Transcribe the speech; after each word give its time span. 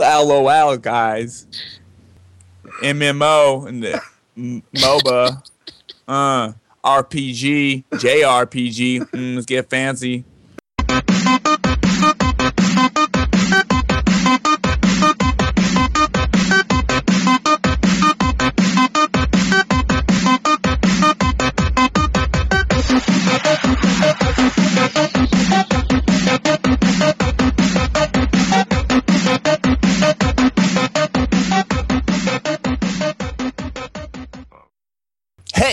LOL, 0.00 0.76
guys. 0.76 1.46
MMO 2.82 3.66
and 3.68 3.82
the 3.82 4.00
MOBA. 4.36 5.42
Uh, 6.08 6.52
RPG, 6.84 7.84
JRPG. 7.92 9.10
Mm, 9.10 9.34
let's 9.34 9.46
get 9.46 9.68
fancy. 9.68 10.24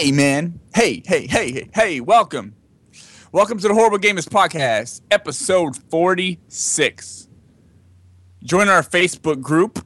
Hey, 0.07 0.13
man. 0.13 0.61
Hey, 0.73 1.03
hey, 1.05 1.27
hey, 1.27 1.51
hey, 1.51 1.69
hey, 1.75 1.99
welcome. 1.99 2.55
Welcome 3.33 3.57
to 3.59 3.67
the 3.67 3.73
Horrible 3.73 3.97
Gamers 3.97 4.25
Podcast, 4.25 5.01
episode 5.11 5.75
46. 5.75 7.27
Join 8.41 8.69
our 8.69 8.83
Facebook 8.83 9.41
group 9.41 9.85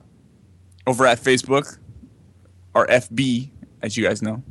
over 0.85 1.07
at 1.07 1.19
Facebook, 1.19 1.79
or 2.75 2.85
FB, 2.85 3.49
as 3.81 3.97
you 3.97 4.03
guys 4.03 4.21
know. 4.21 4.43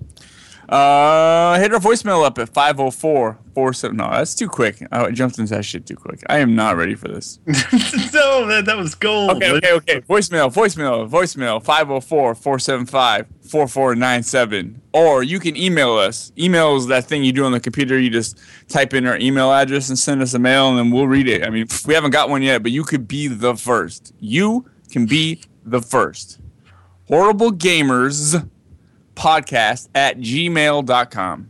Uh, 0.70 1.58
hit 1.58 1.74
our 1.74 1.80
voicemail 1.80 2.24
up 2.24 2.38
at 2.38 2.48
504 2.48 3.38
47. 3.54 3.96
No, 3.96 4.08
that's 4.08 4.36
too 4.36 4.48
quick. 4.48 4.80
I 4.92 5.10
jumped 5.10 5.36
into 5.36 5.52
that 5.52 5.64
shit 5.64 5.84
too 5.84 5.96
quick. 5.96 6.22
I 6.28 6.38
am 6.38 6.54
not 6.54 6.76
ready 6.76 6.94
for 6.94 7.08
this. 7.08 7.40
no, 8.14 8.46
man, 8.46 8.64
that 8.66 8.76
was 8.76 8.94
gold. 8.94 9.30
Okay, 9.32 9.50
okay, 9.50 9.72
okay. 9.72 10.00
Voicemail, 10.02 10.48
voicemail, 10.54 11.10
voicemail 11.10 11.60
504 11.60 12.36
475 12.36 13.26
4497. 13.42 14.80
Or 14.92 15.24
you 15.24 15.40
can 15.40 15.56
email 15.56 15.94
us. 15.96 16.30
Email 16.38 16.76
is 16.76 16.86
that 16.86 17.04
thing 17.04 17.24
you 17.24 17.32
do 17.32 17.44
on 17.44 17.50
the 17.50 17.58
computer. 17.58 17.98
You 17.98 18.08
just 18.08 18.38
type 18.68 18.94
in 18.94 19.08
our 19.08 19.18
email 19.18 19.52
address 19.52 19.88
and 19.88 19.98
send 19.98 20.22
us 20.22 20.34
a 20.34 20.38
mail, 20.38 20.68
and 20.68 20.78
then 20.78 20.92
we'll 20.92 21.08
read 21.08 21.26
it. 21.26 21.44
I 21.44 21.50
mean, 21.50 21.66
we 21.84 21.94
haven't 21.94 22.12
got 22.12 22.30
one 22.30 22.42
yet, 22.42 22.62
but 22.62 22.70
you 22.70 22.84
could 22.84 23.08
be 23.08 23.26
the 23.26 23.56
first. 23.56 24.14
You 24.20 24.70
can 24.92 25.06
be 25.06 25.42
the 25.64 25.82
first. 25.82 26.38
Horrible 27.08 27.50
Gamers 27.50 28.48
podcast 29.20 29.88
at 29.94 30.18
gmail.com. 30.18 31.48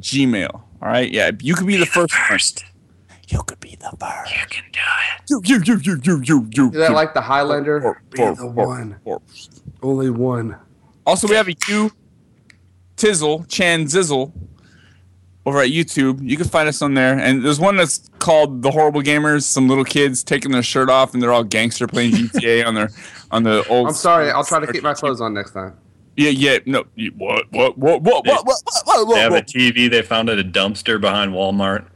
Gmail. 0.00 0.50
All 0.54 0.64
right. 0.88 1.10
Yeah. 1.10 1.30
You 1.40 1.54
could 1.54 1.66
be 1.66 1.76
the 1.76 1.86
first. 1.86 2.12
First, 2.12 2.64
You 3.28 3.42
could 3.44 3.60
be 3.60 3.76
the 3.76 3.90
first. 4.00 4.32
you 4.34 4.46
can 4.48 4.64
do 4.72 4.80
it. 4.80 5.22
You, 5.30 5.40
you, 5.44 5.62
you, 5.64 5.80
you, 5.82 6.00
you, 6.02 6.22
you, 6.24 6.48
you. 6.54 6.66
Is 6.70 6.76
that 6.76 6.92
like 6.92 7.14
the 7.14 7.20
Highlander? 7.20 7.80
Or- 7.84 8.02
Be 8.10 8.22
or- 8.22 8.34
the 8.34 8.42
or- 8.42 8.50
one. 8.66 8.96
or- 9.04 9.22
Only 9.82 10.10
one. 10.10 10.56
Also, 11.06 11.26
we 11.28 11.34
have 11.36 11.48
a 11.48 11.54
U 11.68 11.90
Tizzle, 12.96 13.48
Chan 13.48 13.84
Zizzle 13.84 14.32
over 15.46 15.60
at 15.60 15.68
YouTube. 15.68 16.18
You 16.28 16.36
can 16.36 16.46
find 16.48 16.68
us 16.68 16.82
on 16.82 16.94
there. 16.94 17.16
And 17.18 17.44
there's 17.44 17.60
one 17.60 17.76
that's 17.76 18.10
called 18.18 18.60
The 18.62 18.70
Horrible 18.70 19.00
Gamers. 19.02 19.44
Some 19.44 19.68
little 19.68 19.84
kids 19.84 20.22
taking 20.24 20.50
their 20.50 20.62
shirt 20.62 20.90
off 20.90 21.14
and 21.14 21.22
they're 21.22 21.32
all 21.32 21.44
gangster 21.44 21.86
playing 21.86 22.12
GTA 22.12 22.66
on 22.66 22.74
their 22.74 22.90
on 23.30 23.44
the 23.44 23.66
old. 23.68 23.86
I'm 23.88 23.94
sorry. 23.94 24.30
I'll 24.30 24.44
try 24.44 24.58
to 24.60 24.70
keep 24.70 24.82
my 24.82 24.94
clothes 24.94 25.20
on 25.20 25.32
next 25.32 25.52
time. 25.52 25.76
Yeah, 26.18 26.30
yeah, 26.30 26.58
no. 26.66 26.84
What, 27.16 27.44
what, 27.52 27.78
what, 27.78 28.02
what, 28.02 28.24
they, 28.24 28.32
what, 28.32 28.44
what, 28.44 28.60
what, 28.84 29.06
what 29.06 29.14
They 29.14 29.20
have 29.20 29.34
a 29.34 29.40
TV 29.40 29.88
they 29.88 30.02
found 30.02 30.28
at 30.28 30.36
a 30.36 30.42
dumpster 30.42 31.00
behind 31.00 31.32
Walmart, 31.32 31.86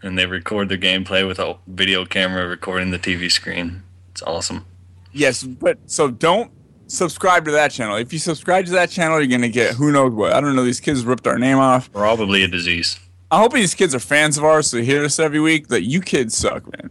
and 0.00 0.16
they 0.16 0.26
record 0.26 0.68
their 0.68 0.78
gameplay 0.78 1.26
with 1.26 1.40
a 1.40 1.58
video 1.66 2.04
camera 2.04 2.46
recording 2.46 2.92
the 2.92 3.00
TV 3.00 3.28
screen. 3.32 3.82
It's 4.12 4.22
awesome. 4.22 4.64
Yes, 5.12 5.42
but 5.42 5.78
so 5.86 6.08
don't 6.08 6.52
subscribe 6.86 7.46
to 7.46 7.50
that 7.50 7.72
channel. 7.72 7.96
If 7.96 8.12
you 8.12 8.20
subscribe 8.20 8.66
to 8.66 8.70
that 8.72 8.90
channel, 8.90 9.18
you're 9.20 9.26
gonna 9.26 9.48
get 9.48 9.74
who 9.74 9.90
knows 9.90 10.12
what. 10.12 10.32
I 10.32 10.40
don't 10.40 10.54
know. 10.54 10.64
These 10.64 10.78
kids 10.78 11.04
ripped 11.04 11.26
our 11.26 11.38
name 11.38 11.58
off. 11.58 11.90
Probably 11.90 12.44
a 12.44 12.48
disease. 12.48 13.00
I 13.32 13.38
hope 13.40 13.54
these 13.54 13.74
kids 13.74 13.92
are 13.92 13.98
fans 13.98 14.38
of 14.38 14.44
ours, 14.44 14.68
so 14.68 14.82
hear 14.82 15.04
us 15.04 15.18
every 15.18 15.40
week. 15.40 15.66
That 15.66 15.82
you 15.82 16.00
kids 16.00 16.36
suck, 16.36 16.64
man. 16.78 16.90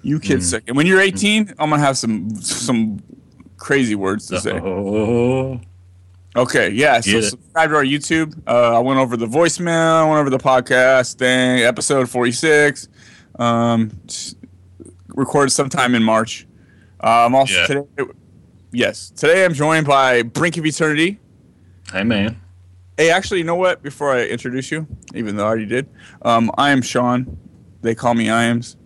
You 0.00 0.18
kids 0.18 0.46
mm. 0.46 0.50
suck. 0.52 0.62
And 0.66 0.78
when 0.78 0.86
you're 0.86 1.00
18, 1.00 1.56
I'm 1.58 1.68
gonna 1.68 1.82
have 1.82 1.98
some 1.98 2.34
some 2.36 3.02
crazy 3.58 3.94
words 3.94 4.28
to 4.28 4.40
so. 4.40 5.60
say. 5.60 5.68
Okay, 6.34 6.70
yeah. 6.70 7.00
So 7.00 7.18
it. 7.18 7.22
subscribe 7.24 7.70
to 7.70 7.76
our 7.76 7.84
YouTube. 7.84 8.40
Uh, 8.46 8.76
I 8.76 8.78
went 8.78 8.98
over 8.98 9.16
the 9.16 9.26
voicemail. 9.26 10.02
I 10.04 10.08
went 10.08 10.20
over 10.20 10.30
the 10.30 10.38
podcast 10.38 11.16
thing, 11.16 11.60
episode 11.62 12.08
46. 12.08 12.88
Um, 13.38 13.90
recorded 15.08 15.50
sometime 15.50 15.94
in 15.94 16.02
March. 16.02 16.46
Um, 17.00 17.34
also 17.34 17.52
Yeah. 17.54 17.66
today, 17.66 17.84
yes, 18.72 19.10
today 19.10 19.44
I'm 19.44 19.52
joined 19.54 19.86
by 19.86 20.22
Brink 20.22 20.56
of 20.56 20.64
Eternity. 20.64 21.18
hey 21.92 22.04
man. 22.04 22.40
Hey, 22.96 23.10
actually, 23.10 23.38
you 23.38 23.44
know 23.44 23.54
what? 23.56 23.82
Before 23.82 24.12
I 24.12 24.24
introduce 24.26 24.70
you, 24.70 24.86
even 25.14 25.36
though 25.36 25.44
I 25.44 25.48
already 25.48 25.66
did, 25.66 25.88
um, 26.22 26.50
I 26.56 26.70
am 26.70 26.80
Sean. 26.82 27.38
They 27.80 27.94
call 27.94 28.14
me 28.14 28.28
Iams. 28.30 28.76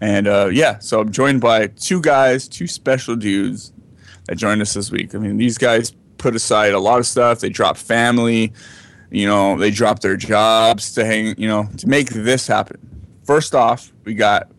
And 0.00 0.26
uh, 0.28 0.50
yeah, 0.52 0.78
so 0.80 1.00
I'm 1.00 1.10
joined 1.12 1.40
by 1.40 1.68
two 1.68 2.00
guys, 2.00 2.48
two 2.48 2.66
special 2.66 3.14
dudes 3.16 3.72
that 4.26 4.36
joined 4.36 4.60
us 4.60 4.74
this 4.74 4.90
week. 4.90 5.14
I 5.14 5.18
mean, 5.18 5.36
these 5.36 5.56
guys 5.56 5.92
put 6.22 6.36
aside 6.36 6.72
a 6.72 6.78
lot 6.78 7.00
of 7.00 7.06
stuff. 7.06 7.40
They 7.40 7.48
dropped 7.50 7.80
family, 7.80 8.52
you 9.10 9.26
know, 9.26 9.58
they 9.58 9.70
dropped 9.70 10.02
their 10.02 10.16
jobs 10.16 10.94
to 10.94 11.04
hang, 11.04 11.34
you 11.36 11.48
know, 11.48 11.68
to 11.78 11.88
make 11.88 12.08
this 12.10 12.46
happen. 12.46 12.78
First 13.24 13.54
off, 13.54 13.92
we 14.04 14.14
got 14.14 14.50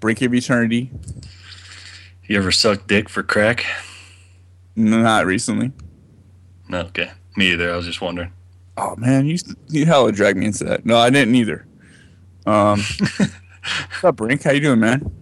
Brink 0.00 0.22
of 0.22 0.34
Eternity. 0.34 0.90
You 2.24 2.38
ever 2.38 2.50
suck 2.50 2.86
dick 2.86 3.08
for 3.08 3.22
crack? 3.22 3.64
Not 4.74 5.26
recently. 5.26 5.70
No, 6.68 6.80
okay. 6.80 7.12
Me 7.36 7.52
either. 7.52 7.72
I 7.72 7.76
was 7.76 7.86
just 7.86 8.00
wondering. 8.00 8.32
Oh 8.78 8.96
man, 8.96 9.26
you 9.26 9.36
you 9.68 9.84
hella 9.84 10.12
dragged 10.12 10.38
me 10.38 10.46
into 10.46 10.64
that. 10.64 10.86
No, 10.86 10.96
I 10.96 11.10
didn't 11.10 11.34
either. 11.34 11.66
Um, 12.46 12.80
what's 13.16 14.04
up, 14.04 14.16
Brink? 14.16 14.42
How 14.42 14.52
you 14.52 14.60
doing, 14.60 14.80
man? 14.80 15.12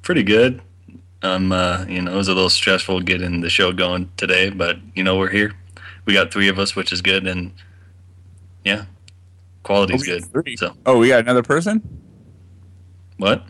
Pretty 0.00 0.22
good. 0.22 0.62
Um, 1.22 1.50
uh, 1.52 1.84
you 1.88 2.00
know, 2.02 2.12
it 2.12 2.16
was 2.16 2.28
a 2.28 2.34
little 2.34 2.50
stressful 2.50 3.00
getting 3.00 3.40
the 3.40 3.50
show 3.50 3.72
going 3.72 4.10
today, 4.16 4.50
but 4.50 4.76
you 4.94 5.02
know, 5.02 5.16
we're 5.18 5.30
here. 5.30 5.52
We 6.04 6.12
got 6.14 6.32
three 6.32 6.48
of 6.48 6.58
us, 6.58 6.76
which 6.76 6.92
is 6.92 7.02
good, 7.02 7.26
and 7.26 7.52
yeah, 8.64 8.84
quality's 9.64 10.02
Oh, 10.02 10.04
good. 10.18 10.24
three. 10.26 10.56
So 10.56 10.74
Oh, 10.86 10.98
we 10.98 11.08
got 11.08 11.20
another 11.20 11.42
person. 11.42 11.82
what? 13.16 13.44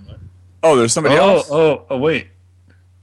Oh, 0.63 0.77
there's 0.77 0.93
somebody 0.93 1.17
oh, 1.17 1.37
else. 1.37 1.49
oh, 1.51 1.85
oh, 1.91 1.99
wait. 1.99 2.29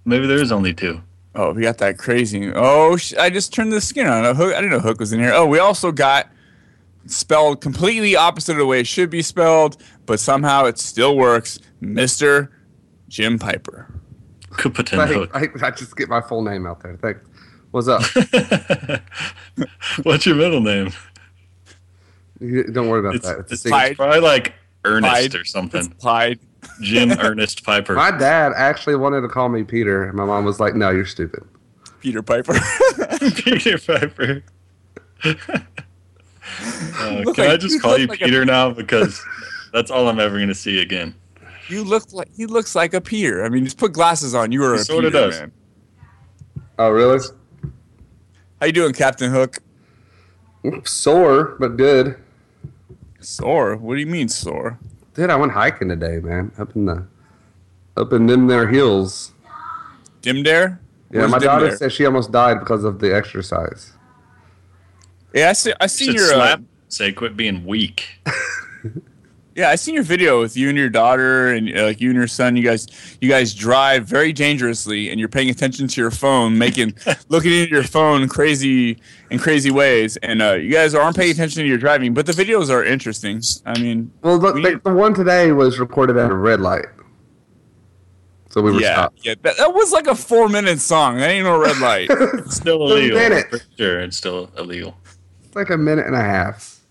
Maybe 0.04 0.28
there 0.28 0.42
is 0.42 0.52
only 0.52 0.74
two. 0.74 1.02
Oh, 1.36 1.54
we 1.54 1.62
got 1.62 1.78
that 1.80 1.98
crazy. 1.98 2.52
Oh, 2.54 2.98
sh- 2.98 3.14
I 3.14 3.30
just 3.30 3.54
turned 3.54 3.72
the 3.72 3.82
skin 3.82 4.08
on. 4.08 4.24
Hook, 4.36 4.54
I 4.54 4.58
didn't 4.62 4.72
know 4.72 4.80
Hook 4.80 5.00
was 5.00 5.14
in 5.14 5.20
here. 5.20 5.32
Oh, 5.34 5.46
we 5.46 5.60
also 5.60 5.92
got 5.92 6.28
spelled 7.06 7.62
completely 7.62 8.16
opposite 8.16 8.54
of 8.54 8.58
the 8.58 8.66
way 8.66 8.80
it 8.80 8.88
should 8.88 9.10
be 9.10 9.22
spelled, 9.22 9.82
but 10.06 10.20
somehow 10.20 10.66
it 10.66 10.78
still 10.80 11.16
works. 11.16 11.60
Mister 11.82 12.52
Jim 13.08 13.38
Piper. 13.40 13.88
Kupaten 14.58 15.00
I, 15.00 15.08
Hook. 15.08 15.32
I, 15.34 15.68
I 15.68 15.72
just 15.72 15.96
get 15.96 16.10
my 16.10 16.22
full 16.22 16.42
name 16.42 16.66
out 16.66 16.82
there. 16.82 16.98
Thanks. 16.98 17.22
What's 17.72 17.88
up? 17.88 18.02
What's 20.04 20.26
your 20.26 20.36
middle 20.36 20.62
name? 20.62 20.92
You- 22.40 22.64
Don't 22.72 22.90
worry 22.90 23.00
about 23.02 23.16
It's, 23.16 23.26
that. 23.28 23.40
It's 23.40 23.52
a 23.52 23.54
it's, 23.54 23.64
secret. 23.64 23.86
it's 23.92 23.98
probably 23.98 24.20
like 24.20 24.54
Ernest 24.84 25.12
Clyde. 25.12 25.36
or 25.36 25.42
It's 25.42 25.52
something. 25.52 25.90
Clyde. 26.00 26.40
Jim 26.82 27.12
Ernest 27.20 27.64
Piper. 27.64 27.94
My 27.96 28.12
dad 28.12 28.54
actually 28.56 28.96
wanted 28.96 29.22
to 29.22 29.28
call 29.28 29.50
me 29.50 29.64
Peter. 29.64 30.04
and 30.06 30.16
My 30.18 30.26
mom 30.26 30.46
was 30.46 30.60
like, 30.60 30.76
"No, 30.76 30.90
you're 30.90 31.06
stupid." 31.06 31.44
Peter 32.02 32.22
Piper. 32.24 32.54
Peter 33.36 33.78
Piper. 33.78 34.44
Uh, 35.24 35.34
can 37.00 37.24
like- 37.26 37.40
I 37.40 37.58
just 37.58 37.82
call 37.82 37.98
you 37.98 38.08
like 38.08 38.22
a- 38.22 38.26
Peter 38.26 38.46
now 38.46 38.72
because 38.72 39.24
that's 39.74 39.92
all 39.92 40.08
I'm 40.08 40.20
ever 40.20 40.36
going 40.38 40.48
to 40.50 40.56
see 40.56 40.82
again. 40.82 41.16
You 41.70 41.84
look 41.84 42.12
like 42.14 42.30
he 42.36 42.46
looks 42.46 42.76
like 42.76 42.94
a 42.94 43.02
Peter. 43.02 43.44
I 43.44 43.50
mean, 43.50 43.64
just 43.66 43.78
put 43.78 43.94
glasses 43.94 44.34
on. 44.36 44.52
You 44.52 44.64
are 44.64 44.76
He 44.76 44.82
a 44.82 44.84
sorta 44.84 45.10
does. 45.10 45.40
man. 45.40 45.52
Oh, 46.78 46.90
really? 46.90 47.20
How 48.60 48.68
you 48.68 48.72
doing, 48.74 48.94
Captain 48.94 49.32
Hook? 49.32 49.58
Sore, 50.84 51.56
but 51.60 51.78
good. 51.78 52.18
Sore? 53.20 53.76
What 53.78 53.96
do 53.96 54.00
you 54.00 54.08
mean 54.08 54.30
sore? 54.30 54.80
Dude, 55.14 55.30
I 55.30 55.36
went 55.36 55.52
hiking 55.54 55.90
today, 55.90 56.20
man. 56.20 56.52
Up 56.58 56.76
in 56.76 56.86
the, 56.86 57.06
up 57.96 58.12
in 58.14 58.26
them 58.26 58.48
there 58.48 58.68
hills. 58.68 59.32
Dimdare? 60.22 60.80
Yeah, 61.12 61.20
Where's 61.22 61.32
my 61.32 61.40
daughter 61.40 61.68
Dimdare? 61.68 61.78
said 61.78 61.94
she 61.94 62.06
almost 62.06 62.32
died 62.32 62.60
because 62.60 62.84
of 62.84 63.00
the 63.00 63.16
exercise. 63.16 63.94
Yeah, 65.34 65.50
I 65.50 65.54
see. 65.54 65.74
I 65.80 65.88
seen 65.88 66.08
Should 66.08 66.16
your. 66.18 66.26
Uh, 66.32 66.34
slap. 66.36 66.62
Say, 66.90 67.12
quit 67.14 67.36
being 67.38 67.66
weak. 67.66 68.08
Yeah, 69.56 69.70
I 69.70 69.76
seen 69.76 69.96
your 69.96 70.04
video 70.04 70.42
with 70.42 70.58
you 70.58 70.68
and 70.68 70.78
your 70.78 70.90
daughter 70.90 71.54
and 71.54 71.74
uh, 71.78 71.84
like 71.86 72.02
you 72.02 72.10
and 72.10 72.18
your 72.18 72.28
son. 72.28 72.58
You 72.58 72.64
guys, 72.64 72.88
you 73.22 73.30
guys 73.30 73.54
drive 73.54 74.06
very 74.06 74.34
dangerously, 74.34 75.10
and 75.10 75.18
you're 75.18 75.30
paying 75.30 75.50
attention 75.50 75.88
to 75.88 76.02
your 76.02 76.12
phone, 76.12 76.58
making 76.58 76.94
looking 77.30 77.62
at 77.62 77.70
your 77.70 77.84
phone 77.84 78.28
crazy 78.28 79.00
in 79.30 79.40
crazy 79.40 79.72
ways. 79.72 80.18
And 80.18 80.42
uh, 80.42 80.54
you 80.56 80.72
guys 80.74 80.94
aren't 80.94 81.16
paying 81.16 81.32
attention 81.32 81.64
to 81.64 81.68
your 81.70 81.78
driving, 81.78 82.14
but 82.14 82.26
the 82.26 82.34
videos 82.34 82.70
are 82.70 82.84
interesting. 82.84 83.42
I 83.66 83.80
mean, 83.80 84.12
Well, 84.24 84.40
the, 84.40 84.52
We 84.52 84.62
the, 84.62 84.82
the 84.84 84.94
one 84.94 85.14
today 85.14 85.54
was 85.54 85.80
recorded 85.80 86.18
at 86.18 86.32
a 86.32 86.36
red 86.36 86.60
light. 86.60 86.88
so 88.50 88.62
we 88.62 88.74
were 88.74 88.82
yeah, 88.82 88.94
stopped. 88.94 89.26
yeah. 89.26 89.36
That, 89.42 89.56
that 89.56 89.74
was 89.74 89.94
like 89.94 90.08
a 90.08 90.16
four 90.16 90.50
minute 90.50 90.82
song. 90.82 91.18
That 91.20 91.30
ain't 91.30 91.46
no 91.46 91.58
red 91.58 91.78
light. 91.80 92.10
It's 92.40 92.58
still 92.58 92.82
illegal. 92.92 93.18
I'm 93.18 93.30
minute. 93.30 93.50
pretty 93.50 93.66
sure 93.78 94.02
it's 94.02 94.18
still 94.18 94.52
illegal. 94.58 94.98
It's 95.46 95.56
like 95.56 95.70
a 95.70 95.78
minute 95.78 96.08
and 96.08 96.16
a 96.16 96.22
half. 96.22 96.82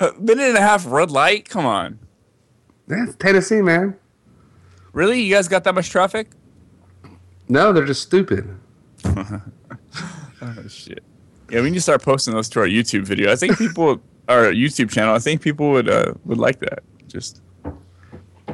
a 0.00 0.12
minute 0.18 0.48
and 0.48 0.56
a 0.56 0.60
half 0.60 0.84
red 0.84 1.12
light. 1.12 1.48
Come 1.48 1.64
on, 1.64 2.00
That's 2.88 3.14
Tennessee, 3.16 3.62
man. 3.62 3.96
really? 4.92 5.20
You 5.20 5.34
guys 5.34 5.46
got 5.48 5.62
that 5.64 5.74
much 5.74 5.90
traffic? 5.90 6.30
No, 7.48 7.72
they're 7.72 7.86
just 7.86 8.02
stupid. 8.02 8.48
Oh 10.40 10.68
shit. 10.68 11.02
Yeah, 11.50 11.62
we 11.62 11.70
need 11.70 11.74
to 11.76 11.80
start 11.80 12.00
posting 12.02 12.32
those 12.32 12.48
to 12.50 12.60
our 12.60 12.66
YouTube 12.66 13.02
video. 13.02 13.32
I 13.32 13.34
think 13.36 13.58
people, 13.64 14.00
our 14.28 14.52
YouTube 14.52 14.88
channel. 14.88 15.12
I 15.14 15.18
think 15.18 15.42
people 15.42 15.70
would 15.70 15.88
uh, 15.88 16.12
would 16.24 16.38
like 16.38 16.60
that. 16.60 16.84
Just, 17.08 17.40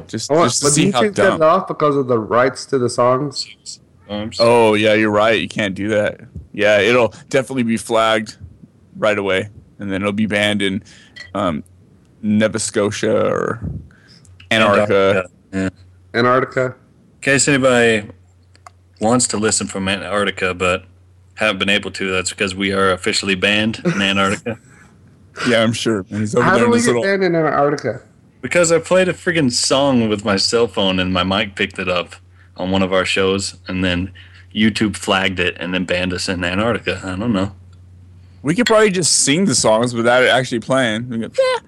just, 0.07 0.31
Oh, 0.31 0.43
just 0.45 0.63
to 0.63 0.69
see 0.71 0.89
how 0.89 1.03
YouTube 1.03 1.15
cut 1.15 1.25
it 1.35 1.37
dumb. 1.37 1.41
off 1.43 1.67
because 1.67 1.95
of 1.95 2.07
the 2.07 2.17
rights 2.17 2.65
to 2.67 2.79
the 2.79 2.89
songs. 2.89 3.79
Um, 4.09 4.31
Oh 4.39 4.73
yeah, 4.73 4.93
you're 4.95 5.11
right. 5.11 5.39
You 5.39 5.47
can't 5.47 5.75
do 5.75 5.89
that. 5.89 6.21
Yeah, 6.53 6.79
it'll 6.79 7.13
definitely 7.29 7.63
be 7.63 7.77
flagged 7.77 8.37
right 8.97 9.17
away, 9.19 9.49
and 9.77 9.91
then 9.91 10.01
it'll 10.01 10.11
be 10.11 10.25
banned 10.25 10.63
in 10.63 10.81
um, 11.35 11.63
Nova 12.23 12.57
Scotia 12.57 13.27
or 13.29 13.61
Antarctica. 14.51 15.29
Yeah. 15.53 15.69
Antarctica. 16.13 16.65
In 17.15 17.21
case 17.21 17.47
anybody 17.47 18.09
wants 19.01 19.27
to 19.27 19.37
listen 19.37 19.67
from 19.67 19.87
Antarctica 19.87 20.53
but 20.53 20.85
haven't 21.35 21.59
been 21.59 21.69
able 21.69 21.91
to, 21.91 22.11
that's 22.11 22.29
because 22.29 22.55
we 22.55 22.71
are 22.71 22.91
officially 22.91 23.35
banned 23.35 23.81
in 23.85 24.01
Antarctica. 24.01 24.59
Yeah, 25.49 25.63
I'm 25.63 25.73
sure. 25.73 26.03
He's 26.07 26.33
over 26.33 26.45
How 26.45 26.57
do 26.57 26.69
we 26.69 26.77
get 26.77 26.85
little. 26.87 27.01
banned 27.03 27.21
in 27.21 27.35
Antarctica? 27.35 28.01
Because 28.41 28.71
I 28.71 28.79
played 28.79 29.09
a 29.09 29.13
friggin' 29.13 29.51
song 29.51 30.07
with 30.07 30.23
my 30.23 30.37
cell 30.37 30.65
phone 30.65 30.97
and 30.97 31.11
my 31.11 31.23
mic 31.25 31.57
picked 31.57 31.77
it 31.77 31.89
up 31.89 32.15
on 32.55 32.71
one 32.71 32.81
of 32.81 32.93
our 32.93 33.03
shows, 33.03 33.57
and 33.67 33.83
then 33.83 34.13
YouTube 34.55 34.95
flagged 34.95 35.41
it 35.41 35.57
and 35.59 35.73
then 35.73 35.83
banned 35.83 36.13
us 36.13 36.29
in 36.29 36.41
Antarctica. 36.45 37.01
I 37.03 37.17
don't 37.17 37.33
know. 37.33 37.53
We 38.43 38.55
could 38.55 38.65
probably 38.65 38.91
just 38.91 39.25
sing 39.25 39.43
the 39.43 39.55
songs 39.55 39.93
without 39.93 40.23
it 40.23 40.29
actually 40.29 40.61
playing. 40.61 41.09
We 41.09 41.17
go, 41.17 41.25
"Ah, 41.27 41.41
ah, 41.41 41.59
ah, 41.61 41.67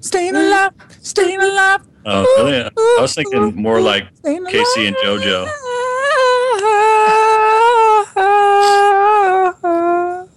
staying 0.00 0.36
alive, 0.36 0.72
staying 1.00 1.40
alive. 1.40 1.80
Oh, 2.06 2.22
really? 2.38 2.62
I 2.64 3.00
was 3.02 3.14
thinking 3.14 3.54
more 3.60 3.80
like 3.80 4.04
K-Ci 4.24 4.86
and 4.86 4.96
JoJo. 4.96 5.48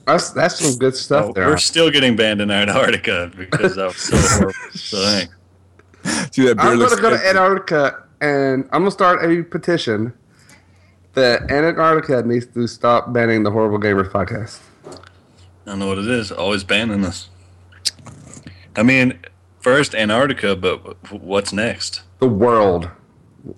That's 0.05 0.31
that's 0.31 0.59
some 0.59 0.77
good 0.77 0.95
stuff 0.95 1.27
Oh, 1.29 1.33
there. 1.33 1.47
we're 1.47 1.57
still 1.57 1.89
getting 1.89 2.15
banned 2.15 2.41
in 2.41 2.51
Antarctica 2.51 3.31
because 3.37 3.75
that 3.75 3.87
was 3.87 3.97
so 3.97 4.17
horrible. 4.19 4.53
So, 4.73 4.97
thanks. 5.05 6.35
See 6.35 6.45
that 6.47 6.55
beer 6.57 6.65
I'm 6.65 6.79
gonna 6.79 6.95
go 7.01 7.11
to. 7.11 7.27
Antarctica 7.29 8.03
and 8.19 8.65
I'm 8.73 8.81
gonna 8.81 8.91
start 8.91 9.23
a 9.23 9.43
petition 9.43 10.13
that 11.13 11.49
Antarctica 11.51 12.23
needs 12.27 12.47
to 12.47 12.67
stop 12.67 13.13
banning 13.13 13.43
the 13.43 13.51
Horrible 13.51 13.79
Gamers 13.79 14.11
podcast. 14.11 14.59
I 14.85 15.69
don't 15.71 15.79
know 15.79 15.87
what 15.87 15.97
it 15.99 16.07
is. 16.07 16.31
Always 16.31 16.63
banning 16.63 17.05
us. 17.05 17.29
I 18.75 18.83
mean, 18.83 19.19
first 19.59 19.93
Antarctica, 19.95 20.55
but 20.55 21.11
what's 21.11 21.51
next? 21.53 22.01
The 22.19 22.27
world. 22.27 22.89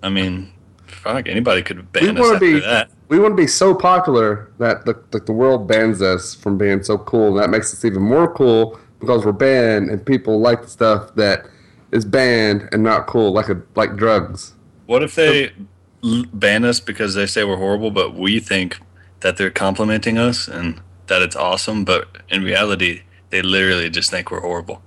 I 0.02 0.08
mean, 0.08 0.52
fuck, 0.86 1.28
anybody 1.28 1.62
could 1.62 1.78
We 1.78 1.82
ban 2.00 2.18
us 2.18 2.26
after 2.26 2.38
be 2.40 2.60
that. 2.60 2.90
we 3.08 3.18
want 3.18 3.32
to 3.32 3.36
be 3.36 3.46
so 3.46 3.74
popular 3.74 4.50
that 4.58 4.84
the, 4.86 4.94
that 5.10 5.26
the 5.26 5.32
world 5.32 5.68
bans 5.68 6.00
us 6.02 6.34
from 6.34 6.56
being 6.58 6.82
so 6.82 6.98
cool, 6.98 7.28
and 7.28 7.38
that 7.38 7.50
makes 7.50 7.72
us 7.72 7.84
even 7.84 8.02
more 8.02 8.32
cool 8.32 8.78
because 9.00 9.24
we're 9.24 9.32
banned 9.32 9.90
and 9.90 10.04
people 10.04 10.40
like 10.40 10.62
the 10.62 10.68
stuff 10.68 11.14
that 11.16 11.46
is 11.92 12.04
banned 12.04 12.68
and 12.72 12.82
not 12.82 13.06
cool, 13.06 13.32
like 13.32 13.48
a 13.48 13.60
like 13.74 13.96
drugs. 13.96 14.54
What 14.86 15.02
if 15.02 15.14
they 15.14 15.52
l- 16.02 16.24
ban 16.32 16.64
us 16.64 16.80
because 16.80 17.14
they 17.14 17.26
say 17.26 17.44
we're 17.44 17.56
horrible, 17.56 17.90
but 17.90 18.14
we 18.14 18.40
think 18.40 18.80
that 19.20 19.36
they're 19.36 19.50
complimenting 19.50 20.18
us 20.18 20.48
and 20.48 20.80
that 21.06 21.22
it's 21.22 21.36
awesome, 21.36 21.84
but 21.84 22.08
in 22.30 22.42
reality, 22.42 23.02
they 23.30 23.42
literally 23.42 23.90
just 23.90 24.10
think 24.10 24.30
we're 24.30 24.40
horrible. 24.40 24.82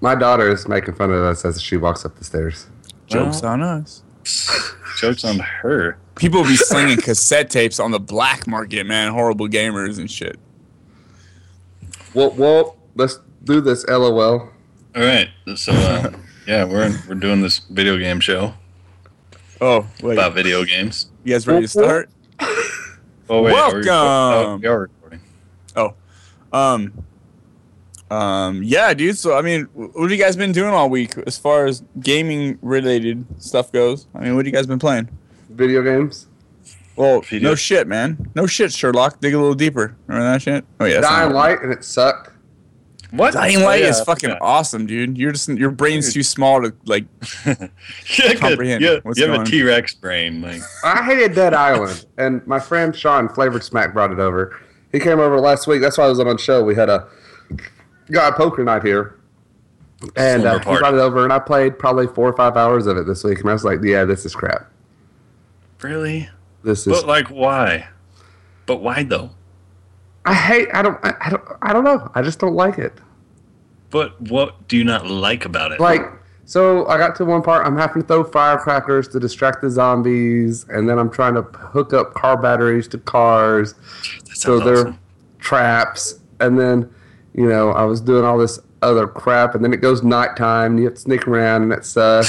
My 0.00 0.14
daughter 0.14 0.48
is 0.50 0.66
making 0.68 0.94
fun 0.94 1.10
of 1.12 1.22
us 1.22 1.44
as 1.44 1.60
she 1.62 1.76
walks 1.76 2.04
up 2.04 2.16
the 2.16 2.24
stairs. 2.24 2.66
Jokes 3.06 3.42
on 3.42 3.62
us. 3.62 4.02
Jokes 4.98 5.24
on 5.24 5.38
her. 5.38 5.96
People 6.16 6.42
be 6.42 6.56
slinging 6.56 6.98
cassette 6.98 7.50
tapes 7.50 7.78
on 7.80 7.90
the 7.90 8.00
black 8.00 8.46
market, 8.46 8.84
man. 8.86 9.12
Horrible 9.12 9.48
gamers 9.48 9.98
and 9.98 10.10
shit. 10.10 10.38
Well, 12.14 12.32
well, 12.32 12.76
let's 12.96 13.20
do 13.44 13.60
this. 13.60 13.86
LOL. 13.86 14.50
All 14.96 15.02
right, 15.02 15.28
so 15.54 15.72
uh, 15.72 16.10
yeah, 16.48 16.64
we're 16.64 16.92
we're 17.08 17.14
doing 17.14 17.40
this 17.42 17.60
video 17.60 17.96
game 17.96 18.18
show 18.18 18.54
Oh, 19.60 19.86
wait. 20.02 20.14
about 20.14 20.34
video 20.34 20.64
games. 20.64 21.10
You 21.22 21.34
guys 21.34 21.46
ready 21.46 21.62
to 21.62 21.68
start? 21.68 22.10
Oh 23.28 23.42
wait, 23.42 23.54
are 23.54 23.74
we, 23.76 23.88
oh, 23.88 24.56
we 24.60 24.66
are 24.66 24.80
recording. 24.80 25.20
Oh, 25.76 25.94
um, 26.52 26.92
um, 28.10 28.62
yeah, 28.62 28.92
dude. 28.94 29.16
So, 29.16 29.36
I 29.36 29.42
mean, 29.42 29.64
what 29.74 30.02
have 30.02 30.10
you 30.10 30.16
guys 30.22 30.36
been 30.36 30.52
doing 30.52 30.70
all 30.70 30.88
week 30.90 31.16
as 31.26 31.38
far 31.38 31.66
as 31.66 31.82
gaming 32.00 32.58
related 32.62 33.24
stuff 33.42 33.70
goes? 33.72 34.06
I 34.14 34.20
mean, 34.20 34.34
what 34.34 34.44
have 34.44 34.52
you 34.52 34.58
guys 34.58 34.66
been 34.66 34.78
playing? 34.78 35.08
Video 35.50 35.82
games. 35.82 36.26
Well, 36.96 37.20
Video- 37.22 37.50
no 37.50 37.54
shit, 37.54 37.86
man. 37.86 38.30
No 38.34 38.46
shit, 38.46 38.72
Sherlock. 38.72 39.20
Dig 39.20 39.32
a 39.34 39.38
little 39.38 39.54
deeper. 39.54 39.96
Remember 40.06 40.30
that 40.32 40.42
shit? 40.42 40.64
Oh 40.80 40.84
yeah. 40.84 40.94
that's 41.00 41.06
Dying 41.08 41.28
not- 41.30 41.34
Light 41.36 41.62
and 41.62 41.72
it 41.72 41.84
sucked. 41.84 42.28
What? 43.12 43.32
Dying 43.32 43.56
Oh, 43.62 43.64
Light 43.64 43.82
yeah, 43.82 43.88
is 43.88 44.00
fucking 44.02 44.30
forgot. 44.30 44.42
awesome, 44.42 44.86
dude. 44.86 45.18
You're 45.18 45.32
just 45.32 45.48
your 45.48 45.72
brain's 45.72 46.12
too 46.12 46.22
small 46.22 46.62
to 46.62 46.72
like. 46.84 47.06
yeah, 47.46 48.34
comprehend 48.36 48.84
Yeah, 48.84 48.98
what's 49.02 49.18
you 49.18 49.24
have 49.24 49.30
going 49.30 49.40
a 49.40 49.40
on. 49.40 49.46
T 49.46 49.62
Rex 49.64 49.94
brain. 49.94 50.40
Like, 50.42 50.62
I 50.84 51.02
hated 51.04 51.34
Dead 51.34 51.52
Island, 51.52 52.06
and 52.18 52.46
my 52.46 52.60
friend 52.60 52.94
Sean 52.94 53.28
Flavored 53.28 53.64
Smack 53.64 53.92
brought 53.92 54.12
it 54.12 54.20
over. 54.20 54.56
He 54.92 55.00
came 55.00 55.18
over 55.18 55.40
last 55.40 55.66
week. 55.66 55.80
That's 55.80 55.98
why 55.98 56.04
I 56.04 56.08
was 56.08 56.20
on 56.20 56.26
the 56.28 56.38
show. 56.38 56.62
We 56.62 56.76
had 56.76 56.88
a 56.88 57.08
got 58.10 58.32
a 58.32 58.36
poker 58.36 58.64
night 58.64 58.82
here, 58.82 59.18
and 60.16 60.44
uh, 60.44 60.58
he 60.58 60.64
brought 60.64 60.94
it 60.94 61.00
over, 61.00 61.24
and 61.24 61.32
I 61.32 61.38
played 61.38 61.78
probably 61.78 62.06
four 62.06 62.28
or 62.28 62.36
five 62.36 62.56
hours 62.56 62.86
of 62.86 62.96
it 62.96 63.06
this 63.06 63.24
week, 63.24 63.40
and 63.40 63.48
I 63.48 63.52
was 63.52 63.64
like, 63.64 63.80
"Yeah, 63.82 64.04
this 64.04 64.24
is 64.24 64.34
crap. 64.34 64.70
really? 65.82 66.28
This 66.62 66.86
is." 66.86 66.92
But 66.92 67.06
like, 67.06 67.28
why? 67.28 67.88
But 68.66 68.76
why 68.76 69.02
though? 69.02 69.30
I 70.24 70.34
hate. 70.34 70.68
I 70.72 70.82
don't. 70.82 70.98
I, 71.04 71.14
I 71.20 71.30
don't. 71.30 71.42
I 71.62 71.72
don't 71.72 71.84
know. 71.84 72.10
I 72.14 72.22
just 72.22 72.38
don't 72.38 72.54
like 72.54 72.78
it. 72.78 72.92
But 73.90 74.20
what 74.20 74.68
do 74.68 74.76
you 74.76 74.84
not 74.84 75.06
like 75.06 75.44
about 75.44 75.72
it? 75.72 75.80
Like, 75.80 76.02
so 76.44 76.86
I 76.86 76.96
got 76.96 77.16
to 77.16 77.24
one 77.24 77.42
part. 77.42 77.66
I'm 77.66 77.76
having 77.76 78.02
to 78.02 78.06
throw 78.06 78.22
firecrackers 78.22 79.08
to 79.08 79.20
distract 79.20 79.62
the 79.62 79.70
zombies, 79.70 80.64
and 80.68 80.88
then 80.88 80.98
I'm 80.98 81.10
trying 81.10 81.34
to 81.34 81.42
hook 81.42 81.92
up 81.92 82.14
car 82.14 82.36
batteries 82.36 82.86
to 82.88 82.98
cars. 82.98 83.74
so 84.32 84.60
they're 84.60 84.80
awesome. 84.88 84.98
traps 85.40 86.20
and 86.40 86.58
then 86.58 86.92
you 87.34 87.48
know 87.48 87.70
i 87.72 87.84
was 87.84 88.00
doing 88.00 88.24
all 88.24 88.38
this 88.38 88.58
other 88.82 89.06
crap 89.06 89.54
and 89.54 89.62
then 89.64 89.72
it 89.72 89.78
goes 89.80 90.02
nighttime 90.02 90.72
and 90.72 90.78
you 90.80 90.84
have 90.86 90.94
to 90.94 91.00
sneak 91.00 91.26
around 91.28 91.62
and 91.62 91.72
it's 91.72 91.96
uh 91.96 92.22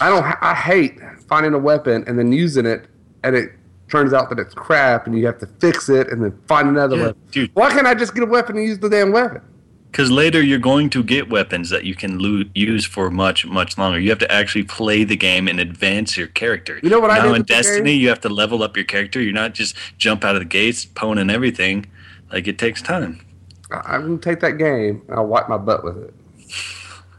i 0.04 0.08
don't 0.08 0.24
i 0.42 0.54
hate 0.54 0.98
finding 1.28 1.54
a 1.54 1.58
weapon 1.58 2.04
and 2.06 2.18
then 2.18 2.32
using 2.32 2.66
it 2.66 2.86
and 3.24 3.34
it 3.36 3.50
turns 3.88 4.12
out 4.12 4.28
that 4.30 4.38
it's 4.38 4.54
crap 4.54 5.06
and 5.06 5.18
you 5.18 5.26
have 5.26 5.38
to 5.38 5.46
fix 5.60 5.88
it 5.88 6.08
and 6.10 6.22
then 6.22 6.36
find 6.46 6.68
another 6.68 6.96
Yeah, 6.96 7.02
weapon 7.06 7.20
dude. 7.30 7.50
why 7.54 7.70
can't 7.70 7.86
i 7.86 7.94
just 7.94 8.14
get 8.14 8.22
a 8.22 8.26
weapon 8.26 8.56
and 8.56 8.66
use 8.66 8.78
the 8.78 8.88
damn 8.88 9.12
weapon 9.12 9.42
Because 9.90 10.10
later 10.10 10.40
you're 10.42 10.58
going 10.58 10.88
to 10.90 11.02
get 11.02 11.28
weapons 11.30 11.70
that 11.70 11.84
you 11.84 11.94
can 11.94 12.18
lo- 12.18 12.44
use 12.54 12.84
for 12.84 13.10
much, 13.10 13.46
much 13.46 13.78
longer. 13.78 13.98
You 13.98 14.10
have 14.10 14.18
to 14.18 14.30
actually 14.30 14.64
play 14.64 15.04
the 15.04 15.16
game 15.16 15.48
and 15.48 15.58
advance 15.58 16.18
your 16.18 16.26
character. 16.26 16.78
You 16.82 16.90
know 16.90 17.00
what 17.00 17.10
I 17.10 17.16
now 17.18 17.28
did 17.28 17.36
in 17.36 17.42
Destiny, 17.44 17.94
you 17.94 18.08
have 18.10 18.20
to 18.20 18.28
level 18.28 18.62
up 18.62 18.76
your 18.76 18.84
character. 18.84 19.22
You're 19.22 19.32
not 19.32 19.54
just 19.54 19.74
jump 19.96 20.22
out 20.22 20.34
of 20.36 20.40
the 20.42 20.48
gates, 20.60 20.84
pwning 20.84 21.32
everything. 21.32 21.86
Like 22.30 22.46
it 22.46 22.58
takes 22.58 22.82
time. 22.82 23.20
I- 23.70 23.94
i'm 23.94 24.02
gonna 24.02 24.18
take 24.18 24.40
that 24.40 24.52
game 24.58 25.02
and 25.08 25.16
i'll 25.18 25.26
wipe 25.26 25.48
my 25.48 25.56
butt 25.58 25.82
with 25.84 25.96
it 25.98 26.14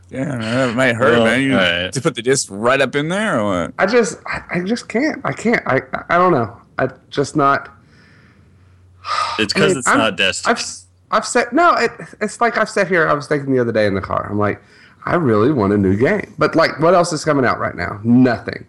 Yeah, 0.09 0.25
man, 0.37 0.39
that 0.39 0.75
might 0.75 0.95
hurt, 0.95 1.11
Well, 1.17 1.25
man. 1.25 1.41
You 1.41 1.53
alright. 1.55 1.91
to 1.93 2.01
put 2.01 2.15
the 2.15 2.21
disc 2.21 2.47
right 2.49 2.79
up 2.79 2.95
in 2.95 3.09
there, 3.09 3.39
or 3.39 3.63
what? 3.65 3.73
i 3.79 3.85
just 3.85 4.19
i, 4.25 4.41
I 4.51 4.59
just 4.61 4.87
can't 4.89 5.19
i 5.25 5.33
can't 5.33 5.61
i 5.67 5.81
i 6.09 6.17
don't 6.17 6.31
know 6.31 6.59
i 6.77 6.87
just 7.09 7.35
not 7.35 7.69
It's 9.39 9.53
I 9.53 9.57
because 9.59 9.69
mean, 9.71 9.77
it's 9.79 9.87
I'm- 9.87 9.97
not 9.97 10.17
Destiny. 10.17 10.51
I've 10.51 10.57
s- 10.59 10.83
I've 11.09 11.25
said 11.25 11.53
no. 11.53 11.73
It, 11.75 11.91
it's 12.19 12.41
like 12.41 12.57
I've 12.57 12.69
sat 12.69 12.89
here. 12.89 13.07
I 13.07 13.13
was 13.13 13.27
thinking 13.27 13.53
the 13.53 13.59
other 13.61 13.71
day 13.71 13.85
in 13.87 13.93
the 13.93 14.01
car. 14.01 14.27
I'm 14.29 14.37
like, 14.37 14.61
I 15.05 15.15
really 15.15 15.53
want 15.53 15.71
a 15.71 15.77
new 15.77 15.95
game. 15.95 16.33
But 16.37 16.53
like, 16.53 16.77
what 16.81 16.93
else 16.93 17.13
is 17.13 17.23
coming 17.23 17.45
out 17.45 17.59
right 17.59 17.75
now? 17.75 18.01
Nothing. 18.03 18.67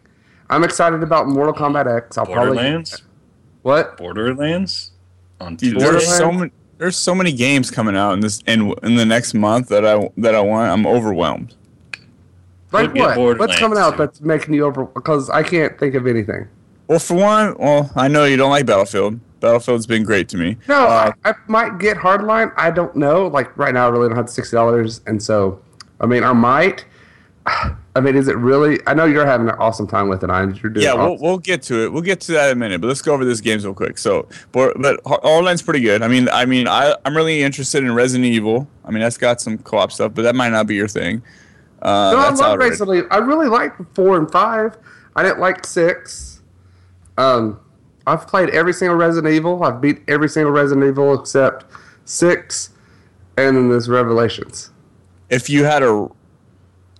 I'm 0.48 0.62
excited 0.62 1.02
about 1.02 1.26
Mortal 1.26 1.52
Kombat 1.52 1.92
X. 1.92 2.16
I'll 2.16 2.26
Borderlands. 2.26 2.90
probably 3.00 3.06
what? 3.62 3.96
Borderlands. 3.96 4.92
On 5.40 5.56
Dude, 5.56 5.74
Tuesday. 5.74 5.90
there's 5.90 6.16
so 6.16 6.30
many. 6.30 6.52
There's 6.78 6.96
so 6.96 7.14
many 7.14 7.32
games 7.32 7.70
coming 7.70 7.96
out 7.96 8.12
in 8.12 8.20
this 8.20 8.40
in 8.46 8.72
in 8.82 8.94
the 8.96 9.04
next 9.04 9.34
month 9.34 9.68
that 9.68 9.84
I 9.84 10.10
that 10.16 10.34
I 10.34 10.40
want. 10.40 10.70
I'm 10.70 10.86
overwhelmed. 10.86 11.54
Like 12.72 12.94
Look 12.94 13.16
what? 13.16 13.38
What's 13.38 13.58
coming 13.58 13.78
out 13.78 13.96
that's 13.96 14.20
making 14.20 14.54
you 14.54 14.64
over? 14.66 14.84
Because 14.84 15.30
I 15.30 15.42
can't 15.42 15.78
think 15.78 15.94
of 15.94 16.06
anything. 16.06 16.48
Well, 16.86 16.98
for 16.98 17.14
one, 17.14 17.56
well, 17.58 17.90
I 17.96 18.08
know 18.08 18.24
you 18.24 18.36
don't 18.36 18.50
like 18.50 18.66
Battlefield. 18.66 19.20
Battlefield's 19.40 19.86
been 19.86 20.02
great 20.04 20.28
to 20.30 20.36
me. 20.36 20.56
No, 20.68 20.86
Uh, 20.86 21.12
I, 21.24 21.30
I 21.30 21.34
might 21.46 21.78
get 21.78 21.96
Hardline. 21.96 22.52
I 22.56 22.70
don't 22.70 22.94
know. 22.96 23.26
Like 23.26 23.56
right 23.56 23.72
now, 23.74 23.86
I 23.86 23.90
really 23.90 24.08
don't 24.08 24.16
have 24.16 24.30
sixty 24.30 24.56
dollars, 24.56 25.00
and 25.06 25.22
so 25.22 25.60
I 26.00 26.06
mean, 26.06 26.22
I 26.24 26.32
might. 26.32 26.84
I 27.94 28.00
mean, 28.00 28.16
is 28.16 28.28
it 28.28 28.36
really? 28.36 28.78
I 28.86 28.94
know 28.94 29.04
you're 29.04 29.26
having 29.26 29.48
an 29.48 29.54
awesome 29.58 29.86
time 29.86 30.08
with 30.08 30.22
it. 30.22 30.30
I'm. 30.30 30.54
You're 30.54 30.70
doing 30.70 30.84
Yeah, 30.84 30.94
we'll, 30.94 31.18
we'll 31.18 31.38
get 31.38 31.62
to 31.62 31.84
it. 31.84 31.92
We'll 31.92 32.02
get 32.02 32.20
to 32.22 32.32
that 32.32 32.50
in 32.50 32.52
a 32.52 32.60
minute. 32.60 32.80
But 32.80 32.88
let's 32.88 33.02
go 33.02 33.12
over 33.12 33.24
this 33.24 33.40
games 33.40 33.64
real 33.64 33.74
quick. 33.74 33.98
So, 33.98 34.28
but 34.52 34.80
but 34.80 35.02
Borderlands 35.02 35.62
pretty 35.62 35.80
good. 35.80 36.02
I 36.02 36.08
mean, 36.08 36.28
I 36.28 36.44
mean, 36.44 36.68
I 36.68 36.94
I'm 37.04 37.16
really 37.16 37.42
interested 37.42 37.82
in 37.82 37.94
Resident 37.94 38.26
Evil. 38.26 38.68
I 38.84 38.90
mean, 38.90 39.00
that's 39.00 39.18
got 39.18 39.40
some 39.40 39.58
co-op 39.58 39.92
stuff, 39.92 40.12
but 40.14 40.22
that 40.22 40.34
might 40.34 40.50
not 40.50 40.66
be 40.66 40.74
your 40.74 40.88
thing. 40.88 41.22
Uh, 41.82 42.12
no, 42.12 42.18
I 42.18 42.30
love. 42.30 42.58
Resident 42.58 42.98
Evil. 42.98 43.08
I 43.10 43.18
really 43.18 43.48
like 43.48 43.72
four 43.94 44.18
and 44.18 44.30
five. 44.30 44.76
I 45.16 45.22
didn't 45.22 45.40
like 45.40 45.66
six. 45.66 46.42
Um, 47.16 47.60
I've 48.06 48.26
played 48.26 48.50
every 48.50 48.72
single 48.72 48.96
Resident 48.96 49.34
Evil. 49.34 49.62
I've 49.64 49.80
beat 49.80 50.02
every 50.08 50.28
single 50.28 50.52
Resident 50.52 50.86
Evil 50.86 51.18
except 51.18 51.66
six, 52.04 52.70
and 53.36 53.56
then 53.56 53.68
this 53.68 53.88
Revelations. 53.88 54.70
If 55.30 55.50
you 55.50 55.64
had 55.64 55.82
a 55.82 56.08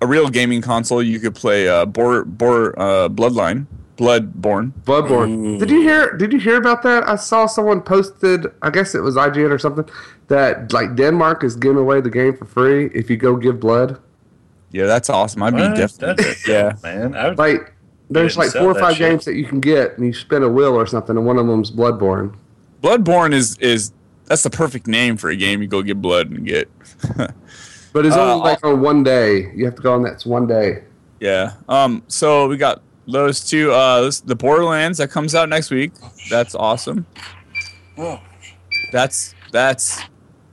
a 0.00 0.06
real 0.06 0.28
gaming 0.28 0.62
console, 0.62 1.02
you 1.02 1.18
could 1.20 1.34
play 1.34 1.68
uh, 1.68 1.84
Bor 1.86 2.24
Bor 2.24 2.78
uh, 2.78 3.08
Bloodline, 3.08 3.66
Bloodborne. 3.96 4.72
Bloodborne. 4.84 5.58
Did 5.58 5.70
you 5.70 5.82
hear? 5.82 6.16
Did 6.16 6.32
you 6.32 6.38
hear 6.38 6.56
about 6.56 6.82
that? 6.82 7.08
I 7.08 7.16
saw 7.16 7.46
someone 7.46 7.80
posted. 7.80 8.46
I 8.62 8.70
guess 8.70 8.94
it 8.94 9.00
was 9.00 9.16
IGN 9.16 9.50
or 9.50 9.58
something. 9.58 9.88
That 10.28 10.72
like 10.72 10.94
Denmark 10.94 11.42
is 11.42 11.56
giving 11.56 11.78
away 11.78 12.00
the 12.00 12.10
game 12.10 12.36
for 12.36 12.44
free 12.44 12.86
if 12.94 13.10
you 13.10 13.16
go 13.16 13.36
give 13.36 13.58
blood. 13.60 14.00
Yeah, 14.70 14.86
that's 14.86 15.08
awesome. 15.08 15.42
I'd 15.42 15.54
be 15.56 15.60
definitely 15.60 16.24
That's 16.24 16.46
yeah. 16.46 16.76
man. 16.82 17.14
I 17.14 17.30
would, 17.30 17.38
Like 17.38 17.72
there's 18.10 18.36
like 18.36 18.50
four 18.50 18.70
or 18.70 18.74
five 18.74 18.96
shit. 18.96 19.10
games 19.10 19.24
that 19.24 19.34
you 19.34 19.44
can 19.44 19.60
get, 19.60 19.96
and 19.96 20.06
you 20.06 20.12
spin 20.12 20.42
a 20.42 20.48
wheel 20.48 20.74
or 20.74 20.86
something, 20.86 21.16
and 21.16 21.26
one 21.26 21.38
of 21.38 21.46
them's 21.46 21.70
Bloodborne. 21.70 22.34
Bloodborne 22.82 23.32
is 23.32 23.56
is 23.58 23.92
that's 24.26 24.42
the 24.42 24.50
perfect 24.50 24.86
name 24.86 25.16
for 25.16 25.30
a 25.30 25.36
game. 25.36 25.62
You 25.62 25.68
go 25.68 25.82
get 25.82 26.00
blood 26.00 26.30
and 26.30 26.46
get. 26.46 26.70
But 27.92 28.06
it's 28.06 28.16
Uh, 28.16 28.34
only 28.34 28.42
like 28.50 28.64
on 28.64 28.80
one 28.80 29.02
day. 29.02 29.50
You 29.54 29.64
have 29.64 29.74
to 29.76 29.82
go 29.82 29.94
on 29.94 30.02
that 30.02 30.22
one 30.24 30.46
day. 30.46 30.82
Yeah. 31.20 31.52
Um. 31.68 32.02
So 32.08 32.46
we 32.48 32.56
got 32.56 32.82
those 33.06 33.40
two. 33.48 33.72
Uh, 33.72 34.02
this, 34.02 34.20
the 34.20 34.36
Borderlands 34.36 34.98
that 34.98 35.10
comes 35.10 35.34
out 35.34 35.48
next 35.48 35.70
week. 35.70 35.92
That's 36.30 36.54
awesome. 36.54 37.06
That's 38.92 39.34
that's 39.52 40.00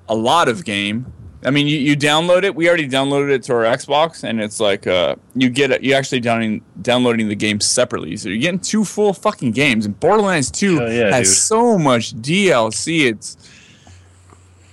a 0.09 0.15
lot 0.15 0.47
of 0.49 0.65
game. 0.65 1.11
I 1.43 1.51
mean, 1.51 1.67
you, 1.67 1.77
you 1.77 1.95
download 1.95 2.43
it. 2.43 2.55
We 2.55 2.67
already 2.67 2.89
downloaded 2.89 3.29
it 3.31 3.43
to 3.43 3.53
our 3.53 3.63
Xbox, 3.63 4.23
and 4.23 4.41
it's 4.41 4.59
like 4.59 4.87
uh, 4.87 5.15
you 5.35 5.49
get 5.49 5.69
it. 5.69 5.83
You 5.83 5.93
actually 5.93 6.21
downloading 6.21 6.61
downloading 6.81 7.27
the 7.27 7.35
game 7.35 7.59
separately, 7.59 8.17
so 8.17 8.29
you're 8.29 8.39
getting 8.39 8.59
two 8.59 8.83
full 8.83 9.13
fucking 9.13 9.51
games. 9.51 9.85
And 9.85 9.99
Borderlands 9.99 10.49
Two 10.49 10.75
yeah, 10.77 11.11
has 11.15 11.27
dude. 11.27 11.37
so 11.37 11.77
much 11.77 12.15
DLC. 12.15 13.05
It's 13.11 13.37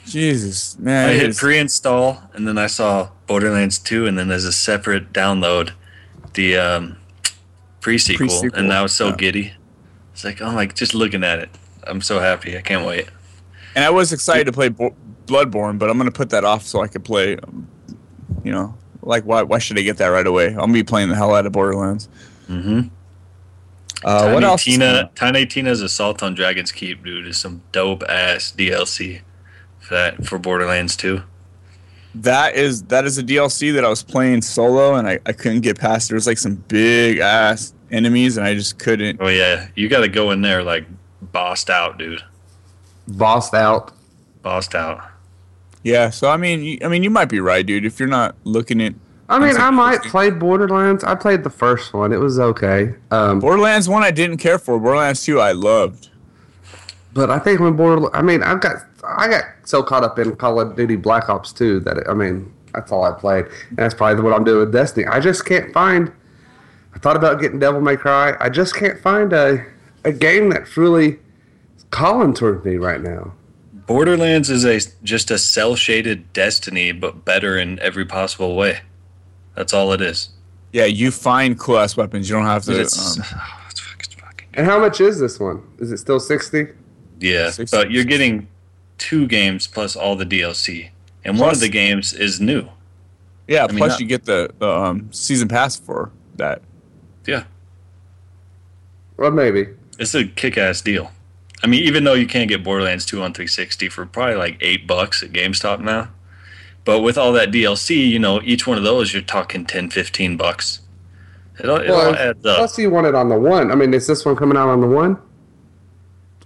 Jesus, 0.07 0.79
man. 0.79 1.11
I 1.11 1.13
hit 1.15 1.37
pre-install, 1.37 2.23
and 2.35 2.47
then 2.47 2.59
I 2.59 2.67
saw 2.67 3.11
Borderlands 3.27 3.79
2, 3.79 4.07
and 4.07 4.19
then 4.19 4.29
there's 4.29 4.45
a 4.45 4.53
separate 4.53 5.13
download, 5.13 5.73
the 6.35 6.57
um, 6.57 6.97
pre-sequel, 7.81 8.29
Pre-sequel, 8.29 8.59
and 8.59 8.73
I 8.73 8.83
was 8.83 8.93
so 8.93 9.09
yeah. 9.09 9.17
giddy. 9.17 9.53
It's 10.13 10.25
like, 10.25 10.43
oh 10.43 10.51
like 10.51 10.75
just 10.75 10.95
looking 10.95 11.25
at 11.25 11.39
it, 11.39 11.51
I'm 11.87 12.01
so 12.01 12.21
happy. 12.21 12.57
I 12.57 12.61
can't 12.61 12.87
wait. 12.87 13.09
And 13.75 13.85
I 13.85 13.91
was 13.91 14.13
excited 14.13 14.45
to 14.45 14.53
play 14.53 14.69
Bo- 14.69 14.95
Bloodborne, 15.27 15.79
but 15.79 15.89
I'm 15.89 15.97
gonna 15.97 16.11
put 16.11 16.31
that 16.31 16.45
off 16.45 16.65
so 16.65 16.83
I 16.83 16.89
could 16.89 17.05
play. 17.05 17.37
Um, 17.39 17.69
you 18.45 18.53
know, 18.53 18.75
like 19.03 19.25
why? 19.25 19.43
Why 19.43 19.59
should 19.59 19.79
I 19.79 19.83
get 19.83 19.97
that 19.99 20.09
right 20.09 20.27
away? 20.27 20.49
I'm 20.49 20.57
gonna 20.57 20.73
be 20.75 20.83
playing 20.83 21.09
the 21.09 21.17
hell 21.17 21.35
out 21.35 21.47
of 21.47 21.53
Borderlands. 21.53 22.09
Mm-hmm. 22.49 22.89
Uh, 24.05 24.21
Tiny 24.21 24.35
what 24.35 24.45
else? 24.45 24.65
Tina. 24.65 25.11
Tiny 25.15 25.47
Tina's 25.47 25.81
Assault 25.81 26.23
on 26.23 26.35
Dragon's 26.35 26.73
Keep, 26.73 27.05
dude, 27.05 27.27
is 27.27 27.39
some 27.39 27.63
dope 27.73 28.03
ass 28.09 28.53
DLC 28.57 29.23
that 29.93 30.27
for 30.27 30.39
Borderlands 30.39 30.97
2. 30.97 31.23
That 32.15 32.57
is 32.57 32.83
that 32.85 33.07
is 33.07 33.17
a 33.17 33.23
DLC 33.23 33.73
that 33.73 33.85
I 33.87 33.89
was 33.89 34.03
playing 34.03 34.43
solo 34.43 34.97
and 34.97 35.09
I, 35.09 35.19
I 35.25 35.33
couldn't 35.33 35.63
get 35.63 35.79
past. 35.79 36.09
There 36.09 36.17
was 36.17 36.27
like 36.27 36.37
some 36.37 36.57
big 36.57 37.19
ass 37.19 37.73
enemies 37.91 38.37
and 38.37 38.47
I 38.47 38.53
just 38.55 38.79
couldn't. 38.79 39.19
Oh 39.23 39.29
yeah, 39.29 39.69
you 39.77 39.89
got 39.89 40.01
to 40.01 40.09
go 40.09 40.31
in 40.31 40.43
there 40.43 40.63
like 40.63 40.85
bossed 41.23 41.71
out, 41.71 41.97
dude. 41.99 42.23
Bossed 43.09 43.55
out. 43.55 43.93
Bossed 44.43 44.75
out. 44.75 45.03
Yeah, 45.85 46.11
so 46.11 46.29
I 46.29 46.37
mean, 46.37 46.63
you, 46.63 46.79
I 46.85 46.89
mean, 46.89 47.03
you 47.03 47.09
might 47.11 47.31
be 47.31 47.41
right, 47.41 47.65
dude. 47.65 47.87
If 47.87 47.99
you're 47.99 48.09
not 48.09 48.37
looking 48.45 48.83
at 48.83 48.93
I 49.29 49.39
mean, 49.39 49.57
I 49.57 49.71
might 49.71 49.95
interesting. 49.95 50.11
play 50.11 50.31
Borderlands. 50.31 51.05
I 51.05 51.15
played 51.15 51.43
the 51.45 51.51
first 51.51 51.95
one. 51.95 52.13
It 52.13 52.19
was 52.19 52.39
okay. 52.39 52.95
Um, 53.11 53.41
Borderlands 53.41 53.89
one, 53.89 54.03
I 54.03 54.11
didn't 54.11 54.37
care 54.37 54.59
for. 54.59 54.79
Borderlands 54.79 55.25
two, 55.25 55.41
I 55.41 55.53
loved. 55.53 56.11
but 57.15 57.31
I 57.31 57.39
think 57.39 57.59
when 57.61 57.75
Border, 57.75 58.15
I 58.15 58.21
mean, 58.21 58.43
I've 58.43 58.61
got, 58.61 58.77
I 59.05 59.29
got 59.29 59.45
so 59.65 59.83
caught 59.83 60.05
up 60.05 60.19
in 60.19 60.37
Call 60.37 60.61
of 60.61 60.77
Duty 60.77 60.97
Black 60.97 61.29
Ops 61.29 61.53
2 61.53 61.81
that 61.81 62.09
I 62.09 62.15
mean, 62.15 62.53
that's 62.73 62.93
all 62.93 63.05
I 63.05 63.13
played, 63.13 63.47
and 63.71 63.79
that's 63.79 63.95
probably 63.95 64.23
what 64.23 64.33
I'm 64.33 64.45
doing 64.45 64.61
with 64.61 64.73
Destiny. 64.73 65.07
I 65.07 65.21
just 65.21 65.45
can't 65.45 65.73
find. 65.73 66.13
I 66.95 66.99
thought 66.99 67.17
about 67.17 67.41
getting 67.41 67.59
Devil 67.59 67.81
May 67.81 67.97
Cry. 67.97 68.37
I 68.39 68.49
just 68.49 68.77
can't 68.77 69.01
find 69.01 69.33
a 69.33 69.65
a 70.05 70.13
game 70.13 70.51
that's 70.51 70.77
really 70.77 71.19
calling 71.91 72.35
toward 72.35 72.65
me 72.65 72.77
right 72.77 73.01
now. 73.01 73.33
Borderlands 73.87 74.51
is 74.51 74.65
a 74.65 74.81
just 75.03 75.31
a 75.31 75.39
cel 75.39 75.75
shaded 75.75 76.33
Destiny, 76.33 76.93
but 76.93 77.25
better 77.25 77.59
in 77.59 77.79
every 77.81 78.05
possible 78.05 78.57
way. 78.57 78.81
That's 79.55 79.73
all 79.75 79.93
it 79.93 80.01
is. 80.01 80.31
Yeah, 80.73 80.87
you 80.87 81.11
find 81.11 81.59
cool 81.59 81.79
ass 81.79 81.97
weapons. 81.97 82.29
You 82.29 82.37
don't 82.37 82.47
have 82.47 82.65
to. 82.65 82.81
It's, 82.81 83.19
um, 83.19 83.25
oh, 83.27 83.65
it's 83.71 83.81
fucking, 83.81 84.19
fucking 84.19 84.49
And 84.55 84.67
how 84.67 84.79
much 84.79 85.01
is 85.01 85.19
this 85.19 85.39
one? 85.41 85.63
Is 85.79 85.93
it 85.93 85.99
still 85.99 86.21
sixty? 86.21 86.69
yeah, 87.21 87.51
60. 87.51 87.77
but 87.77 87.91
you're 87.91 88.05
getting 88.05 88.49
two 89.03 89.27
games 89.27 89.67
plus 89.67 89.97
all 89.97 90.15
the 90.15 90.25
DLC, 90.25 90.91
and 91.25 91.39
one 91.39 91.51
of 91.51 91.59
the 91.61 91.69
games 91.69 92.13
is 92.13 92.41
new. 92.41 92.69
yeah, 93.49 93.67
mean, 93.67 93.79
plus 93.79 93.91
not- 93.93 94.01
you 94.01 94.07
get 94.07 94.25
the, 94.25 94.51
the 94.59 94.69
um, 94.71 95.13
season 95.13 95.49
pass 95.49 95.77
for 95.77 96.11
that. 96.37 96.63
Yeah, 97.27 97.45
Well, 99.17 99.31
maybe. 99.33 99.69
it's 99.99 100.15
a 100.15 100.25
kick 100.25 100.57
ass 100.57 100.81
deal. 100.81 101.11
I 101.63 101.67
mean, 101.67 101.83
even 101.85 102.05
though 102.05 102.15
you 102.15 102.27
can't 102.27 102.49
get 102.49 102.65
Borderlands 102.65 103.05
2 103.07 103.23
on 103.23 103.33
360 103.35 103.89
for 103.89 104.07
probably 104.07 104.35
like 104.37 104.57
eight 104.61 104.87
bucks 104.87 105.23
at 105.23 105.31
GameStop 105.33 105.81
now, 105.81 106.09
but 106.85 107.01
with 107.01 107.17
all 107.19 107.33
that 107.33 107.51
DLC, 107.53 108.09
you 108.09 108.19
know, 108.19 108.41
each 108.43 108.67
one 108.67 108.79
of 108.79 108.85
those 108.85 109.13
you're 109.13 109.23
talking 109.23 109.65
10, 109.65 109.91
15 109.91 110.37
bucks. 110.37 110.81
It 111.61 111.69
all, 111.69 111.77
it 111.77 111.91
all 111.91 111.97
Well, 111.99 112.15
adds 112.17 112.45
up. 112.47 112.57
plus 112.59 112.79
you 112.79 112.91
want 112.91 113.07
it 113.07 113.15
on 113.15 113.29
the 113.29 113.39
one. 113.39 113.71
I 113.71 113.75
mean, 113.77 113.93
is 113.95 114.07
this 114.07 114.25
one 114.25 114.35
coming 114.37 114.57
out 114.57 114.69
on 114.69 114.81
the 114.81 114.87
one? 114.89 115.17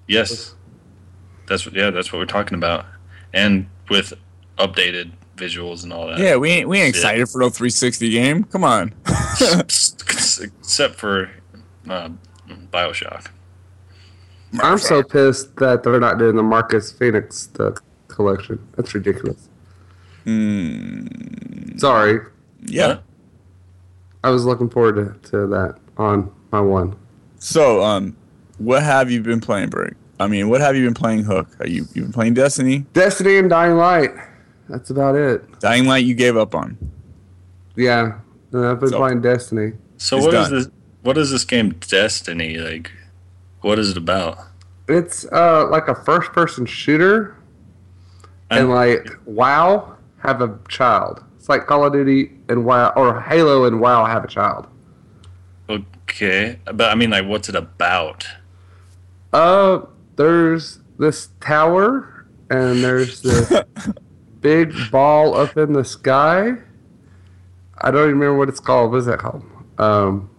Yes, 0.09 0.55
that's 1.49 1.67
what. 1.67 1.75
Yeah, 1.75 1.91
that's 1.91 2.13
what 2.13 2.19
we're 2.19 2.27
talking 2.27 2.57
about, 2.57 2.87
and 3.33 3.67
with 3.89 4.13
updated 4.59 5.11
visuals 5.37 5.85
and 5.85 5.93
all 5.93 6.07
that. 6.09 6.19
Yeah, 6.19 6.37
we 6.37 6.51
ain't 6.51 6.69
we 6.69 6.79
ain't 6.79 6.95
Yeah. 6.95 7.01
excited 7.01 7.29
for 7.29 7.39
no 7.41 7.51
360 7.51 8.11
game. 8.11 8.45
Come 8.45 8.65
on. 8.65 8.95
except 9.61 10.95
for 10.97 11.31
uh, 11.89 12.09
Bioshock. 12.73 13.27
I'm 14.61 14.79
so 14.79 15.03
pissed 15.03 15.57
that 15.57 15.83
they're 15.83 16.01
not 16.01 16.19
doing 16.19 16.37
the 16.37 16.43
Marcus 16.43 16.91
Fenix 16.93 17.47
the 17.49 17.79
collection. 18.09 18.67
That's 18.77 18.95
ridiculous. 18.95 19.49
Hmm. 20.25 21.07
Sorry, 21.77 22.21
yeah. 22.65 22.87
Huh? 22.87 23.01
I 24.25 24.31
was 24.31 24.45
looking 24.45 24.71
forward 24.71 25.23
to, 25.23 25.31
to 25.31 25.47
that 25.49 25.77
on 25.99 26.33
my 26.51 26.61
one. 26.61 26.97
So, 27.39 27.83
um, 27.83 28.17
what 28.59 28.83
have 28.83 29.11
you 29.11 29.21
been 29.21 29.41
playing, 29.41 29.69
Brick? 29.69 29.95
I 30.19 30.27
mean, 30.29 30.49
what 30.49 30.61
have 30.61 30.75
you 30.77 30.85
been 30.85 30.95
playing, 30.95 31.25
Hook? 31.25 31.49
Are 31.61 31.67
you 31.67 31.87
you 31.95 32.03
been 32.03 32.13
playing 32.13 32.35
Destiny? 32.35 32.87
Destiny 32.93 33.37
and 33.39 33.51
Dying 33.51 33.77
Light. 33.77 34.13
That's 34.69 34.91
about 34.91 35.15
it. 35.15 35.61
Dying 35.61 35.87
Light, 35.87 36.05
you 36.05 36.15
gave 36.15 36.37
up 36.37 36.55
on. 36.55 36.77
Yeah, 37.77 38.19
and 38.53 38.65
I've 38.67 38.81
been 38.81 38.89
So- 38.91 38.99
playing 38.99 39.21
Destiny. 39.21 39.73
So 39.99 40.17
It's 40.17 40.27
what 40.27 40.35
is 40.35 40.49
done. 40.49 40.59
this? 40.59 40.69
What 41.03 41.19
is 41.19 41.31
this 41.31 41.45
game 41.45 41.71
Destiny 41.89 42.59
like? 42.59 42.91
What 43.61 43.79
is 43.79 43.91
it 43.91 43.97
about? 43.97 44.39
It's 44.89 45.25
uh 45.33 45.67
like 45.69 45.89
a 45.89 45.95
first 45.95 46.33
person 46.33 46.65
shooter, 46.67 47.35
and 48.51 48.61
I'm- 48.61 48.71
like 48.71 49.09
WoW 49.27 49.97
have 50.19 50.41
a 50.41 50.59
child. 50.69 51.23
It's 51.37 51.49
like 51.49 51.67
Call 51.67 51.85
of 51.85 51.93
Duty 51.93 52.31
and 52.49 52.65
WoW 52.65 52.93
or 52.97 53.21
Halo 53.21 53.65
and 53.65 53.81
WoW 53.81 54.05
have 54.07 54.25
a 54.25 54.29
child. 54.29 54.67
Okay, 55.69 56.59
but 56.65 56.91
I 56.91 56.95
mean, 56.95 57.11
like, 57.11 57.27
what's 57.27 57.49
it 57.49 57.55
about? 57.57 58.27
Uh, 59.33 59.81
there's 60.17 60.81
this 60.99 61.29
tower, 61.41 62.27
and 62.51 62.83
there's 62.83 63.21
this 63.23 63.53
big 64.41 64.73
ball 64.91 65.35
up 65.37 65.57
in 65.57 65.73
the 65.73 65.85
sky. 65.85 66.55
I 67.79 67.91
don't 67.91 68.05
even 68.09 68.19
remember 68.19 68.39
what 68.39 68.49
it's 68.49 68.61
called. 68.61 68.91
What 68.93 68.99
is 68.99 69.07
that 69.07 69.19
called? 69.19 69.45
Um, 69.79 70.31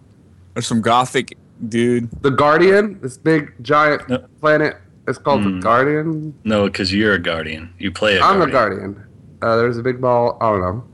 There's 0.54 0.66
some 0.66 0.80
gothic 0.80 1.36
dude. 1.68 2.10
the 2.22 2.30
Guardian. 2.30 3.00
This 3.00 3.16
big 3.16 3.52
giant 3.62 4.08
No. 4.08 4.18
planet. 4.40 4.76
It's 5.06 5.18
called 5.18 5.42
Hmm. 5.44 5.54
the 5.56 5.60
Guardian. 5.62 6.34
No, 6.44 6.64
because 6.66 6.92
you're 6.92 7.14
a 7.14 7.18
guardian. 7.18 7.72
You 7.78 7.92
play 7.92 8.16
a 8.18 8.20
I'm 8.22 8.38
guardian. 8.38 8.46
the 8.48 8.52
Guardian. 8.52 9.04
Uh, 9.40 9.56
there's 9.56 9.78
a 9.78 9.82
big 9.82 10.00
ball. 10.00 10.36
I 10.40 10.50
don't 10.50 10.60
know. 10.60 10.84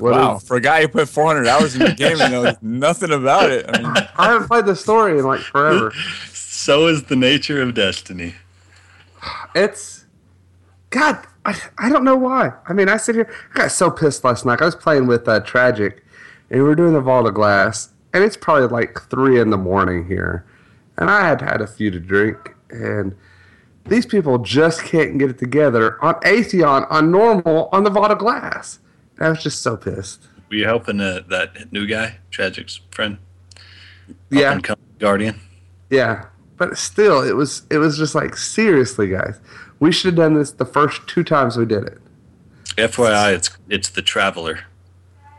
What 0.00 0.12
wow, 0.12 0.36
is- 0.36 0.44
for 0.44 0.56
a 0.56 0.60
guy 0.60 0.82
who 0.82 0.88
put 0.88 1.08
400 1.08 1.46
hours 1.48 1.74
in 1.74 1.82
the 1.84 1.92
game 1.92 2.20
and 2.20 2.32
knows 2.32 2.54
nothing 2.62 3.10
about 3.12 3.50
it. 3.50 3.66
I 3.68 3.82
mean, 3.82 3.92
I 4.16 4.28
haven't 4.32 4.46
played 4.46 4.64
the 4.64 4.76
story 4.76 5.18
in 5.18 5.24
like 5.24 5.40
forever. 5.40 5.92
So 6.68 6.86
is 6.86 7.04
the 7.04 7.16
nature 7.16 7.62
of 7.62 7.72
Destiny. 7.72 8.34
It's 9.54 10.04
God. 10.90 11.26
I, 11.46 11.58
I 11.78 11.88
don't 11.88 12.04
know 12.04 12.14
why. 12.14 12.52
I 12.66 12.74
mean, 12.74 12.90
I 12.90 12.98
sit 12.98 13.14
here. 13.14 13.34
I 13.54 13.60
got 13.60 13.70
so 13.72 13.90
pissed 13.90 14.22
last 14.22 14.44
night. 14.44 14.60
I 14.60 14.66
was 14.66 14.74
playing 14.74 15.06
with 15.06 15.26
uh, 15.26 15.40
Tragic, 15.40 16.04
and 16.50 16.60
we 16.60 16.68
were 16.68 16.74
doing 16.74 16.92
the 16.92 17.00
Vault 17.00 17.26
of 17.26 17.32
Glass, 17.32 17.94
and 18.12 18.22
it's 18.22 18.36
probably 18.36 18.66
like 18.66 19.00
three 19.08 19.40
in 19.40 19.48
the 19.48 19.56
morning 19.56 20.08
here, 20.08 20.44
and 20.98 21.08
I 21.08 21.26
had 21.26 21.40
had 21.40 21.62
a 21.62 21.66
few 21.66 21.90
to 21.90 21.98
drink, 21.98 22.54
and 22.68 23.16
these 23.86 24.04
people 24.04 24.36
just 24.36 24.82
can't 24.82 25.16
get 25.16 25.30
it 25.30 25.38
together 25.38 25.96
on 26.04 26.16
Atheon, 26.16 26.86
on 26.90 27.10
normal, 27.10 27.70
on 27.72 27.84
the 27.84 27.90
Vault 27.90 28.10
of 28.10 28.18
Glass. 28.18 28.78
And 29.16 29.28
I 29.28 29.30
was 29.30 29.42
just 29.42 29.62
so 29.62 29.78
pissed. 29.78 30.28
Were 30.50 30.56
you 30.56 30.66
helping 30.66 31.00
uh, 31.00 31.20
that 31.30 31.72
new 31.72 31.86
guy, 31.86 32.18
Tragic's 32.30 32.78
friend? 32.90 33.16
Yeah, 34.28 34.60
Guardian. 34.98 35.40
yeah, 35.88 36.26
but 36.58 36.76
still, 36.76 37.22
it 37.22 37.34
was 37.36 37.62
it 37.70 37.78
was 37.78 37.96
just 37.96 38.14
like 38.14 38.36
seriously, 38.36 39.08
guys. 39.08 39.40
We 39.80 39.92
should 39.92 40.06
have 40.06 40.16
done 40.16 40.34
this 40.34 40.50
the 40.50 40.64
first 40.66 41.06
two 41.06 41.22
times 41.24 41.56
we 41.56 41.64
did 41.64 41.84
it. 41.84 41.98
FYI, 42.76 43.34
it's 43.34 43.50
it's 43.68 43.88
the 43.88 44.02
Traveler 44.02 44.60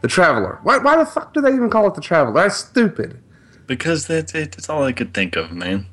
The 0.02 0.08
Traveler. 0.08 0.60
Why, 0.64 0.78
why 0.80 0.98
the 0.98 1.06
fuck 1.06 1.34
do 1.34 1.42
they 1.42 1.54
even 1.54 1.70
call 1.70 1.88
it 1.88 1.94
the 1.96 2.02
Traveler? 2.02 2.34
That's 2.34 2.56
stupid. 2.56 3.22
because 3.68 4.08
that's 4.08 4.34
it, 4.34 4.58
it's 4.58 4.70
all 4.70 4.84
I 4.84 4.92
could 4.94 5.14
think 5.14 5.36
of, 5.36 5.52
man. 5.52 5.86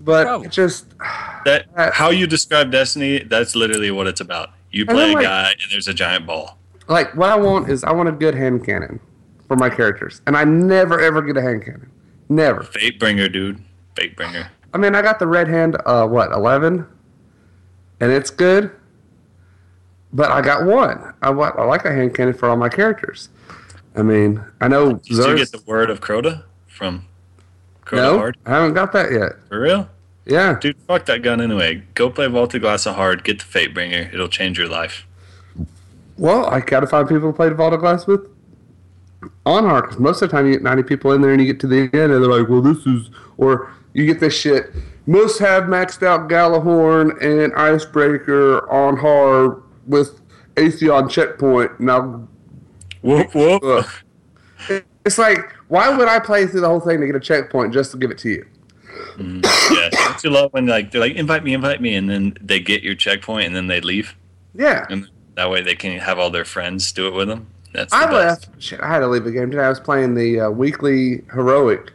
But 0.00 0.24
Traveler. 0.24 0.46
it 0.46 0.52
just 0.52 0.86
That 1.44 1.66
how 1.94 2.10
you 2.10 2.26
describe 2.26 2.70
Destiny, 2.72 3.22
that's 3.24 3.54
literally 3.56 3.90
what 3.90 4.06
it's 4.06 4.20
about. 4.20 4.50
You 4.70 4.84
play 4.86 4.96
then, 4.96 5.10
a 5.10 5.14
like- 5.14 5.24
guy 5.24 5.50
and 5.50 5.70
there's 5.72 5.88
a 5.88 5.94
giant 5.94 6.26
ball. 6.26 6.58
like 6.88 7.14
what 7.16 7.30
I 7.30 7.36
want 7.36 7.68
is 7.70 7.84
I 7.84 7.92
want 7.92 8.08
a 8.08 8.12
good 8.12 8.34
hand 8.34 8.64
cannon 8.64 9.00
for 9.48 9.56
my 9.56 9.70
characters, 9.70 10.20
and 10.26 10.36
I 10.36 10.44
never 10.44 11.00
ever 11.00 11.22
get 11.22 11.36
a 11.36 11.42
hand 11.42 11.64
cannon. 11.64 11.90
Never. 12.28 12.62
Fate 12.62 12.98
bringer, 13.00 13.28
dude. 13.28 13.62
Fate 13.98 14.16
bringer. 14.16 14.50
I 14.72 14.78
mean, 14.78 14.94
I 14.94 15.02
got 15.02 15.18
the 15.18 15.26
red 15.26 15.48
hand. 15.48 15.76
Uh, 15.84 16.06
what 16.06 16.30
eleven? 16.30 16.86
And 18.00 18.12
it's 18.12 18.30
good. 18.30 18.70
But 20.12 20.30
I 20.30 20.40
got 20.40 20.64
one. 20.64 21.14
I 21.20 21.30
want. 21.30 21.58
I 21.58 21.64
like 21.64 21.84
a 21.84 21.92
hand 21.92 22.14
cannon 22.14 22.34
for 22.34 22.48
all 22.48 22.56
my 22.56 22.68
characters. 22.68 23.28
I 23.96 24.02
mean, 24.02 24.42
I 24.60 24.68
know. 24.68 24.94
Did 24.94 25.08
you 25.10 25.36
get 25.36 25.50
the 25.50 25.62
word 25.66 25.90
of 25.90 26.00
Crota 26.00 26.44
from 26.66 27.06
Crota 27.84 27.96
no, 27.96 28.18
Hard? 28.18 28.36
I 28.46 28.50
haven't 28.50 28.74
got 28.74 28.92
that 28.92 29.10
yet. 29.10 29.32
For 29.48 29.60
real? 29.60 29.88
Yeah. 30.24 30.58
Dude, 30.60 30.76
fuck 30.86 31.06
that 31.06 31.22
gun 31.22 31.40
anyway. 31.40 31.82
Go 31.94 32.10
play 32.10 32.26
Vault 32.28 32.54
of 32.54 32.60
Glass 32.60 32.86
of 32.86 32.94
Hard, 32.94 33.24
get 33.24 33.38
the 33.38 33.44
Fate 33.44 33.74
bringer. 33.74 34.10
It'll 34.12 34.28
change 34.28 34.58
your 34.58 34.68
life. 34.68 35.06
Well, 36.16 36.46
I 36.46 36.60
gotta 36.60 36.86
find 36.86 37.08
people 37.08 37.32
to 37.32 37.36
play 37.36 37.48
the 37.48 37.54
Vault 37.54 37.72
of 37.72 37.80
Glass 37.80 38.06
with 38.06 38.28
on 39.46 39.64
hard 39.64 39.84
because 39.84 39.98
most 39.98 40.22
of 40.22 40.30
the 40.30 40.36
time 40.36 40.46
you 40.46 40.52
get 40.52 40.62
90 40.62 40.82
people 40.84 41.12
in 41.12 41.20
there 41.20 41.32
and 41.32 41.40
you 41.40 41.46
get 41.46 41.60
to 41.60 41.66
the 41.66 41.82
end 41.82 41.94
and 41.94 42.22
they're 42.22 42.26
like, 42.26 42.48
well, 42.48 42.62
this 42.62 42.86
is, 42.86 43.10
or 43.36 43.72
you 43.92 44.06
get 44.06 44.20
this 44.20 44.38
shit. 44.38 44.70
Most 45.06 45.38
have 45.38 45.64
maxed 45.64 46.02
out 46.02 46.28
Gjallarhorn 46.28 47.22
and 47.22 47.52
Icebreaker 47.54 48.70
on 48.70 48.96
hard 48.96 49.62
with 49.86 50.20
Atheon 50.56 51.10
checkpoint. 51.10 51.80
Now, 51.80 52.28
Whoop 53.02 53.34
whoop. 53.34 53.86
it's 55.04 55.18
like, 55.18 55.52
why 55.68 55.96
would 55.96 56.08
I 56.08 56.18
play 56.18 56.46
through 56.46 56.60
the 56.60 56.68
whole 56.68 56.80
thing 56.80 57.00
to 57.00 57.06
get 57.06 57.14
a 57.16 57.20
checkpoint 57.20 57.72
just 57.72 57.92
to 57.92 57.96
give 57.96 58.10
it 58.10 58.18
to 58.18 58.28
you? 58.28 58.46
Mm, 59.16 59.44
yeah. 59.72 59.88
Don't 59.90 60.24
you 60.24 60.30
love 60.30 60.52
when 60.52 60.66
like 60.66 60.90
they're 60.90 61.00
like, 61.00 61.14
invite 61.14 61.44
me, 61.44 61.54
invite 61.54 61.80
me, 61.80 61.94
and 61.94 62.10
then 62.10 62.36
they 62.40 62.60
get 62.60 62.82
your 62.82 62.94
checkpoint 62.94 63.46
and 63.46 63.54
then 63.54 63.68
they 63.68 63.80
leave? 63.80 64.16
Yeah. 64.54 64.86
And 64.90 65.08
that 65.34 65.50
way 65.50 65.62
they 65.62 65.74
can 65.74 65.98
have 65.98 66.18
all 66.18 66.30
their 66.30 66.44
friends 66.44 66.90
do 66.92 67.06
it 67.06 67.14
with 67.14 67.28
them. 67.28 67.46
That's 67.72 67.92
I 67.92 68.10
left. 68.10 68.48
Shit, 68.58 68.80
I 68.80 68.88
had 68.88 69.00
to 69.00 69.06
leave 69.06 69.24
the 69.24 69.32
game 69.32 69.50
today. 69.50 69.62
I 69.62 69.68
was 69.68 69.80
playing 69.80 70.14
the 70.14 70.40
uh, 70.40 70.50
weekly 70.50 71.22
heroic 71.32 71.92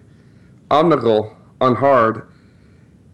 Omnigul 0.70 1.36
on 1.62 1.76
hard. 1.76 2.28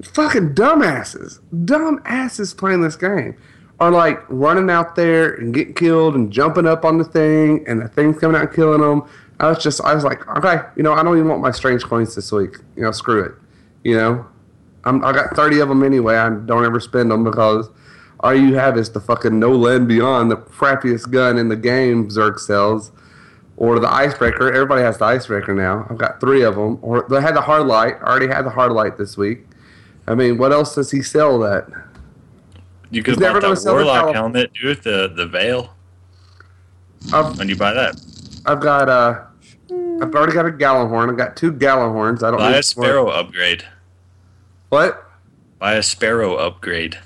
Fucking 0.01 0.56
dumbasses, 0.56 1.39
dumbasses 1.54 2.56
playing 2.56 2.82
this 2.82 2.96
game 2.96 3.38
are 3.80 3.92
like 3.92 4.22
running 4.30 4.70
out 4.70 4.96
there 4.96 5.34
and 5.36 5.54
getting 5.54 5.74
killed 5.74 6.16
and 6.16 6.32
jumping 6.32 6.66
up 6.66 6.84
on 6.84 6.98
the 6.98 7.04
thing, 7.04 7.63
and 7.68 7.82
the 7.82 7.88
thing's 7.88 8.20
coming 8.20 8.36
out 8.36 8.48
and 8.48 8.54
killing 8.54 8.82
them. 8.82 9.08
I 9.39 9.48
was 9.48 9.63
just, 9.63 9.82
I 9.82 9.96
was 9.96 10.04
like, 10.04 10.28
okay, 10.38 10.62
you 10.75 10.84
know, 10.84 10.94
I 10.94 11.01
don't 11.01 11.16
even 11.18 11.30
want 11.30 11.42
my 11.42 11.51
strange 11.51 11.84
coins 11.84 12.13
this 12.13 12.32
week. 12.32 12.58
You 12.75 12.84
know, 12.84 12.92
screw 12.92 13.24
it. 13.24 13.32
You 13.84 13.96
know, 13.96 14.25
I'm, 14.84 15.04
I 15.04 15.13
got 15.13 15.34
30 15.36 15.62
of 15.62 15.70
them 15.70 15.84
anyway. 15.84 16.16
I 16.16 16.29
don't 16.29 16.66
ever 16.66 16.81
spend 16.81 17.10
them 17.10 17.24
because 17.24 17.70
all 18.22 18.34
you 18.34 18.55
have 18.55 18.77
is 18.77 18.92
the 18.92 19.00
fucking 19.00 19.40
No 19.40 19.51
Land 19.51 19.88
Beyond, 19.88 20.29
the 20.29 20.38
crappiest 20.38 21.10
gun 21.10 21.38
in 21.38 21.48
the 21.50 21.55
game, 21.55 22.10
Zerg 22.10 22.40
sells, 22.40 22.92
or 23.55 23.79
the 23.79 23.92
Icebreaker. 23.92 24.51
Everybody 24.51 24.82
has 24.82 24.98
the 24.98 25.05
Icebreaker 25.05 25.53
now. 25.53 25.88
I've 25.90 25.98
got 25.98 26.20
three 26.20 26.44
of 26.44 26.55
them. 26.55 26.79
Or 26.82 27.05
they 27.10 27.22
had 27.22 27.36
the 27.36 27.42
Hard 27.42 27.68
Light. 27.68 27.96
I 28.01 28.03
already 28.03 28.27
had 28.27 28.44
the 28.44 28.50
Hard 28.50 28.72
Light 28.74 28.98
this 28.98 29.16
week. 29.18 29.46
I 30.08 30.16
mean, 30.16 30.38
what 30.38 30.51
else 30.51 30.75
does 30.75 30.92
he 30.92 31.01
sell 31.01 31.40
that? 31.40 31.68
You 32.92 33.03
could 33.03 33.16
have 33.16 33.22
never 33.22 33.42
bought 33.42 33.50
that 33.50 33.58
sell 33.58 33.77
the 33.77 33.84
warlock 33.84 34.14
helmet, 34.16 34.51
dude. 34.53 34.82
The 34.82 35.12
the 35.16 35.27
veil. 35.27 35.75
I've, 37.14 37.38
When 37.38 37.48
you 37.48 37.55
buy 37.55 37.74
that, 37.74 37.96
I've 38.46 38.60
got 38.60 38.90
uh, 38.90 39.25
I've 40.01 40.14
already 40.14 40.34
got 40.34 40.46
a 40.46 40.51
Gjallarhorn. 40.51 41.10
I've 41.10 41.18
got 41.18 41.38
two 41.38 41.53
Gjallarhorns. 41.53 42.24
I 42.24 42.32
don't 42.32 42.40
buy 42.40 42.58
a 42.58 42.64
sparrow 42.64 43.08
upgrade. 43.10 43.64
What? 44.70 45.05
Buy 45.60 45.74
a 45.74 45.84
sparrow 45.84 46.36
upgrade. 46.36 46.98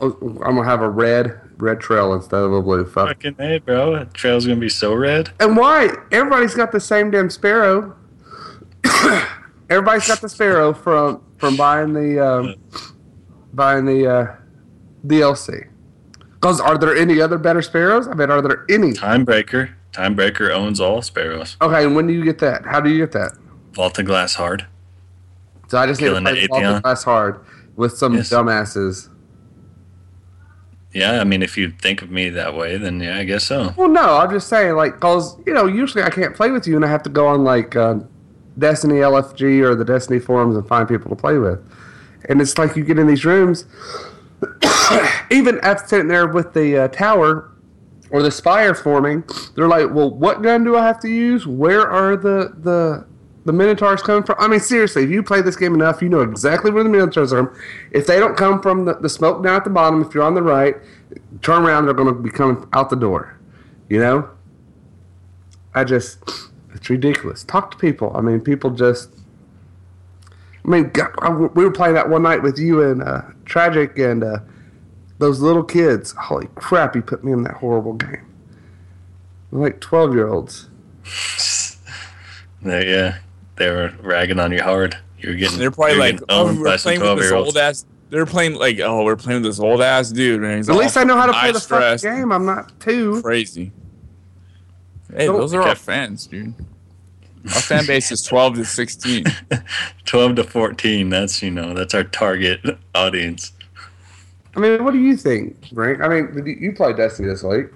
Oh, 0.00 0.16
I'm 0.44 0.56
gonna 0.56 0.64
have 0.64 0.82
a 0.82 0.88
red 0.90 1.40
red 1.58 1.80
trail 1.80 2.12
instead 2.14 2.40
of 2.40 2.52
a 2.52 2.60
blue. 2.62 2.84
Fuck. 2.84 3.08
Fucking 3.08 3.36
hey, 3.38 3.58
bro. 3.58 3.92
That 3.96 4.12
trail's 4.14 4.46
gonna 4.46 4.58
be 4.60 4.68
so 4.68 4.94
red. 4.94 5.30
And 5.40 5.56
why? 5.56 5.90
Everybody's 6.10 6.54
got 6.54 6.72
the 6.72 6.80
same 6.80 7.10
damn 7.10 7.30
sparrow. 7.30 7.96
Everybody's 9.70 10.06
got 10.06 10.20
the 10.20 10.28
sparrow 10.28 10.72
from 10.72 11.22
from 11.38 11.56
buying 11.56 11.92
the 11.92 12.18
um, 12.24 12.54
buying 13.52 13.84
the 13.84 14.06
uh, 14.10 14.36
DLC. 15.06 15.68
Because 16.32 16.60
are 16.60 16.76
there 16.76 16.94
any 16.94 17.20
other 17.20 17.38
better 17.38 17.62
sparrows? 17.62 18.06
I 18.06 18.14
mean, 18.14 18.30
are 18.30 18.42
there 18.42 18.66
any? 18.68 18.92
Timebreaker. 18.92 19.72
Timebreaker 19.92 20.50
owns 20.50 20.80
all 20.80 21.00
sparrows. 21.02 21.56
Okay, 21.62 21.84
and 21.84 21.94
when 21.96 22.06
do 22.06 22.12
you 22.12 22.24
get 22.24 22.38
that? 22.40 22.66
How 22.66 22.80
do 22.80 22.90
you 22.90 22.98
get 22.98 23.12
that? 23.12 23.32
Vault 23.72 23.98
of 23.98 24.04
Glass 24.06 24.34
Hard. 24.34 24.66
So 25.68 25.78
I 25.78 25.86
just 25.86 26.00
need 26.00 26.08
to 26.08 26.10
Killing 26.20 26.24
play 26.24 26.40
the 26.42 26.46
Vault 26.48 26.82
Glass 26.82 27.04
hard 27.04 27.40
with 27.76 27.96
some 27.96 28.14
Yes. 28.14 28.28
dumbasses. 28.30 29.08
Yeah, 30.94 31.20
I 31.20 31.24
mean, 31.24 31.42
if 31.42 31.58
you 31.58 31.70
think 31.70 32.02
of 32.02 32.10
me 32.12 32.30
that 32.30 32.54
way, 32.54 32.76
then 32.76 33.00
yeah, 33.00 33.18
I 33.18 33.24
guess 33.24 33.42
so. 33.42 33.74
Well, 33.76 33.88
no, 33.88 34.18
I'm 34.18 34.30
just 34.30 34.48
saying, 34.48 34.76
like, 34.76 35.00
cause 35.00 35.36
you 35.44 35.52
know, 35.52 35.66
usually 35.66 36.04
I 36.04 36.10
can't 36.10 36.36
play 36.36 36.52
with 36.52 36.68
you, 36.68 36.76
and 36.76 36.84
I 36.84 36.88
have 36.88 37.02
to 37.02 37.10
go 37.10 37.26
on 37.26 37.42
like 37.42 37.74
uh, 37.74 37.96
Destiny 38.56 38.96
LFG 38.96 39.60
or 39.62 39.74
the 39.74 39.84
Destiny 39.84 40.20
forums 40.20 40.56
and 40.56 40.66
find 40.68 40.88
people 40.88 41.10
to 41.10 41.16
play 41.16 41.36
with. 41.38 41.60
And 42.28 42.40
it's 42.40 42.56
like 42.58 42.76
you 42.76 42.84
get 42.84 42.98
in 42.98 43.08
these 43.08 43.24
rooms, 43.24 43.66
even 45.32 45.58
after 45.60 45.86
sitting 45.86 46.08
there 46.08 46.28
with 46.28 46.54
the 46.54 46.84
uh, 46.84 46.88
tower 46.88 47.50
or 48.10 48.22
the 48.22 48.30
spire 48.30 48.74
forming, 48.74 49.24
they're 49.56 49.66
like, 49.66 49.92
"Well, 49.92 50.14
what 50.14 50.42
gun 50.42 50.62
do 50.62 50.76
I 50.76 50.86
have 50.86 51.00
to 51.00 51.08
use? 51.08 51.44
Where 51.44 51.90
are 51.90 52.16
the 52.16 52.54
the 52.56 53.04
the 53.44 53.52
Minotaurs 53.52 54.02
coming 54.02 54.22
from?" 54.22 54.36
I 54.38 54.48
mean, 54.48 54.60
seriously, 54.60 55.04
if 55.04 55.10
you 55.10 55.22
play 55.22 55.40
this 55.42 55.56
game 55.56 55.74
enough, 55.74 56.00
you 56.02 56.08
know 56.08 56.22
exactly 56.22 56.70
where 56.70 56.82
the 56.84 56.90
Minotaurs 56.90 57.32
are. 57.32 57.54
If 57.90 58.06
they 58.06 58.18
don't 58.18 58.36
come 58.36 58.60
from 58.62 58.84
the, 58.86 58.94
the 58.94 59.08
smoke 59.08 59.42
down 59.42 59.56
at 59.56 59.64
the 59.64 59.70
bottom, 59.70 60.02
if 60.02 60.14
you're 60.14 60.24
on 60.24 60.34
the 60.34 60.42
right, 60.42 60.76
turn 61.42 61.62
around, 61.64 61.84
they're 61.86 61.94
going 61.94 62.14
to 62.14 62.20
be 62.20 62.30
coming 62.30 62.66
out 62.72 62.90
the 62.90 62.96
door. 62.96 63.36
You 63.88 63.98
know, 64.00 64.28
I 65.74 65.84
just 65.84 66.18
it's 66.74 66.88
ridiculous. 66.90 67.44
Talk 67.44 67.70
to 67.72 67.76
people. 67.76 68.12
I 68.16 68.20
mean, 68.20 68.40
people 68.40 68.70
just. 68.70 69.10
I 70.64 70.68
mean, 70.68 70.88
God, 70.90 71.10
I- 71.20 71.28
we 71.30 71.64
were 71.64 71.70
playing 71.70 71.94
that 71.94 72.08
one 72.08 72.22
night 72.22 72.42
with 72.42 72.58
you 72.58 72.82
and 72.82 73.02
uh, 73.02 73.22
Tragic 73.44 73.98
and 73.98 74.24
uh, 74.24 74.38
those 75.18 75.40
little 75.40 75.62
kids. 75.62 76.12
Holy 76.18 76.48
crap! 76.54 76.94
He 76.94 77.02
put 77.02 77.22
me 77.22 77.32
in 77.32 77.42
that 77.42 77.54
horrible 77.56 77.92
game. 77.92 78.24
Like 79.52 79.80
twelve 79.80 80.14
year 80.14 80.28
olds. 80.28 80.68
They, 82.62 82.88
yeah, 82.90 83.18
they 83.56 83.70
were 83.70 83.92
ragging 84.00 84.38
on 84.38 84.52
you 84.52 84.62
hard. 84.62 84.96
You 85.18 85.30
were 85.30 85.34
getting. 85.36 85.58
They're 85.58 85.70
probably 85.70 85.96
like, 85.96 86.20
oh, 86.28 86.52
we 86.52 86.58
by 86.58 86.70
we're 86.70 86.78
playing 86.78 87.00
with 87.00 87.18
this 87.18 87.32
old 87.32 87.56
ass. 87.56 87.86
They're 88.10 88.26
playing 88.26 88.54
like, 88.54 88.80
oh, 88.80 89.04
we're 89.04 89.16
playing 89.16 89.42
with 89.42 89.50
this 89.50 89.60
old 89.60 89.80
ass 89.80 90.10
dude, 90.10 90.40
man. 90.40 90.58
He's 90.58 90.68
At 90.68 90.76
least 90.76 90.96
I 90.96 91.04
know 91.04 91.16
how 91.16 91.26
to 91.26 91.32
play 91.32 91.52
the 91.52 91.60
fucking 91.60 92.08
game. 92.08 92.32
I'm 92.32 92.44
not 92.44 92.78
too 92.80 93.20
Crazy. 93.22 93.72
Hey, 95.14 95.26
Don't- 95.26 95.40
those 95.40 95.54
are 95.54 95.62
our 95.62 95.74
fans, 95.74 96.26
dude. 96.26 96.54
Our 97.54 97.60
fan 97.60 97.86
base 97.86 98.10
is 98.10 98.22
12 98.22 98.54
to 98.56 98.64
16. 98.64 99.24
12 100.06 100.36
to 100.36 100.44
14. 100.44 101.10
That's, 101.10 101.42
you 101.42 101.50
know, 101.50 101.74
that's 101.74 101.92
our 101.92 102.04
target 102.04 102.60
audience. 102.94 103.52
I 104.56 104.60
mean, 104.60 104.82
what 104.82 104.92
do 104.92 104.98
you 105.00 105.16
think, 105.16 105.70
Brink? 105.72 106.00
I 106.00 106.08
mean, 106.08 106.34
did 106.34 106.46
you, 106.46 106.54
you 106.54 106.72
played 106.72 106.96
Destiny 106.96 107.28
this 107.28 107.42
week. 107.42 107.66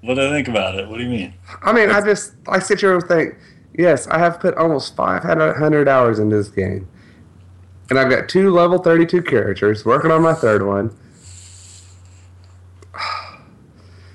What 0.00 0.14
do 0.14 0.26
I 0.26 0.30
think 0.30 0.48
about 0.48 0.74
it? 0.76 0.88
What 0.88 0.98
do 0.98 1.04
you 1.04 1.10
mean? 1.10 1.34
I 1.62 1.72
mean, 1.72 1.90
I 1.90 2.00
just 2.00 2.34
I 2.48 2.58
sit 2.58 2.80
here 2.80 2.94
and 2.94 3.04
think, 3.04 3.34
yes, 3.76 4.06
I 4.08 4.18
have 4.18 4.40
put 4.40 4.54
almost 4.56 4.96
500 4.96 5.88
hours 5.88 6.18
into 6.18 6.36
this 6.36 6.48
game, 6.48 6.88
and 7.90 7.98
I've 7.98 8.10
got 8.10 8.28
two 8.28 8.50
level 8.50 8.78
32 8.78 9.22
characters. 9.22 9.84
Working 9.84 10.10
on 10.10 10.22
my 10.22 10.34
third 10.34 10.66
one. 10.66 10.96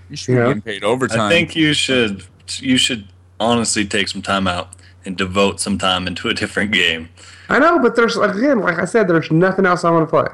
You 0.10 0.18
should 0.18 0.28
be 0.34 0.38
Yeah. 0.38 0.48
getting 0.48 0.62
paid 0.62 0.84
overtime. 0.84 1.22
I 1.22 1.30
think 1.30 1.56
you 1.56 1.74
should 1.74 2.24
you 2.60 2.78
should 2.78 3.08
honestly 3.40 3.86
take 3.86 4.10
some 4.10 4.22
time 4.22 4.46
out 4.48 4.70
and 5.06 5.16
devote 5.16 5.60
some 5.62 5.78
time 5.78 6.06
into 6.06 6.28
a 6.28 6.34
different 6.34 6.72
game. 6.72 7.08
I 7.50 7.60
know, 7.60 7.80
but 7.80 7.96
there's 7.96 8.18
again, 8.18 8.60
like 8.60 8.78
I 8.78 8.86
said, 8.86 9.08
there's 9.08 9.32
nothing 9.32 9.66
else 9.66 9.84
I 9.86 9.90
want 9.92 10.08
to 10.08 10.10
play. 10.10 10.28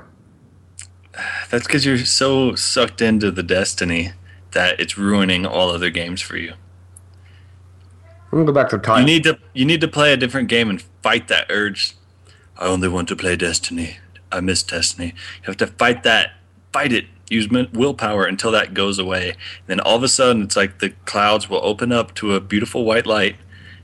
That's 1.51 1.65
because 1.67 1.85
you're 1.85 1.99
so 1.99 2.55
sucked 2.55 3.01
into 3.01 3.29
the 3.31 3.43
Destiny 3.43 4.13
that 4.51 4.79
it's 4.79 4.97
ruining 4.97 5.45
all 5.45 5.69
other 5.69 5.89
games 5.91 6.21
for 6.21 6.37
you. 6.37 6.53
I'm 8.31 8.39
gonna 8.39 8.45
go 8.45 8.53
back 8.53 8.69
to 8.69 8.75
You 8.75 8.81
time. 8.81 9.05
need 9.05 9.23
to 9.23 9.39
you 9.53 9.65
need 9.65 9.81
to 9.81 9.87
play 9.87 10.11
a 10.11 10.17
different 10.17 10.49
game 10.49 10.69
and 10.69 10.81
fight 11.01 11.27
that 11.29 11.47
urge. 11.49 11.95
I 12.57 12.65
only 12.65 12.87
want 12.87 13.07
to 13.09 13.15
play 13.15 13.35
Destiny. 13.35 13.99
I 14.31 14.41
miss 14.41 14.63
Destiny. 14.63 15.13
You 15.41 15.45
have 15.45 15.57
to 15.57 15.67
fight 15.67 16.03
that. 16.03 16.31
Fight 16.73 16.91
it. 16.91 17.05
Use 17.29 17.49
willpower 17.49 18.25
until 18.25 18.51
that 18.51 18.73
goes 18.73 18.99
away. 18.99 19.35
then 19.67 19.79
all 19.81 19.97
of 19.97 20.03
a 20.03 20.07
sudden, 20.07 20.43
it's 20.43 20.55
like 20.55 20.79
the 20.79 20.91
clouds 21.05 21.49
will 21.49 21.63
open 21.63 21.91
up 21.91 22.13
to 22.15 22.33
a 22.35 22.39
beautiful 22.39 22.85
white 22.85 23.05
light, 23.05 23.35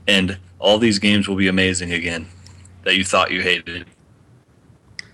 and 0.06 0.38
all 0.58 0.78
these 0.78 0.98
games 0.98 1.28
will 1.28 1.36
be 1.36 1.48
amazing 1.48 1.92
again 1.92 2.26
that 2.84 2.96
you 2.96 3.04
thought 3.04 3.30
you 3.30 3.42
hated. 3.42 3.86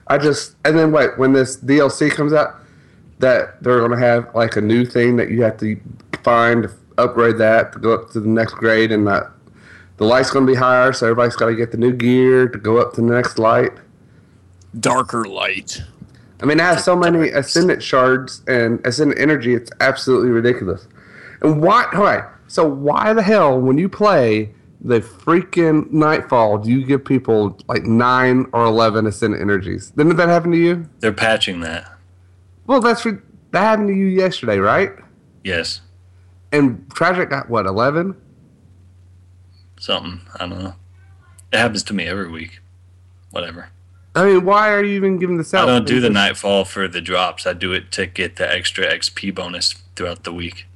I 0.07 0.19
just 0.19 0.57
and 0.65 0.77
then 0.77 0.91
wait 0.93 1.19
when 1.19 1.33
this 1.33 1.57
DLC 1.57 2.11
comes 2.11 2.33
out, 2.33 2.57
that 3.21 3.63
they're 3.63 3.81
gonna 3.81 3.99
have 3.99 4.35
like 4.35 4.57
a 4.57 4.61
new 4.61 4.85
thing 4.85 5.17
that 5.17 5.31
you 5.31 5.43
have 5.43 5.57
to 5.59 5.81
find 6.23 6.65
to 6.65 6.69
upgrade 7.03 7.39
that 7.39 7.73
to 7.73 7.79
go 7.79 7.95
up 7.95 8.11
to 8.11 8.21
the 8.21 8.29
next 8.29 8.55
grade, 8.55 8.93
and 8.93 9.07
that 9.07 9.31
the 9.97 10.05
light's 10.05 10.31
gonna 10.31 10.47
be 10.47 10.55
higher, 10.55 10.93
so 10.93 11.07
everybody's 11.07 11.37
got 11.37 11.47
to 11.47 11.55
get 11.55 11.73
the 11.73 11.77
new 11.77 11.93
gear 11.93 12.49
to 12.49 12.59
go 12.59 12.79
up 12.79 12.95
to 12.95 13.01
the 13.03 13.13
next 13.13 13.39
light. 13.39 13.73
Darker 14.79 15.25
light. 15.25 15.83
I 16.43 16.47
mean, 16.47 16.59
I 16.59 16.65
have 16.65 16.81
so 16.81 16.97
many 16.97 17.29
ascendant 17.29 17.83
shards 17.83 18.43
and 18.49 18.85
ascendant 18.87 19.21
energy; 19.21 19.55
it's 19.55 19.71
absolutely 19.81 20.31
ridiculous. 20.31 20.89
And 21.43 21.63
why? 21.63 21.85
All 21.93 22.03
right, 22.03 22.25
so 22.49 22.67
why 22.67 23.13
the 23.13 23.23
hell, 23.23 23.61
when 23.61 23.79
you 23.79 23.89
play 23.89 24.55
the 24.81 25.01
freaking 25.01 25.91
Nightfall, 25.93 26.59
do 26.59 26.71
you 26.71 26.85
give 26.85 27.05
people 27.05 27.59
like 27.69 27.85
nine 27.85 28.47
or 28.53 28.65
eleven 28.65 29.07
ascendant 29.07 29.43
energies? 29.43 29.91
Didn't 29.91 30.17
that 30.17 30.29
happen 30.29 30.51
to 30.53 30.57
you? 30.57 30.89
They're 31.01 31.13
patching 31.13 31.61
that. 31.61 31.93
Well, 32.67 32.81
that's 32.81 33.05
re- 33.05 33.19
that 33.51 33.61
happened 33.61 33.89
to 33.89 33.95
you 33.95 34.07
yesterday, 34.07 34.59
right? 34.59 34.93
Yes, 35.45 35.81
And 36.53 36.91
Tragic 36.95 37.31
got 37.31 37.49
what 37.49 37.67
eleven? 37.67 38.17
something. 39.79 40.21
I 40.39 40.47
don't 40.47 40.63
know. 40.63 40.75
It 41.53 41.57
happens 41.59 41.83
to 41.85 41.95
me 41.95 42.05
every 42.05 42.29
week. 42.29 42.61
Whatever. 43.31 43.71
I 44.15 44.27
mean, 44.27 44.45
why 44.45 44.71
are 44.71 44.85
you 44.85 44.95
even 44.95 45.19
giving 45.19 45.39
this 45.39 45.55
out? 45.55 45.69
I 45.69 45.73
don't 45.73 45.87
do 45.87 46.01
the 46.01 46.11
nightfall 46.11 46.65
for 46.65 46.87
the 46.87 47.01
drops. 47.01 47.47
I 47.47 47.55
do 47.55 47.73
it 47.73 47.91
to 47.93 48.07
get 48.07 48.37
the 48.37 48.53
extra 48.53 48.85
XP 48.87 49.35
bonus 49.35 49.73
throughout 49.97 50.25
the 50.25 50.33
week. 50.33 50.67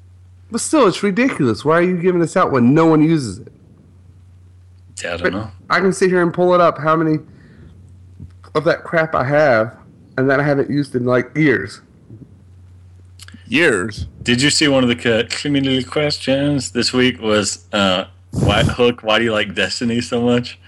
But 0.50 0.60
still, 0.60 0.86
it's 0.86 1.02
ridiculous. 1.02 1.64
Why 1.64 1.78
are 1.78 1.82
you 1.82 2.00
giving 2.00 2.20
this 2.20 2.36
out 2.36 2.50
when 2.50 2.72
no 2.72 2.86
one 2.86 3.02
uses 3.02 3.40
it? 3.40 3.52
Yeah, 5.02 5.14
I 5.14 5.16
don't 5.16 5.22
But 5.24 5.32
know. 5.32 5.50
I 5.68 5.80
can 5.80 5.92
sit 5.92 6.08
here 6.10 6.22
and 6.22 6.32
pull 6.32 6.54
it 6.54 6.60
up. 6.60 6.78
How 6.78 6.96
many 6.96 7.18
of 8.54 8.64
that 8.64 8.84
crap 8.84 9.14
I 9.14 9.24
have, 9.24 9.76
and 10.16 10.30
that 10.30 10.38
I 10.40 10.44
haven't 10.44 10.70
used 10.70 10.94
in 10.94 11.04
like 11.04 11.36
years. 11.36 11.80
Years. 13.54 14.08
Did 14.24 14.42
you 14.42 14.50
see 14.50 14.66
one 14.66 14.82
of 14.82 14.88
the 14.88 15.28
community 15.30 15.84
questions 15.84 16.72
this 16.72 16.92
week 16.92 17.20
was 17.20 17.68
uh, 17.72 18.06
why 18.32 18.64
Hook? 18.64 19.04
Why 19.04 19.20
do 19.20 19.24
you 19.24 19.32
like 19.32 19.54
Destiny 19.54 20.00
so 20.00 20.20
much? 20.20 20.58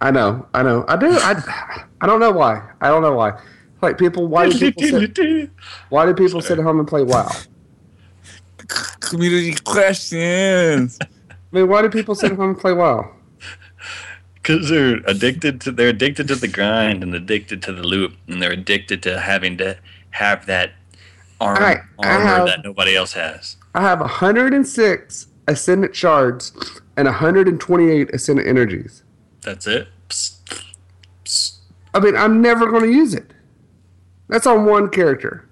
I 0.00 0.12
know, 0.12 0.46
I 0.54 0.62
know, 0.62 0.84
I 0.86 0.96
do. 0.96 1.10
I, 1.10 1.84
I 2.00 2.06
don't 2.06 2.20
know 2.20 2.30
why. 2.30 2.70
I 2.80 2.86
don't 2.86 3.02
know 3.02 3.14
why. 3.14 3.36
Like 3.82 3.98
people, 3.98 4.28
why 4.28 4.48
do 4.48 4.56
people 4.56 4.84
sit? 4.84 5.50
Why 5.88 6.06
do 6.06 6.14
people 6.14 6.40
sit 6.40 6.56
at 6.56 6.64
home 6.64 6.78
and 6.78 6.86
play 6.86 7.02
WoW? 7.02 7.32
Community 9.00 9.56
questions. 9.64 10.98
I 11.02 11.36
mean, 11.50 11.68
why 11.68 11.82
do 11.82 11.88
people 11.90 12.14
sit 12.14 12.30
at 12.30 12.38
home 12.38 12.50
and 12.50 12.58
play 12.60 12.74
WoW? 12.74 13.10
Because 14.34 14.68
they're 14.68 15.00
addicted 15.06 15.60
to 15.62 15.72
they're 15.72 15.88
addicted 15.88 16.28
to 16.28 16.36
the 16.36 16.46
grind 16.46 17.02
and 17.02 17.12
addicted 17.12 17.60
to 17.62 17.72
the 17.72 17.82
loop 17.82 18.12
and 18.28 18.40
they're 18.40 18.52
addicted 18.52 19.02
to 19.02 19.18
having 19.18 19.58
to 19.58 19.76
have 20.14 20.46
that 20.46 20.70
arm, 21.40 21.56
Alright, 21.56 21.80
I 22.02 22.08
armor 22.08 22.24
have- 22.24 22.46
that 22.46 22.64
nobody 22.64 22.94
else 22.96 23.12
has. 23.14 23.56
I 23.74 23.82
have 23.82 23.98
106 24.00 25.26
ascendant 25.48 25.96
shards 25.96 26.52
and 26.96 27.06
128 27.06 28.10
ascendant 28.14 28.46
energies. 28.46 29.02
That's 29.42 29.66
it. 29.66 29.88
Psst, 30.08 30.62
psst. 31.24 31.56
I 31.92 31.98
mean, 31.98 32.16
I'm 32.16 32.40
never 32.40 32.70
going 32.70 32.84
to 32.84 32.92
use 32.92 33.12
it. 33.14 33.32
That's 34.28 34.46
on 34.46 34.64
one 34.64 34.88
character. 34.88 35.44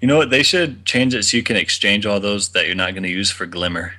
You 0.00 0.08
know 0.08 0.16
what? 0.16 0.30
They 0.30 0.42
should 0.42 0.86
change 0.86 1.14
it 1.14 1.24
so 1.24 1.36
you 1.36 1.42
can 1.42 1.56
exchange 1.56 2.06
all 2.06 2.18
those 2.20 2.48
that 2.50 2.66
you're 2.66 2.74
not 2.74 2.92
going 2.92 3.02
to 3.02 3.08
use 3.10 3.30
for 3.30 3.44
Glimmer. 3.46 3.94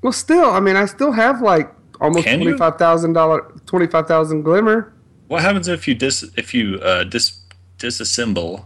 Well, 0.00 0.12
still, 0.12 0.50
I 0.50 0.60
mean, 0.60 0.76
I 0.76 0.86
still 0.86 1.12
have 1.12 1.42
like 1.42 1.70
almost 2.00 2.24
twenty 2.26 2.56
five 2.56 2.76
thousand 2.78 3.12
dollar, 3.12 3.40
twenty 3.66 3.86
five 3.88 4.06
thousand 4.06 4.42
glimmer. 4.42 4.92
What 5.28 5.42
happens 5.42 5.68
if 5.68 5.86
you 5.86 5.94
dis 5.94 6.24
if 6.36 6.54
you 6.54 6.78
uh, 6.80 7.04
dis 7.04 7.40
disassemble, 7.78 8.64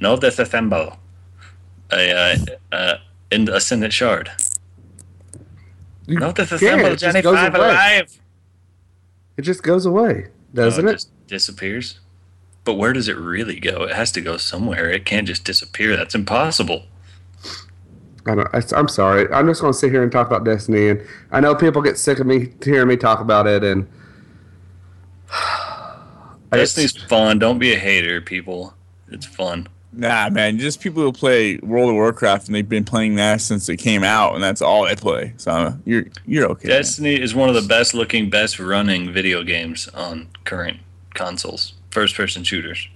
no 0.00 0.16
disassemble, 0.16 0.98
a 1.92 2.12
uh, 2.12 2.36
uh, 2.72 2.96
in 3.30 3.48
ascendant 3.48 3.92
shard? 3.92 4.30
You 6.06 6.18
No 6.18 6.32
disassemble, 6.32 6.92
it 6.92 6.98
Johnny 6.98 7.14
just 7.14 7.24
goes 7.24 7.36
Five 7.36 7.54
away. 7.54 7.70
alive. 7.70 8.20
It 9.36 9.42
just 9.42 9.62
goes 9.62 9.86
away, 9.86 10.28
doesn't 10.54 10.84
No, 10.84 10.90
it? 10.90 10.94
Just 10.94 11.26
disappears. 11.26 12.00
But 12.64 12.74
where 12.74 12.92
does 12.92 13.06
it 13.08 13.16
really 13.16 13.60
go? 13.60 13.84
It 13.84 13.94
has 13.94 14.10
to 14.12 14.20
go 14.20 14.36
somewhere. 14.38 14.90
It 14.90 15.04
can't 15.04 15.26
just 15.26 15.44
disappear. 15.44 15.96
That's 15.96 16.14
impossible. 16.16 16.84
I 18.26 18.34
don't, 18.34 18.72
I'm 18.72 18.88
sorry. 18.88 19.32
I'm 19.32 19.46
just 19.46 19.60
going 19.60 19.72
to 19.72 19.78
sit 19.78 19.92
here 19.92 20.02
and 20.02 20.10
talk 20.10 20.26
about 20.26 20.44
Destiny, 20.44 20.88
and 20.88 21.00
I 21.30 21.38
know 21.38 21.54
people 21.54 21.80
get 21.80 21.96
sick 21.96 22.18
of 22.18 22.26
me 22.26 22.52
hearing 22.64 22.88
me 22.88 22.96
talk 22.96 23.20
about 23.20 23.46
it, 23.46 23.62
and 23.62 23.86
Destiny's 26.52 26.96
fun. 27.04 27.38
Don't 27.38 27.58
be 27.58 27.72
a 27.74 27.78
hater, 27.78 28.20
people. 28.20 28.74
It's 29.10 29.26
fun. 29.26 29.68
Nah, 29.92 30.28
man. 30.30 30.58
Just 30.58 30.80
people 30.80 31.02
who 31.02 31.12
play 31.12 31.56
World 31.58 31.88
of 31.90 31.94
Warcraft 31.94 32.46
and 32.48 32.54
they've 32.54 32.68
been 32.68 32.84
playing 32.84 33.14
that 33.16 33.40
since 33.40 33.68
it 33.68 33.78
came 33.78 34.04
out, 34.04 34.34
and 34.34 34.42
that's 34.44 34.60
all 34.60 34.84
they 34.84 34.94
play. 34.96 35.32
So 35.38 35.74
you're 35.84 36.04
you're 36.26 36.46
okay. 36.50 36.68
man. 36.68 36.76
Destiny 36.78 37.14
is 37.20 37.34
one 37.34 37.48
of 37.48 37.54
the 37.54 37.62
best 37.66 37.94
looking, 37.94 38.28
best 38.28 38.58
running 38.58 39.10
video 39.12 39.42
games 39.42 39.88
on 39.88 40.28
current 40.44 40.78
consoles. 41.14 41.74
First 41.90 42.14
person 42.14 42.44
shooters. 42.44 42.88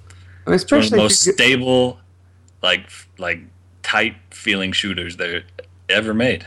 and 0.44 0.46
One 0.46 0.54
of 0.54 0.60
especially 0.60 0.90
the 0.90 0.96
most 0.98 1.24
get- 1.24 1.34
stable, 1.34 1.98
like 2.62 2.90
like 3.18 3.40
tight 3.82 4.16
feeling 4.30 4.72
shooters 4.72 5.16
that 5.16 5.44
ever 5.88 6.12
made. 6.12 6.46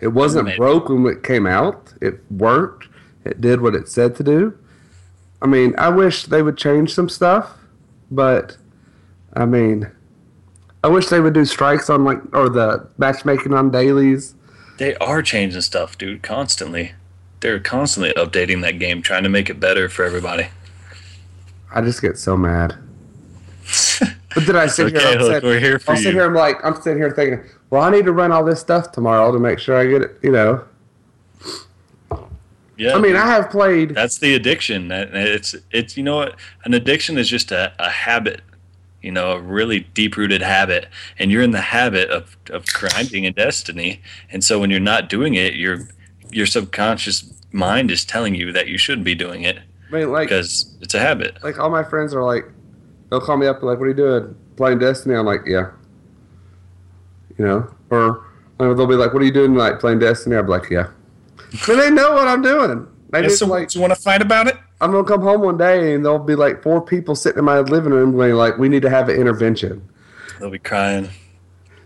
it 0.00 0.08
wasn't 0.08 0.46
made 0.46 0.56
broke 0.56 0.88
when 0.88 1.06
it 1.06 1.22
came 1.22 1.46
out. 1.46 1.92
It 2.00 2.20
worked. 2.30 2.88
It 3.24 3.40
did 3.40 3.60
what 3.60 3.76
it 3.76 3.88
said 3.88 4.16
to 4.16 4.24
do. 4.24 4.58
I 5.42 5.46
mean, 5.46 5.74
I 5.76 5.88
wish 5.88 6.26
they 6.26 6.40
would 6.40 6.56
change 6.56 6.94
some 6.94 7.08
stuff, 7.08 7.58
but 8.10 8.56
I 9.34 9.44
mean, 9.44 9.90
I 10.84 10.88
wish 10.88 11.06
they 11.06 11.20
would 11.20 11.34
do 11.34 11.44
strikes 11.44 11.90
on 11.90 12.04
like 12.04 12.18
or 12.34 12.48
the 12.48 12.88
matchmaking 12.96 13.52
on 13.52 13.70
dailies. 13.70 14.34
They 14.78 14.94
are 14.96 15.20
changing 15.20 15.60
stuff, 15.62 15.98
dude, 15.98 16.22
constantly. 16.22 16.92
They're 17.40 17.58
constantly 17.58 18.12
updating 18.14 18.62
that 18.62 18.78
game, 18.78 19.02
trying 19.02 19.24
to 19.24 19.28
make 19.28 19.50
it 19.50 19.58
better 19.58 19.88
for 19.88 20.04
everybody. 20.04 20.46
I 21.74 21.80
just 21.80 22.00
get 22.00 22.16
so 22.18 22.36
mad. 22.36 22.76
But 24.34 24.46
then 24.46 24.56
I 24.56 24.66
sit 24.66 24.86
okay, 24.86 24.98
here, 24.98 25.18
I'm 25.18 25.26
sit- 25.26 25.42
we're 25.42 25.58
here 25.58 25.78
for 25.78 25.94
sit 25.94 26.06
you. 26.06 26.12
here. 26.12 26.24
I'm 26.24 26.34
like, 26.34 26.56
I'm 26.64 26.80
sitting 26.80 26.96
here 26.96 27.10
thinking, 27.10 27.44
well, 27.68 27.82
I 27.82 27.90
need 27.90 28.06
to 28.06 28.12
run 28.12 28.32
all 28.32 28.42
this 28.42 28.60
stuff 28.60 28.90
tomorrow 28.90 29.30
to 29.30 29.38
make 29.38 29.58
sure 29.58 29.76
I 29.76 29.86
get 29.86 30.00
it. 30.00 30.18
You 30.22 30.32
know, 30.32 30.64
Yeah, 32.82 32.94
I 32.94 33.00
mean. 33.00 33.14
I 33.14 33.26
have 33.26 33.48
played. 33.50 33.90
That's 33.90 34.18
the 34.18 34.34
addiction. 34.34 34.90
It's 34.90 35.54
it's 35.70 35.96
you 35.96 36.02
know 36.02 36.16
what 36.16 36.36
an 36.64 36.74
addiction 36.74 37.16
is 37.16 37.28
just 37.28 37.52
a, 37.52 37.72
a 37.78 37.88
habit, 37.88 38.40
you 39.02 39.12
know, 39.12 39.32
a 39.32 39.40
really 39.40 39.80
deep 39.94 40.16
rooted 40.16 40.42
habit, 40.42 40.88
and 41.18 41.30
you're 41.30 41.42
in 41.42 41.52
the 41.52 41.60
habit 41.60 42.10
of 42.10 42.36
of 42.50 42.66
grinding 42.66 43.24
in 43.24 43.34
Destiny, 43.34 44.00
and 44.30 44.42
so 44.42 44.58
when 44.58 44.68
you're 44.70 44.80
not 44.80 45.08
doing 45.08 45.34
it, 45.34 45.54
your 45.54 45.88
your 46.30 46.46
subconscious 46.46 47.32
mind 47.52 47.90
is 47.90 48.04
telling 48.04 48.34
you 48.34 48.50
that 48.50 48.66
you 48.66 48.78
should 48.78 49.04
be 49.04 49.14
doing 49.14 49.42
it 49.42 49.58
I 49.92 49.96
mean, 49.96 50.10
like, 50.10 50.28
because 50.28 50.74
it's 50.80 50.94
a 50.94 50.98
habit. 50.98 51.36
like 51.44 51.58
all 51.58 51.70
my 51.70 51.84
friends 51.84 52.14
are 52.14 52.24
like, 52.24 52.46
they'll 53.10 53.20
call 53.20 53.36
me 53.36 53.46
up 53.46 53.58
and 53.58 53.66
like, 53.66 53.78
what 53.78 53.84
are 53.84 53.88
you 53.88 53.94
doing? 53.94 54.34
Playing 54.56 54.78
Destiny? 54.78 55.14
I'm 55.14 55.26
like, 55.26 55.42
yeah. 55.46 55.70
You 57.38 57.44
know, 57.44 57.74
or, 57.90 58.26
they'll 58.58 58.86
be 58.86 58.94
like, 58.94 59.12
what 59.12 59.22
are 59.22 59.26
you 59.26 59.32
doing 59.32 59.52
tonight? 59.52 59.80
Playing 59.80 59.98
Destiny? 59.98 60.36
I'm 60.36 60.46
like, 60.46 60.70
yeah. 60.70 60.88
But 61.66 61.76
they 61.76 61.90
know 61.90 62.12
what 62.12 62.28
I'm 62.28 62.42
doing. 62.42 62.86
They 63.10 63.20
Yeah, 63.20 63.28
just 63.28 63.38
so 63.40 63.46
like, 63.46 63.74
you 63.74 63.80
want 63.80 63.94
to 63.94 64.00
fight 64.00 64.22
about 64.22 64.46
it? 64.48 64.56
I'm 64.80 64.90
gonna 64.90 65.04
come 65.06 65.20
home 65.20 65.42
one 65.42 65.58
day 65.58 65.94
and 65.94 66.04
there'll 66.04 66.18
be 66.18 66.34
like 66.34 66.62
four 66.62 66.80
people 66.80 67.14
sitting 67.14 67.38
in 67.38 67.44
my 67.44 67.60
living 67.60 67.92
room 67.92 68.12
going 68.12 68.34
like, 68.34 68.58
we 68.58 68.68
need 68.68 68.82
to 68.82 68.90
have 68.90 69.08
an 69.08 69.16
intervention. 69.16 69.86
They'll 70.40 70.50
be 70.50 70.58
crying. 70.58 71.08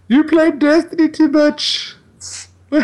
You 0.09 0.25
played 0.25 0.59
Destiny 0.59 1.09
too 1.09 1.29
much. 1.29 1.95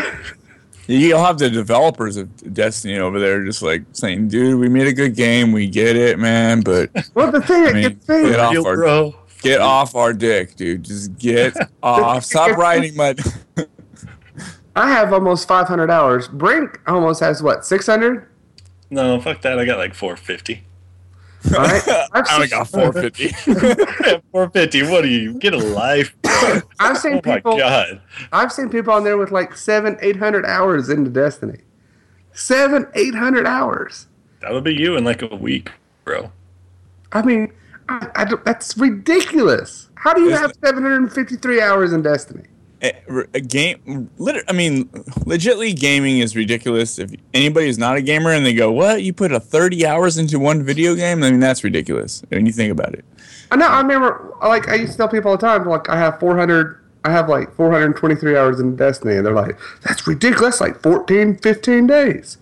You'll 0.87 1.23
have 1.23 1.37
the 1.37 1.49
developers 1.49 2.17
of 2.17 2.53
Destiny 2.53 2.99
over 2.99 3.17
there 3.19 3.43
just 3.45 3.61
like 3.61 3.83
saying, 3.93 4.27
"Dude, 4.27 4.59
we 4.59 4.67
made 4.67 4.87
a 4.87 4.93
good 4.93 5.15
game. 5.15 5.53
We 5.53 5.67
get 5.67 5.95
it, 5.95 6.19
man, 6.19 6.61
but 6.61 6.89
well, 7.13 7.31
the 7.31 7.41
thing 7.41 7.67
I 7.67 7.73
mean, 7.73 7.81
gets 7.83 8.09
me, 8.09 8.23
get 8.23 8.39
off 8.39 8.65
our 8.65 8.75
bro. 8.75 9.15
get 9.41 9.61
off 9.61 9.95
our 9.95 10.11
dick, 10.11 10.55
dude. 10.57 10.83
Just 10.83 11.17
get 11.17 11.55
off. 11.81 12.25
Stop 12.25 12.57
writing 12.57 12.95
my." 12.97 13.15
I 14.75 14.89
have 14.89 15.13
almost 15.13 15.47
500 15.47 15.89
hours. 15.91 16.27
Brink 16.27 16.79
almost 16.87 17.19
has 17.19 17.43
what 17.43 17.65
600. 17.65 18.27
No, 18.89 19.19
fuck 19.19 19.41
that. 19.41 19.59
I 19.59 19.65
got 19.65 19.77
like 19.77 19.93
450. 19.93 20.63
All 21.55 21.59
right, 21.63 21.87
I've 22.13 22.25
I 22.29 22.35
only 22.35 22.47
got 22.47 22.67
450. 22.69 23.27
450. 24.31 24.83
What 24.83 25.03
are 25.03 25.07
you? 25.07 25.37
Get 25.39 25.53
a 25.53 25.57
life, 25.57 26.15
bro. 26.21 26.61
I've 26.79 26.97
seen 26.97 27.13
Oh 27.13 27.21
my 27.25 27.35
people. 27.35 27.57
god. 27.57 28.01
I've 28.31 28.51
seen 28.51 28.69
people 28.69 28.93
on 28.93 29.03
there 29.03 29.17
with 29.17 29.31
like 29.31 29.55
seven, 29.57 29.97
eight 30.01 30.15
hundred 30.17 30.45
hours 30.45 30.89
into 30.89 31.09
Destiny. 31.09 31.59
Seven, 32.31 32.87
eight 32.95 33.13
hundred 33.15 33.45
hours. 33.45 34.07
That 34.41 34.51
would 34.53 34.63
be 34.63 34.73
you 34.73 34.95
in 34.95 35.03
like 35.03 35.21
a 35.21 35.35
week, 35.35 35.71
bro. 36.05 36.31
I 37.11 37.21
mean, 37.21 37.51
I, 37.89 38.07
I 38.15 38.25
that's 38.45 38.77
ridiculous. 38.77 39.89
How 39.95 40.13
do 40.13 40.21
you 40.21 40.31
Is 40.31 40.39
have 40.39 40.51
753 40.63 41.61
hours 41.61 41.93
in 41.93 42.01
Destiny? 42.01 42.43
Eh, 42.83 42.91
a, 43.09 43.19
a 43.35 43.39
game 43.39 44.09
i 44.47 44.51
mean 44.51 44.85
legitly 45.25 45.73
gaming 45.73 46.19
is 46.19 46.35
ridiculous 46.35 46.99
if 46.99 47.11
anybody 47.33 47.69
is 47.69 47.77
not 47.77 47.95
a 47.95 48.01
gamer 48.01 48.31
and 48.31 48.45
they 48.45 48.53
go 48.53 48.71
what 48.71 49.01
you 49.03 49.13
put 49.13 49.31
a 49.31 49.39
30 49.39 49.85
hours 49.85 50.17
into 50.17 50.37
one 50.37 50.61
video 50.63 50.93
game 50.93 51.23
i 51.23 51.31
mean 51.31 51.39
that's 51.39 51.63
ridiculous 51.63 52.23
when 52.27 52.45
you 52.45 52.51
think 52.51 52.71
about 52.71 52.93
it 52.93 53.05
I 53.53 53.55
know. 53.55 53.67
I 53.67 53.81
remember, 53.81 54.33
like, 54.41 54.67
I 54.67 54.73
used 54.73 54.93
to 54.93 54.97
tell 54.97 55.07
people 55.07 55.29
all 55.29 55.37
the 55.37 55.45
time, 55.45 55.63
like, 55.65 55.87
I 55.87 55.95
have 55.95 56.19
400, 56.19 56.83
I 57.05 57.11
have 57.11 57.29
like 57.29 57.53
423 57.55 58.35
hours 58.35 58.59
in 58.59 58.75
Destiny, 58.75 59.15
and 59.15 59.23
they're 59.23 59.33
like, 59.33 59.59
that's 59.83 60.07
ridiculous, 60.07 60.59
like 60.59 60.81
14, 60.81 61.37
15 61.37 61.85
days. 61.85 62.39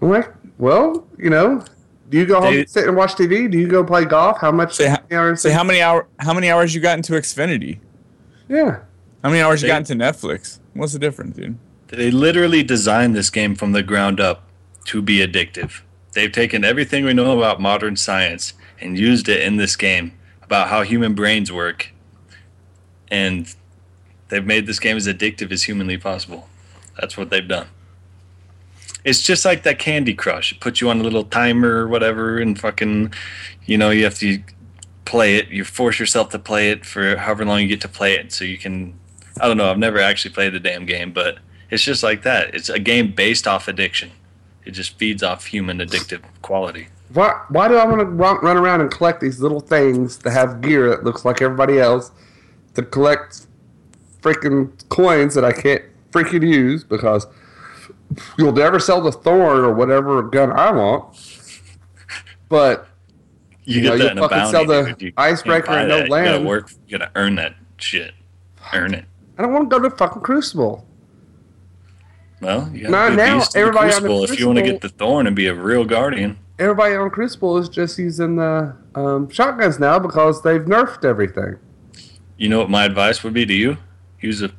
I'm 0.00 0.08
like, 0.08 0.32
well, 0.56 1.06
you 1.18 1.28
know, 1.28 1.62
do 2.08 2.16
you 2.16 2.24
go 2.24 2.40
home 2.40 2.54
and 2.54 2.70
sit 2.70 2.88
and 2.88 2.96
watch 2.96 3.12
TV? 3.12 3.50
Do 3.50 3.58
you 3.58 3.68
go 3.68 3.84
play 3.84 4.06
golf? 4.06 4.38
How 4.40 4.50
much 4.50 4.74
say, 4.76 4.88
ho- 4.88 4.96
hours? 5.10 5.42
say 5.42 5.52
how 5.52 5.62
many 5.62 5.82
hour 5.82 6.06
how 6.18 6.32
many 6.32 6.48
hours 6.50 6.74
you 6.74 6.80
got 6.80 6.96
into 6.96 7.12
xfinity 7.12 7.80
yeah. 8.48 8.78
How 9.22 9.30
many 9.30 9.42
hours 9.42 9.62
you 9.62 9.66
They- 9.68 9.72
got 9.74 9.90
into 9.90 9.94
netflix 9.94 10.58
what's 10.74 10.92
the 10.92 10.98
difference 10.98 11.36
dude 11.36 11.58
They 11.88 12.10
literally 12.10 12.62
designed 12.62 13.14
this 13.16 13.30
game 13.30 13.54
from 13.54 13.72
the 13.72 13.82
ground 13.82 14.20
up 14.20 14.42
to 14.86 15.00
be 15.02 15.18
addictive. 15.26 15.80
They've 16.12 16.30
taken 16.32 16.64
everything 16.64 17.04
we 17.04 17.14
know 17.14 17.38
about 17.38 17.60
modern 17.60 17.96
science 17.96 18.52
and 18.80 18.98
used 18.98 19.28
it 19.28 19.40
in 19.42 19.56
this 19.56 19.74
game 19.76 20.12
about 20.42 20.68
how 20.68 20.82
human 20.82 21.14
brains 21.14 21.50
work. 21.50 21.90
And 23.10 23.54
they've 24.28 24.44
made 24.44 24.66
this 24.66 24.78
game 24.78 24.96
as 24.96 25.06
addictive 25.06 25.50
as 25.50 25.62
humanly 25.64 25.96
possible. 25.96 26.48
That's 27.00 27.16
what 27.16 27.30
they've 27.30 27.46
done. 27.48 27.68
It's 29.04 29.22
just 29.22 29.44
like 29.44 29.62
that 29.62 29.78
Candy 29.78 30.12
Crush. 30.14 30.52
It 30.52 30.60
puts 30.60 30.80
you 30.80 30.90
on 30.90 31.00
a 31.00 31.02
little 31.02 31.24
timer 31.24 31.70
or 31.82 31.88
whatever, 31.88 32.38
and 32.38 32.58
fucking, 32.58 33.12
you 33.64 33.78
know, 33.78 33.90
you 33.90 34.04
have 34.04 34.18
to 34.18 34.42
play 35.04 35.36
it. 35.36 35.48
You 35.48 35.64
force 35.64 35.98
yourself 35.98 36.28
to 36.30 36.38
play 36.38 36.70
it 36.70 36.84
for 36.84 37.16
however 37.16 37.44
long 37.44 37.60
you 37.60 37.68
get 37.68 37.80
to 37.82 37.88
play 37.88 38.14
it, 38.14 38.32
so 38.32 38.44
you 38.44 38.58
can. 38.58 38.98
I 39.40 39.48
don't 39.48 39.56
know. 39.56 39.70
I've 39.70 39.78
never 39.78 39.98
actually 39.98 40.34
played 40.34 40.52
the 40.52 40.60
damn 40.60 40.86
game, 40.86 41.12
but 41.12 41.38
it's 41.70 41.82
just 41.82 42.02
like 42.02 42.22
that. 42.22 42.54
It's 42.54 42.68
a 42.68 42.78
game 42.78 43.12
based 43.12 43.46
off 43.46 43.68
addiction. 43.68 44.10
It 44.64 44.72
just 44.72 44.98
feeds 44.98 45.22
off 45.22 45.46
human 45.46 45.78
addictive 45.78 46.22
quality. 46.42 46.88
Why, 47.12 47.42
why 47.48 47.68
do 47.68 47.76
I 47.76 47.86
want 47.86 48.00
to 48.00 48.04
run, 48.04 48.56
around 48.56 48.82
and 48.82 48.90
collect 48.90 49.20
these 49.20 49.40
little 49.40 49.60
things 49.60 50.18
that 50.18 50.32
have 50.32 50.60
gear 50.60 50.90
that 50.90 51.04
looks 51.04 51.24
like 51.24 51.40
everybody 51.40 51.78
else 51.78 52.10
to 52.74 52.82
collect 52.82 53.46
freaking 54.20 54.70
coins 54.90 55.34
that 55.34 55.44
I 55.44 55.52
can't 55.52 55.82
freaking 56.10 56.46
use 56.46 56.84
because 56.84 57.26
you'll 58.36 58.52
never 58.52 58.78
sell 58.78 59.00
the 59.00 59.12
thorn 59.12 59.60
or 59.64 59.72
whatever 59.72 60.22
gun 60.22 60.52
I 60.52 60.70
want. 60.70 61.16
But 62.48 62.88
You, 63.64 63.80
You 63.80 63.82
know, 63.82 63.90
get 63.90 63.98
you 63.98 64.02
that 64.04 64.12
in 64.12 64.18
a 64.18 64.22
fucking 64.22 64.38
bounty. 64.38 64.50
sell 64.50 64.66
the 64.66 64.82
dude. 64.92 65.02
You 65.02 65.12
icebreaker 65.16 65.70
and 65.72 65.88
no 65.88 65.98
that. 65.98 66.08
You 66.08 66.24
gotta 66.24 66.44
work. 66.44 66.70
You 66.86 66.98
gotta 66.98 67.10
earn 67.14 67.36
that 67.36 67.54
shit. 67.78 68.12
Earn 68.74 68.94
it. 68.94 69.04
I 69.38 69.42
don't 69.42 69.52
want 69.52 69.70
to 69.70 69.78
go 69.78 69.88
to 69.88 69.94
fucking 69.96 70.22
Crucible. 70.22 70.84
Well, 72.40 72.68
you 72.72 72.88
gotta 72.88 73.16
now, 73.16 73.36
a 73.36 73.38
beast 73.38 73.56
in 73.56 73.62
the 73.62 73.66
everybody 73.68 73.94
on 73.94 74.02
the 74.02 74.08
crucible 74.08 74.24
if 74.24 74.38
you 74.38 74.46
want 74.46 74.58
to 74.58 74.64
get 74.64 74.80
the 74.80 74.88
thorn 74.88 75.26
and 75.26 75.34
be 75.34 75.46
a 75.46 75.54
real 75.54 75.84
guardian. 75.84 76.38
Everybody 76.58 76.94
on 76.94 77.10
Crucible 77.10 77.56
is 77.58 77.68
just 77.68 77.98
using 77.98 78.36
the 78.36 78.76
um, 78.94 79.28
shotguns 79.28 79.78
now 79.80 79.98
because 79.98 80.42
they've 80.42 80.60
nerfed 80.62 81.04
everything. 81.04 81.56
You 82.36 82.48
know 82.48 82.58
what 82.60 82.70
my 82.70 82.84
advice 82.84 83.24
would 83.24 83.32
be 83.34 83.44
to 83.46 83.54
you? 83.54 83.78
Use 84.20 84.42
a 84.42 84.50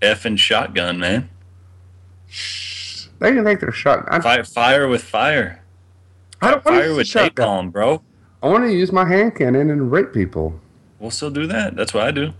effing 0.00 0.38
shotgun, 0.38 0.98
man. 1.00 1.28
They 3.18 3.32
can 3.32 3.44
take 3.44 3.60
their 3.60 3.72
shot. 3.72 4.04
I, 4.08 4.20
Fire, 4.20 4.44
fire 4.44 4.88
with 4.88 5.02
fire. 5.02 5.62
I 6.40 6.50
don't 6.52 6.64
want 6.64 6.76
to 6.76 6.80
Fire 6.82 6.88
use 6.88 6.94
a 6.94 6.96
with 6.98 7.06
shotgun. 7.08 7.68
napalm, 7.68 7.72
bro. 7.72 8.02
I 8.42 8.48
want 8.48 8.64
to 8.64 8.72
use 8.72 8.90
my 8.92 9.06
hand 9.08 9.36
cannon 9.36 9.70
and 9.70 9.90
rape 9.90 10.12
people. 10.12 10.60
We'll 10.98 11.10
still 11.10 11.30
do 11.30 11.46
that. 11.48 11.74
That's 11.76 11.94
what 11.94 12.04
I 12.04 12.10
do. 12.12 12.32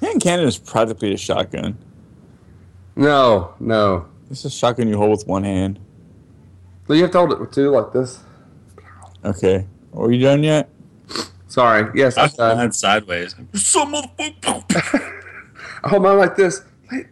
Hand 0.00 0.20
cannon 0.20 0.46
is 0.46 0.58
practically 0.58 1.12
a 1.14 1.16
shotgun 1.16 1.76
No, 2.96 3.54
no. 3.60 4.06
it's 4.30 4.44
a 4.44 4.50
shotgun 4.50 4.88
you 4.88 4.96
hold 4.96 5.10
with 5.10 5.26
one 5.26 5.44
hand 5.44 5.78
So 6.86 6.94
you 6.94 7.02
have 7.02 7.10
to 7.12 7.18
hold 7.18 7.32
it 7.32 7.40
with 7.40 7.52
two 7.52 7.70
like 7.70 7.92
this. 7.92 8.20
okay 9.24 9.66
are 9.94 10.10
you 10.10 10.20
done 10.22 10.42
yet 10.42 10.68
Sorry. 11.48 11.90
Yes, 11.94 12.18
I 12.18 12.24
I'm 12.24 12.28
done. 12.30 12.56
flying 12.56 12.72
sideways. 12.72 13.34
Some 13.54 13.94
motherfucker, 13.94 14.64
I 15.84 15.88
hold 15.88 16.02
mine 16.02 16.18
like 16.18 16.36
this. 16.36 16.60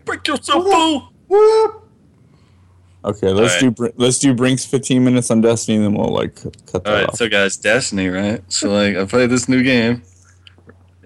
Break 0.05 0.27
yourself, 0.29 0.65
fool. 0.65 1.13
whoop. 1.29 1.89
okay 3.07 3.29
let's 3.31 3.63
All 3.63 3.71
do 3.71 3.93
let's 3.97 4.19
do 4.19 4.35
brinks 4.35 4.67
15 4.67 5.03
minutes 5.03 5.31
on 5.31 5.41
destiny 5.41 5.77
and 5.77 5.87
then 5.87 5.95
we'll 5.95 6.13
like 6.13 6.35
cut 6.35 6.57
cut 6.67 6.85
that 6.85 6.91
All 6.91 6.95
right, 6.95 7.09
off 7.09 7.17
so 7.17 7.29
guys, 7.29 7.57
Destiny, 7.57 8.09
right? 8.09 8.43
So 8.53 8.71
like, 8.71 8.97
I 8.97 9.07
played 9.07 9.31
this 9.31 9.49
new 9.49 9.63
game, 9.63 10.03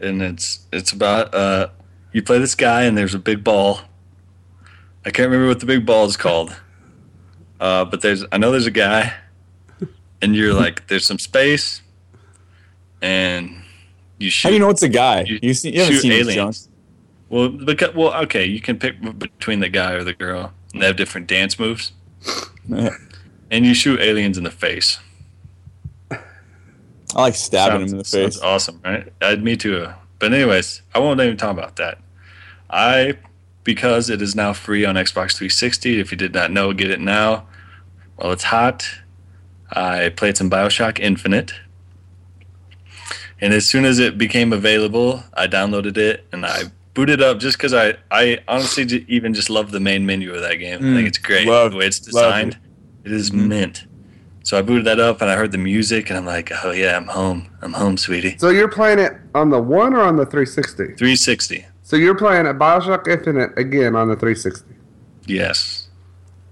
and 0.01 0.23
it's 0.23 0.67
it's 0.73 0.93
about 0.93 1.35
uh, 1.35 1.69
you 2.13 2.23
play 2.23 2.39
this 2.39 2.55
guy, 2.55 2.83
and 2.83 2.97
there's 2.97 3.15
a 3.15 3.19
big 3.19 3.45
ball. 3.45 3.81
I 5.05 5.11
can't 5.11 5.31
remember 5.31 5.49
what 5.49 5.61
the 5.61 5.67
big 5.67 5.87
ball 5.87 6.07
is 6.07 6.17
called, 6.17 6.55
uh, 7.61 7.85
but 7.85 8.01
there's 8.03 8.25
I 8.33 8.39
know 8.39 8.51
there's 8.51 8.67
a 8.67 8.71
guy, 8.71 9.15
and 10.23 10.35
you're 10.35 10.55
like, 10.55 10.89
there's 10.89 11.07
some 11.07 11.19
space, 11.19 11.83
and 13.01 13.63
you 14.19 14.31
shoot. 14.31 14.49
how 14.49 14.51
do 14.51 14.55
you 14.55 14.61
know 14.61 14.71
it's 14.71 14.83
a 14.83 14.89
guy 14.89 15.23
You 15.23 15.39
you, 15.43 15.55
see, 15.55 15.73
you 15.73 15.81
haven't 15.81 15.95
shoot 15.95 16.03
seen 16.03 16.13
aliens. 16.13 16.69
Well, 17.29 17.51
because 17.51 17.95
well, 17.95 18.15
okay, 18.23 18.45
you 18.45 18.61
can 18.61 18.79
pick 18.79 19.01
between 19.19 19.61
the 19.61 19.69
guy 19.69 19.93
or 19.93 20.05
the 20.05 20.15
girl, 20.15 20.53
and 20.73 20.83
they 20.83 20.87
have 20.87 20.97
different 20.97 21.27
dance 21.27 21.59
moves, 21.59 21.93
and 22.71 23.67
you 23.67 23.75
shoot 23.75 24.01
aliens 24.01 24.39
in 24.39 24.45
the 24.45 24.51
face. 24.51 24.99
I 27.17 27.23
like 27.23 27.35
stabbing 27.35 27.89
Sounds- 27.89 27.93
him 27.93 27.97
in 27.97 27.99
the 27.99 28.05
face. 28.33 28.41
awesome, 28.41 28.81
right? 28.85 29.13
Uh, 29.23 29.37
me 29.37 29.57
too. 29.57 29.89
But 30.19 30.33
anyways, 30.33 30.83
I 30.95 30.99
won't 30.99 31.21
even 31.21 31.37
talk 31.37 31.53
about 31.53 31.77
that. 31.77 31.99
I 32.71 33.15
because 33.65 34.09
it 34.11 34.21
is 34.23 34.35
now 34.35 34.53
free 34.53 34.85
on 34.85 34.95
Xbox 34.95 35.37
360. 35.37 36.01
If 36.01 36.11
you 36.11 36.17
did 36.17 36.33
not 36.35 36.51
know, 36.51 36.73
get 36.73 36.91
it 36.91 37.01
now. 37.01 37.47
While 38.17 38.33
it's 38.33 38.45
hot. 38.45 38.87
I 39.71 40.09
played 40.09 40.37
some 40.39 40.49
Bioshock 40.49 40.99
Infinite, 40.99 41.53
and 43.41 43.53
as 43.53 43.69
soon 43.69 43.85
as 43.85 43.99
it 43.99 44.17
became 44.17 44.53
available, 44.53 45.23
I 45.35 45.47
downloaded 45.47 45.99
it 45.99 46.27
and 46.33 46.47
I 46.47 46.65
booted 46.95 47.21
up 47.23 47.39
just 47.39 47.59
because 47.59 47.75
I 47.75 47.95
I 48.11 48.39
honestly 48.49 49.05
even 49.09 49.35
just 49.35 49.51
love 49.51 49.71
the 49.71 49.81
main 49.81 50.07
menu 50.07 50.33
of 50.35 50.41
that 50.41 50.57
game. 50.57 50.79
I 50.79 50.83
Mm, 50.83 50.95
think 50.97 51.09
it's 51.09 51.19
great 51.19 51.47
love- 51.47 51.73
the 51.73 51.77
way 51.79 51.87
it's 51.87 51.99
designed. 52.01 52.57
It 53.05 53.13
is 53.13 53.31
mint. 53.33 53.85
So 54.49 54.57
I 54.57 54.63
booted 54.63 54.87
that 54.87 54.99
up 54.99 55.21
and 55.21 55.31
I 55.31 55.37
heard 55.37 55.53
the 55.53 55.59
music 55.59 56.09
and 56.09 56.19
I'm 56.19 56.25
like, 56.25 56.51
oh 56.65 56.71
yeah, 56.71 56.97
I'm 56.97 57.09
home. 57.09 57.51
I'm 57.61 57.75
home, 57.75 57.99
sweetie. 57.99 58.39
So 58.39 58.49
you're 58.49 58.67
playing 58.71 58.99
it 58.99 59.13
on 59.35 59.51
the 59.51 59.61
one 59.61 59.93
or 59.93 60.01
on 60.01 60.17
the 60.17 60.25
360? 60.25 60.95
360. 60.95 61.67
So 61.83 61.97
you're 61.97 62.15
playing 62.15 62.47
a 62.47 62.55
Bioshock 62.55 63.07
Infinite 63.09 63.51
again 63.59 63.95
on 63.95 64.09
the 64.09 64.15
360. 64.15 64.65
Yes. 65.27 65.91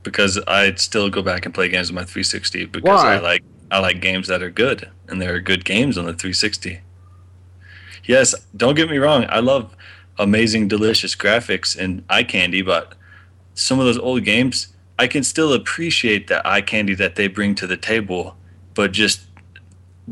Because 0.03 0.39
I'd 0.47 0.79
still 0.79 1.09
go 1.09 1.23
back 1.23 1.47
and 1.47 1.55
play 1.55 1.71
games 1.71 1.89
on 1.89 1.95
my 1.95 2.03
360 2.03 2.67
because 2.67 3.03
Why? 3.03 3.15
I 3.15 3.19
like 3.19 3.43
I 3.71 3.79
like 3.79 4.03
games 4.03 4.29
that 4.29 4.43
are 4.43 4.51
good 4.51 4.91
and 5.09 5.23
there 5.23 5.35
are 5.35 5.41
good 5.41 5.65
games 5.65 5.97
on 5.97 6.05
the 6.05 6.13
360. 6.13 6.83
Yes, 8.05 8.35
don't 8.55 8.75
get 8.75 8.91
me 8.91 8.99
wrong. 8.99 9.25
I 9.31 9.41
love 9.41 9.75
amazing 10.19 10.69
delicious 10.69 11.17
graphics 11.17 11.75
and 11.75 12.05
eye 12.11 12.25
candy, 12.25 12.61
but 12.61 12.93
some 13.55 13.81
of 13.81 13.87
those 13.87 13.97
old 13.97 14.23
games 14.23 14.76
I 14.99 15.07
can 15.07 15.23
still 15.23 15.53
appreciate 15.53 16.27
the 16.29 16.47
eye 16.47 16.63
candy 16.63 16.95
that 16.95 17.17
they 17.17 17.27
bring 17.29 17.55
to 17.57 17.67
the 17.67 17.77
table, 17.77 18.37
but 18.75 18.93
just 18.93 19.23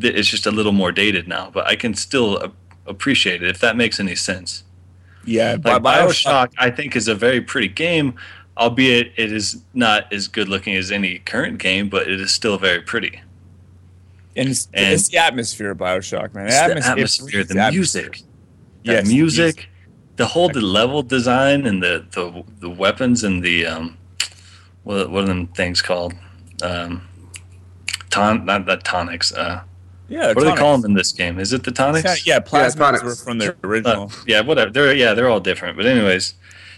it's 0.00 0.28
just 0.28 0.46
a 0.46 0.50
little 0.50 0.72
more 0.72 0.90
dated 0.92 1.28
now, 1.28 1.50
but 1.52 1.66
I 1.66 1.76
can 1.76 1.94
still 1.94 2.52
appreciate 2.86 3.42
it 3.42 3.48
if 3.48 3.60
that 3.60 3.76
makes 3.76 3.98
any 4.00 4.14
sense. 4.16 4.64
Yeah, 5.24 5.52
Like 5.64 5.82
Bi- 5.82 6.00
Bioshock, 6.06 6.52
I 6.58 6.70
think 6.70 6.96
is 6.96 7.08
a 7.08 7.14
very 7.14 7.40
pretty 7.40 7.68
game, 7.68 8.14
albeit 8.58 9.12
it 9.16 9.32
is 9.32 9.62
not 9.72 10.12
as 10.12 10.28
good 10.28 10.48
looking 10.48 10.74
as 10.74 10.90
any 10.92 11.20
current 11.20 11.58
game, 11.58 11.88
but 11.88 12.08
it 12.08 12.20
is 12.20 12.32
still 12.32 12.58
very 12.58 12.80
pretty. 12.82 13.20
and 14.36 14.48
it's, 14.48 14.68
and- 14.74 14.92
it's 14.94 15.08
the 15.08 15.16
atmosphere 15.18 15.70
of 15.70 15.78
Bioshock, 15.78 16.34
man. 16.34 16.46
It's 16.46 16.56
the 16.56 16.62
Atmosphere- 16.64 16.92
atmosphere, 16.92 17.30
breathes 17.44 17.48
the 17.48 17.70
music, 17.70 18.20
the 18.84 18.92
Yes, 18.92 19.06
music, 19.08 19.68
the 20.16 20.26
whole 20.26 20.48
the 20.48 20.60
level 20.60 21.02
design, 21.02 21.64
and 21.66 21.82
the 21.82 22.04
the, 22.10 22.42
the 22.60 22.68
weapons 22.68 23.22
and 23.24 23.42
the 23.42 23.64
um, 23.66 23.96
what 24.84 25.10
what 25.10 25.24
are 25.24 25.26
them 25.26 25.48
things 25.48 25.82
called? 25.82 26.14
Um, 26.62 27.02
ton 28.10 28.44
not 28.44 28.66
that 28.66 28.84
tonics. 28.84 29.32
Uh, 29.32 29.62
Yeah, 30.08 30.28
what 30.28 30.38
do 30.40 30.44
they 30.44 30.54
call 30.56 30.76
them 30.78 30.90
in 30.90 30.94
this 30.96 31.12
game? 31.12 31.38
Is 31.40 31.52
it 31.52 31.64
the 31.64 31.72
tonics? 31.72 32.26
Yeah, 32.26 32.38
plasmids 32.40 32.76
tonics. 32.76 33.02
were 33.04 33.14
from 33.16 33.38
the 33.38 33.50
Uh, 33.52 33.54
original. 33.64 34.12
yeah, 34.26 34.40
whatever. 34.42 34.70
They're 34.70 34.94
yeah, 34.94 35.14
they're 35.14 35.28
all 35.28 35.40
different. 35.40 35.76
But 35.76 35.86
anyways, 35.86 36.34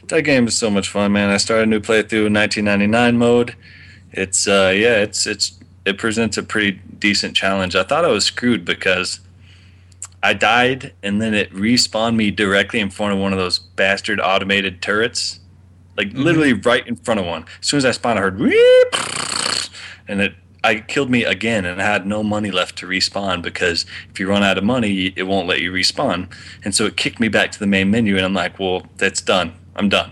that 0.08 0.22
game 0.22 0.46
is 0.46 0.56
so 0.56 0.70
much 0.70 0.88
fun, 0.88 1.12
man. 1.12 1.30
I 1.30 1.36
started 1.36 1.64
a 1.64 1.70
new 1.70 1.80
playthrough 1.80 2.26
in 2.26 2.32
1999 2.34 3.18
mode. 3.18 3.54
It's 4.12 4.46
uh 4.48 4.72
yeah, 4.74 4.96
it's 5.02 5.26
it's 5.26 5.58
it 5.84 5.98
presents 5.98 6.36
a 6.36 6.42
pretty 6.42 6.80
decent 6.98 7.36
challenge. 7.36 7.76
I 7.76 7.82
thought 7.82 8.04
I 8.04 8.08
was 8.08 8.24
screwed 8.24 8.64
because 8.64 9.20
I 10.22 10.32
died 10.32 10.92
and 11.02 11.20
then 11.20 11.34
it 11.34 11.52
respawned 11.52 12.16
me 12.16 12.30
directly 12.30 12.80
in 12.80 12.90
front 12.90 13.12
of 13.12 13.18
one 13.18 13.32
of 13.32 13.38
those 13.38 13.58
bastard 13.58 14.18
automated 14.20 14.80
turrets. 14.82 15.38
Like 15.96 16.08
Mm-hmm. 16.08 16.22
literally 16.22 16.52
right 16.52 16.86
in 16.86 16.96
front 16.96 17.20
of 17.20 17.26
one. 17.26 17.44
As 17.60 17.68
soon 17.68 17.78
as 17.78 17.84
I 17.84 17.90
spawned, 17.92 18.18
I 18.18 18.22
heard 18.22 18.38
"Weep," 18.38 18.94
and 20.08 20.20
it 20.20 20.34
I 20.64 20.80
killed 20.80 21.10
me 21.10 21.22
again 21.24 21.64
and 21.64 21.80
I 21.80 21.84
had 21.84 22.06
no 22.06 22.24
money 22.24 22.50
left 22.50 22.76
to 22.78 22.86
respawn 22.86 23.40
because 23.40 23.86
if 24.10 24.18
you 24.18 24.28
run 24.28 24.42
out 24.42 24.58
of 24.58 24.64
money, 24.64 25.12
it 25.14 25.22
won't 25.22 25.46
let 25.46 25.60
you 25.60 25.70
respawn. 25.72 26.28
And 26.64 26.74
so 26.74 26.86
it 26.86 26.96
kicked 26.96 27.20
me 27.20 27.28
back 27.28 27.52
to 27.52 27.58
the 27.60 27.68
main 27.68 27.88
menu 27.90 28.16
and 28.16 28.24
I'm 28.24 28.34
like, 28.34 28.58
well, 28.58 28.84
that's 28.96 29.20
done. 29.20 29.52
I'm 29.76 29.88
done. 29.88 30.10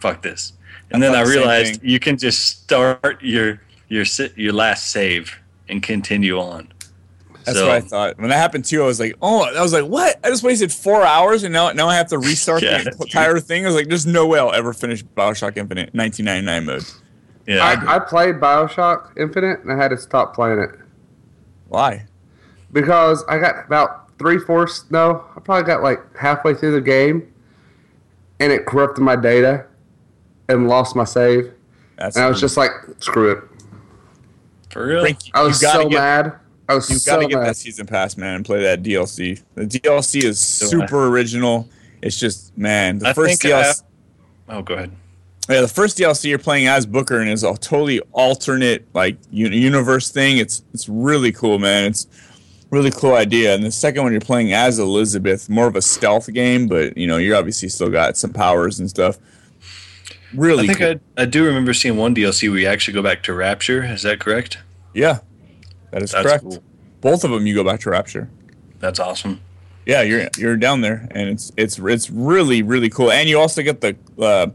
Fuck 0.00 0.22
this. 0.22 0.52
And 0.92 1.02
I 1.04 1.08
then 1.08 1.16
I 1.16 1.24
the 1.24 1.30
realized 1.30 1.82
you 1.82 1.98
can 1.98 2.16
just 2.16 2.46
start 2.46 3.20
your 3.22 3.60
your 3.88 4.04
si- 4.04 4.32
your 4.36 4.52
last 4.52 4.92
save 4.92 5.36
and 5.68 5.82
continue 5.82 6.38
on. 6.38 6.68
That's 7.48 7.58
So- 7.58 7.66
what 7.66 7.74
I 7.76 7.80
thought. 7.80 8.18
When 8.18 8.28
that 8.30 8.36
happened 8.36 8.64
too, 8.64 8.82
I 8.82 8.86
was 8.86 9.00
like, 9.00 9.16
oh, 9.22 9.42
I 9.44 9.60
was 9.62 9.72
like, 9.72 9.84
what? 9.86 10.18
I 10.22 10.28
just 10.28 10.42
wasted 10.42 10.72
four 10.72 11.02
hours 11.02 11.42
and 11.44 11.52
now 11.52 11.70
now 11.72 11.88
I 11.88 11.96
have 11.96 12.08
to 12.08 12.18
restart 12.18 12.62
Yeah, 12.62 12.78
the 12.78 12.84
that's 12.84 13.00
entire 13.00 13.40
thing. 13.40 13.64
I 13.64 13.68
was 13.68 13.74
like, 13.76 13.88
there's 13.88 14.06
no 14.06 14.26
way 14.26 14.38
I'll 14.38 14.52
ever 14.52 14.72
finish 14.72 15.02
Bioshock 15.04 15.56
Infinite 15.56 15.94
1999 15.94 16.64
mode. 16.66 16.84
Yeah. 17.46 17.64
I, 17.64 17.96
I 17.96 17.98
played 18.00 18.34
Bioshock 18.36 19.16
Infinite 19.18 19.60
and 19.60 19.72
I 19.72 19.76
had 19.76 19.88
to 19.88 19.96
stop 19.96 20.34
playing 20.34 20.58
it 20.58 20.70
Why? 21.68 22.04
because 22.72 23.24
I 23.28 23.38
got 23.38 23.64
about 23.66 24.10
three 24.18 24.38
fourths. 24.38 24.84
No, 24.90 25.24
I 25.36 25.40
probably 25.40 25.64
got 25.64 25.82
like 25.82 26.00
halfway 26.16 26.52
through 26.54 26.72
the 26.72 26.80
game, 26.82 27.32
and 28.40 28.52
it 28.52 28.66
corrupted 28.66 29.02
my 29.02 29.16
data 29.16 29.64
and 30.50 30.68
lost 30.68 30.94
my 30.94 31.04
save. 31.04 31.52
That's 31.96 32.16
And 32.16 32.24
I 32.24 32.28
was 32.28 32.38
just 32.40 32.56
like, 32.58 32.70
screw 32.98 33.30
it. 33.32 33.44
For 34.70 34.86
real? 34.86 35.00
Frank, 35.00 35.18
I 35.32 35.42
was 35.42 35.62
you 35.62 35.68
so 35.68 35.88
get, 35.88 35.98
mad. 35.98 36.32
I 36.68 36.74
was 36.74 36.90
You 36.90 36.96
so 36.98 37.12
gotta 37.16 37.26
get 37.26 37.38
mad. 37.38 37.46
that 37.48 37.56
season 37.56 37.86
pass, 37.86 38.16
man, 38.16 38.36
and 38.36 38.44
play 38.44 38.62
that 38.62 38.82
DLC. 38.82 39.40
The 39.54 39.64
DLC 39.66 40.22
is 40.24 40.38
super 40.40 41.06
original. 41.08 41.68
It's 42.02 42.18
just 42.18 42.56
man, 42.58 42.98
the 42.98 43.08
I 43.08 43.12
first 43.12 43.40
think 43.42 43.54
DLC. 43.54 43.62
have- 43.64 43.82
Oh, 44.50 44.62
go 44.62 44.74
ahead. 44.74 44.92
Yeah, 45.50 45.62
the 45.62 45.68
first 45.68 45.96
DLC 45.96 46.26
you're 46.28 46.38
playing 46.38 46.66
as 46.66 46.84
Booker 46.86 47.20
and 47.20 47.30
is 47.30 47.42
a 47.42 47.54
totally 47.56 48.00
alternate 48.12 48.86
like 48.94 49.16
universe 49.30 50.10
thing. 50.10 50.36
It's 50.38 50.62
it's 50.74 50.88
really 50.88 51.32
cool, 51.32 51.58
man. 51.58 51.84
It's 51.86 52.06
really 52.70 52.90
cool 52.90 53.14
idea. 53.14 53.54
And 53.54 53.64
the 53.64 53.70
second 53.72 54.02
one 54.02 54.12
you're 54.12 54.20
playing 54.20 54.52
as 54.52 54.78
Elizabeth, 54.78 55.48
more 55.48 55.66
of 55.66 55.74
a 55.74 55.80
stealth 55.82 56.30
game, 56.34 56.66
but 56.66 56.96
you 56.98 57.06
know 57.06 57.16
you're 57.16 57.36
obviously 57.36 57.70
still 57.70 57.88
got 57.90 58.16
some 58.18 58.32
powers 58.32 58.78
and 58.78 58.90
stuff. 58.90 59.16
Really, 60.34 60.64
I 60.64 60.66
think 60.74 60.78
cool. 60.78 61.00
I, 61.16 61.22
I 61.22 61.24
do 61.24 61.44
remember 61.44 61.72
seeing 61.72 61.96
one 61.96 62.14
DLC 62.14 62.50
where 62.50 62.58
you 62.58 62.66
actually 62.68 62.92
go 62.94 63.02
back 63.02 63.22
to 63.22 63.32
Rapture. 63.32 63.82
Is 63.84 64.02
that 64.02 64.20
correct? 64.20 64.58
yeah, 64.94 65.20
that 65.90 66.02
is 66.02 66.12
That's 66.12 66.26
correct. 66.26 66.44
cool. 66.44 66.62
Both 67.00 67.24
of 67.24 67.30
them 67.30 67.46
you 67.46 67.54
go 67.54 67.64
back 67.64 67.80
to 67.80 67.90
Rapture. 67.90 68.28
That's 68.80 68.98
awesome. 68.98 69.40
Yeah, 69.86 70.02
you're 70.02 70.28
you're 70.36 70.56
down 70.56 70.82
there, 70.82 71.08
and 71.12 71.28
it's 71.30 71.50
it's 71.56 71.78
it's 71.78 72.10
really 72.10 72.62
really 72.62 72.90
cool. 72.90 73.10
And 73.10 73.28
you 73.28 73.38
also 73.38 73.62
get 73.62 73.80
the 73.80 73.96
uh, 74.18 74.48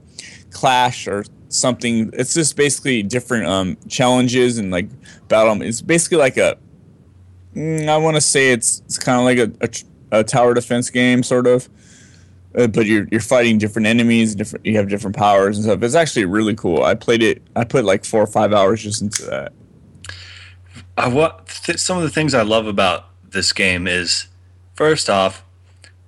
clash 0.51 1.07
or 1.07 1.25
something. 1.49 2.11
It's 2.13 2.33
just 2.33 2.55
basically 2.55 3.01
different 3.03 3.47
um, 3.47 3.77
challenges 3.87 4.57
and 4.59 4.69
like 4.71 4.87
battle. 5.27 5.59
It's 5.61 5.81
basically 5.81 6.17
like 6.17 6.37
a. 6.37 6.57
mm, 7.55 7.87
I 7.87 7.97
want 7.97 8.15
to 8.15 8.21
say 8.21 8.51
it's 8.51 8.81
it's 8.85 8.99
kind 8.99 9.17
of 9.19 9.25
like 9.25 9.37
a, 9.61 9.75
a, 10.15 10.19
a 10.19 10.23
tower 10.23 10.53
defense 10.53 10.89
game, 10.89 11.23
sort 11.23 11.47
of. 11.47 11.67
Uh, 12.55 12.67
but 12.67 12.85
you're 12.85 13.07
you're 13.09 13.19
fighting 13.19 13.57
different 13.57 13.87
enemies, 13.87 14.35
different. 14.35 14.63
You 14.65 14.77
have 14.77 14.87
different 14.87 15.15
powers 15.15 15.57
and 15.57 15.65
stuff. 15.65 15.81
It's 15.81 15.95
actually 15.95 16.25
really 16.25 16.53
cool. 16.53 16.83
I 16.83 16.93
played 16.93 17.23
it. 17.23 17.41
I 17.55 17.63
put 17.63 17.85
like 17.85 18.05
four 18.05 18.21
or 18.21 18.27
five 18.27 18.53
hours 18.53 18.83
just 18.83 19.01
into 19.01 19.23
that. 19.25 19.51
I, 20.97 21.07
what 21.07 21.47
th- 21.47 21.79
some 21.79 21.97
of 21.97 22.03
the 22.03 22.09
things 22.09 22.33
I 22.33 22.41
love 22.41 22.67
about 22.67 23.09
this 23.31 23.51
game 23.53 23.87
is, 23.87 24.27
first 24.75 25.09
off, 25.09 25.43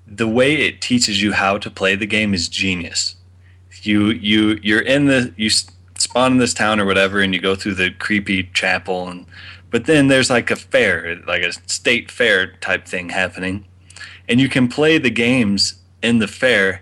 the 0.07 0.27
way 0.27 0.55
it 0.55 0.81
teaches 0.81 1.21
you 1.21 1.33
how 1.33 1.57
to 1.57 1.69
play 1.69 1.95
the 1.95 2.05
game 2.05 2.33
is 2.33 2.47
genius. 2.47 3.15
You 3.81 4.09
you 4.09 4.59
you're 4.63 4.81
in 4.81 5.05
the 5.05 5.33
you 5.37 5.49
spawn 5.97 6.33
in 6.33 6.37
this 6.37 6.53
town 6.53 6.79
or 6.79 6.85
whatever, 6.85 7.21
and 7.21 7.33
you 7.33 7.41
go 7.41 7.55
through 7.55 7.75
the 7.75 7.91
creepy 7.91 8.43
chapel, 8.53 9.07
and 9.07 9.25
but 9.69 9.85
then 9.85 10.07
there's 10.07 10.29
like 10.29 10.51
a 10.51 10.55
fair, 10.55 11.21
like 11.27 11.43
a 11.43 11.53
state 11.69 12.09
fair 12.09 12.53
type 12.57 12.85
thing 12.85 13.09
happening, 13.09 13.65
and 14.27 14.39
you 14.39 14.49
can 14.49 14.67
play 14.67 14.97
the 14.97 15.09
games 15.09 15.81
in 16.01 16.19
the 16.19 16.27
fair, 16.27 16.81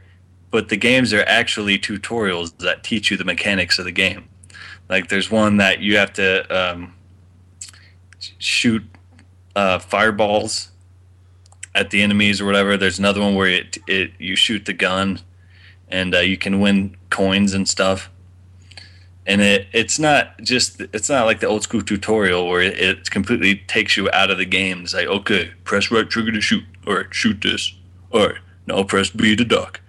but 0.51 0.69
the 0.69 0.77
games 0.77 1.13
are 1.13 1.23
actually 1.23 1.79
tutorials 1.79 2.57
that 2.59 2.83
teach 2.83 3.09
you 3.09 3.17
the 3.17 3.25
mechanics 3.25 3.79
of 3.79 3.85
the 3.85 3.91
game. 3.91 4.27
Like 4.89 5.09
there's 5.09 5.31
one 5.31 5.57
that 5.57 5.79
you 5.79 5.97
have 5.97 6.13
to 6.13 6.45
um, 6.55 6.93
shoot 8.43 8.83
uh, 9.55 9.79
fireballs 9.79 10.71
at 11.75 11.89
the 11.89 12.01
enemies 12.01 12.41
or 12.41 12.45
whatever. 12.45 12.77
There's 12.77 12.99
another 12.99 13.21
one 13.21 13.35
where 13.35 13.47
it, 13.47 13.77
it 13.87 14.11
you 14.19 14.35
shoot 14.35 14.65
the 14.65 14.73
gun 14.73 15.19
and 15.87 16.15
uh, 16.15 16.19
you 16.19 16.37
can 16.37 16.59
win 16.59 16.97
coins 17.09 17.53
and 17.53 17.67
stuff. 17.67 18.09
And 19.25 19.41
it 19.41 19.67
it's 19.71 19.99
not 19.99 20.37
just 20.41 20.81
it's 20.81 21.09
not 21.09 21.25
like 21.25 21.39
the 21.39 21.47
old 21.47 21.63
school 21.63 21.81
tutorial 21.81 22.47
where 22.47 22.61
it, 22.61 22.77
it 22.77 23.11
completely 23.11 23.55
takes 23.67 23.95
you 23.95 24.09
out 24.11 24.29
of 24.29 24.37
the 24.37 24.45
game. 24.45 24.81
It's 24.81 24.93
like 24.93 25.07
okay, 25.07 25.51
press 25.63 25.89
right 25.91 26.09
trigger 26.09 26.33
to 26.33 26.41
shoot, 26.41 26.65
or 26.85 27.07
shoot 27.11 27.39
this, 27.41 27.73
or 28.11 28.39
now 28.67 28.83
press 28.83 29.09
B 29.09 29.35
to 29.37 29.45
duck. 29.45 29.79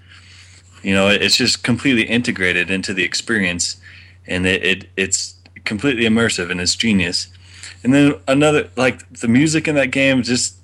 You 0.84 0.94
know, 0.94 1.08
it's 1.08 1.36
just 1.36 1.64
completely 1.64 2.04
integrated 2.04 2.70
into 2.70 2.94
the 2.94 3.02
experience, 3.02 3.80
and 4.24 4.46
it, 4.46 4.62
it 4.64 4.88
it's 4.96 5.34
completely 5.64 6.04
immersive 6.04 6.50
and 6.50 6.60
it's 6.60 6.76
genius. 6.76 7.28
And 7.84 7.92
then 7.94 8.14
another 8.26 8.70
like 8.76 9.08
the 9.12 9.28
music 9.28 9.68
in 9.68 9.74
that 9.74 9.90
game, 9.90 10.22
just 10.22 10.56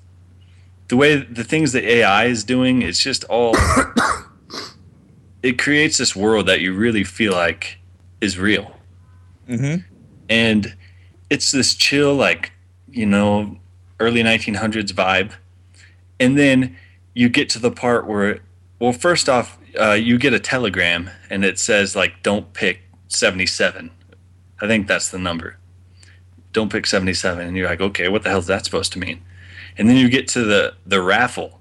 the 0.88 0.96
way 0.96 1.16
the 1.16 1.44
things 1.44 1.72
the 1.72 1.86
AI 1.88 2.24
is 2.24 2.42
doing, 2.44 2.82
it's 2.82 2.98
just 3.02 3.24
all. 3.24 3.54
it 5.42 5.58
creates 5.58 5.98
this 5.98 6.16
world 6.16 6.46
that 6.46 6.60
you 6.60 6.74
really 6.74 7.04
feel 7.04 7.32
like 7.32 7.78
is 8.20 8.38
real, 8.38 8.74
Mm-hmm. 9.48 9.82
and 10.28 10.76
it's 11.28 11.50
this 11.52 11.74
chill, 11.74 12.14
like 12.14 12.52
you 12.90 13.06
know, 13.06 13.56
early 14.00 14.22
1900s 14.22 14.92
vibe, 14.92 15.32
and 16.18 16.38
then 16.38 16.76
you 17.14 17.28
get 17.28 17.48
to 17.50 17.58
the 17.58 17.70
part 17.70 18.06
where, 18.06 18.40
well, 18.78 18.92
first 18.92 19.28
off, 19.28 19.58
uh, 19.80 19.92
you 19.92 20.18
get 20.18 20.32
a 20.32 20.40
telegram 20.40 21.10
and 21.28 21.44
it 21.44 21.58
says 21.58 21.94
like, 21.94 22.22
"Don't 22.22 22.52
pick 22.52 22.80
77." 23.08 23.90
I 24.60 24.66
think 24.66 24.86
that's 24.88 25.10
the 25.10 25.18
number. 25.18 25.56
Don't 26.52 26.70
pick 26.70 26.86
77, 26.86 27.46
and 27.46 27.56
you're 27.56 27.68
like, 27.68 27.80
okay, 27.80 28.08
what 28.08 28.22
the 28.22 28.30
hell 28.30 28.38
is 28.38 28.46
that 28.46 28.64
supposed 28.64 28.92
to 28.94 28.98
mean? 28.98 29.22
And 29.78 29.88
then 29.88 29.96
you 29.96 30.08
get 30.08 30.28
to 30.28 30.44
the 30.44 30.74
the 30.84 31.00
raffle, 31.00 31.60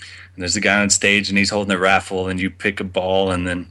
and 0.00 0.42
there's 0.42 0.56
a 0.56 0.60
guy 0.60 0.80
on 0.80 0.90
stage 0.90 1.28
and 1.28 1.38
he's 1.38 1.50
holding 1.50 1.68
the 1.68 1.78
raffle, 1.78 2.28
and 2.28 2.40
you 2.40 2.50
pick 2.50 2.80
a 2.80 2.84
ball, 2.84 3.30
and 3.30 3.46
then 3.46 3.68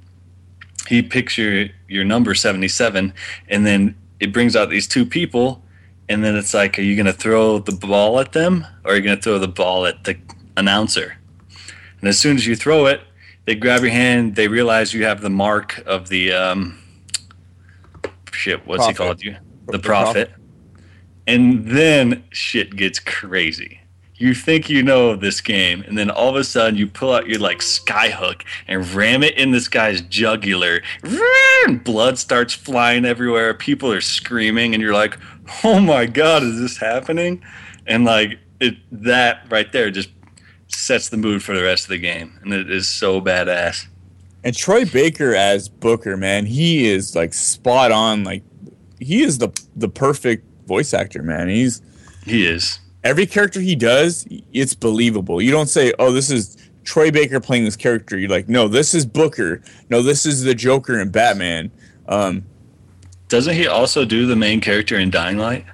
he 0.88 1.02
picks 1.02 1.38
your 1.38 1.68
your 1.88 2.06
number 2.06 2.36
77, 2.36 3.14
and 3.50 3.66
then 3.66 3.96
it 4.20 4.32
brings 4.32 4.56
out 4.56 4.70
these 4.70 4.88
two 4.88 5.06
people, 5.06 5.64
and 6.10 6.24
then 6.24 6.36
it's 6.36 6.54
like, 6.54 6.78
are 6.78 6.84
you 6.84 6.96
gonna 6.96 7.14
throw 7.14 7.60
the 7.60 7.72
ball 7.72 8.20
at 8.20 8.34
them, 8.34 8.66
or 8.84 8.94
are 8.94 8.96
you 8.96 9.02
gonna 9.02 9.22
throw 9.22 9.40
the 9.40 9.48
ball 9.48 9.86
at 9.86 10.04
the 10.04 10.18
announcer? 10.58 11.18
And 12.00 12.10
as 12.10 12.20
soon 12.20 12.36
as 12.38 12.46
you 12.46 12.56
throw 12.56 12.86
it, 12.86 13.02
they 13.46 13.56
grab 13.56 13.82
your 13.82 13.92
hand. 13.92 14.36
They 14.36 14.48
realize 14.48 14.94
you 14.94 15.06
have 15.06 15.22
the 15.22 15.30
mark 15.30 15.82
of 15.86 16.10
the 16.10 16.34
um, 16.34 16.80
shit. 18.32 18.66
What's 18.66 18.86
he 18.86 18.94
called? 18.94 19.24
You 19.24 19.38
the 19.68 19.74
The 19.74 19.80
prophet. 19.80 20.32
And 21.28 21.68
then 21.68 22.24
shit 22.30 22.76
gets 22.76 23.00
crazy. 23.00 23.80
You 24.18 24.34
think 24.34 24.70
you 24.70 24.82
know 24.82 25.16
this 25.18 25.42
game, 25.42 25.84
and 25.86 25.98
then 25.98 26.10
all 26.10 26.30
of 26.30 26.36
a 26.38 26.44
sudden 26.46 26.78
you 26.78 26.88
pull 26.88 27.12
out 27.12 27.28
your 27.28 27.40
like 27.40 27.62
sky 27.62 28.10
hook 28.10 28.46
and 28.66 28.88
ram 28.94 29.24
it 29.24 29.38
in 29.38 29.52
this 29.52 29.68
guy's 29.68 30.00
jugular. 30.02 30.82
Blood 31.84 32.18
starts 32.18 32.54
flying 32.54 33.04
everywhere. 33.04 33.54
People 33.54 33.92
are 33.92 34.00
screaming, 34.00 34.74
and 34.74 34.82
you're 34.82 34.94
like, 34.94 35.18
"Oh 35.66 35.82
my 35.82 36.06
god, 36.06 36.44
is 36.44 36.62
this 36.62 36.78
happening?" 36.78 37.44
And 37.88 38.06
like 38.06 38.40
it, 38.62 38.76
that 38.92 39.46
right 39.50 39.70
there 39.74 39.92
just 39.92 40.10
sets 40.70 41.10
the 41.10 41.18
mood 41.18 41.44
for 41.44 41.54
the 41.54 41.64
rest 41.64 41.84
of 41.84 41.90
the 41.90 41.98
game, 41.98 42.40
and 42.42 42.54
it 42.54 42.72
is 42.72 42.88
so 42.88 43.20
badass. 43.20 43.88
And 44.46 44.56
Troy 44.56 44.86
Baker 44.86 45.36
as 45.36 45.68
Booker, 45.68 46.16
man, 46.16 46.46
he 46.46 46.88
is 46.88 47.16
like 47.16 47.34
spot 47.34 47.92
on. 47.92 48.24
Like 48.24 48.44
he 49.00 49.22
is 49.24 49.38
the 49.38 49.50
the 49.76 49.90
perfect 49.90 50.46
voice 50.68 50.94
actor, 50.94 51.22
man. 51.24 51.48
He's 51.50 51.82
He 52.26 52.46
is. 52.46 52.80
every 53.04 53.26
character 53.26 53.60
he 53.62 53.76
does, 53.76 54.28
it's 54.54 54.74
believable. 54.76 55.42
You 55.42 55.52
don't 55.52 55.68
say, 55.70 55.94
"Oh, 56.00 56.12
this 56.12 56.30
is 56.32 56.58
Troy 56.84 57.12
Baker 57.12 57.40
playing 57.40 57.66
this 57.66 57.76
character." 57.76 58.18
You're 58.18 58.30
like, 58.30 58.48
"No, 58.50 58.68
this 58.68 58.94
is 58.94 59.06
Booker. 59.06 59.62
No, 59.90 60.02
this 60.02 60.26
is 60.26 60.44
the 60.44 60.56
Joker 60.56 61.00
and 61.00 61.12
Batman." 61.12 61.72
Um, 62.08 62.44
Doesn't 63.28 63.56
he 63.56 63.68
also 63.68 64.06
do 64.06 64.26
the 64.28 64.36
main 64.36 64.62
character 64.62 64.98
in 65.00 65.10
Dying 65.10 65.38
Light? 65.38 65.66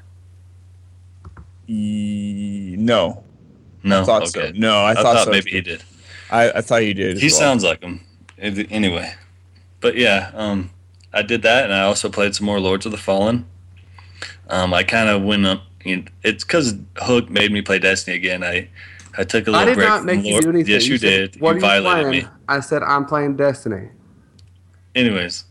e- 1.67 2.76
no, 2.78 3.24
No, 3.84 4.01
I 4.01 4.05
thought 4.05 4.22
okay. 4.36 4.51
so. 4.53 4.59
No, 4.59 4.78
I, 4.80 4.91
I, 4.91 4.93
thought, 4.95 5.03
thought 5.15 5.26
so. 5.26 5.32
maybe 5.32 5.51
he 5.51 5.61
did. 5.61 5.84
I, 6.30 6.51
I 6.51 6.61
thought 6.61 6.82
he 6.82 6.93
did. 6.93 7.17
He 7.17 7.28
well. 7.28 7.36
sounds 7.36 7.63
like 7.63 7.82
him. 7.82 8.01
Anyway, 8.39 9.13
but 9.82 9.95
yeah, 9.95 10.32
um, 10.34 10.72
I 11.14 11.22
did 11.22 11.41
that, 11.43 11.66
and 11.66 11.74
I 11.74 11.82
also 11.82 12.09
played 12.09 12.36
some 12.36 12.45
more 12.45 12.59
Lords 12.59 12.86
of 12.86 12.91
the 12.91 12.97
Fallen. 12.97 13.45
Um, 14.49 14.74
I 14.74 14.84
kind 14.84 15.09
of 15.09 15.22
went 15.24 15.45
up. 15.45 15.64
You 15.84 15.97
know, 15.97 16.03
it's 16.24 16.43
because 16.43 16.76
Hook 16.97 17.30
made 17.30 17.51
me 17.51 17.62
play 17.62 17.80
Destiny 17.80 18.16
again. 18.16 18.43
I 18.43 18.70
I 19.18 19.24
took 19.24 19.47
a 19.47 19.51
little 19.51 19.55
I 19.55 19.66
did 19.66 19.76
break. 19.76 19.88
not 19.89 20.05
make 20.05 20.24
you 20.24 20.32
Lord- 20.32 20.43
do 20.43 20.49
anything. 20.51 20.74
Yes, 20.74 20.88
you, 20.88 20.97
said, 20.97 21.32
did. 21.34 21.41
What 21.41 21.49
you 21.49 21.53
are 21.53 21.55
you 21.55 21.62
violated 21.62 22.05
playing? 22.09 22.24
me. 22.26 22.30
I 22.47 22.59
said 22.59 22.84
I'm 22.84 23.05
playing 23.05 23.36
Destiny. 23.36 23.89
Anyways, 24.95 25.45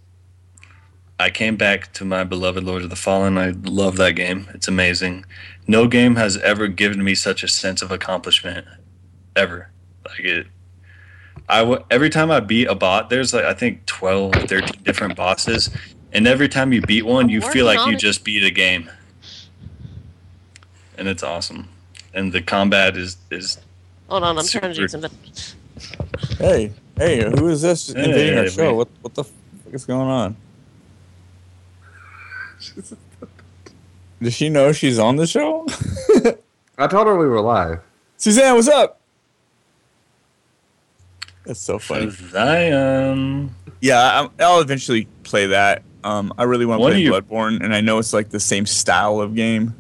I 1.19 1.31
came 1.31 1.57
back 1.57 1.93
to 1.95 2.05
my 2.05 2.25
beloved 2.25 2.63
Lords 2.65 2.85
of 2.85 2.91
the 2.91 2.97
Fallen. 2.97 3.37
I 3.37 3.51
love 3.51 3.97
that 3.97 4.13
game. 4.13 4.49
It's 4.55 4.69
amazing. 4.69 5.25
No 5.67 5.87
game 5.87 6.17
has 6.17 6.37
ever 6.39 6.69
given 6.69 7.03
me 7.05 7.15
such 7.15 7.43
a 7.43 7.49
sense 7.49 7.83
of 7.83 7.91
accomplishment 7.91 8.67
ever. 9.37 9.71
Like 10.07 10.21
it 10.21 10.47
I 11.51 11.59
w- 11.61 11.85
every 11.91 12.11
time 12.11 12.31
I 12.31 12.41
beat 12.41 12.67
a 12.69 12.75
bot, 12.75 13.11
there's 13.11 13.35
like 13.35 13.45
I 13.45 13.55
think 13.55 13.85
12, 13.87 14.33
13 14.47 14.83
different 14.85 15.17
bosses, 15.17 15.71
and 16.13 16.27
every 16.27 16.49
time 16.49 16.73
you 16.73 16.81
beat 16.81 17.03
one, 17.05 17.25
I'm 17.25 17.31
you 17.31 17.41
feel 17.41 17.67
like 17.67 17.85
you 17.87 17.95
it. 17.95 17.99
just 17.99 18.25
beat 18.25 18.43
a 18.45 18.51
game. 18.51 18.91
And 20.97 21.09
it's 21.09 21.23
awesome. 21.23 21.69
And 22.15 22.33
the 22.33 22.41
combat 22.43 22.97
is 22.97 23.17
is 23.31 23.59
Hold 24.09 24.23
on, 24.25 24.39
I'm 24.39 24.47
trying 24.47 24.73
to 24.73 24.75
do 24.75 24.89
something. 24.89 25.11
Hey, 26.39 26.73
hey, 26.97 27.25
who 27.31 27.49
is 27.49 27.63
this 27.63 27.93
Hey, 27.93 28.05
invading 28.05 28.39
our 28.39 28.45
hey, 28.45 28.51
show? 28.51 28.69
wait. 28.71 28.77
What 28.77 28.89
what 29.03 29.15
the 29.15 29.25
fuck 29.25 29.75
is 29.75 29.85
going 29.85 30.09
on? 30.09 30.37
Does 34.23 34.35
she 34.35 34.49
know 34.51 34.73
she's 34.73 34.99
on 34.99 35.17
the 35.17 35.27
show? 35.27 35.67
I 36.79 36.87
told 36.87 37.07
her 37.07 37.17
we 37.17 37.27
were 37.27 37.41
live. 37.41 37.81
Suzanne, 38.19 38.55
what's 38.55 38.69
up? 38.69 39.00
That's 41.51 41.59
so 41.61 41.81
funny. 41.81 42.09
Zion. 42.11 43.53
Yeah, 43.81 43.99
I- 44.39 44.45
I'll 44.45 44.61
eventually 44.61 45.09
play 45.25 45.47
that. 45.47 45.83
Um, 46.05 46.33
I 46.39 46.45
really 46.45 46.65
want 46.65 46.81
to 46.81 46.87
play 46.91 47.01
you- 47.01 47.11
Bloodborne, 47.11 47.61
and 47.61 47.75
I 47.75 47.81
know 47.81 47.99
it's 47.99 48.13
like 48.13 48.31
the 48.31 48.39
same 48.39 48.67
style 48.67 49.21
of 49.21 49.35
game. 49.35 49.75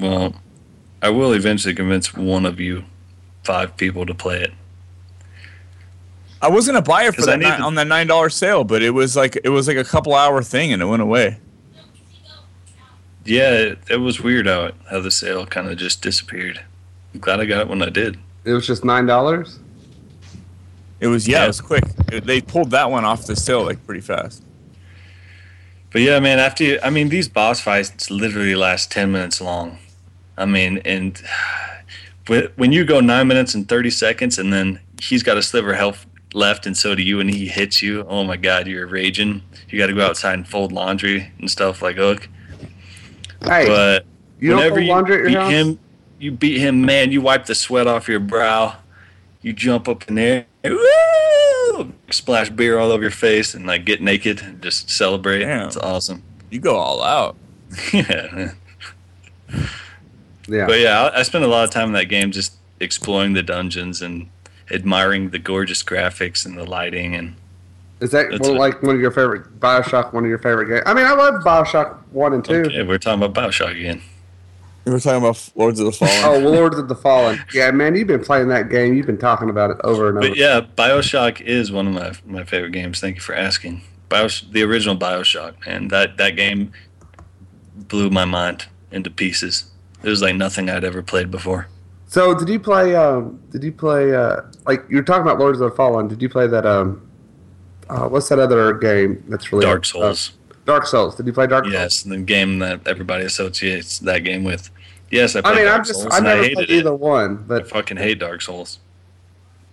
Well, 0.00 0.34
I 1.00 1.10
will 1.10 1.32
eventually 1.32 1.74
convince 1.76 2.12
one 2.12 2.44
of 2.44 2.58
you 2.58 2.82
five 3.44 3.76
people 3.76 4.04
to 4.04 4.14
play 4.14 4.42
it. 4.42 4.52
I 6.42 6.48
was 6.48 6.66
gonna 6.66 6.82
buy 6.82 7.04
it 7.04 7.14
for 7.14 7.22
that 7.22 7.38
ni- 7.38 7.44
to- 7.44 7.62
on 7.62 7.76
that 7.76 7.86
nine 7.86 8.08
dollar 8.08 8.28
sale, 8.28 8.64
but 8.64 8.82
it 8.82 8.90
was 8.90 9.14
like 9.14 9.38
it 9.44 9.50
was 9.50 9.68
like 9.68 9.76
a 9.76 9.84
couple 9.84 10.12
hour 10.12 10.42
thing, 10.42 10.72
and 10.72 10.82
it 10.82 10.86
went 10.86 11.02
away. 11.02 11.38
Yeah, 13.24 13.52
it, 13.52 13.78
it 13.88 13.96
was 13.98 14.20
weird 14.20 14.48
how 14.48 14.64
it, 14.64 14.74
how 14.90 14.98
the 15.00 15.12
sale 15.12 15.46
kind 15.46 15.68
of 15.68 15.76
just 15.78 16.02
disappeared. 16.02 16.60
I'm 17.14 17.20
glad 17.20 17.38
I 17.38 17.44
got 17.44 17.60
it 17.60 17.68
when 17.68 17.80
I 17.80 17.90
did. 17.90 18.18
It 18.44 18.52
was 18.52 18.66
just 18.66 18.84
nine 18.84 19.06
dollars. 19.06 19.60
It 21.00 21.08
was 21.08 21.26
yeah, 21.28 21.38
Yeah. 21.38 21.44
it 21.44 21.48
was 21.48 21.60
quick. 21.60 21.84
It- 22.12 22.24
they 22.26 22.40
pulled 22.40 22.70
that 22.70 22.90
one 22.90 23.04
off 23.04 23.26
the 23.26 23.36
sale 23.36 23.64
like 23.64 23.84
pretty 23.86 24.00
fast. 24.00 24.42
But 25.92 26.02
yeah, 26.02 26.18
man, 26.20 26.38
after 26.38 26.64
you, 26.64 26.78
I 26.82 26.90
mean, 26.90 27.08
these 27.08 27.28
boss 27.28 27.60
fights 27.60 28.10
literally 28.10 28.54
last 28.54 28.90
10 28.90 29.12
minutes 29.12 29.40
long. 29.40 29.78
I 30.36 30.44
mean, 30.44 30.78
and 30.84 31.20
when 32.56 32.72
you 32.72 32.84
go 32.84 33.00
nine 33.00 33.28
minutes 33.28 33.54
and 33.54 33.68
30 33.68 33.90
seconds 33.90 34.38
and 34.38 34.52
then 34.52 34.80
he's 35.00 35.22
got 35.22 35.36
a 35.38 35.42
sliver 35.42 35.72
of 35.72 35.76
health 35.78 36.06
left 36.34 36.66
and 36.66 36.76
so 36.76 36.94
do 36.94 37.02
you 37.02 37.20
and 37.20 37.30
he 37.30 37.46
hits 37.46 37.80
you, 37.82 38.04
oh 38.08 38.24
my 38.24 38.36
God, 38.36 38.66
you're 38.66 38.86
raging. 38.86 39.42
You 39.70 39.78
got 39.78 39.86
to 39.86 39.94
go 39.94 40.04
outside 40.04 40.34
and 40.34 40.46
fold 40.46 40.72
laundry 40.72 41.30
and 41.38 41.50
stuff 41.50 41.80
like 41.82 41.96
Hook. 41.96 42.28
Hey, 43.44 43.66
But 43.66 44.04
you 44.40 44.50
don't 44.50 44.58
whenever 44.58 44.76
put 44.76 44.84
laundry 44.86 45.16
at 45.20 45.26
beat 45.26 45.36
house. 45.36 45.50
him, 45.50 45.78
you 46.18 46.32
beat 46.32 46.58
him, 46.58 46.82
man, 46.82 47.12
you 47.12 47.20
wipe 47.20 47.46
the 47.46 47.54
sweat 47.54 47.86
off 47.86 48.08
your 48.08 48.20
brow. 48.20 48.76
You 49.42 49.52
jump 49.52 49.88
up 49.88 50.08
in 50.08 50.16
there, 50.16 50.46
woo! 50.70 51.92
splash 52.10 52.50
beer 52.50 52.78
all 52.78 52.90
over 52.90 53.02
your 53.02 53.10
face 53.10 53.54
and 53.54 53.66
like 53.66 53.84
get 53.84 54.00
naked 54.00 54.42
and 54.42 54.62
just 54.62 54.90
celebrate. 54.90 55.40
Damn. 55.40 55.66
It's 55.66 55.76
awesome. 55.76 56.22
You 56.50 56.60
go 56.60 56.76
all 56.76 57.02
out. 57.02 57.36
yeah. 57.92 58.52
yeah. 60.48 60.66
But 60.66 60.80
yeah, 60.80 61.02
I, 61.02 61.20
I 61.20 61.22
spent 61.22 61.44
a 61.44 61.48
lot 61.48 61.64
of 61.64 61.70
time 61.70 61.88
in 61.88 61.92
that 61.94 62.06
game 62.06 62.30
just 62.30 62.54
exploring 62.80 63.32
the 63.32 63.42
dungeons 63.42 64.02
and 64.02 64.28
admiring 64.70 65.30
the 65.30 65.38
gorgeous 65.38 65.82
graphics 65.82 66.44
and 66.46 66.56
the 66.56 66.64
lighting 66.64 67.14
and 67.14 67.34
Is 68.00 68.10
that 68.10 68.30
well, 68.40 68.54
it. 68.54 68.58
like 68.58 68.82
one 68.82 68.94
of 68.94 69.00
your 69.00 69.10
favorite 69.10 69.60
Bioshock? 69.60 70.12
One 70.12 70.24
of 70.24 70.28
your 70.28 70.38
favorite 70.38 70.68
games? 70.68 70.82
I 70.86 70.94
mean, 70.94 71.06
I 71.06 71.12
love 71.12 71.42
Bioshock 71.42 71.98
one 72.10 72.32
and 72.32 72.44
two. 72.44 72.64
okay, 72.66 72.82
we're 72.82 72.98
talking 72.98 73.22
about 73.22 73.34
Bioshock 73.40 73.72
again. 73.72 74.02
We 74.86 74.92
were 74.92 75.00
talking 75.00 75.18
about 75.18 75.50
Lords 75.56 75.80
of 75.80 75.86
the 75.86 75.92
Fallen. 75.92 76.24
Oh, 76.24 76.48
Lords 76.48 76.78
of 76.78 76.86
the 76.86 76.94
Fallen. 76.94 77.42
Yeah, 77.52 77.72
man, 77.72 77.96
you've 77.96 78.06
been 78.06 78.22
playing 78.22 78.46
that 78.48 78.70
game. 78.70 78.94
You've 78.94 79.06
been 79.06 79.18
talking 79.18 79.50
about 79.50 79.70
it 79.72 79.78
over 79.82 80.08
and 80.08 80.18
over. 80.18 80.28
But 80.28 80.38
yeah, 80.38 80.60
Bioshock 80.60 81.40
is 81.40 81.72
one 81.72 81.88
of 81.88 81.92
my 81.92 82.12
my 82.24 82.44
favorite 82.44 82.70
games. 82.70 83.00
Thank 83.00 83.16
you 83.16 83.20
for 83.20 83.34
asking. 83.34 83.82
Bios- 84.08 84.46
the 84.48 84.62
original 84.62 84.96
Bioshock, 84.96 85.66
man, 85.66 85.88
that 85.88 86.18
that 86.18 86.36
game 86.36 86.72
blew 87.74 88.10
my 88.10 88.24
mind 88.24 88.66
into 88.92 89.10
pieces. 89.10 89.64
It 90.04 90.08
was 90.08 90.22
like 90.22 90.36
nothing 90.36 90.70
I'd 90.70 90.84
ever 90.84 91.02
played 91.02 91.32
before. 91.32 91.66
So, 92.06 92.32
did 92.38 92.48
you 92.48 92.60
play? 92.60 92.94
Um, 92.94 93.40
did 93.50 93.64
you 93.64 93.72
play? 93.72 94.14
Uh, 94.14 94.42
like 94.66 94.84
you're 94.88 95.02
talking 95.02 95.22
about 95.22 95.40
Lords 95.40 95.60
of 95.60 95.68
the 95.68 95.76
Fallen. 95.76 96.06
Did 96.06 96.22
you 96.22 96.28
play 96.28 96.46
that? 96.46 96.64
Um, 96.64 97.10
uh, 97.88 98.08
what's 98.08 98.28
that 98.28 98.38
other 98.38 98.72
game 98.74 99.24
that's 99.26 99.52
really 99.52 99.64
Dark 99.64 99.80
uh, 99.80 99.84
Souls. 99.84 100.32
Dark 100.64 100.86
Souls. 100.86 101.16
Did 101.16 101.26
you 101.26 101.32
play 101.32 101.48
Dark 101.48 101.64
Souls? 101.64 101.74
Yes, 101.74 102.02
the 102.04 102.18
game 102.18 102.60
that 102.60 102.86
everybody 102.86 103.24
associates 103.24 103.98
that 104.00 104.20
game 104.20 104.44
with. 104.44 104.70
Yes, 105.10 105.36
I 105.36 105.40
I 105.44 105.54
mean, 105.54 105.64
Dark 105.66 105.78
I'm 105.78 105.84
just 105.84 106.00
Souls, 106.02 106.12
I 106.14 106.16
I 106.18 106.20
never 106.20 106.42
hated 106.42 106.54
played 106.56 106.70
it. 106.70 106.74
either 106.78 106.94
one. 106.94 107.36
But 107.46 107.62
I 107.64 107.68
fucking 107.68 107.96
hate 107.96 108.18
Dark 108.18 108.42
Souls. 108.42 108.78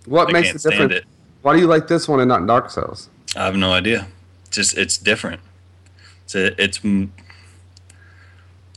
what 0.06 0.28
I 0.28 0.32
makes 0.32 0.52
the 0.62 0.70
difference? 0.70 0.92
it. 0.92 1.04
Why 1.42 1.54
do 1.54 1.58
you 1.60 1.66
like 1.66 1.88
this 1.88 2.08
one 2.08 2.20
and 2.20 2.28
not 2.28 2.46
Dark 2.46 2.70
Souls? 2.70 3.08
I 3.36 3.44
have 3.46 3.56
no 3.56 3.72
idea. 3.72 4.06
Just 4.50 4.78
it's 4.78 4.96
different. 4.96 5.40
It's 6.24 6.34
a, 6.36 6.62
it's 6.62 6.80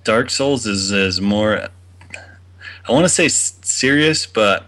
Dark 0.03 0.29
Souls 0.29 0.65
is 0.65 0.91
is 0.91 1.21
more. 1.21 1.69
I 2.87 2.91
want 2.91 3.05
to 3.05 3.09
say 3.09 3.27
serious, 3.27 4.25
but 4.25 4.65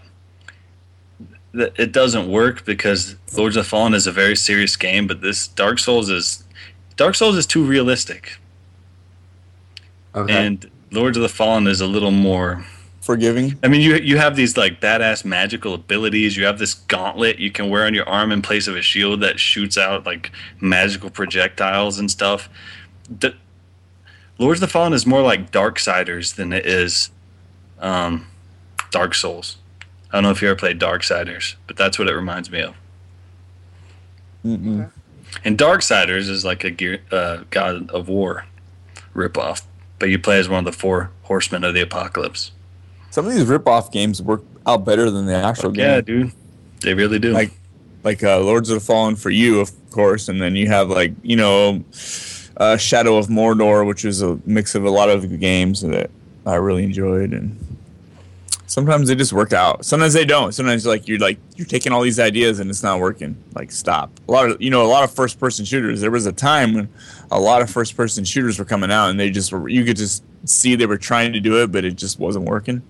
it 1.54 1.90
doesn't 1.90 2.30
work 2.30 2.64
because 2.64 3.16
Lords 3.36 3.56
of 3.56 3.64
the 3.64 3.68
Fallen 3.68 3.94
is 3.94 4.06
a 4.06 4.12
very 4.12 4.36
serious 4.36 4.76
game. 4.76 5.06
But 5.06 5.20
this 5.22 5.48
Dark 5.48 5.78
Souls 5.80 6.08
is 6.08 6.44
Dark 6.96 7.14
Souls 7.16 7.36
is 7.36 7.46
too 7.46 7.64
realistic, 7.64 8.38
Okay. 10.14 10.32
and 10.46 10.70
Lords 10.92 11.16
of 11.16 11.22
the 11.22 11.28
Fallen 11.28 11.66
is 11.66 11.80
a 11.80 11.86
little 11.86 12.10
more. 12.10 12.64
Forgiving. 13.00 13.58
I 13.62 13.68
mean, 13.68 13.80
you 13.80 13.96
you 13.96 14.18
have 14.18 14.36
these 14.36 14.58
like 14.58 14.80
badass 14.80 15.24
magical 15.24 15.72
abilities. 15.72 16.36
You 16.36 16.44
have 16.44 16.58
this 16.58 16.74
gauntlet 16.74 17.38
you 17.38 17.50
can 17.50 17.70
wear 17.70 17.86
on 17.86 17.94
your 17.94 18.06
arm 18.06 18.30
in 18.30 18.42
place 18.42 18.66
of 18.66 18.76
a 18.76 18.82
shield 18.82 19.22
that 19.22 19.40
shoots 19.40 19.78
out 19.78 20.04
like 20.04 20.30
magical 20.60 21.08
projectiles 21.08 21.98
and 21.98 22.10
stuff. 22.10 22.50
The, 23.08 23.34
Lords 24.38 24.62
of 24.62 24.68
the 24.68 24.72
Fallen 24.72 24.92
is 24.92 25.06
more 25.06 25.22
like 25.22 25.50
Darksiders 25.50 26.36
than 26.36 26.52
it 26.52 26.66
is 26.66 27.10
um, 27.78 28.26
Dark 28.90 29.14
Souls. 29.14 29.56
I 30.10 30.16
don't 30.16 30.24
know 30.24 30.30
if 30.30 30.42
you 30.42 30.48
ever 30.48 30.56
played 30.56 30.78
Darksiders, 30.78 31.56
but 31.66 31.76
that's 31.76 31.98
what 31.98 32.08
it 32.08 32.14
reminds 32.14 32.50
me 32.50 32.62
of. 32.62 32.74
Mm-mm. 34.44 34.90
And 35.44 35.58
Darksiders 35.58 36.28
is 36.28 36.44
like 36.44 36.64
a 36.64 36.70
gear, 36.70 37.00
uh, 37.12 37.44
God 37.50 37.90
of 37.90 38.08
War 38.08 38.46
ripoff, 39.14 39.62
but 40.00 40.08
you 40.08 40.18
play 40.18 40.40
as 40.40 40.48
one 40.48 40.58
of 40.58 40.64
the 40.64 40.76
four 40.76 41.12
horsemen 41.22 41.62
of 41.62 41.74
the 41.74 41.80
apocalypse. 41.82 42.50
Some 43.10 43.26
of 43.26 43.32
these 43.32 43.44
rip-off 43.46 43.92
games 43.92 44.20
work 44.20 44.42
out 44.66 44.84
better 44.84 45.10
than 45.10 45.26
the 45.26 45.34
actual 45.36 45.70
game. 45.70 45.84
Yeah, 45.84 46.00
dude, 46.00 46.32
they 46.80 46.94
really 46.94 47.20
do. 47.20 47.30
Like- 47.32 47.52
like 48.02 48.24
uh, 48.24 48.40
Lords 48.40 48.70
of 48.70 48.76
the 48.80 48.80
Fallen 48.80 49.14
for 49.14 49.28
you, 49.28 49.60
of 49.60 49.70
course, 49.90 50.28
and 50.30 50.40
then 50.40 50.56
you 50.56 50.66
have 50.68 50.88
like 50.88 51.12
you 51.22 51.36
know, 51.36 51.84
uh, 52.56 52.78
Shadow 52.78 53.18
of 53.18 53.26
Mordor, 53.26 53.86
which 53.86 54.06
is 54.06 54.22
a 54.22 54.40
mix 54.46 54.74
of 54.74 54.84
a 54.86 54.90
lot 54.90 55.10
of 55.10 55.20
the 55.28 55.36
games 55.36 55.82
that 55.82 56.10
I 56.46 56.54
really 56.54 56.84
enjoyed, 56.84 57.34
and 57.34 57.69
sometimes 58.70 59.08
they 59.08 59.16
just 59.16 59.32
work 59.32 59.52
out. 59.52 59.84
Sometimes 59.84 60.14
they 60.14 60.24
don't. 60.24 60.52
Sometimes 60.52 60.86
like 60.86 61.08
you're 61.08 61.18
like 61.18 61.38
you're 61.56 61.66
taking 61.66 61.92
all 61.92 62.02
these 62.02 62.20
ideas 62.20 62.60
and 62.60 62.70
it's 62.70 62.82
not 62.82 63.00
working. 63.00 63.36
Like 63.54 63.72
stop. 63.72 64.10
A 64.28 64.32
lot 64.32 64.48
of 64.48 64.62
you 64.62 64.70
know 64.70 64.82
a 64.82 64.86
lot 64.86 65.02
of 65.02 65.12
first-person 65.12 65.64
shooters. 65.64 66.00
There 66.00 66.10
was 66.10 66.26
a 66.26 66.32
time 66.32 66.74
when 66.74 66.88
a 67.30 67.40
lot 67.40 67.62
of 67.62 67.70
first-person 67.70 68.24
shooters 68.24 68.58
were 68.58 68.64
coming 68.64 68.90
out, 68.90 69.10
and 69.10 69.18
they 69.18 69.30
just 69.30 69.52
were 69.52 69.68
you 69.68 69.84
could 69.84 69.96
just 69.96 70.22
see 70.44 70.76
they 70.76 70.86
were 70.86 70.96
trying 70.96 71.32
to 71.32 71.40
do 71.40 71.60
it, 71.62 71.72
but 71.72 71.84
it 71.84 71.96
just 71.96 72.18
wasn't 72.18 72.44
working. 72.46 72.80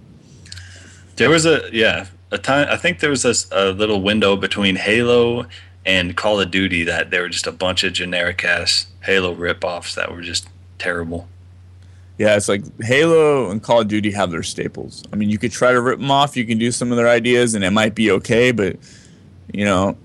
There 1.17 1.31
was 1.31 1.47
a 1.47 1.69
yeah 1.73 2.07
a 2.31 2.39
time. 2.39 2.69
I 2.71 2.77
think 2.77 3.01
there 3.01 3.11
was 3.11 3.25
a 3.25 3.73
little 3.73 4.03
window 4.03 4.37
between 4.37 4.77
Halo 4.77 5.47
and 5.87 6.15
Call 6.15 6.41
of 6.41 6.51
Duty 6.51 6.85
that 6.85 7.11
there 7.11 7.23
were 7.23 7.31
just 7.31 7.47
a 7.47 7.53
bunch 7.53 7.85
of 7.85 7.95
generic 7.95 8.45
ass 8.45 8.87
Halo 9.05 9.35
ripoffs 9.35 9.95
that 9.95 10.13
were 10.13 10.21
just 10.21 10.47
terrible. 10.79 11.27
Yeah, 12.21 12.37
it's 12.37 12.51
like 12.51 12.63
Halo 12.83 13.51
and 13.51 13.63
Call 13.63 13.81
of 13.81 13.89
Duty 13.89 14.11
have 14.11 14.31
their 14.31 14.43
staples. 14.43 15.03
I 15.11 15.17
mean, 15.17 15.31
you 15.31 15.39
could 15.39 15.53
try 15.53 15.73
to 15.73 15.81
rip 15.81 15.99
them 15.99 16.11
off. 16.11 16.37
You 16.37 16.45
can 16.45 16.59
do 16.59 16.71
some 16.71 16.91
of 16.91 16.99
their 16.99 17.09
ideas, 17.09 17.55
and 17.55 17.65
it 17.65 17.71
might 17.71 17.95
be 17.95 18.11
okay. 18.11 18.53
But 18.53 18.77
you 19.55 19.65
know, 19.65 19.97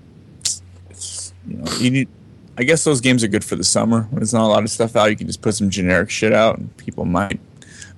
you 1.46 1.58
know, 1.58 1.70
you 1.78 1.90
need. 1.90 2.08
I 2.56 2.62
guess 2.62 2.84
those 2.84 3.02
games 3.02 3.22
are 3.22 3.28
good 3.28 3.44
for 3.44 3.54
the 3.54 3.64
summer 3.64 4.04
when 4.08 4.20
there's 4.20 4.32
not 4.32 4.46
a 4.46 4.48
lot 4.48 4.62
of 4.62 4.70
stuff 4.70 4.96
out. 4.96 5.10
You 5.10 5.16
can 5.16 5.26
just 5.26 5.42
put 5.42 5.56
some 5.56 5.68
generic 5.68 6.08
shit 6.08 6.32
out, 6.32 6.56
and 6.56 6.74
people 6.78 7.04
might 7.04 7.38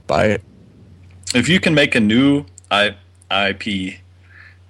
buy 0.09 0.25
it. 0.25 0.43
If 1.33 1.49
you 1.49 1.61
can 1.61 1.73
make 1.73 1.95
a 1.95 2.01
new 2.01 2.45
I, 2.73 2.97
IP 3.31 4.01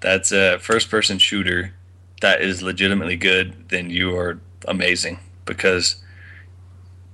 that's 0.00 0.30
a 0.30 0.58
first 0.58 0.90
person 0.90 1.16
shooter 1.16 1.72
that 2.20 2.42
is 2.42 2.62
legitimately 2.62 3.16
good, 3.16 3.70
then 3.70 3.88
you 3.88 4.14
are 4.14 4.38
amazing 4.66 5.20
because 5.46 6.04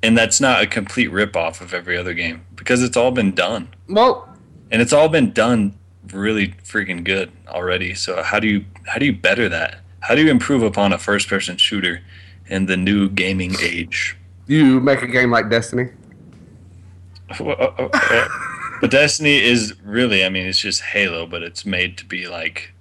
and 0.05 0.17
that's 0.17 0.41
not 0.41 0.63
a 0.63 0.67
complete 0.67 1.11
rip 1.11 1.37
off 1.37 1.61
of 1.61 1.73
every 1.73 1.97
other 1.97 2.15
game 2.15 2.45
because 2.55 2.83
it's 2.83 2.97
all 2.97 3.11
been 3.11 3.35
done 3.35 3.69
Well, 3.89 4.29
and 4.71 4.83
it's 4.83 4.93
all 4.93 5.09
been 5.09 5.33
done 5.33 5.75
really 6.13 6.49
freaking 6.65 7.05
good 7.05 7.33
already. 7.49 7.95
So 7.95 8.23
how 8.23 8.41
do 8.41 8.47
you 8.47 8.65
how 8.87 8.99
do 8.99 9.07
you 9.07 9.13
better 9.13 9.49
that? 9.49 9.81
How 10.01 10.15
do 10.15 10.23
you 10.23 10.31
improve 10.31 10.63
upon 10.63 10.93
a 10.93 10.99
first 10.99 11.29
person 11.29 11.57
shooter 11.57 12.03
in 12.47 12.67
the 12.67 12.77
new 12.77 13.09
gaming 13.09 13.55
age? 13.63 14.17
you 14.47 14.81
make 14.81 15.01
a 15.03 15.07
game 15.07 15.31
like 15.31 15.49
Destiny. 15.49 15.89
Uh, 17.41 17.45
uh, 17.45 17.89
uh, 17.93 18.29
but 18.81 18.91
Destiny 18.91 19.43
is 19.43 19.75
really, 19.83 20.23
I 20.25 20.29
mean, 20.29 20.47
it's 20.47 20.59
just 20.59 20.83
Halo, 20.83 21.25
but 21.27 21.43
it's 21.43 21.65
made 21.65 21.97
to 21.99 22.05
be 22.05 22.29
like 22.29 22.75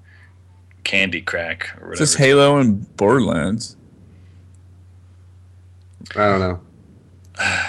Candy 0.84 1.22
Crack 1.22 1.70
or 1.82 1.92
It's 1.92 2.00
just 2.00 2.18
Halo 2.18 2.58
and 2.58 2.96
Borderlands. 2.98 3.78
I 6.16 6.28
don't 6.28 6.40
know. 6.42 6.60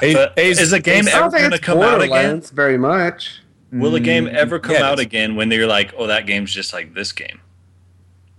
Hey, 0.00 0.12
But 0.14 0.38
is 0.38 0.70
the 0.70 0.80
game 0.80 1.06
I 1.08 1.12
ever 1.24 1.30
going 1.38 1.50
to 1.50 1.58
come 1.58 1.78
out 1.80 2.02
again? 2.02 2.40
Very 2.42 2.78
much. 2.78 3.40
Will 3.72 3.94
a 3.96 4.00
game 4.00 4.28
ever 4.28 4.58
come 4.60 4.76
Mm, 4.76 4.78
yeah, 4.78 4.86
out 4.90 4.98
again 5.00 5.34
when 5.34 5.48
they're 5.48 5.66
like, 5.66 5.92
oh, 5.96 6.06
that 6.06 6.26
game's 6.26 6.52
just 6.52 6.72
like 6.72 6.94
this 6.94 7.10
game? 7.12 7.40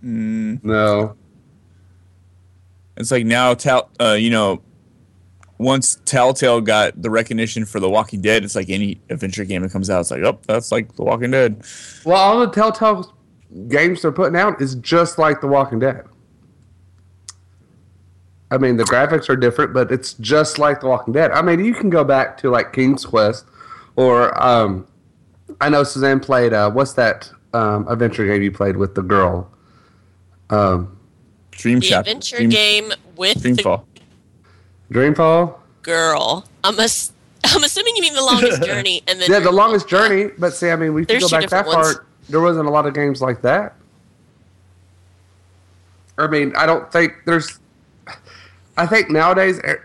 Mm, 0.03 0.63
No. 0.63 1.15
it's 2.95 3.11
like 3.11 3.25
now, 3.25 3.53
Tal, 3.53 3.89
uh, 3.99 4.13
you 4.13 4.29
know, 4.29 4.61
once 5.57 5.97
Telltale 6.05 6.61
got 6.61 7.01
the 7.01 7.09
recognition 7.09 7.65
for 7.65 7.79
The 7.81 7.89
Walking 7.89 8.21
Dead, 8.21 8.43
it's 8.45 8.55
like 8.55 8.69
any 8.69 9.01
adventure 9.09 9.43
game 9.45 9.61
that 9.63 9.71
comes 9.71 9.89
out, 9.89 10.01
it's 10.01 10.11
like, 10.11 10.23
oh, 10.23 10.39
that's 10.47 10.71
like 10.71 10.95
The 10.95 11.03
Walking 11.03 11.31
Dead. 11.31 11.63
Well, 12.05 12.15
all 12.17 12.39
the 12.39 12.49
Telltale 12.51 13.13
games 13.67 14.01
they're 14.03 14.11
putting 14.11 14.37
out 14.37 14.61
is 14.61 14.75
just 14.75 15.17
like 15.17 15.41
The 15.41 15.47
Walking 15.47 15.79
Dead. 15.79 16.03
I 18.51 18.57
mean, 18.57 18.77
the 18.77 18.83
graphics 18.83 19.27
are 19.29 19.35
different, 19.35 19.73
but 19.73 19.91
it's 19.91 20.13
just 20.15 20.59
like 20.59 20.79
The 20.81 20.87
Walking 20.87 21.13
Dead. 21.13 21.31
I 21.31 21.41
mean, 21.41 21.63
you 21.63 21.73
can 21.73 21.89
go 21.89 22.03
back 22.03 22.37
to 22.39 22.49
like 22.51 22.73
King's 22.73 23.05
Quest, 23.05 23.45
or 23.95 24.39
um, 24.41 24.87
I 25.59 25.69
know 25.69 25.83
Suzanne 25.83 26.19
played. 26.19 26.53
Uh, 26.53 26.69
what's 26.71 26.93
that 26.93 27.29
um, 27.53 27.87
adventure 27.87 28.25
game 28.25 28.41
you 28.43 28.51
played 28.51 28.77
with 28.77 28.93
the 28.95 29.01
girl? 29.01 29.49
Um, 30.51 30.97
Dream 31.51 31.79
The 31.79 31.87
Chapter. 31.87 32.09
adventure 32.09 32.37
Dream, 32.37 32.49
game 32.49 32.91
with 33.15 33.41
Dreamfall. 33.41 33.83
Dreamfall. 34.91 35.55
girl. 35.81 36.45
I'm 36.63 36.79
ass- 36.79 37.11
I'm 37.45 37.63
assuming 37.63 37.95
you 37.95 38.01
mean 38.03 38.13
the 38.13 38.21
longest 38.23 38.63
journey, 38.65 39.01
and 39.07 39.19
then 39.19 39.29
Yeah, 39.31 39.39
the 39.39 39.51
longest 39.51 39.87
journey. 39.87 40.31
But 40.37 40.53
see, 40.53 40.69
I 40.69 40.75
mean, 40.75 40.93
we 40.93 41.05
can 41.05 41.13
There's 41.19 41.23
go 41.31 41.39
back 41.39 41.49
that 41.49 41.65
different 41.65 41.77
ones. 41.85 41.93
far. 41.95 42.05
There 42.29 42.41
wasn't 42.41 42.67
a 42.67 42.71
lot 42.71 42.85
of 42.85 42.93
games 42.93 43.21
like 43.21 43.41
that. 43.41 43.75
I 46.17 46.27
mean, 46.27 46.55
I 46.55 46.65
don't 46.65 46.91
think 46.91 47.13
there's. 47.25 47.59
I 48.77 48.85
think 48.85 49.09
nowadays, 49.09 49.59
eh, 49.63 49.75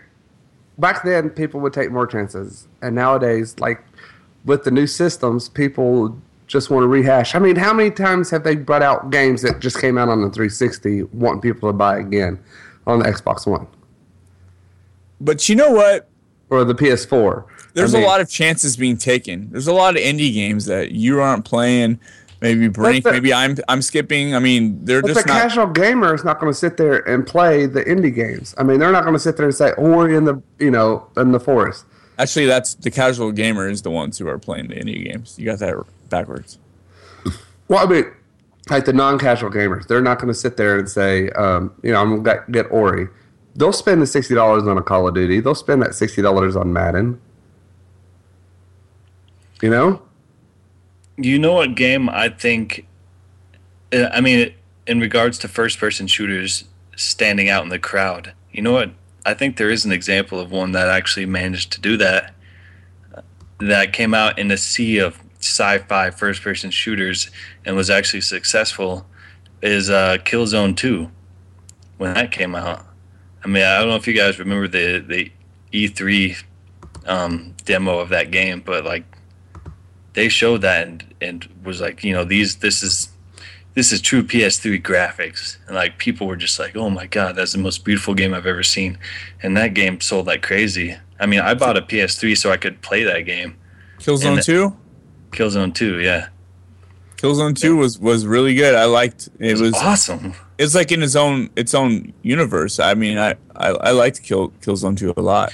back 0.77 1.03
then, 1.03 1.29
people 1.29 1.59
would 1.61 1.73
take 1.73 1.91
more 1.91 2.05
chances, 2.07 2.67
and 2.81 2.95
nowadays, 2.95 3.55
like 3.59 3.83
with 4.45 4.63
the 4.63 4.71
new 4.71 4.87
systems, 4.87 5.47
people 5.49 6.17
just 6.47 6.69
want 6.69 6.83
to 6.83 6.87
rehash. 6.87 7.33
I 7.35 7.39
mean, 7.39 7.55
how 7.55 7.73
many 7.73 7.89
times 7.91 8.29
have 8.31 8.43
they 8.43 8.55
brought 8.55 8.81
out 8.81 9.09
games 9.09 9.41
that 9.43 9.59
just 9.59 9.79
came 9.79 9.97
out 9.97 10.09
on 10.09 10.21
the 10.21 10.29
360, 10.29 11.03
wanting 11.13 11.41
people 11.41 11.69
to 11.69 11.73
buy 11.73 11.97
again 11.99 12.37
on 12.87 12.99
the 12.99 13.05
Xbox 13.05 13.47
One 13.47 13.67
But 15.21 15.47
you 15.47 15.55
know 15.55 15.71
what? 15.71 16.07
or 16.49 16.65
the 16.65 16.75
PS4? 16.75 17.45
There's 17.73 17.95
I 17.95 17.99
mean- 17.99 18.05
a 18.05 18.09
lot 18.09 18.19
of 18.19 18.29
chances 18.29 18.75
being 18.75 18.97
taken. 18.97 19.49
There's 19.51 19.67
a 19.67 19.73
lot 19.73 19.95
of 19.95 20.01
indie 20.01 20.33
games 20.33 20.65
that 20.65 20.91
you 20.91 21.21
aren't 21.21 21.45
playing. 21.45 21.97
Maybe 22.41 22.67
Brink. 22.69 23.03
the- 23.03 23.11
Maybe 23.11 23.33
I'm 23.33 23.55
I'm 23.69 23.81
skipping. 23.83 24.33
I 24.35 24.39
mean, 24.39 24.83
they're 24.83 25.01
just 25.01 25.13
the 25.25 25.31
not. 25.31 25.41
casual 25.41 25.67
gamer 25.67 26.13
is 26.15 26.23
not 26.23 26.39
going 26.39 26.51
to 26.51 26.57
sit 26.57 26.77
there 26.77 26.97
and 27.07 27.25
play 27.25 27.67
the 27.67 27.83
indie 27.83 28.13
games. 28.13 28.55
I 28.57 28.63
mean, 28.63 28.79
they're 28.79 28.91
not 28.91 29.03
going 29.03 29.13
to 29.15 29.19
sit 29.19 29.37
there 29.37 29.45
and 29.45 29.55
say, 29.55 29.71
"Ori 29.73 30.15
in 30.15 30.25
the 30.25 30.41
you 30.59 30.71
know 30.71 31.07
in 31.17 31.31
the 31.33 31.39
forest." 31.39 31.85
Actually, 32.17 32.47
that's 32.47 32.73
the 32.75 32.91
casual 32.91 33.31
gamer 33.31 33.69
is 33.69 33.83
the 33.83 33.91
ones 33.91 34.17
who 34.17 34.27
are 34.27 34.37
playing 34.39 34.67
the 34.69 34.75
indie 34.75 35.03
games. 35.09 35.35
You 35.39 35.45
got 35.45 35.59
that 35.59 35.75
backwards. 36.09 36.57
Well, 37.67 37.85
I 37.87 37.89
mean, 37.89 38.05
like 38.69 38.85
the 38.85 38.93
non-casual 38.93 39.49
gamers, 39.51 39.87
they're 39.87 40.01
not 40.01 40.17
going 40.19 40.27
to 40.27 40.37
sit 40.39 40.57
there 40.57 40.77
and 40.79 40.89
say, 40.89 41.29
um, 41.31 41.71
"You 41.83 41.91
know, 41.93 42.01
I'm 42.01 42.21
going 42.23 42.37
to 42.45 42.51
get 42.51 42.65
Ori." 42.71 43.07
They'll 43.55 43.71
spend 43.73 44.01
the 44.01 44.07
sixty 44.07 44.33
dollars 44.33 44.63
on 44.67 44.77
a 44.77 44.81
Call 44.81 45.07
of 45.07 45.13
Duty. 45.13 45.41
They'll 45.41 45.53
spend 45.55 45.81
that 45.83 45.93
sixty 45.93 46.21
dollars 46.21 46.55
on 46.55 46.73
Madden. 46.73 47.19
You 49.61 49.69
know, 49.69 50.01
You 51.23 51.37
know 51.39 51.53
what 51.53 51.75
game 51.75 52.09
I 52.09 52.29
think? 52.29 52.87
uh, 53.93 54.09
I 54.11 54.21
mean, 54.21 54.53
in 54.87 54.99
regards 54.99 55.37
to 55.39 55.47
first-person 55.47 56.07
shooters 56.07 56.63
standing 56.95 57.49
out 57.49 57.63
in 57.63 57.69
the 57.69 57.79
crowd, 57.79 58.33
you 58.51 58.61
know 58.61 58.71
what? 58.73 58.91
I 59.25 59.33
think 59.33 59.57
there 59.57 59.69
is 59.69 59.85
an 59.85 59.91
example 59.91 60.39
of 60.39 60.51
one 60.51 60.71
that 60.71 60.89
actually 60.89 61.25
managed 61.25 61.71
to 61.73 61.81
do 61.81 61.97
that. 61.97 62.33
uh, 63.15 63.21
That 63.59 63.93
came 63.93 64.13
out 64.13 64.39
in 64.39 64.49
a 64.51 64.57
sea 64.57 64.97
of 64.97 65.19
sci-fi 65.39 66.09
first-person 66.09 66.71
shooters 66.71 67.29
and 67.65 67.75
was 67.75 67.89
actually 67.89 68.21
successful. 68.21 69.05
Is 69.61 69.89
uh, 69.89 70.17
Killzone 70.23 70.75
Two 70.75 71.11
when 71.97 72.13
that 72.15 72.31
came 72.31 72.55
out? 72.55 72.85
I 73.43 73.47
mean, 73.47 73.63
I 73.63 73.77
don't 73.79 73.89
know 73.89 73.95
if 73.95 74.07
you 74.07 74.13
guys 74.15 74.39
remember 74.39 74.67
the 74.67 74.99
the 74.99 75.31
E3 75.71 76.43
um, 77.05 77.55
demo 77.65 77.99
of 77.99 78.09
that 78.09 78.31
game, 78.31 78.61
but 78.65 78.85
like 78.85 79.03
they 80.13 80.29
showed 80.29 80.61
that 80.61 80.87
and, 80.87 81.15
and 81.21 81.47
was 81.63 81.81
like, 81.81 82.03
you 82.03 82.13
know, 82.13 82.23
these 82.23 82.57
this 82.57 82.83
is 82.83 83.09
this 83.73 83.91
is 83.91 84.01
true 84.01 84.23
PS3 84.23 84.81
graphics, 84.81 85.57
and 85.67 85.75
like 85.75 85.97
people 85.97 86.27
were 86.27 86.35
just 86.35 86.59
like, 86.59 86.75
oh 86.75 86.89
my 86.89 87.07
god, 87.07 87.35
that's 87.35 87.53
the 87.53 87.57
most 87.57 87.85
beautiful 87.85 88.13
game 88.13 88.33
I've 88.33 88.45
ever 88.45 88.63
seen, 88.63 88.97
and 89.41 89.55
that 89.57 89.73
game 89.73 90.01
sold 90.01 90.27
like 90.27 90.41
crazy. 90.41 90.97
I 91.19 91.25
mean, 91.25 91.39
I 91.39 91.53
bought 91.53 91.77
a 91.77 91.81
PS3 91.81 92.37
so 92.37 92.51
I 92.51 92.57
could 92.57 92.81
play 92.81 93.03
that 93.03 93.21
game, 93.21 93.55
Killzone 93.99 94.43
Two. 94.43 94.75
Killzone 95.31 95.73
2. 95.73 96.01
Yeah, 96.01 96.27
Killzone 97.15 97.57
Two 97.57 97.77
was 97.77 97.99
was 97.99 98.25
really 98.25 98.55
good. 98.55 98.75
I 98.75 98.85
liked 98.85 99.29
it. 99.39 99.59
Was 99.59 99.73
awesome. 99.75 100.33
it's 100.57 100.75
like 100.75 100.91
in 100.91 101.01
its 101.03 101.15
own 101.15 101.49
its 101.55 101.73
own 101.73 102.13
universe. 102.23 102.79
I 102.79 102.95
mean, 102.95 103.17
I 103.17 103.35
I, 103.55 103.69
I 103.69 103.91
liked 103.91 104.23
Kill 104.23 104.49
Killzone 104.61 104.97
Two 104.97 105.13
a 105.15 105.21
lot. 105.21 105.53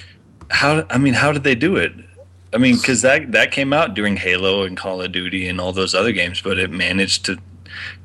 How 0.50 0.86
I 0.90 0.98
mean, 0.98 1.14
how 1.14 1.32
did 1.32 1.44
they 1.44 1.56
do 1.56 1.76
it? 1.76 1.92
I 2.58 2.60
mean, 2.60 2.76
because 2.78 3.04
that 3.04 3.32
that 3.34 3.52
came 3.52 3.72
out 3.72 3.94
during 3.94 4.18
Halo 4.18 4.64
and 4.64 4.76
Call 4.76 5.00
of 5.04 5.12
Duty 5.12 5.48
and 5.48 5.62
all 5.62 5.72
those 5.74 5.94
other 5.94 6.12
games, 6.12 6.42
but 6.42 6.58
it 6.58 6.72
managed 6.72 7.26
to 7.26 7.38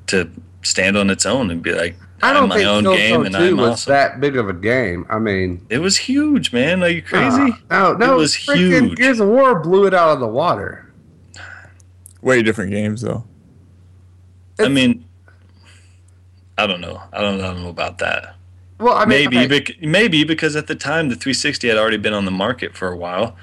to 0.09 0.31
stand 0.63 0.97
on 0.99 1.09
its 1.09 1.25
own 1.25 1.51
and 1.51 1.63
be 1.63 1.73
like, 1.73 1.97
I 2.23 2.29
I'm 2.29 2.35
don't 2.35 2.49
my 2.51 2.57
think 2.57 2.69
own 2.69 2.85
game 2.85 3.21
Killzone 3.23 3.27
and 3.27 3.35
Two 3.35 3.41
I'm 3.43 3.57
was 3.57 3.71
awesome. 3.71 3.93
that 3.93 4.21
big 4.21 4.37
of 4.37 4.49
a 4.51 4.53
game. 4.53 5.07
I 5.09 5.19
mean, 5.19 5.65
It 5.71 5.79
was 5.79 5.97
huge, 5.97 6.53
man. 6.53 6.83
Are 6.83 6.89
you 6.89 7.01
crazy? 7.01 7.55
uh, 7.71 7.95
no, 7.95 7.95
no, 7.95 8.15
It 8.15 8.17
was 8.19 8.35
freaking 8.35 8.89
huge. 8.89 8.99
Gears 8.99 9.21
of 9.21 9.29
War 9.29 9.59
blew 9.59 9.87
it 9.87 9.95
out 9.95 10.11
of 10.11 10.21
the 10.21 10.29
water. 10.29 10.93
Way 12.21 12.43
different 12.43 12.71
games 12.73 13.01
though. 13.01 13.25
I 14.59 14.69
mean, 14.69 15.05
I 16.59 16.67
don't 16.67 16.81
know. 16.83 17.01
I 17.13 17.21
don't, 17.23 17.41
I 17.41 17.47
don't 17.53 17.63
know 17.63 17.71
about 17.71 17.99
that. 17.99 18.37
Well, 18.79 18.95
I 18.95 19.05
mean, 19.07 19.31
maybe, 19.31 19.39
okay, 19.39 19.47
bec- 19.61 19.81
maybe 19.83 20.25
because 20.25 20.55
at 20.57 20.67
the 20.67 20.75
time 20.75 21.09
the 21.09 21.15
360 21.15 21.69
had 21.69 21.79
already 21.79 21.97
been 21.97 22.13
on 22.13 22.25
the 22.25 22.31
market 22.31 22.77
for 22.77 22.89
a 22.89 22.97
while, 22.97 23.37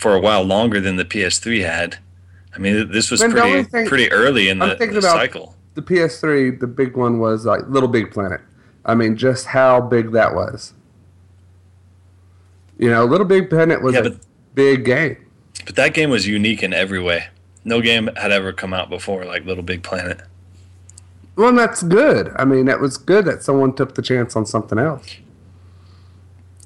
for 0.00 0.14
a 0.14 0.20
while 0.20 0.42
longer 0.42 0.80
than 0.80 0.96
the 0.96 1.04
PS3 1.04 1.62
had. 1.64 1.98
I 2.54 2.58
mean, 2.58 2.90
this 2.90 3.10
was 3.10 3.20
pretty 3.22 3.62
thing- 3.64 3.86
pretty 3.86 4.10
early 4.10 4.48
in 4.48 4.58
the, 4.58 4.74
the 4.74 5.02
cycle. 5.02 5.54
the 5.74 5.82
PS3, 5.82 6.58
the 6.58 6.66
big 6.66 6.96
one 6.96 7.18
was 7.20 7.44
like 7.44 7.60
Little 7.68 7.88
Big 7.88 8.10
Planet. 8.10 8.40
I 8.84 8.94
mean, 8.94 9.16
just 9.16 9.46
how 9.46 9.80
big 9.80 10.12
that 10.12 10.34
was. 10.34 10.72
You 12.78 12.88
know, 12.90 13.04
Little 13.04 13.26
Big 13.26 13.50
Planet 13.50 13.82
was 13.82 13.94
Yeah, 13.94 14.06
a 14.06 14.12
big 14.54 14.84
game. 14.86 15.18
But 15.66 15.76
that 15.76 15.92
game 15.94 16.08
was 16.10 16.26
unique 16.26 16.62
in 16.62 16.72
every 16.72 17.00
way. 17.00 17.26
No 17.64 17.82
game 17.82 18.08
had 18.16 18.32
ever 18.32 18.52
come 18.54 18.72
out 18.72 18.88
before 18.88 19.24
like 19.26 19.44
Little 19.44 19.62
Big 19.62 19.82
Planet. 19.82 20.22
Well, 21.36 21.54
that's 21.54 21.82
good. 21.82 22.32
I 22.36 22.44
mean, 22.46 22.64
that 22.66 22.80
was 22.80 22.96
good 22.96 23.26
that 23.26 23.42
someone 23.42 23.74
took 23.74 23.94
the 23.94 24.02
chance 24.02 24.34
on 24.34 24.46
something 24.46 24.78
else. 24.78 25.06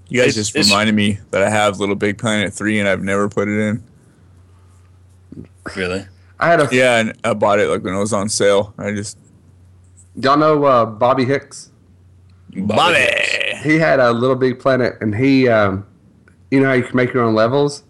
You 0.08 0.20
guys 0.20 0.28
It's- 0.30 0.34
just 0.34 0.50
it's- 0.56 0.68
reminded 0.70 0.94
me 0.94 1.18
that 1.30 1.42
I 1.42 1.48
have 1.50 1.80
Little 1.80 1.94
Big 1.94 2.18
Planet 2.18 2.52
three 2.52 2.78
and 2.78 2.88
I've 2.88 3.02
never 3.02 3.28
put 3.28 3.48
it 3.48 3.58
in. 3.58 3.82
Really? 5.76 6.06
I 6.38 6.48
had 6.50 6.60
a 6.60 6.68
Yeah, 6.70 6.98
and 6.98 7.14
I 7.24 7.32
bought 7.34 7.58
it 7.58 7.68
like 7.68 7.82
when 7.82 7.94
it 7.94 7.98
was 7.98 8.12
on 8.12 8.28
sale. 8.28 8.74
I 8.78 8.92
just 8.92 9.16
y'all 10.16 10.36
know 10.36 10.64
uh, 10.64 10.84
Bobby 10.86 11.24
Hicks. 11.24 11.70
Bobby. 12.56 13.06
He 13.62 13.78
had 13.78 13.98
a 13.98 14.12
Little 14.12 14.36
Big 14.36 14.60
Planet, 14.60 14.94
and 15.00 15.14
he, 15.14 15.48
um, 15.48 15.86
you 16.50 16.60
know 16.60 16.66
how 16.66 16.74
you 16.74 16.82
can 16.84 16.94
make 16.96 17.12
your 17.14 17.24
own 17.24 17.34
levels. 17.34 17.82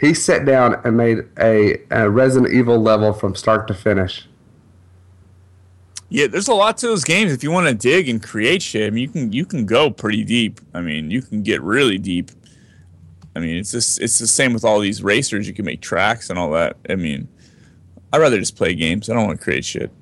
He 0.00 0.14
sat 0.14 0.46
down 0.46 0.80
and 0.84 0.96
made 0.96 1.18
a, 1.38 1.78
a 1.90 2.08
Resident 2.08 2.52
Evil 2.54 2.78
level 2.80 3.12
from 3.12 3.34
start 3.34 3.66
to 3.68 3.74
finish. 3.74 4.26
Yeah, 6.12 6.26
there's 6.26 6.48
a 6.48 6.54
lot 6.54 6.76
to 6.78 6.88
those 6.88 7.04
games. 7.04 7.32
If 7.32 7.44
you 7.44 7.52
want 7.52 7.68
to 7.68 7.74
dig 7.74 8.08
and 8.08 8.20
create 8.20 8.62
shit, 8.62 8.86
I 8.86 8.90
mean, 8.90 9.02
you 9.02 9.08
can 9.08 9.32
you 9.32 9.46
can 9.46 9.64
go 9.64 9.90
pretty 9.90 10.24
deep. 10.24 10.60
I 10.74 10.80
mean, 10.80 11.08
you 11.08 11.22
can 11.22 11.42
get 11.42 11.62
really 11.62 11.98
deep. 11.98 12.32
I 13.36 13.38
mean, 13.38 13.56
it's 13.56 13.70
just 13.70 14.00
it's 14.00 14.18
the 14.18 14.26
same 14.26 14.52
with 14.52 14.64
all 14.64 14.80
these 14.80 15.04
racers. 15.04 15.46
You 15.46 15.54
can 15.54 15.64
make 15.64 15.80
tracks 15.80 16.28
and 16.28 16.38
all 16.38 16.50
that. 16.50 16.76
I 16.88 16.96
mean, 16.96 17.28
I'd 18.12 18.18
rather 18.18 18.40
just 18.40 18.56
play 18.56 18.74
games. 18.74 19.08
I 19.08 19.14
don't 19.14 19.24
want 19.24 19.38
to 19.38 19.44
create 19.44 19.64
shit. 19.64 19.92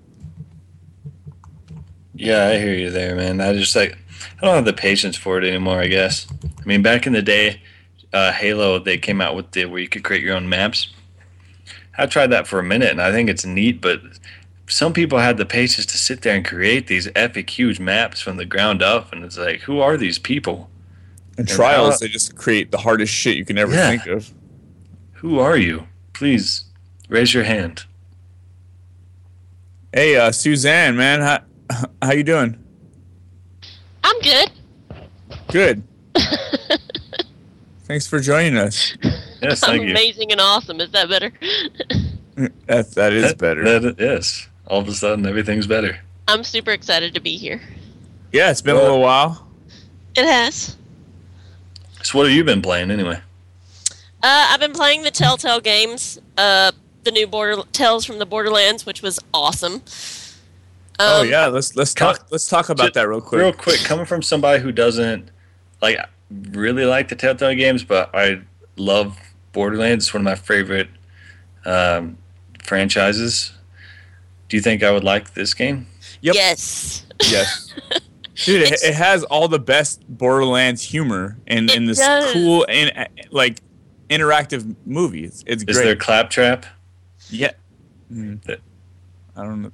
Yeah, 2.14 2.48
I 2.48 2.58
hear 2.58 2.74
you 2.74 2.90
there, 2.90 3.14
man. 3.14 3.42
I 3.42 3.52
just 3.52 3.76
like 3.76 3.98
I 4.40 4.46
don't 4.46 4.54
have 4.54 4.64
the 4.64 4.72
patience 4.72 5.14
for 5.14 5.36
it 5.36 5.44
anymore. 5.44 5.78
I 5.78 5.88
guess. 5.88 6.26
I 6.42 6.64
mean, 6.64 6.82
back 6.82 7.06
in 7.06 7.12
the 7.12 7.22
day, 7.22 7.60
uh, 8.14 8.32
Halo 8.32 8.78
they 8.78 8.96
came 8.96 9.20
out 9.20 9.36
with 9.36 9.50
the 9.50 9.66
where 9.66 9.78
you 9.78 9.90
could 9.90 10.04
create 10.04 10.24
your 10.24 10.36
own 10.36 10.48
maps. 10.48 10.88
I 11.98 12.06
tried 12.06 12.28
that 12.28 12.46
for 12.46 12.58
a 12.60 12.64
minute, 12.64 12.90
and 12.90 13.02
I 13.02 13.12
think 13.12 13.28
it's 13.28 13.44
neat, 13.44 13.82
but 13.82 14.00
some 14.68 14.92
people 14.92 15.18
had 15.18 15.36
the 15.38 15.46
patience 15.46 15.86
to 15.86 15.96
sit 15.98 16.22
there 16.22 16.34
and 16.36 16.44
create 16.44 16.86
these 16.86 17.08
epic, 17.16 17.50
huge 17.50 17.80
maps 17.80 18.20
from 18.20 18.36
the 18.36 18.44
ground 18.44 18.82
up, 18.82 19.12
and 19.12 19.24
it's 19.24 19.38
like, 19.38 19.60
who 19.62 19.80
are 19.80 19.96
these 19.96 20.18
people? 20.18 20.70
And 21.36 21.40
And 21.40 21.48
trials, 21.48 21.94
how- 21.94 21.98
they 22.00 22.08
just 22.08 22.36
create 22.36 22.70
the 22.70 22.78
hardest 22.78 23.12
shit 23.12 23.36
you 23.36 23.44
can 23.44 23.58
ever 23.58 23.72
Yeah. 23.72 23.88
think 23.90 24.06
of. 24.06 24.30
Who 25.14 25.38
are 25.38 25.56
you? 25.56 25.86
Please 26.12 26.64
raise 27.08 27.32
your 27.34 27.44
hand. 27.44 27.84
Hey, 29.92 30.16
uh, 30.16 30.32
Suzanne, 30.32 30.96
man, 30.96 31.20
how, 31.20 31.40
how 32.02 32.12
you 32.12 32.22
doing? 32.24 32.58
I'm 34.04 34.20
good. 34.20 34.50
Good. 35.48 35.82
Thanks 37.84 38.06
for 38.06 38.20
joining 38.20 38.56
us. 38.58 38.96
Yes, 39.42 39.62
I'm 39.62 39.70
thank 39.78 39.84
you. 39.84 39.90
amazing 39.92 40.30
and 40.32 40.40
awesome. 40.40 40.80
Is 40.80 40.90
that 40.92 41.08
better? 41.08 41.32
That 42.66 42.92
that 42.92 43.12
is 43.12 43.22
That- 43.30 43.38
better. 43.38 43.80
That, 43.80 43.96
yes. 43.98 44.46
All 44.68 44.80
of 44.80 44.88
a 44.88 44.92
sudden, 44.92 45.26
everything's 45.26 45.66
better. 45.66 45.98
I'm 46.28 46.44
super 46.44 46.70
excited 46.72 47.14
to 47.14 47.20
be 47.20 47.36
here. 47.36 47.60
yeah, 48.32 48.50
it's 48.50 48.60
been 48.62 48.76
a 48.76 48.80
little 48.82 49.00
while. 49.00 49.48
It 50.14 50.24
has. 50.26 50.76
So, 52.02 52.18
what 52.18 52.26
have 52.26 52.36
you 52.36 52.44
been 52.44 52.62
playing 52.62 52.90
anyway? 52.90 53.20
Uh, 54.22 54.46
I've 54.50 54.60
been 54.60 54.72
playing 54.72 55.02
the 55.02 55.10
Telltale 55.10 55.60
games. 55.60 56.18
Uh, 56.36 56.72
the 57.04 57.10
new 57.10 57.26
Border 57.26 57.62
Tales 57.72 58.04
from 58.04 58.18
the 58.18 58.26
Borderlands, 58.26 58.84
which 58.84 59.00
was 59.00 59.18
awesome. 59.32 59.82
oh 60.98 61.22
Um, 61.22 61.28
yeah, 61.28 61.46
let's 61.46 61.74
let's 61.76 61.94
Come- 61.94 62.14
talk 62.16 62.26
let's 62.30 62.48
talk 62.48 62.68
about 62.68 62.88
Ju- 62.88 62.92
that 62.94 63.08
real 63.08 63.20
quick. 63.20 63.40
Real 63.40 63.52
quick, 63.52 63.80
coming 63.84 64.04
from 64.04 64.22
somebody 64.22 64.60
who 64.62 64.70
doesn't 64.72 65.30
like 65.80 65.96
really 66.30 66.84
like 66.84 67.08
the 67.08 67.14
Telltale 67.16 67.54
games, 67.54 67.84
but 67.84 68.10
I 68.14 68.40
love 68.76 69.16
Borderlands. 69.52 70.06
It's 70.06 70.14
one 70.14 70.20
of 70.22 70.24
my 70.24 70.34
favorite 70.34 70.88
um, 71.64 72.18
franchises. 72.62 73.52
Do 74.48 74.56
you 74.56 74.62
think 74.62 74.82
I 74.82 74.90
would 74.90 75.04
like 75.04 75.34
this 75.34 75.54
game? 75.54 75.86
Yep. 76.22 76.34
Yes. 76.34 77.04
Yes. 77.28 77.74
Dude, 78.44 78.62
it, 78.62 78.82
it 78.82 78.94
has 78.94 79.24
all 79.24 79.48
the 79.48 79.58
best 79.58 80.02
Borderlands 80.08 80.80
humor 80.82 81.36
and 81.46 81.68
It 81.70 81.76
in 81.76 81.86
this 81.86 81.98
does. 81.98 82.32
cool 82.32 82.64
and 82.68 82.92
uh, 82.96 83.04
like 83.30 83.60
interactive 84.08 84.74
movie. 84.86 85.24
It's, 85.24 85.42
it's 85.46 85.64
Is 85.64 85.76
great. 85.76 85.84
there 85.84 85.96
claptrap? 85.96 86.64
yeah. 87.30 87.50
Mm. 88.12 88.42
That- 88.44 88.60
I 89.36 89.42
don't 89.42 89.62
know. 89.62 89.72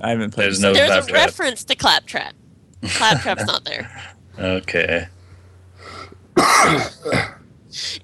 I 0.00 0.10
haven't 0.10 0.32
played. 0.32 0.46
There's 0.46 0.60
no 0.60 0.72
second- 0.74 0.88
There's 0.90 1.08
a 1.08 1.12
reference 1.12 1.64
to 1.64 1.74
Claptrap. 1.76 2.34
Claptrap's 2.84 3.44
not 3.46 3.64
there. 3.64 3.90
Okay. 4.38 5.06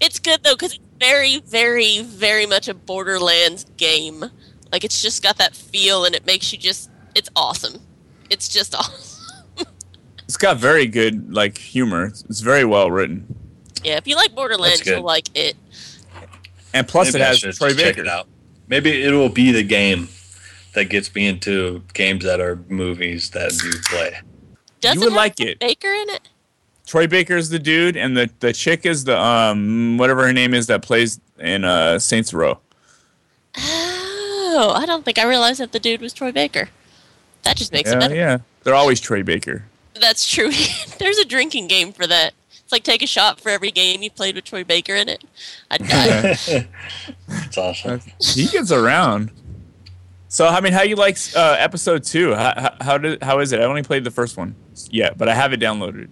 It's 0.01 0.19
good 0.19 0.43
though 0.45 0.55
because 0.55 0.75
it's 0.75 0.85
very, 0.99 1.41
very, 1.41 2.01
very 2.03 2.47
much 2.47 2.69
a 2.69 2.75
Borderlands 2.75 3.65
game. 3.77 4.25
Like 4.73 4.85
it's 4.85 5.01
just 5.03 5.23
got 5.23 5.39
that 5.39 5.55
feel, 5.55 6.05
and 6.05 6.15
it 6.15 6.27
makes 6.27 6.53
you 6.53 6.59
just. 6.59 6.91
It's 7.15 7.29
awesome. 7.35 7.81
It's 8.31 8.49
just 8.49 8.75
awesome. 8.75 9.15
It's 10.25 10.37
got 10.37 10.59
very 10.59 10.87
good 10.87 11.33
like 11.33 11.57
humor. 11.59 12.07
It's, 12.07 12.23
it's 12.25 12.41
very 12.41 12.65
well 12.65 12.91
written, 12.91 13.27
Yeah, 13.83 13.97
if 13.97 14.07
you 14.07 14.15
like 14.15 14.35
Borderlands, 14.35 14.85
you'll 14.87 15.01
like 15.03 15.29
it. 15.35 15.57
and 16.75 16.87
plus 16.87 17.13
Maybe 17.15 17.23
it 17.23 17.27
has 17.27 17.39
should 17.39 17.55
Troy 17.55 17.71
check 17.71 17.97
Baker. 17.97 18.01
it 18.03 18.09
out. 18.09 18.29
Maybe 18.69 19.03
it 19.03 19.13
will 19.13 19.31
be 19.31 19.53
the 19.53 19.63
game 19.63 20.09
that 20.75 20.85
gets 20.91 21.15
me 21.15 21.27
into 21.27 21.83
games 21.95 22.25
that 22.25 22.41
are 22.41 22.57
movies 22.69 23.31
that 23.31 23.53
you 23.65 23.71
play. 23.87 24.19
Does 24.81 24.97
You 24.97 25.01
it 25.01 25.05
would 25.05 25.13
have 25.13 25.17
like 25.17 25.41
it. 25.41 25.59
Baker 25.61 25.89
in 25.89 26.11
it? 26.11 26.29
Troy 26.87 27.07
Baker 27.07 27.37
is 27.37 27.49
the 27.49 27.59
dude, 27.59 27.97
and 27.97 28.15
the 28.17 28.29
the 28.41 28.53
chick 28.53 28.85
is 28.85 29.05
the 29.05 29.19
um 29.19 29.97
whatever 29.97 30.27
her 30.27 30.33
name 30.35 30.53
is 30.53 30.67
that 30.67 30.83
plays 30.83 31.21
in 31.39 31.65
uh 31.65 31.99
Saints 31.99 32.35
Row. 32.35 32.59
Oh, 34.51 34.71
I 34.71 34.87
don't 34.87 35.05
think 35.05 35.19
I 35.19 35.29
realized 35.29 35.61
that 35.61 35.73
the 35.73 35.79
dude 35.79 36.01
was 36.01 36.15
Troy 36.15 36.33
Baker. 36.33 36.71
That 37.43 37.57
just 37.57 37.71
makes 37.71 37.91
it 37.93 38.01
better. 38.01 38.15
yeah. 38.15 38.39
They're 38.65 38.75
always 38.75 38.99
Troy 38.99 39.23
Baker. 39.23 39.65
That's 40.01 40.27
true. 40.29 40.51
There's 40.99 41.19
a 41.19 41.25
drinking 41.27 41.69
game 41.69 41.93
for 41.93 42.07
that. 42.07 42.33
It's 42.51 42.73
like 42.73 42.83
take 42.83 43.03
a 43.03 43.07
shot 43.07 43.41
for 43.41 43.51
every 43.51 43.71
game 43.71 44.03
you 44.03 44.11
played 44.11 44.35
with 44.37 44.45
Troy 44.45 44.65
Baker 44.65 44.95
in 44.95 45.09
it. 45.09 45.23
I 45.71 45.77
died. 46.47 46.67
It's 47.29 47.59
awesome. 47.59 48.01
he 48.21 48.47
gets 48.47 48.73
around. 48.73 49.31
So 50.29 50.47
I 50.47 50.61
mean, 50.61 50.73
how 50.73 50.83
you 50.83 50.97
like 50.97 51.19
uh, 51.37 51.57
episode 51.59 52.05
two? 52.05 52.35
How, 52.35 52.53
how, 52.57 52.77
how 52.81 52.99
did 52.99 53.23
how 53.23 53.39
is 53.41 53.53
it? 53.53 53.61
I 53.61 53.65
only 53.65 53.83
played 53.83 54.05
the 54.05 54.11
first 54.11 54.37
one 54.37 54.55
yet, 54.91 55.17
but 55.19 55.29
I 55.29 55.35
have 55.35 55.53
it 55.53 55.61
downloaded. 55.61 56.09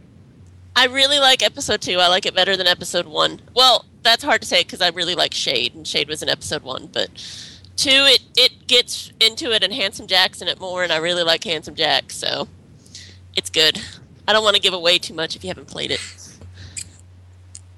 I 0.75 0.87
really 0.87 1.19
like 1.19 1.43
episode 1.43 1.81
two. 1.81 1.99
I 1.99 2.09
like 2.09 2.27
it 2.27 2.35
better 2.35 2.57
than 2.57 2.67
episode 2.67 3.07
one. 3.07 3.41
Well, 3.55 3.85
that's 4.03 4.23
hard 4.23 4.43
to 4.43 4.49
say 4.49 4.63
because 4.63 4.81
I 4.81 4.89
really 4.89 5.15
like 5.15 5.33
Shade, 5.35 5.75
and 5.75 5.87
Shade 5.87 6.09
was 6.09 6.23
in 6.23 6.29
episode 6.29 6.63
one. 6.63 6.87
But 6.87 7.11
two, 7.77 7.91
it 7.91 8.23
it 8.37 8.67
gets 8.67 9.13
into 9.21 9.53
it, 9.53 9.63
and 9.63 9.73
Handsome 9.73 10.07
Jack's 10.07 10.43
in 10.43 10.49
it 10.49 10.61
more, 10.61 10.83
and 10.83 10.93
I 10.93 10.97
really 10.97 11.23
like 11.23 11.45
Handsome 11.45 11.75
Jack, 11.75 12.11
so 12.11 12.49
it's 13.35 13.51
good. 13.51 13.81
I 14.27 14.33
don't 14.33 14.43
want 14.43 14.57
to 14.57 14.63
give 14.63 14.75
away 14.75 14.99
too 14.99 15.15
much 15.15 15.37
if 15.37 15.45
you 15.45 15.49
haven't 15.49 15.69
played 15.69 15.91
it. 15.91 16.01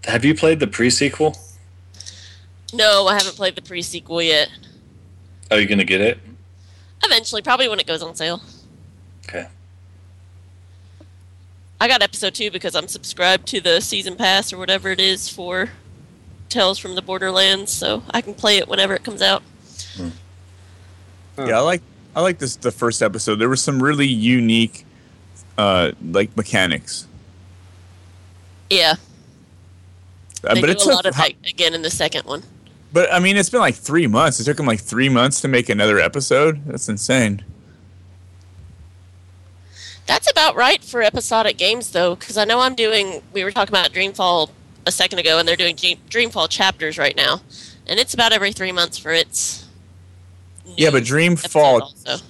Have 0.04 0.24
you 0.24 0.34
played 0.34 0.60
the 0.60 0.66
pre-sequel? 0.66 1.36
No, 2.72 3.06
I 3.06 3.14
haven't 3.14 3.36
played 3.36 3.56
the 3.56 3.62
pre 3.62 3.82
sequel 3.82 4.22
yet. 4.22 4.48
Are 5.50 5.58
you 5.58 5.66
gonna 5.66 5.84
get 5.84 6.00
it? 6.00 6.18
Eventually, 7.04 7.42
probably 7.42 7.68
when 7.68 7.80
it 7.80 7.86
goes 7.86 8.02
on 8.02 8.14
sale. 8.14 8.42
Okay. 9.26 9.46
I 11.80 11.88
got 11.88 12.02
episode 12.02 12.34
two 12.34 12.50
because 12.50 12.74
I'm 12.74 12.88
subscribed 12.88 13.46
to 13.48 13.60
the 13.60 13.80
season 13.80 14.16
pass 14.16 14.52
or 14.52 14.58
whatever 14.58 14.90
it 14.90 15.00
is 15.00 15.28
for 15.28 15.70
Tales 16.48 16.78
from 16.78 16.94
the 16.94 17.02
Borderlands, 17.02 17.72
so 17.72 18.02
I 18.10 18.20
can 18.20 18.34
play 18.34 18.58
it 18.58 18.68
whenever 18.68 18.94
it 18.94 19.04
comes 19.04 19.22
out. 19.22 19.42
Yeah, 21.38 21.58
I 21.58 21.60
like 21.60 21.82
I 22.16 22.20
like 22.20 22.38
this 22.38 22.56
the 22.56 22.72
first 22.72 23.02
episode. 23.02 23.36
There 23.36 23.48
was 23.48 23.62
some 23.62 23.82
really 23.82 24.06
unique 24.06 24.84
uh 25.56 25.92
like 26.10 26.36
mechanics. 26.36 27.06
Yeah, 28.70 28.94
Uh, 30.44 30.54
they 30.54 30.60
but 30.60 30.66
do 30.66 30.72
it 30.72 30.76
a 30.76 30.84
took 30.84 30.94
lot 30.94 31.06
of 31.06 31.14
how- 31.14 31.24
that 31.28 31.34
again 31.48 31.74
in 31.74 31.82
the 31.82 31.90
second 31.90 32.26
one. 32.26 32.42
But 32.92 33.12
I 33.12 33.18
mean, 33.18 33.36
it's 33.36 33.50
been 33.50 33.60
like 33.60 33.74
three 33.74 34.06
months. 34.06 34.40
It 34.40 34.44
took 34.44 34.56
them 34.56 34.66
like 34.66 34.80
three 34.80 35.08
months 35.10 35.40
to 35.42 35.48
make 35.48 35.68
another 35.68 35.98
episode. 36.00 36.64
That's 36.66 36.88
insane. 36.88 37.44
That's 40.06 40.30
about 40.30 40.56
right 40.56 40.82
for 40.82 41.02
episodic 41.02 41.58
games, 41.58 41.90
though, 41.92 42.14
because 42.14 42.38
I 42.38 42.44
know 42.44 42.60
I'm 42.60 42.74
doing. 42.74 43.22
We 43.34 43.44
were 43.44 43.50
talking 43.52 43.74
about 43.74 43.92
Dreamfall 43.92 44.50
a 44.86 44.90
second 44.90 45.18
ago, 45.18 45.38
and 45.38 45.46
they're 45.46 45.56
doing 45.56 45.76
Dream- 45.76 46.00
Dreamfall 46.08 46.48
chapters 46.48 46.96
right 46.96 47.14
now, 47.14 47.42
and 47.86 48.00
it's 48.00 48.14
about 48.14 48.32
every 48.32 48.52
three 48.52 48.72
months 48.72 48.96
for 48.96 49.12
its. 49.12 49.66
Yeah, 50.76 50.90
but 50.90 51.02
Dreamfall. 51.02 52.22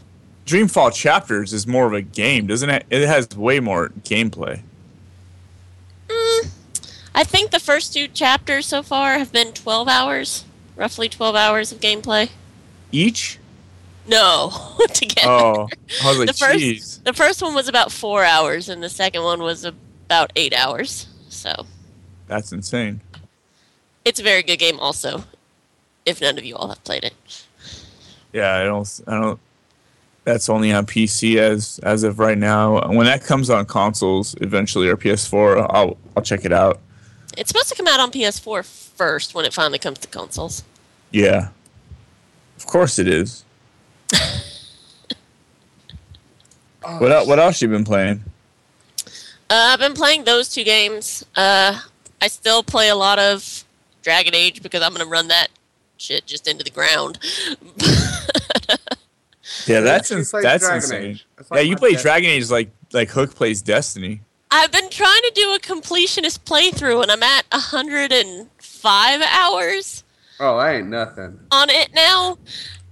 Dreamfall 0.46 0.94
Chapters 0.94 1.52
is 1.52 1.66
more 1.66 1.86
of 1.86 1.92
a 1.92 2.00
game, 2.00 2.46
doesn't 2.46 2.70
it? 2.70 2.86
It 2.88 3.06
has 3.06 3.28
way 3.36 3.60
more 3.60 3.90
gameplay. 4.04 4.62
Mm, 6.08 6.50
I 7.14 7.22
think 7.24 7.50
the 7.50 7.60
first 7.60 7.92
two 7.92 8.08
chapters 8.08 8.64
so 8.64 8.82
far 8.82 9.18
have 9.18 9.30
been 9.30 9.52
12 9.52 9.88
hours, 9.88 10.44
roughly 10.74 11.08
12 11.10 11.36
hours 11.36 11.70
of 11.70 11.80
gameplay. 11.80 12.30
Each? 12.90 13.38
No, 14.06 14.50
together. 14.94 15.28
Oh, 15.28 15.68
I 16.02 16.08
was 16.08 16.18
like, 16.18 16.28
the 16.28 16.32
first, 16.32 16.58
jeez. 16.58 17.04
the 17.04 17.12
first 17.12 17.42
one 17.42 17.54
was 17.54 17.68
about 17.68 17.92
four 17.92 18.24
hours, 18.24 18.70
and 18.70 18.82
the 18.82 18.88
second 18.88 19.22
one 19.22 19.42
was 19.42 19.64
about 19.66 20.32
eight 20.34 20.54
hours. 20.54 21.08
So 21.28 21.66
That's 22.26 22.52
insane. 22.52 23.02
it's 24.06 24.18
a 24.18 24.22
very 24.22 24.42
good 24.42 24.56
game, 24.56 24.80
also. 24.80 25.24
If 26.06 26.22
none 26.22 26.38
of 26.38 26.44
you 26.46 26.56
all 26.56 26.68
have 26.68 26.82
played 26.84 27.04
it, 27.04 27.12
Yeah, 28.32 28.56
I 28.56 28.64
don't. 28.64 29.00
I 29.06 29.20
don't. 29.20 29.40
That's 30.24 30.48
only 30.48 30.72
on 30.72 30.84
PC 30.86 31.36
as 31.36 31.78
as 31.82 32.02
of 32.02 32.18
right 32.18 32.36
now. 32.36 32.86
When 32.90 33.06
that 33.06 33.22
comes 33.24 33.48
on 33.50 33.64
consoles 33.66 34.34
eventually 34.40 34.88
or 34.88 34.96
PS4, 34.96 35.66
I'll 35.70 35.96
I'll 36.16 36.22
check 36.22 36.44
it 36.44 36.52
out. 36.52 36.80
it's 37.36 37.48
supposed 37.48 37.68
to 37.70 37.74
come 37.74 37.86
out 37.86 38.00
on 38.00 38.10
PS4 38.10 38.64
first 38.64 39.34
when 39.34 39.44
it 39.44 39.54
finally 39.54 39.78
comes 39.78 39.98
to 40.00 40.08
consoles. 40.08 40.64
Yeah, 41.10 41.48
of 42.58 42.66
course 42.66 42.98
it 42.98 43.08
is. 43.08 43.44
what 46.98 47.10
el- 47.12 47.26
what 47.26 47.38
else 47.38 47.60
have 47.60 47.70
you 47.70 47.76
been 47.76 47.84
playing? 47.84 48.22
Uh, 49.50 49.70
I've 49.72 49.78
been 49.78 49.94
playing 49.94 50.24
those 50.24 50.50
two 50.50 50.64
games. 50.64 51.24
Uh, 51.34 51.80
I 52.20 52.28
still 52.28 52.62
play 52.62 52.90
a 52.90 52.94
lot 52.94 53.18
of 53.18 53.64
Dragon 54.02 54.34
Age 54.34 54.62
because 54.62 54.82
I'm 54.82 54.92
going 54.92 55.04
to 55.04 55.10
run 55.10 55.28
that 55.28 55.48
shit 55.98 56.26
just 56.26 56.48
into 56.48 56.64
the 56.64 56.70
ground. 56.70 57.18
Yeah, 59.66 59.80
that's 59.80 60.08
She 60.08 60.14
ins- 60.14 60.30
that's 60.30 60.62
Dragon 60.64 60.76
insane. 60.76 61.04
Age. 61.12 61.26
That's 61.36 61.48
yeah, 61.52 61.60
you 61.60 61.76
play 61.76 61.92
dad. 61.92 62.02
Dragon 62.02 62.30
Age 62.30 62.50
like 62.50 62.70
like 62.92 63.08
Hook 63.10 63.34
plays 63.34 63.62
Destiny. 63.62 64.20
I've 64.50 64.72
been 64.72 64.88
trying 64.90 65.22
to 65.22 65.32
do 65.34 65.54
a 65.54 65.58
completionist 65.58 66.40
playthrough, 66.40 67.02
and 67.02 67.10
I'm 67.10 67.22
at 67.22 67.44
105 67.50 69.20
hours 69.22 70.04
Oh, 70.40 70.56
I 70.56 70.74
ain't 70.76 70.88
nothing. 70.88 71.38
on 71.50 71.68
it 71.70 71.92
now. 71.94 72.38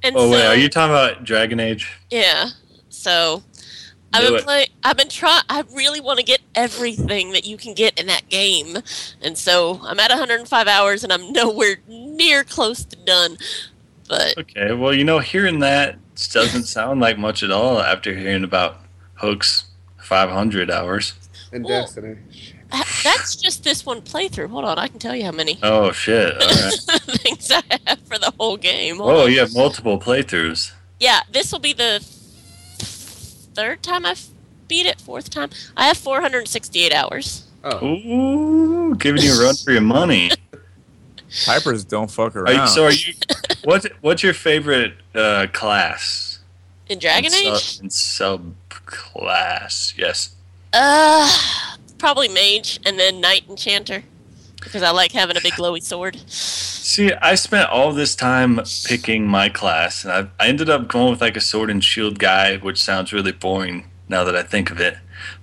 And 0.02 0.16
Oh 0.16 0.26
so, 0.26 0.30
wait, 0.32 0.46
are 0.46 0.57
you 0.57 0.68
talking 0.68 0.92
about 0.92 1.24
Dragon 1.24 1.61
Age? 1.61 1.90
Yeah. 2.11 2.48
So 2.88 3.42
I've 4.24 4.32
been 4.32 4.42
playing. 4.42 4.68
I've 4.84 4.96
been 4.96 5.08
trying. 5.08 5.42
I 5.48 5.62
really 5.74 6.00
want 6.00 6.18
to 6.18 6.24
get 6.24 6.40
everything 6.54 7.32
that 7.32 7.46
you 7.46 7.56
can 7.56 7.74
get 7.74 7.98
in 7.98 8.06
that 8.06 8.28
game, 8.28 8.76
and 9.22 9.36
so 9.38 9.80
I'm 9.84 9.98
at 10.00 10.10
105 10.10 10.68
hours, 10.68 11.04
and 11.04 11.12
I'm 11.12 11.32
nowhere 11.32 11.76
near 11.88 12.44
close 12.44 12.84
to 12.84 12.96
done. 12.96 13.36
But 14.08 14.38
Okay, 14.38 14.72
well, 14.72 14.94
you 14.94 15.04
know, 15.04 15.18
hearing 15.18 15.58
that 15.60 15.96
doesn't 16.32 16.64
sound 16.76 17.00
like 17.00 17.18
much 17.18 17.42
at 17.42 17.50
all 17.50 17.80
after 17.80 18.14
hearing 18.14 18.44
about 18.44 18.78
Hook's 19.14 19.64
500 20.02 20.70
hours. 20.70 21.14
in 21.52 21.62
Well- 21.62 21.82
Destiny. 21.82 22.16
that's 23.04 23.36
just 23.36 23.62
this 23.64 23.86
one 23.86 24.00
playthrough. 24.02 24.50
Hold 24.50 24.64
on, 24.64 24.78
I 24.78 24.88
can 24.88 24.98
tell 24.98 25.14
you 25.14 25.24
how 25.24 25.30
many 25.32 25.58
Oh, 25.62 25.92
shit. 25.92 26.34
All 26.40 26.48
right. 26.48 26.72
things 27.22 27.50
I 27.50 27.62
have 27.86 28.00
for 28.00 28.18
the 28.18 28.32
whole 28.38 28.56
game. 28.56 28.96
Hold 28.96 29.10
Oh, 29.10 29.24
on. 29.24 29.32
you 29.32 29.38
have 29.40 29.54
multiple 29.54 29.98
playthroughs. 30.00 30.72
Yeah, 30.98 31.20
this 31.30 31.52
will 31.52 31.58
be 31.60 31.72
the 31.72 32.04
third 33.57 33.82
time 33.82 34.04
I've 34.04 34.28
beat 34.68 34.86
it. 34.86 35.00
Fourth 35.00 35.30
time. 35.30 35.50
I 35.76 35.86
have 35.86 35.96
468 35.96 36.92
hours. 36.92 37.44
Oh, 37.64 37.84
Ooh, 37.84 38.94
giving 38.94 39.22
you 39.22 39.32
a 39.32 39.44
run 39.44 39.57
for 39.57 39.72
your 39.72 39.80
money. 39.80 40.30
Pipers 41.44 41.84
don't 41.84 42.11
fuck 42.11 42.36
Are 42.36 42.44
around. 42.44 42.61
you, 42.61 42.68
so, 42.68 42.84
are 42.84 42.92
you? 42.92 43.14
What's 43.64 43.86
what's 44.00 44.22
your 44.22 44.34
favorite 44.34 44.94
uh, 45.14 45.48
class? 45.52 46.38
In 46.88 47.00
Dragon 47.00 47.32
in 47.32 47.52
Age? 47.52 47.80
Sub, 47.90 48.44
in 48.44 48.54
subclass, 48.78 49.98
yes. 49.98 50.36
Uh, 50.72 51.28
probably 51.98 52.28
mage 52.28 52.78
and 52.86 52.98
then 52.98 53.20
knight 53.20 53.44
enchanter 53.48 54.04
because 54.66 54.82
I 54.82 54.90
like 54.90 55.12
having 55.12 55.36
a 55.36 55.40
big 55.40 55.54
glowy 55.54 55.82
sword. 55.82 56.18
See, 56.28 57.12
I 57.14 57.34
spent 57.36 57.70
all 57.70 57.92
this 57.92 58.14
time 58.14 58.60
picking 58.84 59.26
my 59.26 59.48
class, 59.48 60.04
and 60.04 60.12
I, 60.12 60.28
I 60.44 60.48
ended 60.48 60.68
up 60.68 60.88
going 60.88 61.10
with 61.10 61.20
like 61.20 61.36
a 61.36 61.40
sword 61.40 61.70
and 61.70 61.82
shield 61.82 62.18
guy, 62.18 62.56
which 62.56 62.82
sounds 62.82 63.12
really 63.12 63.32
boring 63.32 63.86
now 64.08 64.24
that 64.24 64.36
I 64.36 64.42
think 64.42 64.70
of 64.70 64.80
it. 64.80 64.98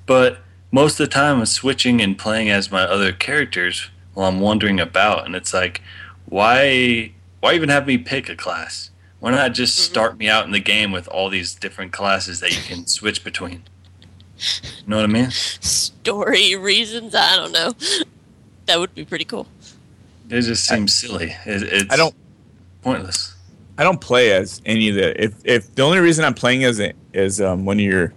But 0.05 0.39
most 0.71 0.99
of 0.99 1.07
the 1.09 1.13
time, 1.13 1.39
I'm 1.39 1.45
switching 1.45 2.01
and 2.01 2.17
playing 2.17 2.49
as 2.49 2.71
my 2.71 2.83
other 2.83 3.11
characters 3.11 3.89
while 4.13 4.27
I'm 4.27 4.39
wandering 4.39 4.79
about, 4.79 5.25
and 5.25 5.35
it's 5.35 5.53
like, 5.53 5.81
why, 6.25 7.13
why 7.39 7.53
even 7.53 7.69
have 7.69 7.87
me 7.87 7.97
pick 7.97 8.29
a 8.29 8.35
class? 8.35 8.89
Why 9.19 9.31
not 9.31 9.53
just 9.53 9.77
Mhm. 9.77 9.83
start 9.83 10.17
me 10.17 10.27
out 10.27 10.45
in 10.45 10.51
the 10.51 10.59
game 10.59 10.91
with 10.91 11.07
all 11.07 11.29
these 11.29 11.55
different 11.55 11.91
classes 11.93 12.39
that 12.41 12.51
you 12.55 12.61
can 12.61 12.85
switch 12.87 13.23
between? 13.23 13.63
You 14.63 14.71
know 14.87 14.97
what 14.97 15.05
I 15.05 15.07
mean? 15.07 15.31
Story 15.31 16.55
reasons, 16.55 17.15
I 17.15 17.35
don't 17.37 17.51
know. 17.53 17.71
That 18.65 18.79
would 18.79 18.93
be 18.95 19.05
pretty 19.05 19.25
cool. 19.25 19.47
It 20.29 20.41
just 20.41 20.65
seems 20.65 20.93
silly. 20.93 21.35
It, 21.45 21.63
it's 21.63 21.91
I 21.93 21.97
don't. 21.97 22.15
pointless. 22.81 23.35
I 23.77 23.83
don't 23.83 23.99
play 23.99 24.31
as 24.31 24.61
any 24.65 24.89
of 24.89 24.95
the. 24.95 25.21
If 25.23 25.33
if 25.43 25.75
the 25.75 25.81
only 25.83 25.99
reason 25.99 26.23
I'm 26.25 26.33
playing 26.33 26.63
as 26.63 26.79
a, 26.79 26.93
is 27.13 27.41
um, 27.41 27.65
one 27.65 27.77
of 27.77 27.85
your 27.85 28.13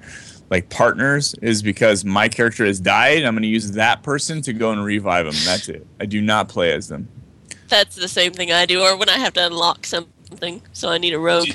like 0.50 0.68
partners 0.70 1.34
is 1.42 1.62
because 1.62 2.04
my 2.04 2.28
character 2.28 2.64
has 2.64 2.78
died. 2.78 3.24
I'm 3.24 3.34
going 3.34 3.42
to 3.42 3.48
use 3.48 3.72
that 3.72 4.02
person 4.02 4.40
to 4.42 4.52
go 4.52 4.70
and 4.70 4.84
revive 4.84 5.26
them. 5.26 5.34
That's 5.44 5.68
it. 5.68 5.84
I 6.00 6.06
do 6.06 6.20
not 6.20 6.48
play 6.48 6.72
as 6.72 6.88
them. 6.88 7.08
That's 7.68 7.96
the 7.96 8.06
same 8.08 8.32
thing 8.32 8.52
I 8.52 8.64
do, 8.66 8.80
or 8.82 8.96
when 8.96 9.08
I 9.08 9.18
have 9.18 9.32
to 9.32 9.46
unlock 9.46 9.84
something, 9.86 10.62
so 10.72 10.88
I 10.88 10.98
need 10.98 11.14
a 11.14 11.18
rogue. 11.18 11.48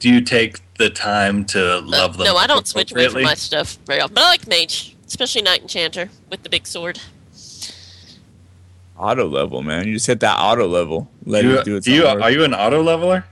Do 0.00 0.08
you 0.08 0.22
take 0.22 0.60
the 0.78 0.88
time 0.88 1.44
to 1.46 1.78
Uh, 1.78 1.82
love 1.82 2.16
them? 2.16 2.24
no, 2.24 2.36
I 2.36 2.46
don't 2.46 2.66
switch 2.66 2.92
away 2.92 3.08
from 3.08 3.22
my 3.24 3.34
stuff 3.34 3.76
very 3.84 4.00
often, 4.00 4.14
but 4.14 4.24
I 4.24 4.28
like 4.28 4.46
mage, 4.46 4.96
especially 5.06 5.42
knight 5.42 5.60
enchanter 5.60 6.08
with 6.30 6.42
the 6.44 6.48
big 6.48 6.66
sword. 6.66 6.98
Auto 8.96 9.26
level, 9.28 9.62
man. 9.62 9.86
You 9.86 9.94
just 9.94 10.06
hit 10.06 10.20
that 10.20 10.36
auto 10.38 10.66
level. 10.68 11.10
Let 11.24 11.42
Do 11.42 11.48
you, 11.48 11.58
it 11.58 11.64
do 11.64 11.76
its 11.76 11.86
do 11.86 11.92
you, 11.92 12.06
are 12.06 12.30
you 12.30 12.44
an 12.44 12.54
auto 12.54 12.82
leveler? 12.82 13.24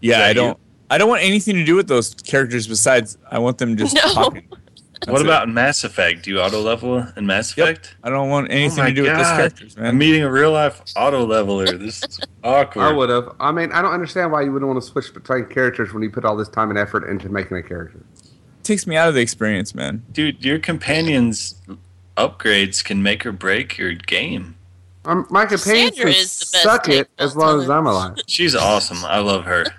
Yeah, 0.00 0.18
that 0.18 0.30
I 0.30 0.32
don't. 0.32 0.58
I 0.88 0.98
don't 0.98 1.08
want 1.08 1.22
anything 1.22 1.54
to 1.56 1.64
do 1.64 1.76
with 1.76 1.88
those 1.88 2.14
characters 2.14 2.66
besides 2.66 3.16
I 3.30 3.38
want 3.38 3.58
them 3.58 3.76
just 3.76 3.94
No. 3.94 4.00
talking. 4.14 4.46
what 4.50 4.60
That's 5.06 5.20
it. 5.20 5.26
about 5.26 5.46
in 5.46 5.54
Mass 5.54 5.84
Effect? 5.84 6.24
Do 6.24 6.30
you 6.30 6.40
auto 6.40 6.60
level 6.60 7.06
in 7.16 7.26
Mass 7.26 7.56
Yep. 7.56 7.68
Effect? 7.68 7.96
I 8.02 8.10
don't 8.10 8.28
want 8.28 8.50
anything 8.50 8.80
Oh 8.84 8.86
to 8.88 8.92
do 8.94 9.02
with 9.02 9.12
those 9.12 9.26
oh 9.26 9.36
God. 9.48 9.76
man. 9.78 9.86
I'm 9.86 9.98
meeting 9.98 10.22
a 10.22 10.30
real 10.30 10.50
life 10.52 10.82
auto 10.96 11.24
leveler. 11.26 11.76
This 11.78 12.02
is 12.02 12.18
awkward. 12.44 12.82
I 12.82 12.92
would 12.92 13.08
have. 13.10 13.34
I 13.38 13.52
mean, 13.52 13.70
I 13.72 13.82
don't 13.82 13.92
understand 13.92 14.32
why 14.32 14.42
you 14.42 14.52
wouldn't 14.52 14.68
want 14.70 14.82
to 14.82 14.88
switch 14.90 15.12
between 15.14 15.44
characters 15.46 15.92
when 15.92 16.02
you 16.02 16.10
put 16.10 16.24
all 16.24 16.36
this 16.36 16.48
time 16.48 16.70
and 16.70 16.78
effort 16.78 17.08
into 17.08 17.28
making 17.28 17.56
a 17.58 17.62
character. 17.62 18.04
It 18.24 18.64
takes 18.64 18.86
me 18.86 18.96
out 18.96 19.08
of 19.08 19.14
the 19.14 19.20
experience, 19.20 19.74
man. 19.74 20.02
Dude, 20.12 20.44
your 20.44 20.58
companion's 20.58 21.54
upgrades 22.16 22.82
can 22.82 23.02
make 23.02 23.24
or 23.24 23.32
break 23.32 23.78
your 23.78 23.92
game. 23.94 24.56
Um, 25.04 25.26
my 25.30 25.46
companions 25.46 25.96
Sandra 25.96 26.12
can 26.12 26.20
is 26.20 26.38
the 26.38 26.44
best 26.52 26.62
suck 26.62 26.88
it 26.88 27.08
as 27.18 27.34
long 27.36 27.62
as. 27.62 27.70
I'm 27.70 27.86
alive. 27.94 28.18
She's 28.26 28.54
awesome. 28.54 29.04
I 29.04 29.18
love 29.18 29.44
her. 29.44 29.64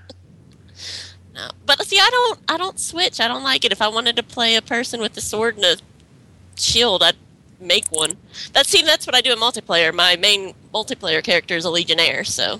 No. 1.34 1.50
But 1.66 1.82
see, 1.88 1.98
I 1.98 2.10
don't, 2.12 2.40
I 2.50 2.58
don't 2.58 2.78
switch. 2.78 3.22
I 3.22 3.28
don't 3.30 3.42
like 3.42 3.64
it. 3.64 3.72
If 3.72 3.82
I 3.82 3.88
wanted 3.88 4.18
to 4.18 4.22
play 4.24 4.56
a 4.58 4.62
person 4.62 5.00
with 5.00 5.16
a 5.16 5.22
sword 5.22 5.56
and 5.56 5.64
a 5.64 5.78
shield, 6.58 7.02
I'd 7.02 7.16
make 7.60 7.88
one. 7.90 8.18
That 8.52 8.66
see, 8.68 8.82
that's 8.84 9.08
what 9.08 9.16
I 9.16 9.22
do 9.22 9.32
in 9.32 9.40
multiplayer. 9.40 9.94
My 9.94 10.18
main 10.18 10.54
multiplayer 10.74 11.24
character 11.24 11.56
is 11.56 11.64
a 11.64 11.70
legionnaire, 11.70 12.26
so 12.26 12.60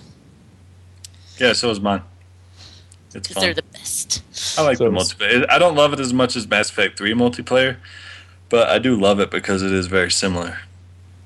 Yeah, 1.38 1.52
so 1.52 1.70
is 1.70 1.80
mine. 1.80 2.00
It's 3.14 3.28
because 3.28 3.34
fun. 3.34 3.42
they're 3.42 3.54
the 3.54 3.62
best. 3.62 4.22
I 4.58 4.62
like 4.62 4.78
So 4.78 4.84
the 4.88 4.90
it's- 4.96 5.12
multiplayer. 5.14 5.46
I 5.50 5.58
don't 5.58 5.76
love 5.76 5.92
it 5.92 6.00
as 6.00 6.14
much 6.14 6.34
as 6.34 6.48
Mass 6.48 6.70
Effect 6.70 6.96
3 6.96 7.12
multiplayer, 7.12 7.76
but 8.48 8.70
I 8.70 8.78
do 8.78 8.96
love 8.98 9.20
it 9.20 9.30
because 9.30 9.62
it 9.62 9.70
is 9.70 9.86
very 9.86 10.10
similar. 10.10 10.60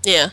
Yeah. 0.02 0.30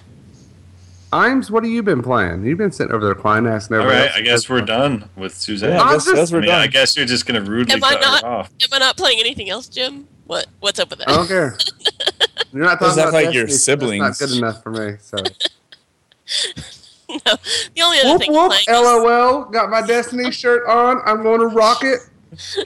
Imes, 1.14 1.50
what 1.52 1.64
have 1.64 1.72
you 1.72 1.84
been 1.84 2.02
playing? 2.02 2.44
You've 2.46 2.58
been 2.58 2.72
sitting 2.72 2.92
over 2.94 3.06
there 3.06 3.14
crying, 3.16 3.46
asking 3.46 3.78
All 3.78 3.84
everybody 3.84 4.02
right, 4.02 4.10
else. 4.10 4.18
I 4.18 4.22
guess 4.22 4.50
we're 4.50 4.62
done 4.62 5.08
with 5.16 5.34
Suzanne. 5.36 5.72
Yeah, 5.72 5.82
I 5.84 5.94
guess, 5.94 6.06
just- 6.06 6.16
guess 6.16 6.32
we're 6.32 6.42
mean, 6.42 6.50
I 6.52 6.68
guess 6.68 6.96
you're 6.98 7.06
just 7.06 7.26
gonna 7.26 7.42
rudely 7.42 7.74
Am 7.76 7.84
I 7.84 7.92
cut 7.92 8.02
not- 8.02 8.22
her 8.24 8.28
off. 8.28 8.50
Am 8.62 8.70
I 8.72 8.80
not 8.80 8.98
playing 8.98 9.20
anything 9.20 9.50
else, 9.50 9.68
Jim? 9.68 10.08
What 10.26 10.48
What's 10.60 10.80
up 10.80 10.90
with 10.90 11.00
that? 11.00 11.10
I 11.10 11.16
don't 11.16 11.28
care. 11.28 11.58
You're 12.52 12.64
not 12.64 12.80
Those 12.80 12.96
talking 12.96 13.02
act 13.04 13.10
about 13.10 13.24
like 13.26 13.34
your 13.34 13.46
Destiny, 13.46 14.00
so 14.00 14.04
That's 14.06 14.18
siblings. 14.20 14.20
not 14.22 14.28
good 14.28 14.38
enough 14.38 14.64
for 14.64 14.72
me. 14.72 14.98
So. 15.02 15.18
no. 17.10 17.36
The 17.76 17.82
only 17.84 18.00
other 18.00 18.10
whoop 18.12 18.22
thing 18.22 18.32
whoop! 18.32 18.52
I'm 18.52 18.64
playing 18.66 18.66
is- 18.70 19.04
LOL. 19.04 19.46
Got 19.46 19.70
my 19.70 19.82
Destiny 19.86 20.32
shirt 20.32 20.68
on. 20.68 21.02
I'm 21.06 21.22
going 21.24 21.40
to 21.42 21.48
rock 21.48 21.84
it. 21.84 22.00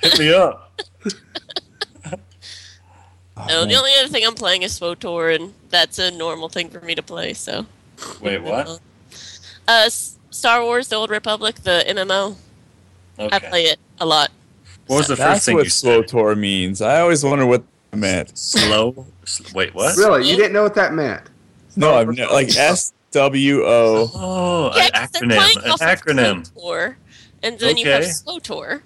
Hit 0.03 0.19
me 0.19 0.33
up. 0.33 0.81
Oh, 3.39 3.45
no, 3.47 3.59
man. 3.59 3.67
the 3.67 3.75
only 3.75 3.91
other 3.99 4.07
thing 4.07 4.25
I'm 4.25 4.33
playing 4.33 4.63
is 4.63 4.73
SWOTOR, 4.79 5.35
and 5.35 5.53
that's 5.69 5.99
a 5.99 6.09
normal 6.09 6.49
thing 6.49 6.69
for 6.71 6.81
me 6.81 6.95
to 6.95 7.03
play. 7.03 7.33
So, 7.33 7.67
Wait, 8.21 8.41
what? 8.41 8.79
uh, 9.67 9.89
Star 9.89 10.63
Wars: 10.63 10.87
The 10.87 10.95
Old 10.95 11.09
Republic, 11.09 11.55
the 11.63 11.83
MMO. 11.87 12.35
I 13.19 13.39
play 13.39 13.63
it 13.65 13.79
a 13.99 14.05
lot. 14.05 14.29
What 14.87 14.97
was 14.97 15.07
the 15.07 15.15
first 15.15 15.45
thing 15.45 15.55
what 15.55 15.63
you 15.65 15.69
said? 15.69 16.07
SWOTOR 16.07 16.35
means. 16.37 16.81
I 16.81 17.01
always 17.01 17.23
wonder 17.23 17.45
what 17.45 17.63
that 17.91 17.97
meant. 17.97 18.37
Slow. 18.37 19.05
Wait, 19.53 19.73
what? 19.73 19.97
Really? 19.97 20.29
You 20.29 20.35
didn't 20.37 20.53
know 20.53 20.63
what 20.63 20.75
that 20.75 20.93
meant? 20.93 21.23
No, 21.75 21.95
I've 21.95 22.07
no, 22.15 22.31
like 22.31 22.55
S 22.55 22.93
W 23.11 23.63
O. 23.65 24.11
Oh, 24.13 24.71
Yeah, 24.75 24.85
an 24.85 24.91
'cause 24.91 25.11
acronym. 25.21 25.55
An 25.65 25.71
acronym. 25.79 26.51
KOTOR, 26.53 26.95
and 27.43 27.59
then 27.59 27.77
you 27.77 27.89
have 27.89 28.03
Okay. 28.03 28.11
SWOTOR. 28.11 28.81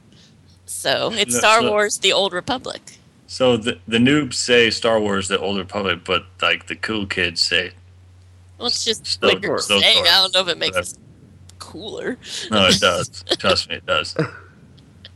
So 0.65 1.11
it's 1.13 1.33
No, 1.33 1.39
Star 1.39 1.61
so- 1.61 1.69
Wars: 1.69 1.97
The 1.99 2.13
Old 2.13 2.33
Republic. 2.33 2.97
So 3.27 3.55
the 3.57 3.79
the 3.87 3.97
noobs 3.97 4.33
say 4.35 4.69
Star 4.71 4.99
Wars: 4.99 5.27
The 5.27 5.39
Old 5.39 5.57
Republic, 5.57 5.99
but 6.05 6.25
like 6.41 6.67
the 6.67 6.75
cool 6.75 7.05
kids 7.05 7.41
say 7.41 7.71
Well, 8.61 8.67
it's 8.67 8.85
just 8.85 9.05
Still 9.07 9.29
what 9.33 9.41
you're 9.41 9.57
saying. 9.57 10.05
I 10.07 10.21
don't 10.21 10.33
know 10.35 10.41
if 10.41 10.47
it 10.47 10.57
makes 10.59 10.77
it 10.77 10.93
cooler. 11.59 12.17
no. 12.51 12.67
It 12.67 12.79
does. 12.79 13.23
Trust 13.39 13.69
me, 13.69 13.75
it 13.77 13.85
does. 13.87 14.15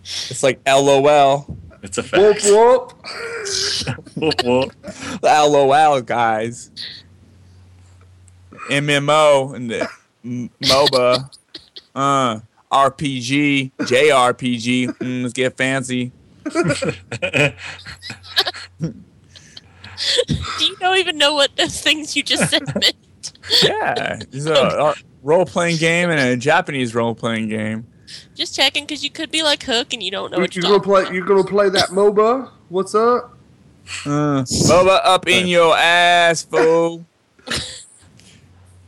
It's 0.02 0.42
like 0.44 0.60
LOL. 0.68 1.58
It's 1.84 2.00
a 2.00 2.02
Whoop 2.02 2.38
fact. 2.38 2.46
whoop. 2.46 2.94
Whoop, 4.16 4.44
whoop. 4.44 4.72
The 5.22 5.46
LOL 5.48 6.02
guys. 6.02 6.72
MMO 8.70 9.54
and 9.56 9.70
the 9.70 9.88
M- 10.24 10.50
MOBA. 10.64 11.30
Uh, 11.94 12.40
RPG, 12.72 13.72
JRPG. 13.78 14.88
Mm, 14.98 15.22
let's 15.22 15.34
get 15.34 15.56
fancy. 15.56 16.12
Do 18.80 20.66
you 20.66 20.76
don't 20.80 20.98
even 20.98 21.18
know 21.18 21.36
what 21.36 21.56
those 21.56 21.80
things 21.82 22.16
you 22.16 22.24
just 22.24 22.50
said 22.50 22.64
meant? 22.76 22.96
Yeah, 23.64 24.20
it's 24.32 24.46
a, 24.46 24.54
a 24.54 24.96
role 25.24 25.46
playing 25.46 25.78
game 25.78 26.10
and 26.10 26.20
a 26.20 26.36
Japanese 26.38 26.94
role 26.96 27.16
playing 27.16 27.50
game. 27.50 27.88
Just 28.36 28.56
checking 28.56 28.84
because 28.86 29.04
you 29.04 29.10
could 29.10 29.32
be 29.32 29.42
like 29.44 29.64
Hook 29.64 29.94
and 29.94 30.02
you 30.04 30.12
don't 30.12 30.32
know 30.32 30.38
You, 30.38 30.42
what 30.44 30.56
you 30.56 30.62
you're 30.62 30.72
gonna 30.72 30.84
play? 30.84 31.02
about. 31.04 31.14
You 31.14 31.26
gonna 31.26 31.44
play 31.44 31.70
that 31.70 31.90
MOBA? 31.90 32.50
What's 32.70 32.94
up? 32.96 33.32
Uh, 34.06 34.44
MOBA 34.44 35.00
up 35.04 35.28
in 35.28 35.48
your 35.48 35.76
ass, 35.76 36.44
fool. 36.44 37.06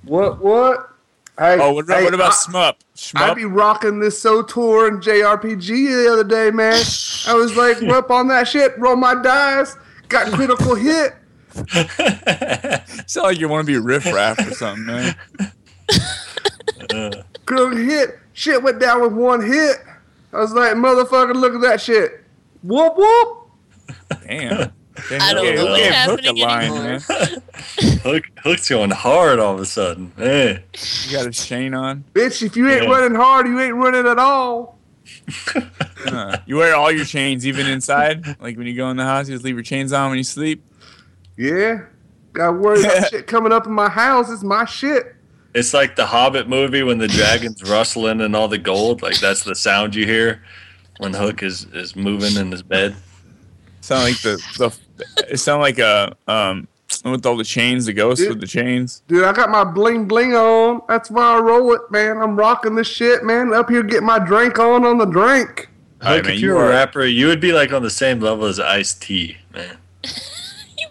What? 0.03 0.39
What? 0.41 0.89
Hey, 1.37 1.57
Oh, 1.59 1.73
what 1.73 1.85
about, 1.85 1.97
hey, 1.99 2.03
what 2.05 2.13
about 2.13 2.31
I- 2.31 2.35
Shmup? 2.35 2.75
I 3.15 3.33
be 3.33 3.45
rocking 3.45 3.99
this 3.99 4.19
SOTOR 4.23 4.87
and 4.87 5.03
JRPG 5.03 5.67
the 5.67 6.11
other 6.11 6.23
day, 6.23 6.49
man. 6.49 6.81
I 7.27 7.33
was 7.33 7.55
like, 7.55 7.81
up 7.83 8.09
on 8.09 8.27
that 8.29 8.47
shit, 8.47 8.77
roll 8.79 8.95
my 8.95 9.21
dice, 9.21 9.75
got 10.09 10.31
critical 10.33 10.73
hit. 10.75 11.13
Sound 13.07 13.23
like 13.27 13.39
you 13.39 13.47
want 13.49 13.65
to 13.65 13.71
be 13.71 13.77
riff 13.77 14.05
raff 14.05 14.39
or 14.39 14.51
something, 14.53 14.85
man. 14.85 15.15
Uh, 16.93 17.11
Critical 17.45 17.75
hit. 17.77 18.19
Shit 18.33 18.61
went 18.61 18.79
down 18.79 19.01
with 19.01 19.13
one 19.13 19.41
hit. 19.45 19.77
I 20.33 20.37
was 20.39 20.53
like, 20.53 20.73
motherfucker, 20.73 21.33
look 21.35 21.55
at 21.55 21.61
that 21.61 21.81
shit. 21.81 22.23
Whoop 22.63 22.93
whoop. 22.97 23.49
Damn. 24.27 24.71
I 25.11 25.33
don't 25.33 25.55
know 25.55 25.65
what's 25.65 25.77
gave 25.79 25.93
Hook 25.93 26.21
happening 26.23 26.37
line, 26.43 26.63
anymore. 26.71 26.83
man? 26.83 26.99
Hook, 28.03 28.23
Hook's 28.43 28.67
going 28.69 28.89
hard 28.89 29.39
all 29.39 29.53
of 29.53 29.59
a 29.59 29.65
sudden. 29.65 30.11
Hey. 30.17 30.63
You 31.05 31.11
got 31.17 31.27
a 31.27 31.31
chain 31.31 31.73
on. 31.73 32.03
Bitch, 32.13 32.41
if 32.43 32.57
you 32.57 32.67
ain't 32.69 32.83
Yeah. 32.83 32.89
running 32.89 33.15
hard, 33.15 33.47
you 33.47 33.59
ain't 33.59 33.75
running 33.75 34.07
at 34.07 34.17
all. 34.19 34.79
Uh, 36.05 36.37
you 36.45 36.57
wear 36.57 36.75
all 36.75 36.91
your 36.91 37.05
chains, 37.05 37.45
even 37.47 37.67
inside. 37.67 38.25
Like 38.41 38.57
when 38.57 38.65
you 38.67 38.73
go 38.75 38.89
in 38.89 38.97
the 38.97 39.03
house, 39.05 39.29
you 39.29 39.35
just 39.35 39.45
leave 39.45 39.55
your 39.55 39.63
chains 39.63 39.93
on 39.93 40.09
when 40.09 40.17
you 40.17 40.23
sleep. 40.23 40.63
Yeah. 41.37 41.81
Got 42.33 42.57
worried 42.59 42.85
about 42.85 43.07
shit 43.09 43.27
coming 43.27 43.51
up 43.51 43.65
in 43.65 43.71
my 43.73 43.89
house. 43.89 44.29
It's 44.31 44.43
my 44.43 44.65
shit. 44.65 45.15
It's 45.53 45.73
like 45.73 45.95
the 45.95 46.05
Hobbit 46.05 46.47
movie 46.47 46.83
when 46.83 46.97
the 46.97 47.07
dragon's 47.07 47.63
rustling 47.63 48.21
and 48.21 48.35
all 48.35 48.47
the 48.47 48.57
gold. 48.57 49.01
Like 49.01 49.19
that's 49.19 49.43
the 49.43 49.55
sound 49.55 49.95
you 49.95 50.05
hear 50.05 50.43
when 50.99 51.13
Hook 51.13 51.41
is, 51.41 51.65
is 51.73 51.95
moving 51.95 52.35
in 52.35 52.51
his 52.51 52.61
bed. 52.61 52.95
Sound 53.81 54.03
like 54.03 54.21
the 54.21 54.35
the. 54.57 54.77
It 55.31 55.37
sound 55.37 55.61
like 55.61 55.79
a 55.79 56.15
um 56.27 56.67
with 57.05 57.25
all 57.25 57.37
the 57.37 57.43
chains, 57.43 57.85
the 57.85 57.93
ghost 57.93 58.19
Dude. 58.19 58.29
with 58.29 58.41
the 58.41 58.47
chains. 58.47 59.01
Dude, 59.07 59.23
I 59.23 59.31
got 59.31 59.49
my 59.49 59.63
bling 59.63 60.07
bling 60.07 60.33
on. 60.35 60.81
That's 60.87 61.09
why 61.09 61.37
I 61.37 61.39
roll 61.39 61.73
it, 61.73 61.81
man. 61.91 62.17
I'm 62.17 62.35
rocking 62.35 62.75
this 62.75 62.87
shit, 62.87 63.23
man. 63.23 63.53
Up 63.53 63.69
here 63.69 63.83
getting 63.83 64.05
my 64.05 64.19
drink 64.19 64.59
on 64.59 64.83
on 64.85 64.97
the 64.97 65.05
drink. 65.05 65.69
All 66.01 66.09
right, 66.09 66.17
Hook, 66.17 66.25
man, 66.25 66.35
if 66.35 66.41
you 66.41 66.49
you 66.49 66.53
were 66.55 66.63
are- 66.65 66.67
a 66.67 66.69
rapper, 66.69 67.05
you 67.05 67.27
would 67.27 67.39
be 67.41 67.53
like 67.53 67.71
on 67.71 67.81
the 67.83 67.89
same 67.89 68.19
level 68.19 68.45
as 68.45 68.59
Ice 68.59 68.93
T, 68.93 69.37
man. 69.53 69.77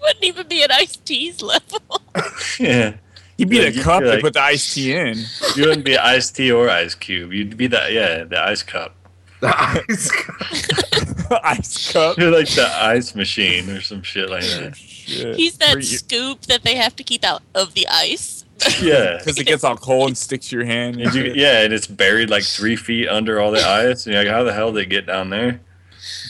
You 0.06 0.10
wouldn't 0.10 0.24
even 0.24 0.48
be 0.48 0.62
at 0.62 0.70
Ice 0.70 0.96
T's 0.96 1.42
level. 1.42 2.00
yeah. 2.60 2.94
You 3.38 3.46
beat 3.46 3.62
Yeah, 3.62 3.68
a 3.68 3.70
you'd 3.70 3.82
cup 3.82 4.00
be 4.02 4.06
to 4.06 4.12
like- 4.14 4.20
put 4.22 4.34
the 4.34 4.42
iced 4.42 4.74
tea 4.74 4.94
in. 4.94 5.18
You 5.56 5.66
wouldn't 5.66 5.84
be 5.84 5.98
Ice 5.98 6.30
T 6.30 6.50
or 6.52 6.70
Ice 6.70 6.94
Cube. 6.94 7.32
You'd 7.32 7.56
be 7.56 7.66
the 7.66 7.88
yeah, 7.90 8.24
the 8.24 8.40
ice 8.42 8.62
cup. 8.62 8.94
The 9.40 9.52
ice. 9.88 10.10
cup. 10.10 11.40
Ice 11.44 11.92
cup. 11.92 12.16
You're 12.18 12.30
like 12.30 12.48
the 12.50 12.66
ice 12.72 13.14
machine 13.16 13.68
or 13.68 13.80
some 13.80 14.02
shit 14.02 14.30
like 14.30 14.42
that. 14.44 14.76
He's 14.76 15.58
that 15.58 15.82
scoop 15.82 16.42
that 16.42 16.62
they 16.62 16.76
have 16.76 16.94
to 16.96 17.02
keep 17.02 17.24
out 17.24 17.42
of 17.54 17.74
the 17.74 17.86
ice. 17.88 18.44
Yeah. 18.80 19.18
Because 19.18 19.38
it 19.40 19.44
gets 19.46 19.64
all 19.64 19.76
cold 19.76 20.08
and 20.08 20.16
sticks 20.16 20.48
to 20.50 20.56
your 20.56 20.64
hand. 20.64 21.00
And 21.00 21.12
you, 21.14 21.32
yeah, 21.34 21.62
and 21.62 21.72
it's 21.74 21.86
buried 21.88 22.30
like 22.30 22.44
three 22.44 22.76
feet 22.76 23.08
under 23.08 23.40
all 23.40 23.50
the 23.50 23.60
ice. 23.66 24.06
And 24.06 24.14
you're 24.14 24.22
like, 24.24 24.32
how 24.32 24.44
the 24.44 24.52
hell 24.52 24.72
did 24.72 24.84
it 24.84 24.88
get 24.88 25.06
down 25.06 25.30
there? 25.30 25.60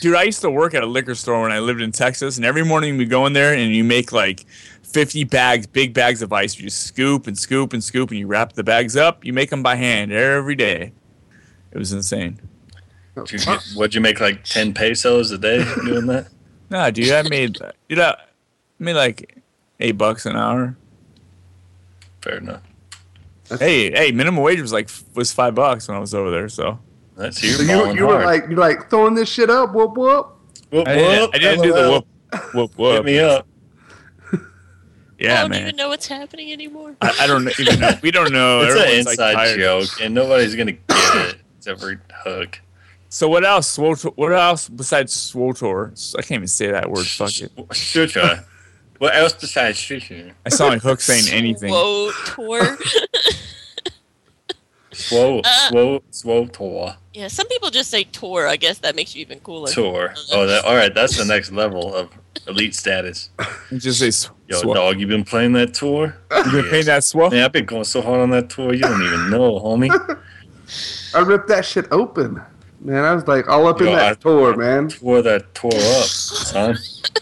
Dude, 0.01 0.15
I 0.15 0.23
used 0.23 0.41
to 0.41 0.51
work 0.51 0.73
at 0.73 0.83
a 0.83 0.85
liquor 0.85 1.15
store 1.15 1.41
when 1.41 1.51
I 1.51 1.59
lived 1.59 1.81
in 1.81 1.91
Texas, 1.91 2.37
and 2.37 2.45
every 2.45 2.63
morning 2.63 2.97
we 2.97 3.05
go 3.05 3.25
in 3.25 3.33
there 3.33 3.53
and 3.53 3.73
you 3.73 3.83
make 3.83 4.11
like 4.11 4.45
50 4.83 5.23
bags, 5.25 5.65
big 5.65 5.93
bags 5.93 6.21
of 6.21 6.31
ice. 6.31 6.57
You 6.57 6.65
just 6.65 6.83
scoop 6.83 7.27
and 7.27 7.37
scoop 7.37 7.73
and 7.73 7.83
scoop, 7.83 8.11
and 8.11 8.19
you 8.19 8.27
wrap 8.27 8.53
the 8.53 8.63
bags 8.63 8.95
up. 8.95 9.25
You 9.25 9.33
make 9.33 9.49
them 9.49 9.63
by 9.63 9.75
hand 9.75 10.11
every 10.11 10.55
day. 10.55 10.93
It 11.71 11.77
was 11.77 11.91
insane. 11.93 12.39
Did 13.25 13.45
you 13.45 13.53
what'd 13.75 13.95
you 13.95 14.01
make 14.01 14.19
like 14.19 14.43
10 14.43 14.73
pesos 14.73 15.31
a 15.31 15.37
day 15.37 15.63
doing 15.85 16.05
that? 16.07 16.27
Nah, 16.69 16.89
dude, 16.89 17.11
I 17.11 17.21
made, 17.29 17.57
dude, 17.87 17.99
I 17.99 18.17
made 18.77 18.95
like 18.95 19.41
eight 19.79 19.97
bucks 19.97 20.25
an 20.25 20.35
hour. 20.35 20.75
Fair 22.21 22.39
enough. 22.39 22.61
Hey, 23.57 23.89
hey, 23.89 24.11
minimum 24.11 24.43
wage 24.43 24.59
was 24.59 24.73
like 24.73 24.89
was 25.13 25.31
five 25.31 25.55
bucks 25.55 25.87
when 25.87 25.95
I 25.95 26.01
was 26.01 26.13
over 26.13 26.29
there. 26.29 26.49
So 26.49 26.77
That's 27.17 27.41
you 27.43 27.49
So 27.49 27.63
you, 27.63 27.95
you 27.95 28.05
were 28.07 28.23
like 28.23 28.43
you're 28.47 28.57
like 28.59 28.89
throwing 28.89 29.15
this 29.15 29.27
shit 29.27 29.49
up, 29.49 29.73
whoop 29.73 29.97
whoop. 29.97 30.27
whoop, 30.71 30.87
I 30.87 30.95
didn't, 30.95 31.19
whoop, 31.21 31.31
I 31.33 31.37
didn't 31.39 31.63
do 31.63 31.73
the 31.73 31.81
LOL. 31.89 32.07
whoop, 32.53 32.77
whoop, 32.77 32.93
Hit 32.93 33.05
me 33.05 33.19
up. 33.19 33.47
Yeah, 35.19 35.39
I 35.39 35.41
don't 35.41 35.49
man. 35.49 35.61
even 35.63 35.75
know 35.77 35.89
what's 35.89 36.05
happening 36.07 36.51
anymore. 36.53 36.95
I, 37.01 37.11
I 37.21 37.25
don't 37.27 37.47
even 37.59 37.79
know. 37.79 37.91
We 38.03 38.11
don't 38.11 38.31
know. 38.31 38.61
It's 38.65 38.75
an 38.75 38.81
Everyone's, 38.81 39.05
like, 39.07 39.13
inside 39.13 39.33
tired. 39.33 39.59
joke, 39.59 39.89
and 39.99 40.13
nobody's 40.13 40.53
gonna 40.55 40.73
get 40.73 40.81
it 40.89 41.37
except 41.57 41.81
for 41.81 41.99
Hook. 42.23 42.61
So 43.09 43.27
what 43.27 43.43
else? 43.43 43.75
Swotor, 43.75 44.11
what 44.15 44.31
else 44.31 44.69
besides 44.69 45.15
Swotor? 45.15 46.15
I 46.15 46.21
can't 46.21 46.31
even 46.39 46.47
say 46.47 46.69
that 46.71 46.87
word. 46.91 47.07
Fuck 47.07 47.39
it. 47.41 47.51
Sutra. 47.73 48.45
What 48.99 49.15
else 49.15 49.33
besides 49.33 49.79
Sutra? 49.79 50.33
I 50.45 50.49
sound 50.49 50.73
like 50.73 50.81
Hook 50.83 51.01
saying 51.01 51.25
anything. 51.31 51.71
Whoa, 51.71 52.11
tour. 52.35 52.77
Swole, 54.97 55.41
Uh. 55.45 55.69
swole, 55.69 56.03
swole 56.09 56.47
tour. 56.47 56.95
yeah, 57.13 57.27
some 57.27 57.47
people 57.47 57.69
just 57.69 57.89
say 57.91 58.03
tour. 58.03 58.47
I 58.47 58.55
guess 58.55 58.79
that 58.79 58.95
makes 58.95 59.13
you 59.15 59.21
even 59.21 59.39
cooler. 59.41 59.69
Tour. 59.71 60.13
Oh, 60.31 60.47
that, 60.47 60.65
all 60.65 60.75
right. 60.75 60.93
That's 60.93 61.15
the 61.17 61.25
next 61.25 61.51
level 61.51 61.93
of 61.93 62.09
elite 62.47 62.73
status. 62.75 63.29
You 63.71 63.79
Just 63.79 63.99
say 63.99 64.09
sw- 64.11 64.31
Yo, 64.47 64.61
swa- 64.61 64.75
dog, 64.75 64.99
you 64.99 65.05
been 65.07 65.23
playing 65.25 65.51
that 65.53 65.73
tour? 65.73 66.15
You 66.45 66.51
been 66.51 66.69
playing 66.69 66.85
that 66.85 67.03
swell? 67.03 67.29
Man, 67.29 67.43
I've 67.43 67.51
been 67.51 67.65
going 67.65 67.83
so 67.83 68.01
hard 68.01 68.21
on 68.21 68.29
that 68.31 68.49
tour. 68.49 68.73
You 68.73 68.81
don't 68.81 69.03
even 69.03 69.29
know, 69.29 69.59
homie. 69.59 69.91
I 71.13 71.19
ripped 71.19 71.47
that 71.49 71.63
shit 71.65 71.85
open. 71.91 72.41
Man, 72.79 73.03
I 73.03 73.13
was 73.13 73.27
like 73.27 73.47
all 73.49 73.67
up 73.67 73.79
in 73.81 73.87
that 73.87 74.11
I- 74.11 74.13
tour, 74.15 74.55
man. 74.55 74.87
Tore 74.89 75.21
that 75.21 75.53
tour 75.53 75.69
up, 75.73 76.05
son. 76.05 76.77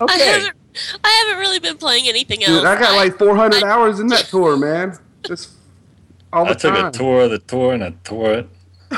I 0.00 0.04
Okay. 0.04 0.18
haven't. 0.26 0.56
I 1.04 1.24
haven't 1.24 1.40
really 1.40 1.58
been 1.60 1.76
playing 1.76 2.08
anything 2.08 2.42
else. 2.44 2.58
Dude, 2.58 2.64
I 2.64 2.78
got 2.78 2.94
like 2.96 3.16
400 3.18 3.62
I- 3.62 3.68
hours 3.70 4.00
in 4.00 4.06
that 4.08 4.24
tour, 4.26 4.56
man. 4.56 4.98
Just 5.26 5.50
all 6.32 6.44
the 6.44 6.50
I 6.52 6.54
took 6.54 6.74
time. 6.74 6.86
a 6.86 6.90
tour 6.90 7.22
of 7.22 7.30
the 7.30 7.38
tour 7.38 7.72
and 7.74 7.84
I 7.84 7.90
tore 8.04 8.32
it. 8.32 8.48
all 8.92 8.96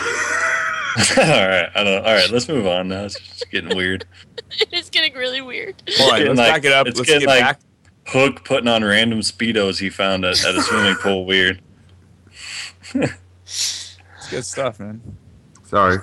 right, 1.19 1.69
I 1.75 1.85
don't. 1.85 2.05
All 2.05 2.13
right, 2.15 2.31
let's 2.31 2.49
move 2.49 2.67
on 2.67 2.89
now. 2.89 3.05
It's 3.05 3.19
just 3.19 3.51
getting 3.51 3.77
weird. 3.77 4.05
it's 4.71 4.91
getting 4.91 5.15
really 5.15 5.41
weird. 5.41 5.83
Hold 5.97 6.13
on, 6.13 6.19
getting 6.19 6.37
let's 6.37 6.49
like- 6.51 6.63
back 6.63 6.65
it 6.71 6.73
up. 6.73 6.87
it's 6.87 6.99
Let's 6.99 7.09
getting 7.11 7.29
get 7.29 7.35
like- 7.35 7.41
back. 7.41 7.61
Hook 8.09 8.45
putting 8.45 8.67
on 8.69 8.83
random 8.85 9.21
speedos 9.21 9.79
he 9.79 9.89
found 9.89 10.25
at, 10.25 10.45
at 10.45 10.55
a 10.57 10.63
swimming 10.63 10.97
pool. 10.97 11.25
Weird. 11.25 11.61
It's 13.45 13.99
good 14.31 14.45
stuff, 14.45 14.81
man. 14.81 15.01
Sorry. 15.65 15.99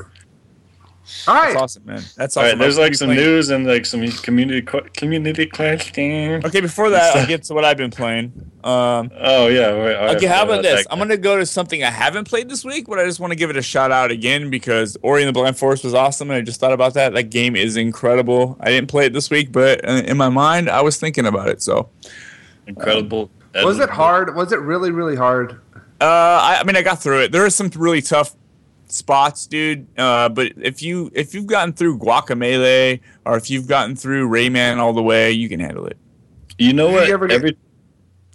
All 1.27 1.35
right. 1.35 1.49
That's 1.53 1.61
awesome, 1.61 1.85
man. 1.85 2.01
That's 2.15 2.37
All 2.37 2.43
awesome. 2.43 2.57
right, 2.59 2.63
there's 2.63 2.77
like 2.77 2.95
some 2.95 3.07
playing- 3.07 3.21
news 3.23 3.49
and 3.49 3.67
like 3.67 3.85
some 3.85 4.07
community 4.09 4.61
qu- 4.61 4.87
community 4.95 5.45
question. 5.45 6.43
Okay, 6.45 6.61
before 6.61 6.89
that, 6.91 7.15
I'll 7.15 7.27
get 7.33 7.43
to 7.43 7.53
what 7.53 7.65
I've 7.65 7.77
been 7.77 7.91
playing. 7.91 8.31
Um, 8.63 9.11
Oh 9.17 9.47
yeah. 9.47 9.67
Right, 9.67 9.95
all 9.95 10.05
right, 10.07 10.15
okay, 10.17 10.25
how 10.27 10.43
about 10.43 10.63
this? 10.63 10.85
I'm 10.89 10.97
gonna 10.99 11.17
go 11.17 11.37
to 11.37 11.45
something 11.45 11.83
I 11.83 11.89
haven't 11.89 12.27
played 12.27 12.49
this 12.49 12.63
week, 12.65 12.87
but 12.87 12.99
I 12.99 13.05
just 13.05 13.19
want 13.19 13.31
to 13.31 13.35
give 13.37 13.49
it 13.49 13.57
a 13.57 13.61
shout 13.61 13.91
out 13.91 14.11
again 14.11 14.49
because 14.49 14.97
Ori 15.01 15.21
and 15.23 15.29
the 15.29 15.33
Blind 15.33 15.57
Forest 15.57 15.83
was 15.83 15.93
awesome, 15.93 16.29
and 16.29 16.37
I 16.37 16.41
just 16.41 16.59
thought 16.59 16.73
about 16.73 16.93
that. 16.95 17.13
That 17.13 17.29
game 17.29 17.55
is 17.55 17.77
incredible. 17.77 18.57
I 18.59 18.69
didn't 18.69 18.89
play 18.89 19.05
it 19.05 19.13
this 19.13 19.29
week, 19.29 19.51
but 19.51 19.87
uh, 19.87 20.03
in 20.05 20.17
my 20.17 20.29
mind, 20.29 20.69
I 20.69 20.81
was 20.81 20.97
thinking 20.99 21.25
about 21.25 21.49
it. 21.49 21.61
So, 21.61 21.89
incredible. 22.67 23.29
Was 23.55 23.79
it 23.79 23.89
hard? 23.89 24.35
Was 24.35 24.51
it 24.51 24.59
really, 24.59 24.91
really 24.91 25.15
hard? 25.15 25.59
uh, 26.01 26.05
I, 26.05 26.59
I 26.61 26.63
mean, 26.63 26.75
I 26.77 26.81
got 26.81 27.01
through 27.01 27.23
it. 27.23 27.31
There 27.31 27.43
are 27.45 27.49
some 27.49 27.69
really 27.75 28.01
tough 28.01 28.35
spots, 28.91 29.47
dude. 29.47 29.87
Uh, 29.97 30.29
but 30.29 30.51
if 30.57 30.81
you 30.81 31.09
if 31.13 31.33
you've 31.33 31.47
gotten 31.47 31.73
through 31.73 31.97
Guacamelee 31.99 32.99
or 33.25 33.37
if 33.37 33.49
you've 33.49 33.67
gotten 33.67 33.95
through 33.95 34.29
Rayman 34.29 34.77
all 34.77 34.93
the 34.93 35.03
way, 35.03 35.31
you 35.31 35.47
can 35.49 35.59
handle 35.59 35.85
it. 35.85 35.97
You 36.57 36.73
know 36.73 36.89
what? 36.91 37.07
you 37.07 37.13
ever 37.13 37.27
get- 37.27 37.35
Every 37.35 37.57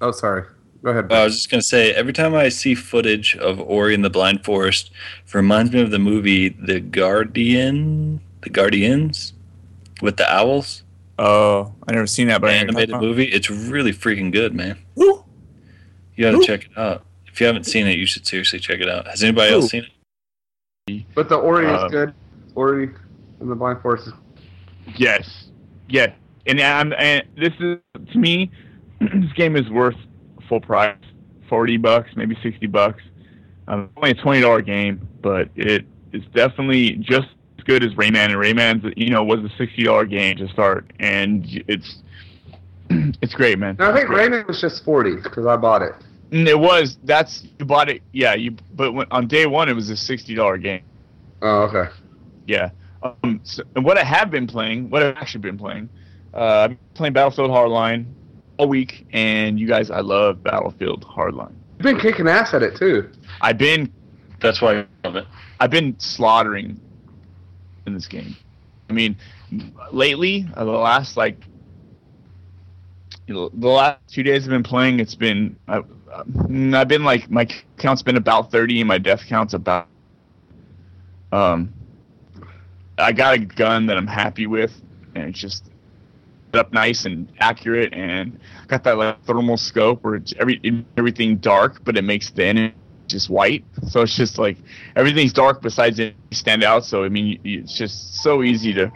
Oh, 0.00 0.10
sorry. 0.12 0.44
Go 0.82 0.90
ahead. 0.90 1.10
I 1.12 1.24
was 1.24 1.34
just 1.36 1.50
gonna 1.50 1.62
say, 1.62 1.92
every 1.94 2.12
time 2.12 2.34
I 2.34 2.48
see 2.50 2.74
footage 2.74 3.36
of 3.36 3.58
Ori 3.60 3.94
and 3.94 4.04
the 4.04 4.10
Blind 4.10 4.44
Forest, 4.44 4.90
it 5.26 5.34
reminds 5.34 5.72
me 5.72 5.80
of 5.80 5.90
the 5.90 5.98
movie 5.98 6.50
The 6.50 6.80
Guardian, 6.80 8.20
The 8.42 8.50
Guardians, 8.50 9.32
with 10.02 10.16
the 10.18 10.30
owls. 10.30 10.82
Oh, 11.18 11.72
I 11.88 11.92
never 11.92 12.06
seen 12.06 12.28
that, 12.28 12.40
but 12.40 12.50
I 12.50 12.54
animated 12.54 12.96
movie. 13.00 13.24
It's 13.26 13.48
really 13.48 13.92
freaking 13.92 14.30
good, 14.32 14.54
man. 14.54 14.76
Woo. 14.94 15.24
You 16.16 16.24
gotta 16.24 16.36
Who? 16.38 16.44
check 16.44 16.64
it 16.66 16.76
out. 16.78 17.04
If 17.28 17.40
you 17.40 17.46
haven't 17.46 17.64
seen 17.64 17.86
it, 17.86 17.96
you 17.96 18.04
should 18.06 18.26
seriously 18.26 18.58
check 18.58 18.80
it 18.80 18.88
out. 18.88 19.06
Has 19.06 19.22
anybody 19.22 19.50
Who? 19.50 19.56
else 19.60 19.70
seen 19.70 19.84
it? 19.84 19.90
But 21.14 21.28
the 21.28 21.36
Ori 21.36 21.66
Uh, 21.66 21.86
is 21.86 21.90
good. 21.92 22.14
Ori 22.54 22.90
and 23.40 23.50
the 23.50 23.54
Blind 23.54 23.80
Forest. 23.80 24.10
Yes, 24.96 25.48
yes, 25.88 26.10
and 26.46 26.60
I'm 26.60 26.92
and 26.98 27.22
this 27.36 27.52
is 27.58 27.78
to 28.12 28.18
me, 28.18 28.50
this 29.00 29.32
game 29.34 29.56
is 29.56 29.68
worth 29.70 29.96
full 30.48 30.60
price, 30.60 30.96
forty 31.48 31.76
bucks, 31.78 32.10
maybe 32.16 32.36
sixty 32.42 32.66
bucks. 32.66 33.02
Um, 33.66 33.88
only 33.96 34.10
a 34.10 34.14
twenty 34.14 34.42
dollar 34.42 34.60
game, 34.60 35.08
but 35.22 35.48
it 35.56 35.86
is 36.12 36.22
definitely 36.34 36.96
just 36.96 37.28
as 37.58 37.64
good 37.64 37.82
as 37.82 37.92
Rayman. 37.94 38.26
And 38.26 38.34
Rayman's, 38.34 38.92
you 38.96 39.08
know, 39.08 39.24
was 39.24 39.40
a 39.40 39.50
sixty 39.56 39.84
dollar 39.84 40.04
game 40.04 40.36
to 40.36 40.48
start, 40.48 40.92
and 41.00 41.46
it's 41.66 42.02
it's 42.90 43.34
great, 43.34 43.58
man. 43.58 43.76
No, 43.78 43.90
I 43.90 43.94
think. 43.94 44.10
Rayman 44.10 44.46
was 44.46 44.60
just 44.60 44.84
40 44.84 45.16
because 45.16 45.46
I 45.46 45.56
bought 45.56 45.80
it. 45.80 45.94
Mm, 46.34 46.48
It 46.48 46.58
was. 46.58 46.98
That's 47.04 47.46
you 47.58 47.64
bought 47.64 47.88
it. 47.88 48.02
Yeah, 48.12 48.34
you. 48.34 48.56
But 48.74 48.92
when, 48.92 49.06
on 49.12 49.28
day 49.28 49.46
one, 49.46 49.68
it 49.68 49.74
was 49.74 49.88
a 49.90 49.96
sixty 49.96 50.34
dollar 50.34 50.58
game. 50.58 50.82
Oh, 51.42 51.62
okay. 51.62 51.90
Yeah. 52.46 52.70
Um, 53.02 53.40
so, 53.44 53.62
and 53.76 53.84
what 53.84 53.98
I 53.98 54.04
have 54.04 54.30
been 54.30 54.46
playing, 54.46 54.90
what 54.90 55.02
I've 55.02 55.16
actually 55.16 55.42
been 55.42 55.58
playing, 55.58 55.88
uh, 56.32 56.38
I've 56.38 56.70
been 56.70 56.78
playing 56.94 57.12
Battlefield 57.12 57.50
Hardline 57.50 58.06
all 58.56 58.66
week, 58.68 59.06
and 59.12 59.60
you 59.60 59.66
guys, 59.68 59.90
I 59.90 60.00
love 60.00 60.42
Battlefield 60.42 61.04
Hardline. 61.04 61.52
You've 61.78 61.84
been 61.84 62.00
kicking 62.00 62.26
ass 62.28 62.54
at 62.54 62.62
it 62.62 62.76
too. 62.76 63.10
I've 63.40 63.58
been, 63.58 63.92
That's 64.40 64.62
why 64.62 64.80
I 64.80 64.86
love 65.04 65.16
it. 65.16 65.26
I've 65.60 65.70
been 65.70 65.98
slaughtering 66.00 66.80
in 67.86 67.94
this 67.94 68.06
game. 68.06 68.36
I 68.88 68.92
mean, 68.94 69.16
lately, 69.92 70.46
uh, 70.54 70.64
the 70.64 70.70
last 70.70 71.16
like, 71.16 71.36
you 73.26 73.34
know, 73.34 73.50
the 73.52 73.68
last 73.68 73.98
two 74.08 74.22
days 74.22 74.44
I've 74.44 74.50
been 74.50 74.62
playing, 74.62 75.00
it's 75.00 75.14
been, 75.14 75.56
I, 75.68 75.82
uh, 76.14 76.78
I've 76.78 76.88
been 76.88 77.04
like, 77.04 77.30
my 77.30 77.46
count's 77.78 78.02
been 78.02 78.16
about 78.16 78.50
thirty, 78.50 78.80
and 78.80 78.88
my 78.88 78.98
death 78.98 79.26
count's 79.28 79.54
about. 79.54 79.88
Um, 81.32 81.72
I 82.98 83.12
got 83.12 83.34
a 83.34 83.38
gun 83.38 83.86
that 83.86 83.96
I'm 83.96 84.06
happy 84.06 84.46
with. 84.46 84.80
and 85.14 85.28
it's 85.28 85.38
just 85.38 85.70
up 86.52 86.72
nice 86.72 87.04
and 87.04 87.32
accurate, 87.40 87.92
and 87.92 88.38
got 88.68 88.84
that 88.84 88.96
like 88.96 89.22
thermal 89.24 89.56
scope 89.56 90.04
where 90.04 90.14
it's 90.14 90.32
every 90.38 90.60
everything 90.96 91.36
dark, 91.38 91.82
but 91.84 91.96
it 91.96 92.02
makes 92.04 92.30
the 92.30 92.44
enemy 92.44 92.74
just 93.08 93.28
white. 93.28 93.64
So 93.88 94.02
it's 94.02 94.14
just 94.16 94.38
like 94.38 94.56
everything's 94.94 95.32
dark 95.32 95.60
besides 95.62 95.98
it 95.98 96.14
stand 96.30 96.62
out. 96.62 96.84
So 96.84 97.02
I 97.04 97.08
mean, 97.08 97.40
it's 97.44 97.76
just 97.76 98.22
so 98.22 98.42
easy 98.44 98.72
to. 98.74 98.92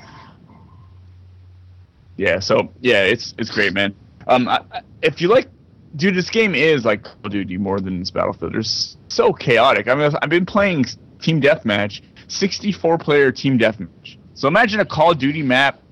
Yeah. 2.17 2.39
So 2.39 2.73
yeah, 2.81 3.03
it's 3.03 3.35
it's 3.39 3.51
great, 3.51 3.73
man. 3.73 3.95
Um, 4.27 4.49
I- 4.49 4.63
if 5.03 5.21
you 5.21 5.29
like, 5.29 5.49
dude, 5.99 6.15
this 6.15 6.31
game 6.31 6.55
is 6.55 6.85
like 6.85 7.03
Call 7.03 7.17
of 7.25 7.33
Duty 7.33 7.59
more 7.59 7.81
than 7.81 8.01
it's 8.01 8.11
Battlefield. 8.11 8.57
It's 8.57 8.97
so 9.09 9.33
chaotic. 9.33 9.89
I 9.89 9.95
mean, 9.95 10.13
I've 10.23 10.31
been 10.31 10.47
playing 10.47 10.87
Team 11.21 11.41
Deathmatch, 11.41 12.01
64 12.29 12.99
player 12.99 13.33
Team 13.33 13.59
Deathmatch. 13.59 14.17
So 14.35 14.49
imagine 14.49 14.81
a 14.81 14.87
Call 14.87 15.11
of 15.11 15.19
Duty 15.19 15.43
map. 15.43 15.83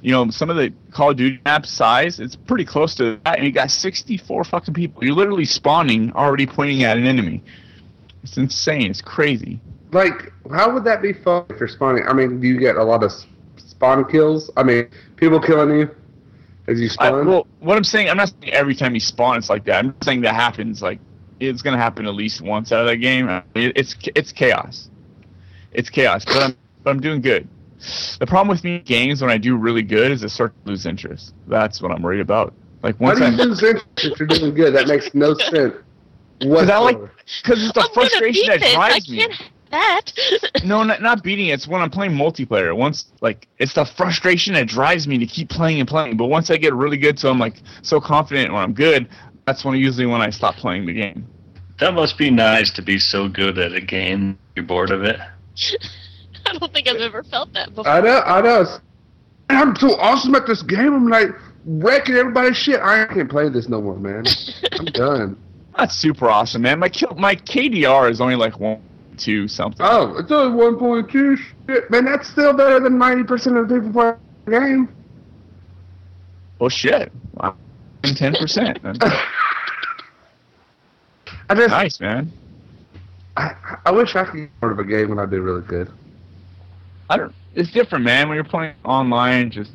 You 0.00 0.10
know, 0.10 0.30
some 0.30 0.50
of 0.50 0.56
the 0.56 0.72
Call 0.90 1.10
of 1.10 1.16
Duty 1.16 1.40
map 1.44 1.64
size, 1.64 2.18
it's 2.18 2.34
pretty 2.34 2.64
close 2.64 2.96
to 2.96 3.20
that, 3.24 3.36
and 3.36 3.46
you 3.46 3.52
got 3.52 3.70
64 3.70 4.44
fucking 4.44 4.74
people. 4.74 5.04
You're 5.04 5.14
literally 5.14 5.44
spawning, 5.44 6.12
already 6.12 6.46
pointing 6.46 6.82
at 6.82 6.96
an 6.96 7.06
enemy. 7.06 7.44
It's 8.24 8.36
insane. 8.36 8.90
It's 8.90 9.02
crazy. 9.02 9.60
Like, 9.92 10.32
how 10.50 10.72
would 10.72 10.84
that 10.84 11.02
be 11.02 11.12
fun 11.12 11.44
if 11.50 11.60
you're 11.60 11.68
spawning? 11.68 12.04
I 12.08 12.14
mean, 12.14 12.40
do 12.40 12.48
you 12.48 12.58
get 12.58 12.76
a 12.76 12.82
lot 12.82 13.04
of 13.04 13.12
spawn 13.56 14.10
kills? 14.10 14.50
I 14.56 14.64
mean, 14.64 14.88
people 15.16 15.38
killing 15.38 15.78
you 15.78 15.90
as 16.72 16.80
you 16.80 16.90
I, 16.98 17.10
well, 17.10 17.46
what 17.60 17.76
I'm 17.76 17.84
saying, 17.84 18.08
I'm 18.10 18.16
not 18.16 18.28
saying 18.40 18.52
every 18.52 18.74
time 18.74 18.94
you 18.94 19.00
spawn 19.00 19.38
it's 19.38 19.50
like 19.50 19.64
that. 19.64 19.78
I'm 19.84 19.92
just 19.92 20.04
saying 20.04 20.22
that 20.22 20.34
happens. 20.34 20.82
Like 20.82 20.98
it's 21.40 21.62
gonna 21.62 21.78
happen 21.78 22.06
at 22.06 22.14
least 22.14 22.40
once 22.40 22.72
out 22.72 22.80
of 22.80 22.86
that 22.86 22.96
game. 22.96 23.28
I 23.28 23.42
mean, 23.54 23.72
it's 23.76 23.96
it's 24.14 24.32
chaos. 24.32 24.88
It's 25.72 25.90
chaos, 25.90 26.24
but 26.24 26.42
I'm 26.42 26.56
but 26.82 26.90
I'm 26.90 27.00
doing 27.00 27.20
good. 27.20 27.48
The 28.20 28.26
problem 28.26 28.48
with 28.48 28.62
me 28.64 28.78
games 28.80 29.20
when 29.22 29.30
I 29.30 29.38
do 29.38 29.56
really 29.56 29.82
good 29.82 30.12
is 30.12 30.24
I 30.24 30.28
start 30.28 30.54
to 30.64 30.70
lose 30.70 30.86
interest. 30.86 31.34
That's 31.48 31.82
what 31.82 31.90
I'm 31.92 32.02
worried 32.02 32.20
about. 32.20 32.54
Like 32.82 32.98
How 32.98 33.06
once 33.06 33.18
do 33.18 33.24
you 33.24 33.30
I'm 33.32 33.36
lose 33.36 33.62
interest 33.62 33.86
if 33.98 34.18
you're 34.18 34.28
doing 34.28 34.54
good? 34.54 34.74
That 34.74 34.86
makes 34.86 35.14
no 35.14 35.34
sense. 35.34 35.74
because 36.40 36.70
I 36.70 36.78
like 36.78 36.98
because 36.98 37.64
it's 37.64 37.72
the 37.72 37.82
I'm 37.82 37.92
frustration 37.92 38.46
that 38.48 38.60
this. 38.60 38.74
drives 38.74 39.08
I 39.08 39.12
me. 39.12 39.18
can't 39.18 39.32
have 39.32 39.51
that. 39.72 40.12
No, 40.64 40.84
not, 40.84 41.02
not 41.02 41.24
beating 41.24 41.48
it. 41.48 41.54
It's 41.54 41.66
when 41.66 41.82
I'm 41.82 41.90
playing 41.90 42.12
multiplayer. 42.12 42.76
Once, 42.76 43.06
like, 43.20 43.48
it's 43.58 43.74
the 43.74 43.84
frustration 43.84 44.54
that 44.54 44.68
drives 44.68 45.08
me 45.08 45.18
to 45.18 45.26
keep 45.26 45.48
playing 45.48 45.80
and 45.80 45.88
playing. 45.88 46.16
But 46.16 46.26
once 46.26 46.50
I 46.50 46.56
get 46.56 46.72
really 46.72 46.96
good, 46.96 47.18
so 47.18 47.28
I'm 47.30 47.38
like 47.40 47.56
so 47.82 48.00
confident 48.00 48.52
when 48.52 48.62
I'm 48.62 48.72
good, 48.72 49.08
that's 49.44 49.64
when 49.64 49.76
usually 49.76 50.06
when 50.06 50.20
I 50.20 50.30
stop 50.30 50.54
playing 50.54 50.86
the 50.86 50.92
game. 50.92 51.26
That 51.80 51.94
must 51.94 52.16
be 52.16 52.30
nice 52.30 52.70
to 52.74 52.82
be 52.82 52.96
so 53.00 53.28
good 53.28 53.58
at 53.58 53.72
a 53.72 53.80
game. 53.80 54.38
You're 54.54 54.64
bored 54.64 54.90
of 54.92 55.02
it. 55.02 55.18
I 56.46 56.56
don't 56.58 56.72
think 56.72 56.86
I've 56.88 57.00
ever 57.00 57.24
felt 57.24 57.52
that 57.54 57.74
before. 57.74 57.88
I 57.88 58.00
know, 58.00 58.20
I 58.20 58.40
know. 58.40 58.60
It's- 58.60 58.80
I'm 59.50 59.74
so 59.76 59.96
awesome 59.98 60.34
at 60.36 60.46
this 60.46 60.62
game. 60.62 60.94
I'm 60.94 61.08
like 61.08 61.30
wrecking 61.64 62.14
everybody's 62.14 62.56
shit. 62.56 62.80
I 62.80 63.04
can't 63.06 63.28
play 63.28 63.48
this 63.48 63.68
no 63.68 63.80
more, 63.80 63.96
man. 63.98 64.24
I'm 64.72 64.84
done. 64.86 65.36
That's 65.76 65.94
super 65.96 66.28
awesome, 66.28 66.62
man. 66.62 66.78
My 66.78 66.88
kill, 66.88 67.14
my 67.16 67.34
KDR 67.34 68.10
is 68.10 68.20
only 68.20 68.36
like 68.36 68.60
one, 68.60 68.80
two 69.18 69.48
something. 69.48 69.84
Oh, 69.88 70.16
it's 70.18 70.30
only 70.30 70.62
1.2. 70.62 71.36
Shit, 71.68 71.90
man, 71.90 72.04
that's 72.04 72.28
still 72.28 72.52
better 72.52 72.78
than 72.80 72.98
90% 72.98 73.60
of 73.60 73.68
the 73.68 73.74
people 73.74 73.92
playing 73.92 74.16
the 74.44 74.50
game. 74.50 74.88
Well, 76.58 76.68
shit, 76.68 77.10
ten 78.04 78.34
percent. 78.34 78.78
I 78.84 78.92
just, 81.54 81.70
Nice, 81.70 82.00
man. 82.00 82.32
I, 83.36 83.54
I 83.86 83.90
wish 83.90 84.14
I 84.14 84.24
could 84.24 84.36
get 84.36 84.60
part 84.60 84.72
of 84.72 84.78
a 84.78 84.84
game 84.84 85.08
when 85.08 85.18
I 85.18 85.26
do 85.26 85.40
really 85.42 85.62
good. 85.62 85.90
I 87.10 87.16
don't. 87.16 87.34
It's 87.54 87.70
different, 87.72 88.04
man. 88.04 88.28
When 88.28 88.36
you're 88.36 88.44
playing 88.44 88.74
online, 88.84 89.50
just 89.50 89.72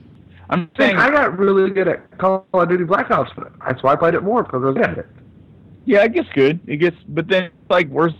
I'm 0.50 0.70
saying. 0.78 0.98
I 0.98 1.12
got 1.12 1.38
really 1.38 1.70
good 1.72 1.88
at 1.88 2.18
Call 2.18 2.46
of 2.54 2.70
Duty 2.70 2.86
Black 2.86 3.12
Ops. 3.12 3.32
but 3.36 3.52
That's 3.66 3.84
why 3.84 3.94
I 3.94 3.96
played 3.96 4.14
it 4.14 4.24
more 4.24 4.44
because 4.44 4.64
I 4.64 4.68
was 4.68 4.76
good 4.76 4.86
at 4.86 4.98
it. 5.00 5.08
Yeah, 5.86 6.04
it 6.04 6.14
gets 6.14 6.30
good. 6.34 6.60
It 6.68 6.78
gets, 6.78 6.98
but 7.08 7.28
then 7.28 7.50
like, 7.70 7.90
where's 7.90 8.14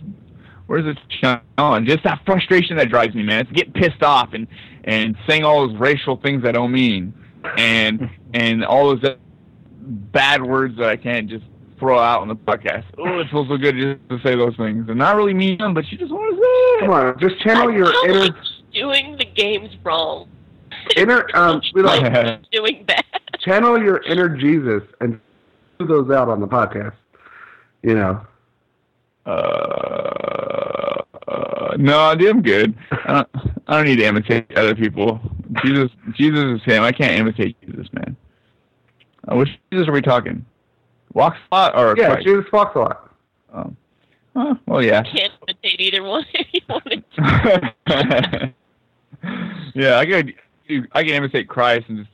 where's 0.68 0.84
the 0.84 0.96
challenge? 1.56 1.88
Just 1.88 2.04
that 2.04 2.20
frustration 2.24 2.76
that 2.76 2.88
drives 2.88 3.14
me, 3.16 3.24
man. 3.24 3.40
It's 3.40 3.50
getting 3.52 3.72
pissed 3.72 4.02
off 4.04 4.32
and 4.32 4.46
and 4.84 5.16
saying 5.28 5.42
all 5.44 5.66
those 5.66 5.76
racial 5.78 6.16
things 6.16 6.44
I 6.46 6.52
don't 6.52 6.70
mean, 6.72 7.12
and 7.58 8.08
and 8.34 8.64
all 8.64 8.94
those 8.96 9.16
bad 9.80 10.42
words 10.42 10.76
that 10.78 10.88
I 10.88 10.96
can't 10.96 11.28
just 11.28 11.44
throw 11.78 11.98
out 11.98 12.20
on 12.20 12.28
the 12.28 12.36
podcast. 12.36 12.84
Oh, 12.98 13.18
it 13.20 13.26
feels 13.30 13.48
so 13.48 13.56
good 13.56 13.76
just 13.76 14.08
to 14.10 14.18
say 14.28 14.36
those 14.36 14.56
things, 14.56 14.88
and 14.88 14.98
not 14.98 15.16
really 15.16 15.34
mean 15.34 15.58
them, 15.58 15.74
but 15.74 15.90
you 15.90 15.98
just 15.98 16.10
want 16.12 16.34
to 16.36 16.42
say 16.42 16.86
Come 16.86 16.94
on, 16.94 17.18
just 17.18 17.40
channel 17.40 17.72
your 17.72 17.92
How 17.92 18.04
inner, 18.04 18.20
much 18.20 18.36
doing 18.72 19.16
the 19.18 19.24
games 19.24 19.70
wrong. 19.84 20.28
inner, 20.96 21.26
um, 21.34 21.60
be 21.74 21.82
like, 21.82 22.50
doing 22.50 22.84
bad. 22.84 23.04
channel 23.40 23.80
your 23.82 24.02
inner 24.02 24.28
Jesus 24.28 24.82
and 25.00 25.18
do 25.78 25.86
those 25.86 26.10
out 26.10 26.28
on 26.28 26.40
the 26.40 26.48
podcast. 26.48 26.94
You 27.82 27.94
know, 27.94 28.20
Uh, 29.24 30.47
uh, 31.68 31.76
no, 31.78 32.14
dude, 32.14 32.30
I'm 32.30 32.42
good. 32.42 32.74
I 32.90 33.12
don't, 33.12 33.28
I 33.66 33.76
don't 33.76 33.86
need 33.86 33.96
to 33.96 34.06
imitate 34.06 34.56
other 34.56 34.74
people. 34.74 35.20
Jesus, 35.64 35.90
Jesus 36.14 36.60
is 36.60 36.64
him. 36.64 36.82
I 36.82 36.92
can't 36.92 37.12
imitate 37.12 37.56
Jesus, 37.60 37.86
man. 37.92 38.16
Uh, 39.26 39.36
which 39.36 39.48
Jesus 39.72 39.88
are 39.88 39.92
we 39.92 40.02
talking? 40.02 40.44
Walk 41.14 41.36
spot 41.46 41.76
or 41.76 41.94
yeah, 41.96 42.14
Christ? 42.14 42.26
Jesus 42.26 42.44
walks 42.52 42.76
a 42.76 42.78
lot. 42.78 43.14
Um, 43.52 43.76
uh, 44.36 44.54
well, 44.66 44.82
yeah. 44.82 45.02
You 45.04 45.20
can't 45.20 45.32
imitate 45.42 45.80
either 45.80 46.02
one 46.02 46.24
if 46.34 46.46
you 46.52 46.60
wanted 46.68 47.04
to. 47.16 48.54
yeah, 49.74 49.98
I 49.98 50.06
could. 50.06 50.34
I 50.92 51.02
can 51.02 51.14
imitate 51.14 51.48
Christ 51.48 51.86
and 51.88 51.98
just 51.98 52.10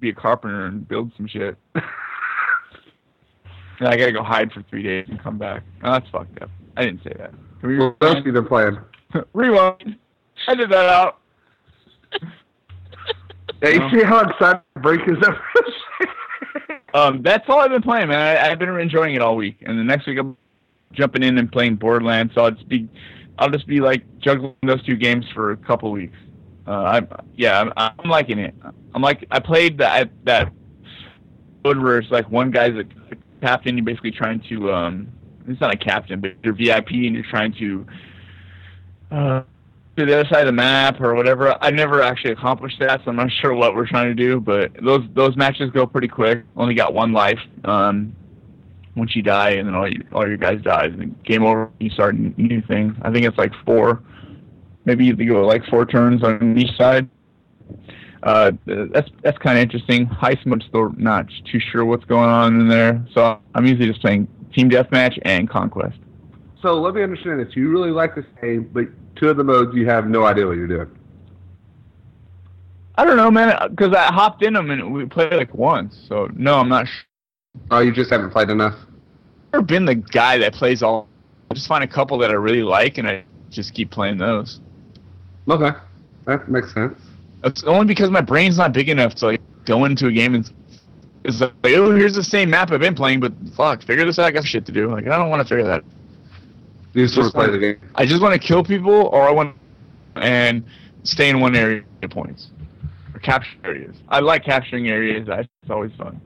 be 0.00 0.08
a 0.08 0.14
carpenter 0.14 0.66
and 0.66 0.86
build 0.88 1.12
some 1.16 1.26
shit. 1.26 1.56
Yeah, 3.80 3.90
I 3.90 3.96
gotta 3.96 4.12
go 4.12 4.22
hide 4.22 4.52
for 4.52 4.62
three 4.62 4.82
days 4.82 5.06
and 5.08 5.22
come 5.22 5.38
back. 5.38 5.62
Oh, 5.84 5.92
that's 5.92 6.08
fucked 6.10 6.42
up. 6.42 6.50
I 6.76 6.84
didn't 6.84 7.02
say 7.04 7.12
that. 7.16 7.30
Can 7.60 7.68
we 7.68 7.78
What 7.78 7.96
else 8.02 8.18
you 8.24 8.32
been 8.32 8.46
playing? 8.46 8.78
rewind? 9.32 9.96
I 10.46 10.54
did 10.54 10.70
that 10.70 10.86
out. 10.86 11.18
Yeah, 13.60 13.70
you 13.70 13.90
see 13.90 14.04
how 14.04 14.20
excited 14.20 14.62
Break 14.82 15.00
is 15.08 15.16
Um, 16.94 17.22
that's 17.22 17.44
all 17.48 17.58
I've 17.58 17.70
been 17.70 17.82
playing, 17.82 18.08
man. 18.08 18.20
I, 18.20 18.50
I've 18.50 18.58
been 18.58 18.68
enjoying 18.68 19.16
it 19.16 19.20
all 19.20 19.34
week, 19.34 19.56
and 19.62 19.76
the 19.76 19.82
next 19.82 20.06
week 20.06 20.18
I'm 20.18 20.36
jumping 20.92 21.22
in 21.22 21.38
and 21.38 21.50
playing 21.50 21.76
Borderlands. 21.76 22.34
So 22.34 22.42
I'll 22.42 22.50
just 22.52 22.68
be, 22.68 22.88
I'll 23.38 23.50
just 23.50 23.66
be 23.66 23.80
like 23.80 24.04
juggling 24.20 24.54
those 24.62 24.82
two 24.84 24.96
games 24.96 25.24
for 25.34 25.50
a 25.50 25.56
couple 25.56 25.90
weeks. 25.90 26.16
Uh, 26.68 26.70
I'm, 26.70 27.08
yeah, 27.34 27.60
I'm, 27.60 27.72
I'm 27.76 28.08
liking 28.08 28.38
it. 28.38 28.54
I'm 28.94 29.02
like, 29.02 29.26
I 29.30 29.40
played 29.40 29.78
that 29.78 30.10
that 30.24 30.52
mode 31.64 31.78
where 31.78 31.98
it's 31.98 32.10
like 32.10 32.30
one 32.30 32.50
guy's 32.50 32.74
a, 32.74 32.84
a 33.10 33.16
captain. 33.42 33.76
You're 33.76 33.84
basically 33.84 34.12
trying 34.12 34.40
to, 34.48 34.72
um, 34.72 35.08
it's 35.46 35.60
not 35.60 35.74
a 35.74 35.78
captain, 35.78 36.20
but 36.20 36.34
you're 36.42 36.54
VIP 36.54 36.90
and 36.90 37.14
you're 37.14 37.26
trying 37.28 37.52
to, 37.54 37.86
uh, 39.10 39.42
to 39.96 40.06
the 40.06 40.20
other 40.20 40.28
side 40.28 40.42
of 40.42 40.46
the 40.46 40.52
map 40.52 41.00
or 41.00 41.14
whatever. 41.14 41.56
I 41.62 41.70
never 41.70 42.02
actually 42.02 42.32
accomplished 42.32 42.78
that, 42.80 43.00
so 43.04 43.10
I'm 43.10 43.16
not 43.16 43.30
sure 43.30 43.54
what 43.54 43.74
we're 43.74 43.86
trying 43.86 44.14
to 44.14 44.14
do. 44.14 44.40
But 44.40 44.72
those 44.82 45.02
those 45.14 45.36
matches 45.36 45.70
go 45.70 45.86
pretty 45.86 46.08
quick. 46.08 46.44
Only 46.56 46.74
got 46.74 46.94
one 46.94 47.12
life. 47.12 47.40
Um, 47.64 48.14
once 48.98 49.14
you 49.14 49.22
die, 49.22 49.50
and 49.50 49.68
then 49.68 49.74
all 49.74 49.88
you, 49.88 50.04
all 50.12 50.26
your 50.26 50.36
guys 50.36 50.60
die, 50.62 50.86
and 50.86 51.22
game 51.24 51.44
over. 51.44 51.70
You 51.78 51.90
start 51.90 52.16
a 52.16 52.18
new 52.40 52.60
thing. 52.62 52.96
I 53.02 53.12
think 53.12 53.24
it's 53.24 53.38
like 53.38 53.52
four, 53.64 54.02
maybe 54.84 55.04
you 55.04 55.14
go 55.14 55.46
like 55.46 55.64
four 55.66 55.86
turns 55.86 56.22
on 56.24 56.58
each 56.58 56.76
side. 56.76 57.08
Uh, 58.22 58.50
that's 58.66 59.08
that's 59.22 59.38
kind 59.38 59.58
of 59.58 59.62
interesting. 59.62 60.06
Heist 60.06 60.44
mode 60.44 60.64
still 60.68 60.92
not 60.96 61.26
too 61.50 61.60
sure 61.60 61.84
what's 61.84 62.04
going 62.04 62.28
on 62.28 62.60
in 62.60 62.68
there, 62.68 63.04
so 63.14 63.38
I'm 63.54 63.64
usually 63.64 63.88
just 63.88 64.00
playing 64.00 64.26
team 64.52 64.68
deathmatch 64.68 65.18
and 65.22 65.48
conquest. 65.48 65.98
So 66.60 66.80
let 66.80 66.94
me 66.94 67.02
understand 67.02 67.40
this. 67.40 67.54
You 67.54 67.70
really 67.70 67.90
like 67.90 68.14
this 68.14 68.24
game, 68.40 68.68
but 68.72 68.86
two 69.16 69.28
of 69.28 69.36
the 69.36 69.44
modes 69.44 69.74
you 69.74 69.86
have 69.86 70.08
no 70.08 70.24
idea 70.24 70.46
what 70.46 70.56
you're 70.56 70.66
doing. 70.66 70.90
I 72.96 73.04
don't 73.04 73.16
know, 73.16 73.30
man, 73.30 73.56
because 73.70 73.94
I 73.94 74.06
hopped 74.06 74.42
in 74.42 74.54
them 74.54 74.70
and 74.70 74.92
we 74.92 75.06
played 75.06 75.32
like 75.32 75.54
once. 75.54 75.96
So 76.08 76.28
no, 76.34 76.58
I'm 76.58 76.68
not 76.68 76.88
sure. 76.88 77.04
Oh, 77.70 77.78
you 77.78 77.92
just 77.92 78.10
haven't 78.10 78.30
played 78.30 78.50
enough. 78.50 78.74
I've 78.74 79.52
never 79.52 79.64
been 79.64 79.84
the 79.84 79.94
guy 79.94 80.38
that 80.38 80.52
plays 80.52 80.82
all. 80.82 81.08
I 81.50 81.54
just 81.54 81.68
find 81.68 81.84
a 81.84 81.88
couple 81.88 82.18
that 82.18 82.30
I 82.30 82.34
really 82.34 82.62
like 82.62 82.98
and 82.98 83.08
I 83.08 83.24
just 83.50 83.72
keep 83.72 83.90
playing 83.90 84.18
those. 84.18 84.60
Okay, 85.48 85.70
that 86.26 86.48
makes 86.48 86.74
sense. 86.74 87.00
It's 87.44 87.62
only 87.64 87.86
because 87.86 88.10
my 88.10 88.20
brain's 88.20 88.58
not 88.58 88.72
big 88.72 88.88
enough 88.88 89.14
to 89.16 89.26
like 89.26 89.40
go 89.64 89.84
into 89.84 90.08
a 90.08 90.12
game 90.12 90.34
and 90.34 90.52
it's 91.24 91.40
like, 91.40 91.52
oh, 91.64 91.94
here's 91.94 92.14
the 92.14 92.24
same 92.24 92.50
map 92.50 92.72
I've 92.72 92.80
been 92.80 92.94
playing, 92.94 93.20
but 93.20 93.32
fuck, 93.56 93.82
figure 93.82 94.04
this 94.04 94.18
out. 94.18 94.26
I 94.26 94.30
got 94.32 94.44
shit 94.44 94.66
to 94.66 94.72
do. 94.72 94.90
Like 94.90 95.06
I 95.06 95.16
don't 95.16 95.30
want 95.30 95.40
to 95.40 95.48
figure 95.48 95.66
that. 95.66 95.84
You 96.94 97.06
just 97.06 97.16
want 97.16 97.32
to 97.32 97.38
play 97.38 97.50
the 97.50 97.58
game. 97.58 97.76
I 97.94 98.06
just 98.06 98.20
want 98.22 98.40
to 98.40 98.46
kill 98.46 98.64
people, 98.64 98.92
or 98.92 99.22
I 99.28 99.30
want 99.30 99.54
and 100.16 100.64
stay 101.04 101.28
in 101.28 101.40
one 101.40 101.54
area 101.54 101.82
points 102.10 102.48
or 103.14 103.20
capture 103.20 103.56
areas. 103.64 103.96
I 104.08 104.20
like 104.20 104.44
capturing 104.44 104.88
areas. 104.88 105.26
That's 105.26 105.48
always 105.70 105.92
fun. 105.96 106.20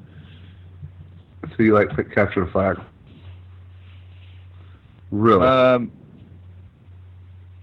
So 1.57 1.63
you 1.63 1.75
like 1.75 1.89
capture 2.15 2.45
the 2.45 2.51
flag? 2.51 2.79
Really? 5.11 5.47
Um, 5.47 5.93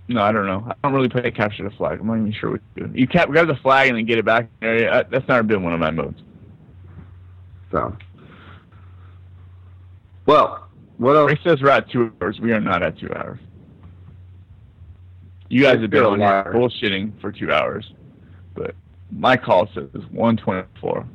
No, 0.07 0.21
I 0.21 0.31
don't 0.31 0.45
know. 0.45 0.65
I 0.67 0.75
don't 0.83 0.93
really 0.93 1.09
play 1.09 1.29
capture 1.31 1.63
the 1.63 1.75
flag. 1.75 1.99
I'm 1.99 2.07
not 2.07 2.17
even 2.17 2.31
sure 2.31 2.51
what 2.51 2.61
you 2.75 2.87
do. 2.87 2.99
You 2.99 3.07
cap- 3.07 3.29
grab 3.29 3.47
the 3.47 3.55
flag 3.55 3.87
and 3.89 3.97
then 3.97 4.05
get 4.05 4.17
it 4.19 4.25
back. 4.25 4.43
in 4.43 4.49
the 4.61 4.67
area. 4.67 4.91
Uh, 4.91 5.03
That's 5.09 5.27
never 5.27 5.43
been 5.43 5.63
one 5.63 5.73
of 5.73 5.79
my 5.79 5.91
modes. 5.91 6.21
So, 7.71 7.95
well, 10.25 10.68
what 10.99 11.15
else? 11.15 11.31
Rick 11.31 11.39
says 11.43 11.61
we're 11.61 11.69
at 11.69 11.89
two 11.89 12.13
hours. 12.21 12.39
We 12.39 12.51
are 12.51 12.59
not 12.59 12.83
at 12.83 12.99
two 12.99 13.11
hours. 13.15 13.39
You 15.49 15.63
guys 15.63 15.79
have 15.79 15.89
been 15.89 16.03
on 16.03 16.19
here 16.19 16.51
bullshitting 16.53 17.19
for 17.21 17.31
two 17.31 17.51
hours, 17.51 17.91
but 18.53 18.75
my 19.11 19.35
call 19.35 19.67
says 19.73 19.87
it's 19.95 20.05
124. 20.11 21.07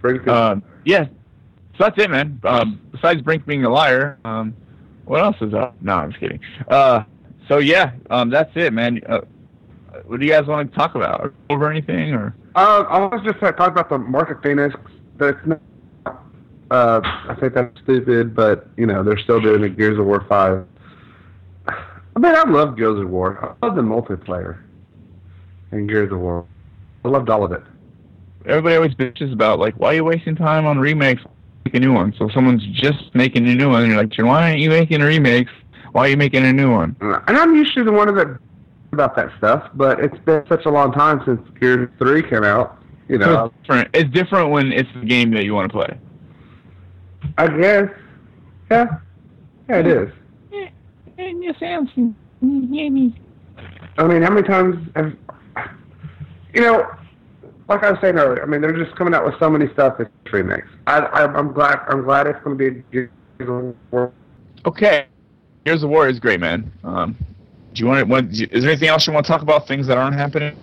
Brink 0.00 0.26
Um, 0.26 0.62
yeah, 0.84 1.04
so 1.04 1.84
that's 1.84 1.98
it, 1.98 2.10
man. 2.10 2.40
Um, 2.44 2.80
besides 2.92 3.20
Brink 3.20 3.44
being 3.44 3.64
a 3.64 3.70
liar, 3.70 4.18
um, 4.24 4.54
what 5.04 5.20
else 5.20 5.36
is 5.40 5.52
up? 5.52 5.76
No, 5.82 5.94
I'm 5.94 6.10
just 6.12 6.20
kidding. 6.20 6.40
Uh, 6.68 7.02
so 7.48 7.58
yeah, 7.58 7.92
um, 8.10 8.30
that's 8.30 8.52
it, 8.54 8.72
man. 8.72 9.00
Uh, 9.06 9.20
what 10.06 10.20
do 10.20 10.26
you 10.26 10.32
guys 10.32 10.46
want 10.46 10.70
to 10.70 10.78
talk 10.78 10.94
about? 10.94 11.34
Over 11.50 11.70
anything 11.70 12.14
or? 12.14 12.34
Uh, 12.54 12.84
I 12.88 12.98
was 13.00 13.20
just 13.24 13.42
uh, 13.42 13.52
talking 13.52 13.72
about 13.72 13.88
the 13.88 13.98
Marcus 13.98 14.36
Fenix. 14.42 14.74
That 15.18 15.36
it's 15.36 15.46
not. 15.46 15.60
Uh, 16.70 17.00
I 17.02 17.34
think 17.40 17.54
that's 17.54 17.78
stupid, 17.82 18.34
but 18.34 18.68
you 18.76 18.86
know 18.86 19.02
they're 19.02 19.18
still 19.18 19.40
doing 19.40 19.62
the 19.62 19.68
Gears 19.68 19.98
of 19.98 20.06
War 20.06 20.24
five. 20.28 20.64
I 21.66 22.20
mean, 22.20 22.34
I 22.34 22.42
love 22.48 22.76
Gears 22.76 23.00
of 23.00 23.08
War. 23.08 23.56
I 23.62 23.66
love 23.66 23.76
the 23.76 23.82
multiplayer 23.82 24.58
in 25.72 25.86
Gears 25.86 26.12
of 26.12 26.18
War. 26.18 26.44
I 27.04 27.08
loved 27.08 27.30
all 27.30 27.44
of 27.44 27.52
it. 27.52 27.62
Everybody 28.44 28.76
always 28.76 28.94
bitches 28.94 29.32
about 29.32 29.58
like, 29.58 29.74
why 29.76 29.88
are 29.88 29.94
you 29.94 30.04
wasting 30.04 30.36
time 30.36 30.66
on 30.66 30.78
remakes? 30.78 31.22
Make 31.64 31.74
a 31.74 31.80
new 31.80 31.92
one. 31.92 32.14
So 32.18 32.28
someone's 32.28 32.66
just 32.66 33.14
making 33.14 33.46
a 33.48 33.54
new 33.54 33.70
one, 33.70 33.82
and 33.82 33.92
you're 33.92 34.02
like, 34.02 34.12
why 34.18 34.50
aren't 34.50 34.60
you 34.60 34.70
making 34.70 35.00
remakes? 35.00 35.52
Why 35.92 36.02
are 36.02 36.08
you 36.08 36.16
making 36.16 36.44
a 36.44 36.52
new 36.52 36.70
one? 36.70 36.96
And 37.00 37.36
I'm 37.36 37.54
usually 37.54 37.84
the 37.84 37.92
one 37.92 38.14
that 38.14 38.38
about 38.92 39.16
that 39.16 39.30
stuff, 39.38 39.70
but 39.74 40.00
it's 40.00 40.16
been 40.18 40.44
such 40.48 40.64
a 40.64 40.70
long 40.70 40.92
time 40.92 41.22
since 41.24 41.40
Gears 41.60 41.88
three 41.98 42.22
came 42.22 42.44
out. 42.44 42.78
You 43.08 43.18
So 43.20 43.26
know, 43.26 43.44
it's 43.46 43.54
different. 43.62 43.88
It's 43.94 44.10
different 44.10 44.50
when 44.50 44.72
it's 44.72 44.88
the 44.94 45.06
game 45.06 45.30
that 45.32 45.44
you 45.44 45.54
want 45.54 45.70
to 45.70 45.76
play. 45.76 45.98
I 47.36 47.48
guess. 47.48 47.88
Yeah, 48.70 48.86
yeah, 49.68 49.78
it 49.78 49.86
is. 49.86 50.12
And 51.18 51.42
you 51.42 51.52
sound 51.58 51.90
I 53.98 54.06
mean, 54.06 54.22
how 54.22 54.30
many 54.30 54.46
times 54.46 54.88
have 54.94 55.12
you 56.54 56.60
know? 56.60 56.86
Like 57.68 57.84
I 57.84 57.90
was 57.90 58.00
saying 58.00 58.16
earlier, 58.16 58.42
I 58.42 58.46
mean, 58.46 58.62
they're 58.62 58.72
just 58.72 58.96
coming 58.96 59.12
out 59.12 59.26
with 59.26 59.34
so 59.38 59.50
many 59.50 59.70
stuff 59.74 59.96
that's 59.98 60.10
remix. 60.26 60.66
I, 60.86 61.00
I, 61.00 61.26
I'm 61.26 61.52
glad. 61.52 61.80
I'm 61.88 62.02
glad 62.02 62.26
it's 62.26 62.42
going 62.42 62.56
to 62.56 62.70
be. 62.70 62.98
a 62.98 63.44
good 63.44 63.76
war. 63.90 64.12
Okay. 64.64 65.06
Here's 65.66 65.82
the 65.82 65.88
war 65.88 66.08
is 66.08 66.18
great, 66.18 66.40
man. 66.40 66.72
Um, 66.82 67.14
do 67.74 67.80
you 67.82 67.86
want 67.86 67.98
to? 67.98 68.04
Want, 68.06 68.32
is 68.32 68.62
there 68.62 68.70
anything 68.70 68.88
else 68.88 69.06
you 69.06 69.12
want 69.12 69.26
to 69.26 69.32
talk 69.32 69.42
about? 69.42 69.68
Things 69.68 69.86
that 69.86 69.98
aren't 69.98 70.16
happening? 70.16 70.56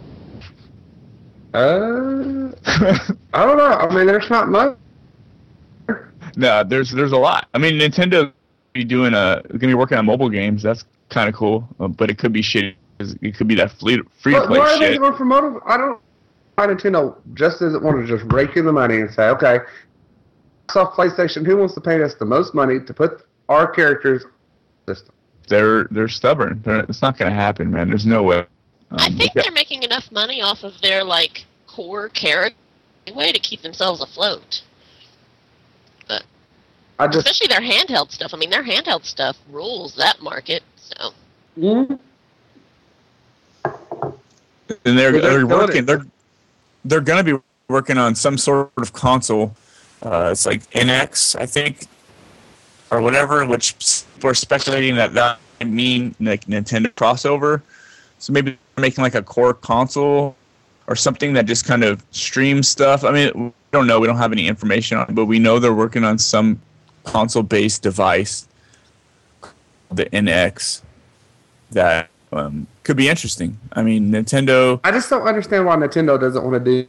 Uh, 1.54 2.52
I 3.34 3.46
don't 3.46 3.58
know. 3.58 3.68
I 3.68 3.94
mean, 3.94 4.08
there's 4.08 4.30
not 4.30 4.50
much. 4.50 4.78
No, 6.38 6.64
there's 6.64 6.92
there's 6.92 7.12
a 7.12 7.18
lot. 7.18 7.48
I 7.54 7.58
mean, 7.58 7.74
Nintendo 7.74 8.32
be 8.74 8.84
doing 8.84 9.14
a 9.14 9.42
gonna 9.48 9.68
be 9.68 9.74
working 9.74 9.98
on 9.98 10.06
mobile 10.06 10.30
games. 10.30 10.64
That's 10.64 10.86
kind 11.10 11.30
of 11.30 11.36
cool, 11.36 11.68
uh, 11.80 11.88
but 11.88 12.10
it 12.10 12.18
could 12.18 12.34
be 12.34 12.42
shit. 12.42 12.76
It 13.00 13.36
could 13.36 13.48
be 13.48 13.56
that 13.56 13.72
free 13.72 14.02
free 14.22 14.34
to 14.34 14.40
But 14.42 14.48
play 14.48 14.60
why 14.60 14.74
are 14.74 14.80
they 14.80 14.98
going 14.98 15.16
for 15.16 15.26
motive? 15.26 15.62
I 15.66 15.78
don't. 15.78 16.00
Why 16.56 16.68
Nintendo 16.68 17.18
just 17.34 17.60
doesn't 17.60 17.84
want 17.84 18.06
to 18.06 18.08
just 18.08 18.32
rake 18.32 18.56
in 18.56 18.66
the 18.66 18.72
money 18.72 19.02
and 19.02 19.12
say, 19.12 19.24
okay, 19.28 19.60
off 20.74 20.94
PlayStation, 20.94 21.46
who 21.46 21.58
wants 21.58 21.74
to 21.74 21.82
pay 21.82 22.02
us 22.02 22.16
the 22.16 22.26
most 22.26 22.54
money 22.54 22.80
to 22.80 22.94
put 22.94 23.24
our 23.50 23.68
characters 23.68 24.26
system? 24.88 25.14
They're 25.48 25.86
they're 25.92 26.08
stubborn. 26.08 26.62
They're, 26.64 26.80
it's 26.82 27.02
not 27.02 27.18
gonna 27.18 27.32
happen, 27.32 27.72
man. 27.72 27.90
There's 27.90 28.06
no 28.06 28.24
way. 28.24 28.40
Um, 28.40 28.48
I 29.00 29.10
think 29.10 29.36
yeah. 29.36 29.44
they're 29.44 29.52
making 29.52 29.84
enough 29.84 30.12
money 30.12 30.42
off 30.42 30.64
of 30.64 30.80
their 30.82 31.04
like 31.04 31.46
core 31.68 32.10
character 32.10 32.58
way 33.14 33.32
to 33.32 33.40
keep 33.40 33.62
themselves 33.62 34.02
afloat. 34.02 34.64
I 37.00 37.08
just. 37.08 37.28
Especially 37.28 37.48
their 37.48 37.62
handheld 37.62 38.12
stuff. 38.12 38.34
I 38.34 38.38
mean, 38.38 38.50
their 38.50 38.64
handheld 38.64 39.06
stuff 39.06 39.38
rules 39.52 39.96
that 39.96 40.22
market. 40.22 40.64
So 40.78 41.12
Mhm. 41.60 42.00
and 44.86 44.98
they're 44.98 45.12
they're 45.12 45.22
they're 45.22 45.48
working. 45.48 45.78
it. 45.84 45.86
They're 45.86 46.06
they're 46.86 47.02
gonna 47.02 47.24
be 47.24 47.38
working 47.68 47.98
on 47.98 48.16
some 48.16 48.38
sort 48.38 48.72
of 48.78 48.94
console. 48.94 49.56
Uh, 50.04 50.30
it's 50.32 50.46
like 50.46 50.70
NX, 50.72 51.36
I 51.40 51.46
think, 51.46 51.88
or 52.92 53.02
whatever. 53.02 53.46
Which 53.46 53.76
we're 54.22 54.34
speculating 54.34 54.96
that 54.96 55.14
that 55.14 55.40
might 55.60 55.70
mean 55.70 56.16
like 56.20 56.46
Nintendo 56.46 56.88
crossover. 56.94 57.62
So 58.20 58.32
maybe 58.34 58.58
they're 58.76 58.82
making 58.82 59.04
like 59.04 59.16
a 59.16 59.22
core 59.24 59.54
console 59.54 60.36
or 60.88 60.96
something 60.96 61.34
that 61.34 61.46
just 61.46 61.66
kind 61.66 61.84
of 61.84 62.04
streams 62.12 62.68
stuff. 62.68 63.04
I 63.04 63.12
mean, 63.12 63.32
we 63.36 63.52
don't 63.72 63.88
know. 63.88 64.00
We 64.00 64.08
don't 64.08 64.18
have 64.18 64.32
any 64.32 64.48
information 64.48 64.98
on 64.98 65.10
it, 65.10 65.16
but 65.16 65.26
we 65.26 65.40
know 65.40 65.60
they're 65.60 65.74
working 65.74 66.04
on 66.04 66.18
some 66.20 66.62
console-based 67.06 67.82
device, 67.82 68.48
the 69.92 70.06
NX, 70.08 70.82
that 71.72 72.10
um, 72.32 72.68
could 72.84 72.98
be 72.98 73.08
interesting. 73.08 73.58
I 73.74 73.84
mean, 73.84 74.12
Nintendo. 74.12 74.80
I 74.84 74.92
just 74.92 75.10
don't 75.10 75.28
understand 75.28 75.66
why 75.66 75.76
Nintendo 75.76 76.20
doesn't 76.20 76.44
want 76.44 76.64
to 76.64 76.84
do 76.84 76.88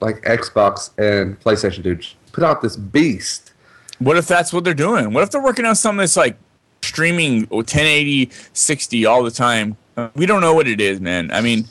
like 0.00 0.22
Xbox 0.22 0.90
and 0.98 1.38
PlayStation 1.40 1.82
do. 1.82 1.98
Put 2.32 2.44
out 2.44 2.62
this 2.62 2.76
beast. 2.76 3.52
What 3.98 4.16
if 4.16 4.26
that's 4.26 4.52
what 4.52 4.64
they're 4.64 4.74
doing? 4.74 5.12
What 5.12 5.22
if 5.22 5.30
they're 5.30 5.42
working 5.42 5.64
on 5.64 5.74
something 5.74 5.98
that's 5.98 6.16
like 6.16 6.36
streaming 6.82 7.42
1080, 7.44 8.30
60 8.52 9.06
all 9.06 9.22
the 9.22 9.30
time? 9.30 9.76
We 10.14 10.26
don't 10.26 10.42
know 10.42 10.52
what 10.52 10.68
it 10.68 10.80
is, 10.80 11.00
man. 11.00 11.30
I 11.30 11.40
mean, 11.40 11.66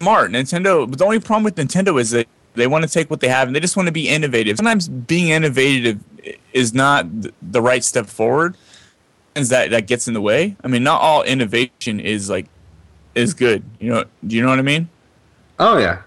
smart 0.00 0.30
Nintendo. 0.32 0.88
But 0.88 0.98
the 0.98 1.04
only 1.04 1.20
problem 1.20 1.44
with 1.44 1.56
Nintendo 1.56 1.98
is 1.98 2.10
that 2.10 2.28
they 2.54 2.66
want 2.66 2.84
to 2.84 2.90
take 2.90 3.10
what 3.10 3.20
they 3.20 3.28
have 3.28 3.48
and 3.48 3.56
they 3.56 3.60
just 3.60 3.76
want 3.76 3.86
to 3.86 3.92
be 3.92 4.08
innovative. 4.08 4.56
Sometimes 4.56 4.88
being 4.88 5.28
innovative 5.28 5.98
is 6.52 6.74
not 6.74 7.06
the 7.42 7.62
right 7.62 7.84
step 7.84 8.06
forward. 8.06 8.56
Is 9.34 9.48
that 9.48 9.70
that 9.70 9.86
gets 9.86 10.06
in 10.06 10.14
the 10.14 10.20
way? 10.20 10.56
I 10.62 10.68
mean, 10.68 10.84
not 10.84 11.00
all 11.00 11.22
innovation 11.22 12.00
is 12.00 12.30
like 12.30 12.46
is 13.14 13.34
good. 13.34 13.64
You 13.80 13.90
know? 13.90 14.04
Do 14.26 14.36
you 14.36 14.42
know 14.42 14.48
what 14.48 14.58
I 14.58 14.62
mean? 14.62 14.88
Oh 15.58 15.78
yeah. 15.78 16.02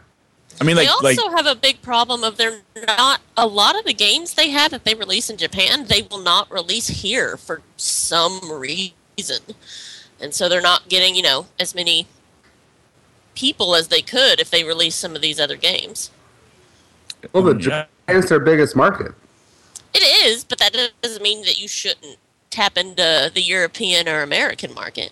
I 0.59 0.63
mean, 0.63 0.75
like 0.75 0.87
they 0.87 1.09
like 1.15 1.19
also 1.19 1.35
have 1.35 1.45
a 1.45 1.55
big 1.55 1.81
problem 1.81 2.23
of 2.23 2.37
they're 2.37 2.61
not 2.87 3.21
a 3.35 3.45
lot 3.45 3.77
of 3.77 3.85
the 3.85 3.93
games 3.93 4.33
they 4.33 4.49
have 4.49 4.71
that 4.71 4.85
they 4.85 4.95
release 4.95 5.29
in 5.29 5.37
Japan 5.37 5.85
they 5.85 6.07
will 6.09 6.21
not 6.21 6.51
release 6.51 6.87
here 6.87 7.37
for 7.37 7.61
some 7.75 8.51
reason, 8.51 9.41
and 10.19 10.33
so 10.33 10.49
they're 10.49 10.61
not 10.61 10.89
getting 10.89 11.15
you 11.15 11.21
know 11.21 11.45
as 11.59 11.75
many 11.75 12.07
people 13.35 13.75
as 13.75 13.89
they 13.89 14.01
could 14.01 14.39
if 14.39 14.49
they 14.49 14.63
release 14.63 14.95
some 14.95 15.15
of 15.15 15.21
these 15.21 15.39
other 15.39 15.55
games. 15.55 16.09
Well, 17.33 17.43
but 17.43 17.57
mm, 17.57 17.67
Yeah. 17.67 17.85
Japan's 18.07 18.29
their 18.29 18.39
biggest 18.39 18.75
market. 18.75 19.13
It 19.99 20.27
is, 20.27 20.43
but 20.43 20.59
that 20.59 20.77
doesn't 21.01 21.23
mean 21.23 21.41
that 21.41 21.59
you 21.59 21.67
shouldn't 21.67 22.17
tap 22.51 22.77
into 22.77 23.31
the 23.33 23.41
European 23.41 24.07
or 24.07 24.21
American 24.21 24.71
market. 24.75 25.11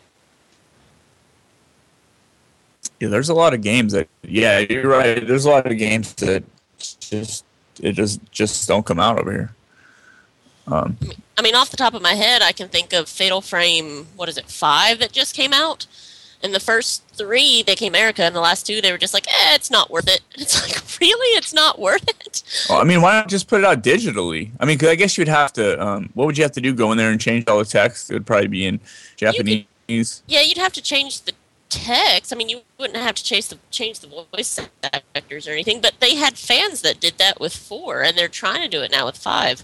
Yeah, 2.99 3.07
there's 3.07 3.29
a 3.29 3.33
lot 3.33 3.55
of 3.55 3.61
games 3.61 3.93
that. 3.93 4.07
Yeah, 4.21 4.59
you're 4.59 4.87
right. 4.87 5.25
There's 5.25 5.45
a 5.45 5.49
lot 5.49 5.65
of 5.65 5.75
games 5.79 6.13
that 6.15 6.43
just 6.99 7.45
it 7.81 7.93
just 7.93 8.31
just 8.31 8.67
don't 8.67 8.85
come 8.85 8.99
out 8.99 9.19
over 9.19 9.31
here. 9.31 9.55
Um, 10.67 10.97
I 11.35 11.41
mean, 11.41 11.55
off 11.55 11.71
the 11.71 11.77
top 11.77 11.95
of 11.95 12.03
my 12.03 12.13
head, 12.13 12.43
I 12.43 12.51
can 12.51 12.69
think 12.69 12.93
of 12.93 13.09
Fatal 13.09 13.41
Frame. 13.41 14.05
What 14.15 14.29
is 14.29 14.37
it? 14.37 14.49
Five 14.49 14.99
that 14.99 15.11
just 15.11 15.35
came 15.35 15.51
out. 15.51 15.87
And 16.45 16.53
the 16.53 16.59
first 16.59 17.03
three 17.09 17.63
they 17.63 17.73
came 17.75 17.93
America, 17.93 18.21
and 18.21 18.35
the 18.35 18.39
last 18.39 18.67
two 18.67 18.81
they 18.81 18.91
were 18.91 18.99
just 18.99 19.15
like, 19.15 19.27
eh, 19.27 19.55
it's 19.55 19.71
not 19.71 19.89
worth 19.89 20.07
it. 20.07 20.21
And 20.33 20.41
it's 20.43 20.61
like, 20.61 20.99
really, 21.01 21.37
it's 21.37 21.53
not 21.53 21.79
worth 21.79 22.07
it. 22.07 22.43
well, 22.69 22.79
I 22.79 22.83
mean, 22.83 23.01
why 23.01 23.13
not 23.13 23.29
just 23.29 23.47
put 23.47 23.61
it 23.61 23.65
out 23.65 23.81
digitally? 23.83 24.51
I 24.59 24.65
mean, 24.65 24.77
'cause 24.77 24.89
I 24.89 24.95
guess 24.95 25.17
you'd 25.17 25.27
have 25.27 25.51
to. 25.53 25.83
Um, 25.83 26.09
what 26.13 26.25
would 26.27 26.37
you 26.37 26.43
have 26.43 26.51
to 26.53 26.61
do? 26.61 26.71
Go 26.73 26.91
in 26.91 26.97
there 26.99 27.09
and 27.09 27.19
change 27.19 27.47
all 27.47 27.57
the 27.57 27.65
text? 27.65 28.11
It 28.11 28.13
would 28.13 28.27
probably 28.27 28.47
be 28.47 28.65
in 28.65 28.79
Japanese. 29.17 29.65
Yeah, 30.27 30.41
you'd 30.41 30.57
have 30.57 30.73
to 30.73 30.81
change 30.81 31.21
the 31.21 31.33
text. 31.69 32.31
I 32.31 32.35
mean, 32.35 32.49
you 32.49 32.61
wouldn't 32.77 32.97
have 32.99 33.15
to 33.15 33.23
change 33.23 33.47
the 33.49 33.57
change 33.71 33.99
the 33.99 34.07
voice 34.07 34.59
actors 35.15 35.47
or 35.47 35.51
anything. 35.51 35.81
But 35.81 35.95
they 35.99 36.15
had 36.15 36.37
fans 36.37 36.81
that 36.81 36.99
did 36.99 37.17
that 37.17 37.39
with 37.39 37.55
four, 37.55 38.03
and 38.03 38.17
they're 38.17 38.27
trying 38.27 38.61
to 38.61 38.67
do 38.67 38.81
it 38.83 38.91
now 38.91 39.05
with 39.07 39.17
five. 39.17 39.63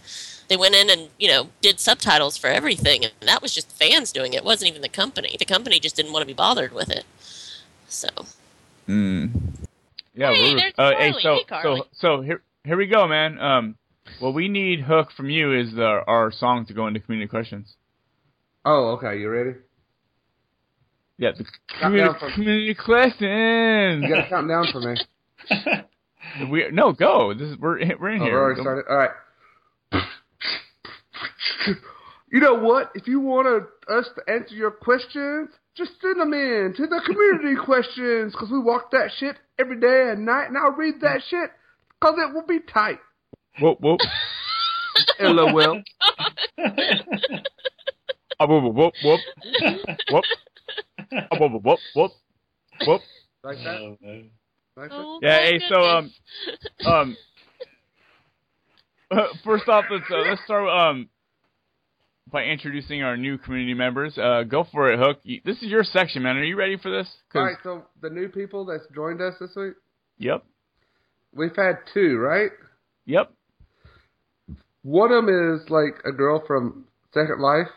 They 0.52 0.57
went 0.57 0.76
in 0.76 0.90
and 0.90 1.07
you 1.18 1.30
know 1.30 1.48
did 1.61 1.80
subtitles 1.80 2.36
for 2.36 2.48
everything, 2.48 3.06
and 3.06 3.14
that 3.22 3.41
was 3.41 3.56
just 3.56 3.72
fans 3.72 4.11
doing 4.11 4.34
it. 4.34 4.40
It 4.40 4.44
wasn't 4.44 4.69
even 4.69 4.82
the 4.82 4.90
company. 4.90 5.38
The 5.40 5.45
company 5.45 5.80
just 5.80 5.95
didn't 5.95 6.11
want 6.11 6.23
to 6.23 6.28
be 6.28 6.34
bothered 6.34 6.73
with 6.73 6.90
it. 6.90 7.06
So 7.88 8.10
Mm. 8.90 9.32
Yeah, 10.14 10.34
Hey, 10.34 10.41
we're, 10.53 10.57
there's 10.60 10.73
uh, 10.78 10.91
hey, 10.98 11.14
so 11.22 11.36
Hey, 11.36 11.44
Carly. 11.48 11.80
so 11.80 12.18
so 12.18 12.22
here 12.22 12.41
here 12.65 12.76
we 12.76 12.88
go, 12.88 13.07
man. 13.07 13.40
Um, 13.40 13.76
what 14.19 14.34
we 14.34 14.49
need 14.49 14.82
hook 14.82 15.14
from 15.15 15.30
you 15.30 15.57
is 15.57 15.73
the, 15.73 16.02
our 16.06 16.34
song 16.34 16.65
to 16.65 16.73
go 16.73 16.86
into 16.88 16.99
community 16.99 17.30
questions. 17.30 17.73
Oh, 18.65 18.98
okay. 18.98 19.19
You 19.22 19.30
ready? 19.30 19.52
Yeah, 21.18 21.32
the 21.32 21.45
community, 21.80 22.19
down 22.19 22.32
community 22.34 22.73
questions. 22.76 24.03
You 24.03 24.10
got 24.10 24.23
to 24.23 24.28
count 24.30 24.49
down 24.49 24.68
for 24.73 24.82
me. 24.82 24.98
We 26.52 26.68
no 26.73 26.91
go. 26.91 27.34
This 27.34 27.48
is 27.52 27.57
we're 27.57 27.80
we're 27.98 28.10
in 28.10 28.22
Oh, 28.22 28.26
here. 28.26 28.34
we 28.34 28.40
already 28.40 28.61
started. 28.61 28.86
All 28.90 28.98
right. 28.98 29.11
You 32.31 32.39
know 32.39 32.56
what? 32.56 32.91
If 32.95 33.07
you 33.07 33.19
want 33.19 33.48
to, 33.48 33.93
us 33.93 34.07
to 34.15 34.34
answer 34.34 34.56
your 34.56 34.72
questions, 34.72 35.49
just 35.76 35.91
send 36.02 36.19
them 36.19 36.34
in 36.34 36.73
to 36.77 36.88
the 36.88 37.02
community 37.06 37.61
questions 37.65 38.31
because 38.31 38.49
we 38.49 38.60
walk 38.60 38.91
that 38.91 39.11
shit 39.18 39.35
every 39.60 39.80
day 39.80 40.11
and 40.11 40.26
night, 40.26 40.45
and 40.45 40.57
I'll 40.57 40.72
read 40.72 41.02
that 41.02 41.22
shit 41.27 41.49
because 41.99 42.15
it 42.18 42.34
will 42.34 42.45
be 42.48 42.60
tight. 42.60 42.99
Whoop 43.61 43.80
whoop. 43.81 43.99
LOL. 45.19 45.81
Ah, 48.39 48.48
whoop 48.48 48.73
whoop 48.73 48.93
whoop 49.03 49.19
whoop. 50.10 50.23
Ah, 51.11 51.27
whoop 51.38 51.52
whoop 51.52 51.64
whoop 51.64 51.80
whoop. 51.95 52.11
Whoop. 52.88 53.02
Like 53.43 53.57
that? 53.57 53.81
Oh, 53.81 53.98
man. 54.02 54.30
Like 54.77 54.89
that? 54.89 54.95
Oh, 54.95 55.19
Yeah, 55.22 55.38
my 55.38 55.43
hey, 55.43 55.60
so, 55.68 55.81
um, 55.81 56.11
goodness. 56.45 56.85
Um. 56.85 57.18
First 59.43 59.67
off, 59.67 59.85
let's 59.91 60.05
uh, 60.11 60.17
let's 60.29 60.41
start 60.45 60.67
um 60.69 61.09
by 62.31 62.43
introducing 62.43 63.03
our 63.03 63.17
new 63.17 63.38
community 63.38 63.73
members. 63.73 64.17
Uh, 64.17 64.43
go 64.43 64.65
for 64.71 64.91
it, 64.91 64.99
Hook. 64.99 65.19
This 65.43 65.57
is 65.57 65.69
your 65.69 65.83
section, 65.83 66.23
man. 66.23 66.38
Are 66.38 66.43
you 66.43 66.55
ready 66.55 66.77
for 66.77 66.89
this? 66.89 67.07
All 67.35 67.43
right. 67.43 67.57
so 67.63 67.83
the 68.01 68.09
new 68.09 68.29
people 68.29 68.65
that's 68.65 68.85
joined 68.95 69.21
us 69.21 69.33
this 69.39 69.51
week, 69.55 69.73
Yep. 70.19 70.43
we've 71.33 71.55
had 71.55 71.79
two, 71.93 72.17
right? 72.17 72.51
Yep. 73.05 73.33
One 74.83 75.11
of 75.11 75.25
them 75.25 75.59
is 75.61 75.69
like 75.69 76.01
a 76.05 76.11
girl 76.11 76.41
from 76.47 76.85
Second 77.13 77.39
Life. 77.41 77.67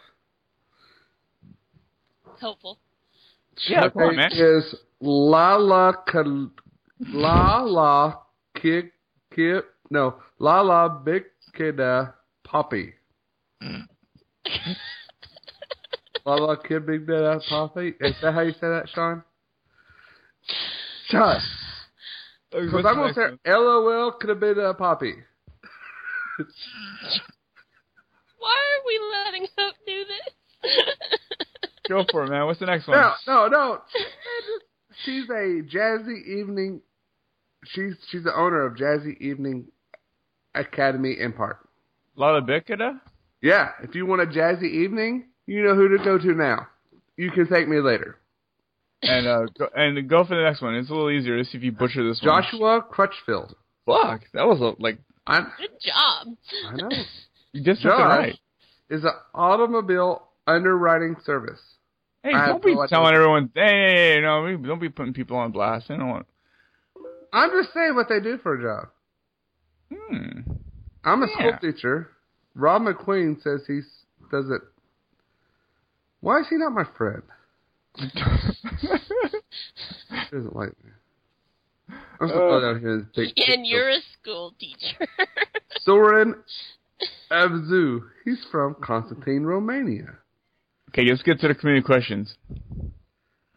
It's 2.33 2.41
hopeful. 2.41 2.79
Yeah, 3.69 3.83
Her 3.83 3.91
come 3.91 4.03
on, 4.03 4.09
name 4.11 4.17
man. 4.17 4.31
is 4.33 4.75
Lala 5.01 5.95
Kal- 6.11 6.51
Lala 7.13 8.19
Kid 8.61 8.91
Kid 9.35 9.63
no 9.91 10.15
Lala 10.39 11.01
Big 11.05 11.25
Kida 11.57 12.09
uh, 12.09 12.13
Poppy. 12.45 12.95
Mm. 13.63 13.87
Lala 16.25 16.57
Kid 16.63 16.87
Big 16.87 17.07
Kida 17.07 17.37
uh, 17.37 17.41
Poppy. 17.49 17.95
Is 18.01 18.15
that 18.23 18.35
how 18.35 18.41
you 18.41 18.53
say 18.53 18.69
that, 18.69 18.89
Sean? 18.93 19.23
Sean. 21.09 21.41
Because 22.51 22.85
I'm 22.87 22.97
gonna 22.97 23.15
say 23.15 23.37
LOL 23.47 24.13
could 24.13 24.31
have 24.31 24.41
been 24.41 24.59
a 24.59 24.75
Poppy. 24.75 25.15
Why 28.39 28.57
are 28.57 28.83
we 28.87 29.01
letting 29.13 29.47
Hope 29.57 29.75
do 29.87 30.05
this? 30.05 30.35
Go 31.89 32.05
for 32.11 32.25
it, 32.25 32.31
man. 32.31 32.47
What's 32.47 32.61
the 32.61 32.67
next 32.67 32.87
one? 32.87 32.99
No, 32.99 33.13
no, 33.27 33.49
no. 33.49 33.79
She's 35.05 35.29
a 35.29 35.63
Jazzy 35.63 36.25
Evening. 36.41 36.81
She's 37.67 37.95
she's 38.11 38.25
the 38.25 38.37
owner 38.37 38.65
of 38.67 38.77
Jazzy 38.77 39.19
Evening 39.21 39.69
Academy 40.55 41.17
in 41.19 41.33
Park. 41.33 41.69
La 42.17 42.41
Bicada? 42.41 43.01
Yeah, 43.43 43.71
if 43.83 43.95
you 43.95 44.07
want 44.07 44.23
a 44.23 44.27
jazzy 44.27 44.71
evening, 44.71 45.27
you 45.47 45.63
know 45.63 45.75
who 45.75 45.97
to 45.97 46.03
go 46.03 46.19
to 46.19 46.33
now. 46.33 46.69
You 47.17 47.31
can 47.31 47.47
thank 47.47 47.69
me 47.69 47.81
later. 47.81 48.17
And 49.03 49.27
uh, 49.27 49.47
go, 49.59 49.69
and 49.75 50.09
go 50.09 50.25
for 50.25 50.35
the 50.35 50.43
next 50.43 50.63
one. 50.63 50.75
It's 50.77 50.89
a 50.89 50.95
little 50.95 51.11
easier. 51.11 51.37
Let's 51.37 51.53
see 51.53 51.59
if 51.59 51.65
you 51.65 51.73
butcher 51.73 52.09
this 52.09 52.23
one. 52.23 52.43
Joshua 52.43 52.83
Crutchfield. 52.91 53.55
Fuck, 53.85 54.23
that 54.33 54.47
was 54.47 54.61
a, 54.61 54.81
like 54.83 54.99
I'm, 55.27 55.53
Good 55.59 55.71
job. 55.81 56.35
I 56.69 56.77
know. 56.77 56.89
you 57.53 57.63
did 57.63 57.77
something 57.77 57.91
Josh 57.99 58.19
right. 58.19 58.39
is 58.89 59.05
an 59.05 59.11
automobile 59.35 60.23
underwriting 60.47 61.17
service. 61.25 61.61
Hey, 62.23 62.33
I 62.33 62.39
have 62.39 62.49
don't 62.49 62.65
be 62.65 62.75
no 62.75 62.83
idea. 62.83 62.89
telling 62.89 63.15
everyone. 63.15 63.51
Hey, 63.55 63.61
hey, 63.67 64.15
hey, 64.15 64.21
no, 64.23 64.43
we- 64.43 64.57
don't 64.67 64.81
be 64.81 64.89
putting 64.89 65.13
people 65.13 65.37
on 65.37 65.53
blast. 65.53 65.91
I 65.91 65.97
don't 65.99 66.09
want. 66.09 66.27
I'm 67.33 67.51
just 67.51 67.75
saying 67.75 67.95
what 67.95 68.09
they 68.09 68.21
do 68.21 68.39
for 68.39 68.55
a 68.55 68.63
job. 68.63 68.89
Hmm. 69.93 70.41
I'm 71.05 71.23
a 71.23 71.27
Yeah. 71.27 71.57
school 71.59 71.73
teacher. 71.73 72.11
Rob 72.55 72.83
McQueen 72.83 73.43
says 73.43 73.63
he 73.67 73.81
does 74.31 74.49
it. 74.51 74.63
Why 76.21 76.41
is 76.41 76.47
he 76.49 76.57
not 76.57 76.73
my 76.73 76.85
friend? 76.97 77.23
He 80.11 80.37
doesn't 80.39 80.57
like 80.57 80.73
me. 80.85 80.91
I'm 82.21 82.29
supposed 82.29 82.33
to 82.65 82.73
go 82.75 82.79
here 82.79 82.93
and 82.95 83.07
take 83.15 83.49
And 83.49 83.67
you're 83.67 83.89
a 83.91 84.01
school 84.21 84.55
teacher. 84.59 85.07
Soren 85.83 86.35
Avzu. 87.31 88.01
He's 88.25 88.43
from 88.51 88.75
Constantine, 88.83 89.43
Romania. 89.45 90.19
okay, 90.91 91.03
let's 91.09 91.23
get 91.23 91.41
to 91.41 91.49
the 91.49 91.55
community 91.55 91.85
questions. 91.85 92.35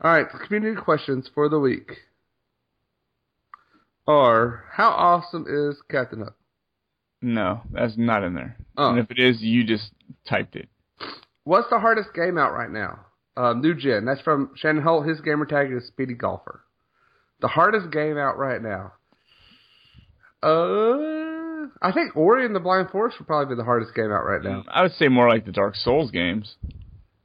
All 0.01 0.11
right, 0.11 0.27
community 0.47 0.79
questions 0.79 1.29
for 1.33 1.49
the 1.49 1.59
week 1.59 1.91
are: 4.07 4.65
How 4.71 4.89
awesome 4.89 5.45
is 5.47 5.81
Captain 5.89 6.19
Hook? 6.19 6.35
No, 7.21 7.61
that's 7.71 7.97
not 7.97 8.23
in 8.23 8.35
there. 8.35 8.57
Oh. 8.77 8.89
And 8.91 8.99
if 8.99 9.09
it 9.11 9.19
is, 9.19 9.41
you 9.41 9.63
just 9.63 9.91
typed 10.27 10.55
it. 10.55 10.69
What's 11.43 11.69
the 11.69 11.79
hardest 11.79 12.13
game 12.13 12.37
out 12.37 12.53
right 12.53 12.69
now? 12.69 12.99
Um, 13.35 13.61
new 13.61 13.75
gen. 13.75 14.05
That's 14.05 14.21
from 14.21 14.51
Shannon 14.55 14.83
Holt. 14.83 15.07
His 15.07 15.21
gamer 15.21 15.45
tag 15.45 15.71
is 15.71 15.87
Speedy 15.87 16.13
Golfer. 16.13 16.61
The 17.39 17.47
hardest 17.47 17.91
game 17.91 18.17
out 18.17 18.37
right 18.37 18.61
now. 18.61 18.93
Uh, 20.41 21.67
I 21.81 21.91
think 21.93 22.15
Ori 22.15 22.45
and 22.45 22.55
the 22.55 22.59
Blind 22.59 22.89
Forest 22.89 23.19
would 23.19 23.27
probably 23.27 23.55
be 23.55 23.57
the 23.57 23.65
hardest 23.65 23.95
game 23.95 24.11
out 24.11 24.25
right 24.25 24.41
now. 24.43 24.63
I 24.67 24.81
would 24.83 24.93
say 24.93 25.07
more 25.07 25.29
like 25.29 25.45
the 25.45 25.51
Dark 25.51 25.75
Souls 25.75 26.11
games. 26.11 26.55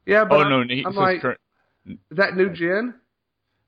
Yeah, 0.05 0.25
but 0.25 0.35
oh 0.35 0.41
I'm, 0.41 0.49
no, 0.49 0.63
he 0.73 0.83
I'm 0.85 0.95
like, 0.95 1.21
current. 1.21 1.39
that 2.11 2.35
new 2.35 2.49
gen? 2.49 2.95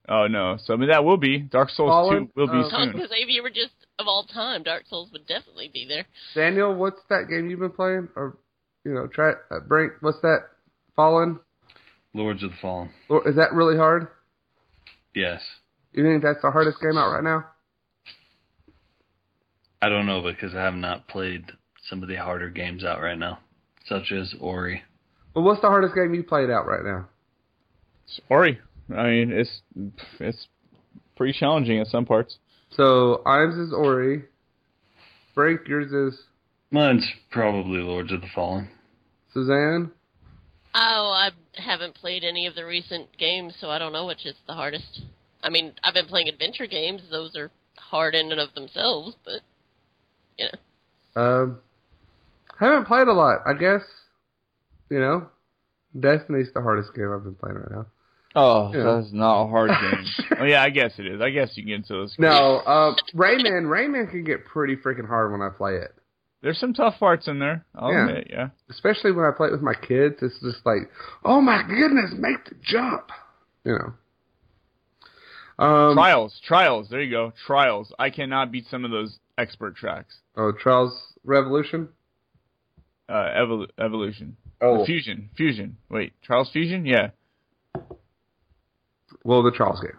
Oh 0.07 0.27
no, 0.27 0.57
so 0.64 0.73
I 0.73 0.77
mean 0.77 0.90
that 0.90 1.03
will 1.03 1.18
be 1.18 1.40
Dark 1.40 1.69
Souls 1.72 1.90
Fallen? 1.90 2.27
two 2.27 2.32
will 2.36 2.48
be 2.48 2.53
Oh. 2.53 2.56
I 2.56 2.61
was 2.61 2.72
soon. 2.72 2.91
gonna 2.91 3.07
say 3.07 3.15
if 3.18 3.30
you 3.30 3.41
were 3.44 3.49
just 3.49 3.73
of 3.98 4.07
all 4.07 4.23
time, 4.26 4.61
Dark 4.64 4.84
Souls 4.88 5.10
would 5.11 5.26
definitely 5.26 5.69
be 5.73 5.86
there. 5.88 6.06
Daniel, 6.36 6.76
what's 6.76 6.99
that 7.10 7.27
game 7.30 7.49
you've 7.49 7.60
been 7.61 7.72
playing? 7.72 8.10
Or, 8.15 8.38
you 8.84 8.94
know, 8.94 9.07
try 9.07 9.32
uh, 9.49 9.60
Brink. 9.68 9.94
What's 10.02 10.19
that? 10.22 10.40
Fallen. 10.95 11.40
Lords 12.14 12.44
of 12.44 12.52
the 12.52 12.56
Fallen. 12.61 12.90
Or 13.10 13.27
is 13.27 13.36
that 13.38 13.53
really 13.53 13.77
hard? 13.77 14.07
Yes. 15.14 15.41
You 15.94 16.03
think 16.03 16.22
that's 16.23 16.41
the 16.41 16.52
hardest 16.52 16.80
game 16.82 16.98
out 16.98 17.11
right 17.11 17.23
now? 17.23 17.45
I 19.82 19.90
don't 19.90 20.06
know 20.06 20.22
because 20.22 20.53
I 20.56 20.61
have 20.61 20.73
not 20.76 21.07
played 21.07 21.45
some 21.90 22.02
of 22.03 22.10
the 22.10 22.15
harder 22.15 22.49
games 22.49 22.84
out 22.84 23.02
right 23.02 23.18
now, 23.18 23.40
such 23.86 24.11
as 24.11 24.34
Ori. 24.40 24.84
Well, 25.36 25.45
what's 25.45 25.61
the 25.61 25.68
hardest 25.68 25.95
game 25.95 26.14
you 26.14 26.23
played 26.23 26.49
out 26.49 26.65
right 26.68 26.84
now? 26.84 27.07
Ori. 28.30 28.60
I 28.94 29.03
mean, 29.07 29.32
it's 29.32 29.62
it's 30.20 30.48
pretty 31.16 31.38
challenging 31.38 31.78
in 31.78 31.86
some 31.86 32.06
parts. 32.06 32.38
So, 32.72 33.22
Imes 33.26 33.68
is 33.68 33.74
Ori. 33.74 34.24
Frank, 35.34 35.62
yours 35.68 35.91
is 35.91 36.20
Mine's 36.72 37.06
probably 37.32 37.80
Lords 37.80 38.12
of 38.12 38.22
the 38.22 38.28
Fallen. 38.34 38.70
Suzanne. 39.34 39.91
Oh, 40.74 41.12
I 41.14 41.30
haven't 41.53 41.95
played 41.95 42.24
any 42.24 42.48
of 42.48 42.56
the 42.56 42.66
recent 42.66 43.18
games, 43.18 43.53
so 43.60 43.70
I 43.70 43.80
don't 43.80 43.94
know 43.94 44.06
which 44.06 44.26
is 44.26 44.36
the 44.48 44.53
hardest. 44.53 45.02
I 45.41 45.49
mean, 45.49 45.74
I've 45.84 45.94
been 45.94 46.07
playing 46.07 46.28
adventure 46.28 46.68
games; 46.68 47.02
those 47.10 47.36
are 47.36 47.49
hard 47.78 48.14
in 48.16 48.32
and 48.32 48.40
of 48.41 48.53
themselves. 48.56 49.16
But 49.24 49.41
you 50.38 50.48
know, 51.16 51.22
Um, 51.22 51.60
haven't 52.60 52.86
played 52.86 53.07
a 53.07 53.14
lot. 53.14 53.40
I 53.45 53.53
guess, 53.53 53.82
you 54.90 54.99
know, 54.99 55.30
Destiny's 55.98 56.52
the 56.53 56.62
hardest 56.62 56.94
game 56.94 57.12
I've 57.14 57.24
been 57.24 57.36
playing 57.36 57.57
right 57.57 57.72
now. 57.72 57.86
Oh, 58.36 58.72
Yeah. 58.74 58.84
that's 58.99 59.14
not 59.14 59.44
a 59.44 59.48
hard 59.48 59.70
game. 59.82 60.06
oh 60.40 60.44
yeah, 60.44 60.62
I 60.62 60.70
guess 60.70 60.91
it 60.98 61.07
is. 61.07 61.22
I 61.22 61.30
guess 61.30 61.52
you 61.56 61.64
can 61.64 61.70
get 61.70 61.76
into 61.76 61.94
those. 61.94 62.16
No, 62.20 62.57
uh, 62.57 62.95
Rayman. 63.16 63.64
Rayman 63.68 64.10
can 64.12 64.24
get 64.24 64.45
pretty 64.45 64.76
freaking 64.76 65.07
hard 65.07 65.32
when 65.32 65.41
I 65.41 65.49
play 65.49 65.76
it. 65.76 65.94
There's 66.41 66.60
some 66.60 66.74
tough 66.74 66.99
parts 66.99 67.28
in 67.28 67.40
there. 67.40 67.66
I'll 67.74 67.91
Yeah. 67.91 68.07
admit, 68.07 68.28
yeah. 68.30 68.49
especially 68.70 69.12
when 69.14 69.26
I 69.26 69.32
play 69.36 69.48
it 69.48 69.52
with 69.52 69.62
my 69.62 69.74
kids, 69.74 70.18
it's 70.22 70.40
just 70.41 70.66
like, 70.66 70.91
oh 71.24 71.41
my 71.41 71.64
goodness, 71.68 72.12
make 72.18 72.45
the 72.45 72.56
jump, 72.62 73.10
you 73.64 73.74
know. 73.74 73.94
Um, 75.57 75.94
Trials, 75.95 76.40
trials. 76.45 76.90
There 76.90 77.02
you 77.02 77.10
go. 77.12 77.32
Trials. 77.48 77.94
I 77.98 78.10
cannot 78.10 78.52
beat 78.52 78.66
some 78.70 78.84
of 78.84 78.91
those 78.91 79.18
expert 79.38 79.76
tracks. 79.78 80.18
oh, 80.36 80.52
Trials 80.52 81.14
Revolution. 81.24 81.88
Uh, 83.07 83.30
evol- 83.38 83.70
evolution. 83.80 84.36
Oh, 84.62 84.86
Fusion. 84.86 85.30
Fusion. 85.38 85.78
Wait, 85.90 86.14
Trials 86.24 86.49
Fusion? 86.52 86.86
Yeah. 86.86 87.12
Well, 89.26 89.44
the 89.44 89.52
Trials 89.52 89.82
game. 89.82 89.98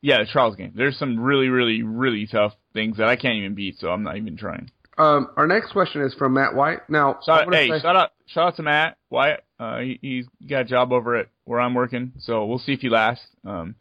Yeah, 0.00 0.18
the 0.18 0.26
Trials 0.30 0.54
game. 0.54 0.72
There's 0.76 0.96
some 0.96 1.18
really, 1.18 1.48
really, 1.48 1.82
really 1.82 2.28
tough 2.28 2.52
things 2.72 2.98
that 2.98 3.08
I 3.08 3.16
can't 3.16 3.34
even 3.38 3.54
beat, 3.56 3.78
so 3.80 3.88
I'm 3.90 4.04
not 4.04 4.16
even 4.16 4.36
trying. 4.36 4.70
Um, 4.96 5.28
our 5.36 5.46
next 5.46 5.72
question 5.72 6.02
is 6.02 6.14
from 6.14 6.34
Matt 6.34 6.54
White. 6.54 6.88
Now, 6.88 7.18
Shout, 7.24 7.52
hey, 7.52 7.68
say- 7.68 7.80
shout 7.80 7.96
out, 7.96 8.10
shout 8.26 8.48
out 8.48 8.56
to 8.56 8.62
Matt 8.62 8.96
Wyatt. 9.10 9.44
Uh, 9.58 9.78
he, 9.80 9.98
he's 10.02 10.26
got 10.48 10.60
a 10.60 10.64
job 10.64 10.92
over 10.92 11.16
at 11.16 11.28
where 11.44 11.60
I'm 11.60 11.74
working, 11.74 12.12
so 12.18 12.44
we'll 12.46 12.58
see 12.58 12.72
if 12.74 12.80
he 12.80 12.88
lasts. 12.88 13.26
Um, 13.44 13.74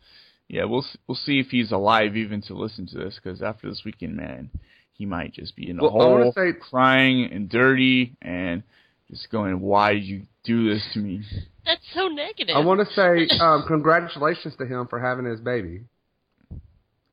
yeah, 0.48 0.64
we'll 0.64 0.86
we'll 1.08 1.16
see 1.16 1.40
if 1.40 1.48
he's 1.48 1.72
alive 1.72 2.16
even 2.16 2.42
to 2.44 2.54
listen 2.56 2.88
to 2.88 2.98
this, 2.98 3.20
because 3.22 3.42
after 3.42 3.68
this 3.70 3.82
weekend, 3.86 4.16
man, 4.16 4.50
he 4.94 5.06
might 5.06 5.34
just 5.34 5.56
be 5.56 5.70
in 5.70 5.78
a 5.80 5.84
Well, 5.84 5.92
hole, 5.92 6.32
say- 6.36 6.54
crying 6.54 7.30
and 7.32 7.50
dirty, 7.50 8.16
and 8.22 8.64
just 9.10 9.30
going, 9.32 9.60
"Why 9.60 9.94
did 9.94 10.04
you 10.04 10.24
do 10.44 10.74
this 10.74 10.84
to 10.94 11.00
me?" 11.00 11.24
that's 11.66 11.82
so 11.94 12.08
negative. 12.08 12.56
I 12.56 12.60
want 12.60 12.80
to 12.88 12.94
say 12.94 13.28
um, 13.42 13.64
congratulations 13.68 14.56
to 14.58 14.66
him 14.66 14.88
for 14.88 15.00
having 15.00 15.26
his 15.26 15.40
baby. 15.40 15.82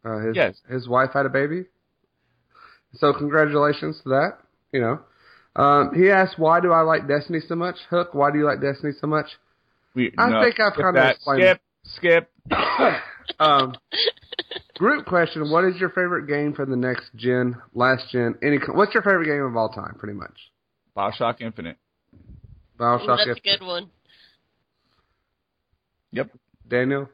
Uh, 0.05 0.19
his 0.19 0.37
Yes. 0.37 0.55
his 0.69 0.87
wife 0.89 1.11
had 1.15 1.25
a 1.27 1.31
baby, 1.31 1.65
so 2.95 3.12
congratulations 3.12 4.01
to 4.03 4.09
that. 4.11 4.39
You 4.73 4.81
know, 4.81 5.01
um, 5.62 5.93
he 5.95 6.11
asked, 6.11 6.39
"Why 6.39 6.61
do 6.61 6.73
I 6.73 6.83
like 6.83 7.09
Destiny 7.09 7.41
so 7.47 7.55
much?" 7.55 7.77
Hook, 7.91 8.11
why 8.12 8.31
do 8.31 8.39
you 8.39 8.45
like 8.45 8.61
Destiny 8.61 8.93
so 9.01 9.07
much? 9.07 9.27
We, 9.95 10.12
I 10.19 10.29
no, 10.29 10.43
think 10.43 10.59
I've 10.61 10.75
kinda 10.75 10.93
that. 10.95 11.15
explained- 11.16 11.59
Skip, 11.85 12.31
Skip. 12.47 13.01
um, 13.41 13.75
group 14.77 15.07
question: 15.07 15.51
What 15.51 15.65
is 15.65 15.77
your 15.77 15.91
favorite 15.91 16.27
game 16.27 16.53
from 16.53 16.71
the 16.71 16.77
next 16.77 17.15
gen, 17.16 17.57
last 17.75 18.11
gen? 18.11 18.35
Any? 18.43 18.59
What's 18.59 18.93
your 18.95 19.03
favorite 19.03 19.27
game 19.27 19.43
of 19.45 19.57
all 19.57 19.69
time? 19.71 19.95
Pretty 19.99 20.15
much. 20.15 20.37
Bioshock 20.97 21.41
Infinite. 21.41 21.77
Bioshock. 22.79 23.03
Ooh, 23.03 23.25
that's 23.27 23.39
a 23.39 23.41
good 23.41 23.67
one. 23.67 23.91
Yep. 26.13 26.31
Daniel. 26.69 27.09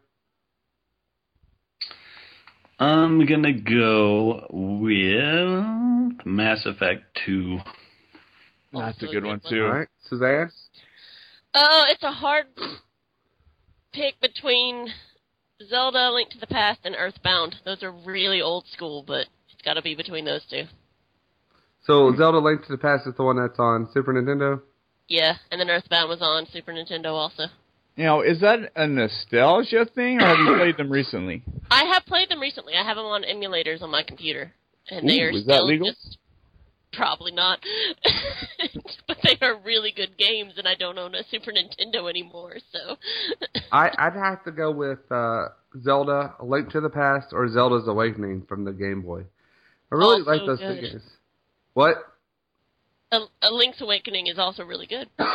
I'm 2.79 3.27
gonna 3.27 3.53
go 3.53 4.47
with 4.51 6.27
Mass 6.27 6.65
Effect 6.65 7.03
2. 7.27 7.59
That's 8.73 9.03
a 9.03 9.05
Also 9.05 9.07
good 9.07 9.25
one 9.25 9.41
too. 9.47 9.65
All 9.65 9.71
right, 9.71 9.89
Suzanne. 10.09 10.51
Oh, 11.55 11.85
it's 11.89 12.03
a 12.03 12.13
hard 12.13 12.47
pick 13.93 14.19
between 14.21 14.89
Zelda, 15.69 16.11
Link 16.11 16.31
to 16.31 16.39
the 16.39 16.47
Past, 16.47 16.81
and 16.85 16.95
Earthbound. 16.97 17.57
Those 17.65 17.83
are 17.83 17.91
really 17.91 18.41
old 18.41 18.67
school, 18.69 19.05
but 19.07 19.27
it's 19.53 19.63
got 19.63 19.75
to 19.75 19.83
be 19.83 19.95
between 19.95 20.25
those 20.25 20.47
two. 20.49 20.65
So 21.85 22.15
Zelda: 22.17 22.39
Link 22.39 22.65
to 22.65 22.73
the 22.73 22.79
Past 22.79 23.07
is 23.07 23.15
the 23.17 23.25
one 23.25 23.37
that's 23.37 23.59
on 23.59 23.91
Super 23.93 24.15
Nintendo. 24.15 24.63
Yeah, 25.11 25.35
and 25.51 25.61
then 25.61 25.69
Earthbound 25.69 26.09
was 26.09 26.23
on 26.23 26.47
Super 26.53 26.73
Nintendo 26.73 27.07
also. 27.07 27.47
You 27.97 28.05
know, 28.05 28.23
is 28.23 28.41
that 28.41 28.71
a 28.77 28.87
nostalgia 28.87 29.85
thing, 29.85 30.23
or 30.23 30.27
have 30.27 30.39
you 30.39 30.57
played 30.57 30.77
them 30.77 30.91
recently? 30.91 31.43
I 31.69 31.85
have 31.93 32.07
played 32.07 32.31
them 32.31 32.41
recently. 32.41 32.75
I 32.75 32.85
have 32.85 32.97
them 32.97 33.07
on 33.07 33.25
emulators 33.25 33.83
on 33.83 33.91
my 33.91 34.05
computer, 34.05 34.53
and 34.89 35.09
they 35.09 35.21
are 35.21 35.31
is 35.31 35.47
that 35.47 35.55
still 35.55 35.67
legal? 35.67 35.89
just 35.89 36.17
probably 36.93 37.33
not. 37.33 37.59
but 39.09 39.17
they 39.25 39.37
are 39.45 39.59
really 39.59 39.93
good 39.95 40.17
games, 40.17 40.55
and 40.57 40.69
I 40.69 40.77
don't 40.77 40.97
own 40.97 41.17
a 41.17 41.25
Super 41.29 41.51
Nintendo 41.51 42.09
anymore, 42.09 42.59
so 42.71 42.97
I, 43.73 43.91
I'd 43.99 44.15
have 44.15 44.45
to 44.45 44.53
go 44.53 44.71
with 44.71 45.01
uh, 45.11 45.47
Zelda: 45.83 46.37
A 46.39 46.45
Link 46.45 46.71
to 46.71 46.81
the 46.81 46.89
Past 46.89 47.33
or 47.33 47.49
Zelda's 47.49 47.89
Awakening 47.89 48.47
from 48.49 48.65
the 48.65 48.73
Game 48.73 49.03
Boy. 49.03 49.23
I 49.91 49.97
really 49.97 50.21
Also 50.21 50.31
like 50.31 50.47
those 50.47 50.61
two 50.61 50.81
games. 50.81 51.03
What? 51.75 51.97
A, 53.13 53.21
a 53.43 53.51
Link's 53.51 53.81
Awakening 53.81 54.27
is 54.27 54.39
also 54.39 54.65
really 54.65 54.87
good. 54.87 55.09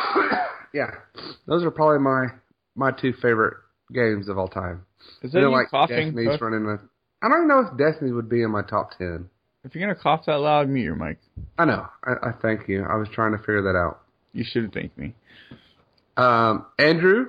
Yeah, 0.74 0.90
those 1.46 1.64
are 1.64 1.70
probably 1.70 2.00
my 2.00 2.26
my 2.74 2.90
two 2.90 3.14
favorite 3.22 3.54
games 3.94 4.28
of 4.28 4.36
all 4.36 4.48
time. 4.48 4.84
Is 5.22 5.30
I 5.30 5.38
that 5.38 5.40
feel 5.40 5.40
you 5.42 5.56
like 5.56 5.70
coughing? 5.70 6.08
Destiny's 6.08 6.28
Coach? 6.28 6.40
running 6.42 6.66
with. 6.66 6.80
I 7.22 7.28
don't 7.28 7.38
even 7.38 7.48
know 7.48 7.60
if 7.60 7.78
Destiny 7.78 8.12
would 8.12 8.28
be 8.28 8.42
in 8.42 8.50
my 8.50 8.60
top 8.60 8.90
ten. 8.98 9.30
If 9.64 9.74
you're 9.74 9.86
gonna 9.88 9.98
cough 9.98 10.26
that 10.26 10.38
loud, 10.38 10.68
mute 10.68 10.82
your 10.82 10.94
mic. 10.96 11.18
I 11.56 11.64
know. 11.64 11.86
I, 12.04 12.28
I 12.28 12.32
thank 12.42 12.68
you. 12.68 12.84
I 12.84 12.96
was 12.96 13.08
trying 13.14 13.32
to 13.32 13.38
figure 13.38 13.62
that 13.62 13.78
out. 13.78 14.02
You 14.34 14.44
shouldn't 14.44 14.74
thank 14.74 14.98
me. 14.98 15.14
Um, 16.18 16.66
Andrew 16.78 17.28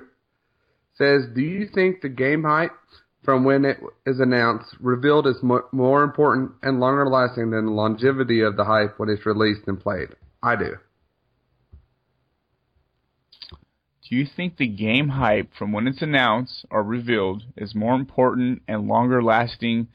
says, 0.98 1.22
"Do 1.34 1.40
you 1.40 1.68
think 1.74 2.02
the 2.02 2.10
game 2.10 2.42
hype 2.42 2.72
from 3.24 3.44
when 3.44 3.64
it 3.64 3.78
is 4.04 4.20
announced 4.20 4.74
revealed 4.78 5.26
is 5.26 5.36
mo- 5.42 5.66
more 5.72 6.02
important 6.02 6.50
and 6.62 6.80
longer 6.80 7.08
lasting 7.08 7.50
than 7.50 7.64
the 7.66 7.72
longevity 7.72 8.42
of 8.42 8.56
the 8.56 8.64
hype 8.64 8.98
when 8.98 9.08
it's 9.08 9.24
released 9.24 9.62
and 9.68 9.80
played?" 9.80 10.08
I 10.42 10.56
do. 10.56 10.76
Do 14.08 14.16
you 14.16 14.24
think 14.24 14.56
the 14.56 14.66
game 14.68 15.08
hype 15.10 15.50
from 15.58 15.72
when 15.72 15.86
it's 15.86 16.00
announced 16.00 16.64
or 16.70 16.82
revealed 16.82 17.42
is 17.56 17.74
more 17.74 17.94
important 17.94 18.62
and 18.66 18.88
longer 18.88 19.22
lasting 19.22 19.88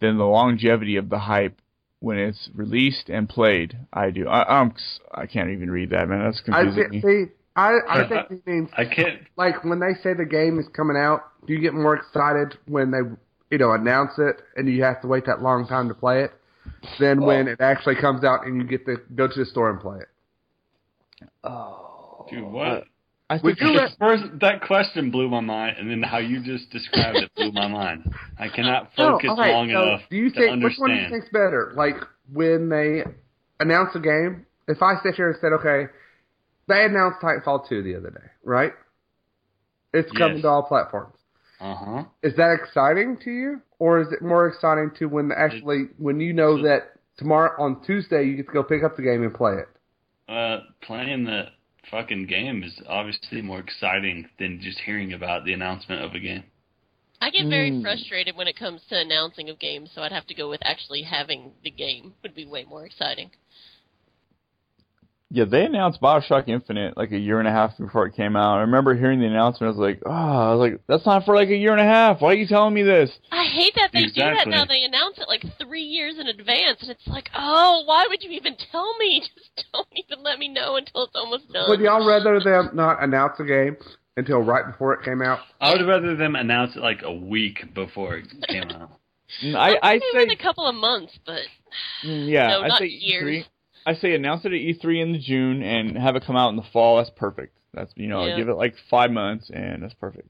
than 0.00 0.18
the 0.18 0.24
longevity 0.24 0.96
of 0.96 1.08
the 1.10 1.20
hype 1.20 1.60
when 2.00 2.18
it's 2.18 2.50
released 2.54 3.08
and 3.08 3.28
played? 3.28 3.76
I 3.92 4.10
do. 4.10 4.26
I, 4.26 4.60
I'm. 4.60 4.74
I 5.14 5.26
can't 5.26 5.50
even 5.50 5.70
read 5.70 5.90
that, 5.90 6.08
man. 6.08 6.24
That's 6.24 6.42
I 6.50 6.64
confusing 6.64 7.00
thi- 7.02 7.06
me. 7.08 7.26
see. 7.28 7.32
I, 7.54 7.70
I 7.88 8.02
I- 8.02 8.08
think 8.08 8.42
he 8.44 8.50
means 8.50 8.70
I 8.76 8.84
can't. 8.84 9.20
like 9.36 9.62
when 9.62 9.78
they 9.78 9.94
say 10.02 10.14
the 10.14 10.24
game 10.24 10.58
is 10.58 10.66
coming 10.74 10.96
out. 10.96 11.20
Do 11.46 11.52
you 11.52 11.60
get 11.60 11.74
more 11.74 11.94
excited 11.94 12.58
when 12.66 12.90
they 12.90 12.98
you 13.50 13.58
know 13.58 13.72
announce 13.72 14.12
it 14.18 14.36
and 14.56 14.68
you 14.68 14.82
have 14.82 15.02
to 15.02 15.06
wait 15.08 15.26
that 15.26 15.40
long 15.42 15.68
time 15.68 15.86
to 15.88 15.94
play 15.94 16.24
it 16.24 16.32
than 16.98 17.22
oh. 17.22 17.26
when 17.26 17.48
it 17.48 17.60
actually 17.60 17.96
comes 17.96 18.24
out 18.24 18.46
and 18.46 18.56
you 18.56 18.64
get 18.64 18.84
to 18.86 18.96
go 19.14 19.28
to 19.28 19.38
the 19.38 19.46
store 19.46 19.70
and 19.70 19.80
play 19.80 19.98
it? 19.98 21.28
Oh, 21.44 22.26
dude, 22.30 22.44
what? 22.44 22.66
Uh, 22.66 22.80
I 23.30 23.38
think 23.38 23.60
you 23.60 23.72
The 23.72 23.88
first, 23.98 24.24
that 24.40 24.60
question 24.62 25.10
blew 25.10 25.28
my 25.28 25.40
mind, 25.40 25.76
and 25.78 25.90
then 25.90 26.02
how 26.02 26.18
you 26.18 26.42
just 26.44 26.70
described 26.70 27.16
it 27.18 27.30
blew 27.34 27.50
my 27.52 27.66
mind. 27.66 28.12
I 28.38 28.48
cannot 28.48 28.90
No, 28.98 29.12
focus 29.12 29.30
long 29.36 29.70
so 29.70 29.82
enough 29.82 30.00
do 30.10 30.16
you 30.16 30.30
to 30.30 30.36
think 30.38 30.62
which 30.62 30.74
one 30.76 30.90
do 30.90 30.96
you 30.96 31.08
think's 31.08 31.30
better? 31.30 31.72
Like 31.74 31.96
when 32.30 32.68
they 32.68 33.04
announce 33.62 33.94
a 33.94 34.00
game. 34.00 34.46
If 34.68 34.82
I 34.82 34.94
sit 35.02 35.14
here 35.14 35.30
and 35.30 35.38
said, 35.40 35.52
okay, 35.54 35.90
they 36.68 36.84
announced 36.84 37.20
Titanfall 37.20 37.68
2 37.68 37.82
the 37.82 37.96
other 37.96 38.10
day, 38.10 38.26
right? 38.44 38.72
It's 39.92 40.10
coming 40.12 40.36
Yes. 40.36 40.42
to 40.42 40.48
all 40.48 40.62
platforms. 40.62 41.16
Uh 41.62 41.74
huh. 41.76 42.04
Is 42.24 42.34
that 42.36 42.58
exciting 42.60 43.16
to 43.24 43.30
you, 43.30 43.62
or 43.78 44.00
is 44.00 44.08
it 44.12 44.20
more 44.20 44.48
exciting 44.48 44.90
to 44.98 45.06
when 45.06 45.30
actually 45.30 45.84
when 45.96 46.18
you 46.18 46.32
know 46.32 46.56
so- 46.58 46.62
that 46.64 46.92
tomorrow 47.16 47.52
on 47.62 47.82
Tuesday 47.84 48.24
you 48.24 48.36
get 48.36 48.46
to 48.46 48.52
go 48.52 48.62
pick 48.64 48.82
up 48.82 48.96
the 48.96 49.02
game 49.02 49.22
and 49.22 49.32
play 49.32 49.52
it? 49.54 49.68
Uh, 50.28 50.60
playing 50.82 51.24
the 51.24 51.44
fucking 51.88 52.26
game 52.26 52.64
is 52.64 52.80
obviously 52.88 53.42
more 53.42 53.60
exciting 53.60 54.28
than 54.40 54.60
just 54.60 54.78
hearing 54.80 55.12
about 55.12 55.44
the 55.44 55.52
announcement 55.52 56.02
of 56.04 56.12
a 56.14 56.18
game. 56.18 56.42
I 57.20 57.30
get 57.30 57.46
very 57.46 57.70
Mm. 57.70 57.82
frustrated 57.82 58.34
when 58.36 58.48
it 58.48 58.56
comes 58.56 58.84
to 58.88 58.98
announcing 58.98 59.48
of 59.48 59.60
games, 59.60 59.92
so 59.94 60.02
I'd 60.02 60.10
have 60.10 60.26
to 60.26 60.34
go 60.34 60.48
with 60.50 60.60
actually 60.64 61.02
having 61.02 61.52
the 61.62 61.70
game 61.70 62.14
would 62.22 62.34
be 62.34 62.44
way 62.44 62.64
more 62.64 62.84
exciting. 62.84 63.30
Yeah, 65.34 65.46
they 65.46 65.64
announced 65.64 65.98
Bioshock 65.98 66.46
Infinite 66.46 66.94
like 66.94 67.10
a 67.10 67.18
year 67.18 67.38
and 67.38 67.48
a 67.48 67.50
half 67.50 67.78
before 67.78 68.04
it 68.04 68.14
came 68.14 68.36
out. 68.36 68.58
I 68.58 68.60
remember 68.60 68.94
hearing 68.94 69.18
the 69.18 69.24
announcement. 69.24 69.74
I 69.74 69.78
was 69.78 69.80
like, 69.80 70.02
oh, 70.04 70.10
I 70.10 70.54
was 70.54 70.70
like, 70.70 70.80
that's 70.86 71.06
not 71.06 71.24
for 71.24 71.34
like 71.34 71.48
a 71.48 71.56
year 71.56 71.72
and 71.72 71.80
a 71.80 71.84
half. 71.84 72.20
Why 72.20 72.32
are 72.32 72.34
you 72.34 72.46
telling 72.46 72.74
me 72.74 72.82
this? 72.82 73.10
I 73.30 73.44
hate 73.44 73.72
that 73.76 73.92
they 73.94 74.02
do 74.02 74.12
that 74.20 74.46
now. 74.46 74.66
They 74.66 74.82
announce 74.82 75.16
it 75.16 75.28
like 75.28 75.42
three 75.58 75.84
years 75.84 76.18
in 76.18 76.26
advance, 76.26 76.82
and 76.82 76.90
it's 76.90 77.06
like, 77.06 77.30
oh, 77.34 77.82
why 77.86 78.06
would 78.10 78.22
you 78.22 78.30
even 78.32 78.56
tell 78.70 78.94
me? 78.98 79.22
Just 79.34 79.64
don't 79.72 79.88
even 79.96 80.22
let 80.22 80.38
me 80.38 80.50
know 80.50 80.76
until 80.76 81.04
it's 81.04 81.14
almost 81.14 81.50
done. 81.50 81.64
Would 81.70 81.80
y'all 81.80 82.06
rather 82.06 82.38
them 82.38 82.68
not 82.74 83.02
announce 83.02 83.40
a 83.40 83.44
game 83.44 83.78
until 84.18 84.40
right 84.40 84.66
before 84.66 84.92
it 84.92 85.02
came 85.02 85.22
out? 85.22 85.38
I 85.62 85.72
would 85.72 85.86
rather 85.86 86.14
them 86.14 86.36
announce 86.36 86.76
it 86.76 86.80
like 86.80 87.00
a 87.04 87.12
week 87.12 87.72
before 87.72 88.16
it 88.16 88.26
came 88.48 88.64
out. 88.64 88.90
I, 89.42 89.78
I 89.82 89.92
Maybe 89.94 90.04
say, 90.12 90.22
in 90.24 90.30
a 90.30 90.36
couple 90.36 90.66
of 90.66 90.74
months, 90.74 91.18
but 91.24 91.40
mm, 92.04 92.30
yeah, 92.30 92.48
no, 92.48 92.60
I 92.60 92.68
not 92.68 92.80
say 92.80 92.88
years. 92.88 93.46
E3. 93.46 93.48
I 93.86 93.94
say 93.94 94.14
announce 94.14 94.44
it 94.44 94.52
at 94.52 94.60
E3 94.60 95.02
in 95.02 95.12
the 95.12 95.18
June 95.18 95.62
and 95.62 95.96
have 95.98 96.14
it 96.16 96.24
come 96.26 96.36
out 96.36 96.50
in 96.50 96.56
the 96.56 96.62
fall. 96.72 96.98
That's 96.98 97.10
perfect. 97.10 97.56
That's 97.74 97.92
you 97.96 98.06
know, 98.08 98.26
Yeah. 98.26 98.36
give 98.36 98.48
it 98.48 98.54
like 98.54 98.74
five 98.90 99.10
months 99.10 99.50
and 99.52 99.82
that's 99.82 99.94
perfect. 99.94 100.28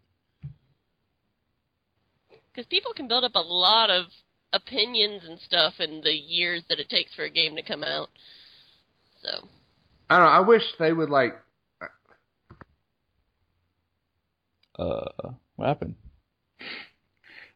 because 2.52 2.66
people 2.66 2.92
can 2.94 3.08
build 3.08 3.24
up 3.24 3.34
a 3.34 3.40
lot 3.40 3.88
of 3.90 4.06
opinions 4.52 5.22
and 5.26 5.38
stuff 5.40 5.74
in 5.80 6.02
the 6.02 6.12
years 6.12 6.62
that 6.68 6.78
it 6.78 6.88
takes 6.90 7.14
for 7.14 7.24
a 7.24 7.30
game 7.30 7.56
to 7.56 7.62
come 7.62 7.82
out. 7.82 8.10
So 9.22 9.48
I 10.10 10.18
don't 10.18 10.26
know. 10.26 10.32
I 10.32 10.40
wish 10.40 10.62
they 10.78 10.92
would 10.92 11.08
like. 11.10 11.34
Uh, 14.78 15.30
what 15.56 15.66
happened? 15.66 15.94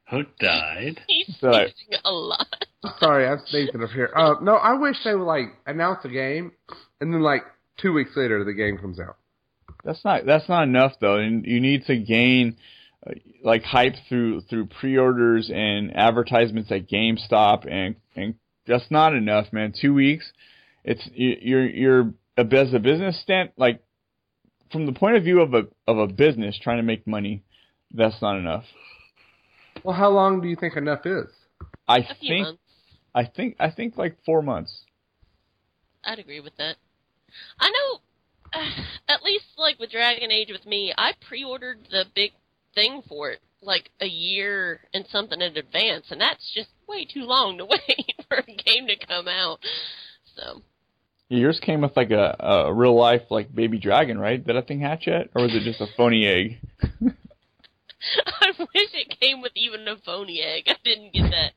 Hook 0.05 0.29
died. 0.39 1.01
he's 1.09 1.37
So, 1.41 1.49
like- 1.49 1.75
using 1.89 2.01
a 2.05 2.13
lot. 2.13 2.65
Sorry, 3.01 3.27
I'm 3.27 3.41
sneezing 3.47 3.83
up 3.83 3.91
here. 3.91 4.11
Uh, 4.15 4.35
no, 4.43 4.55
I 4.57 4.75
wish 4.75 4.97
they 5.05 5.15
would 5.15 5.25
like 5.25 5.47
announce 5.67 6.05
a 6.05 6.09
game 6.09 6.53
and 7.01 7.13
then 7.13 7.21
like 7.23 7.43
two 7.79 7.93
weeks 7.93 8.11
later 8.17 8.45
the 8.45 8.53
game 8.55 8.79
comes 8.79 8.99
out. 9.01 9.17
That's 9.85 10.05
not 10.05 10.27
that's 10.27 10.49
not 10.49 10.65
enough 10.65 10.93
though. 11.01 11.17
And 11.17 11.45
you 11.45 11.61
need 11.61 11.85
to 11.87 11.97
gain 11.97 12.57
uh, 13.07 13.13
like 13.45 13.63
hype 13.63 13.95
through 14.09 14.43
through 14.43 14.67
pre-orders 14.67 15.51
and 15.55 15.97
advertisements 15.97 16.71
at 16.73 16.89
GameStop 16.89 17.71
and 17.71 17.97
and 18.15 18.35
that's 18.67 18.91
not 18.91 19.15
enough, 19.15 19.53
man. 19.53 19.73
Two 19.81 19.95
weeks. 19.95 20.31
It's 20.85 21.03
you- 21.13 21.39
you're 21.41 21.67
you're 21.67 22.15
as 22.37 22.75
a 22.75 22.79
business 22.79 23.21
stand 23.23 23.51
like 23.57 23.83
from 24.73 24.87
the 24.87 24.93
point 24.93 25.17
of 25.17 25.23
view 25.23 25.41
of 25.41 25.55
a 25.55 25.67
of 25.87 25.99
a 25.99 26.07
business 26.07 26.59
trying 26.61 26.79
to 26.79 26.83
make 26.83 27.07
money. 27.07 27.43
That's 27.95 28.21
not 28.21 28.37
enough. 28.37 28.65
Well, 29.85 29.95
how 29.95 30.11
long 30.11 30.41
do 30.41 30.49
you 30.49 30.57
think 30.57 30.77
enough 30.77 31.07
is? 31.07 31.27
I 31.87 32.01
think 32.21 32.43
months. 32.47 32.61
I 33.17 33.25
think 33.25 33.57
I 33.59 33.71
think 33.71 33.97
like 33.97 34.19
four 34.27 34.43
months. 34.43 34.83
I'd 36.05 36.19
agree 36.19 36.41
with 36.41 36.57
that. 36.59 36.77
I 37.59 37.71
know, 37.71 38.61
at 39.09 39.23
least 39.23 39.47
like 39.57 39.81
with 39.81 39.91
Dragon 39.91 40.31
Age 40.31 40.51
with 40.53 40.67
me, 40.67 40.93
I 40.97 41.15
pre-ordered 41.27 41.89
the 41.91 42.05
big 42.15 42.33
thing 42.75 43.03
for 43.09 43.31
it 43.31 43.41
like 43.63 43.91
a 44.01 44.07
year 44.07 44.81
and 44.93 45.07
something 45.11 45.41
in 45.41 45.57
advance, 45.57 46.07
and 46.11 46.21
that's 46.21 46.53
just 46.55 46.69
way 46.87 47.07
too 47.07 47.23
long 47.23 47.57
to 47.57 47.65
wait 47.71 48.25
for 48.29 48.37
a 48.37 48.43
game 48.43 48.87
to 48.87 49.07
come 49.07 49.27
out. 49.29 49.61
So 50.37 50.63
Yours 51.31 51.59
came 51.61 51.81
with 51.81 51.97
like 51.97 52.11
a, 52.11 52.37
a 52.39 52.73
real 52.73 52.95
life 52.95 53.23
like 53.31 53.53
baby 53.53 53.79
dragon, 53.79 54.19
right? 54.19 54.47
Did 54.47 54.57
that 54.57 54.69
thing 54.69 54.81
hatch 54.81 55.07
yet, 55.07 55.31
or 55.35 55.43
was 55.43 55.55
it 55.55 55.65
just 55.65 55.81
a 55.81 55.87
phony 55.97 56.27
egg? 56.27 56.59
I 58.77 58.81
wish 58.93 59.07
it 59.07 59.21
came 59.21 59.41
with 59.41 59.53
even 59.55 59.87
a 59.89 59.97
phony 59.97 60.41
egg. 60.41 60.65
I 60.69 60.77
didn't 60.85 61.13
get 61.13 61.31
that. 61.31 61.53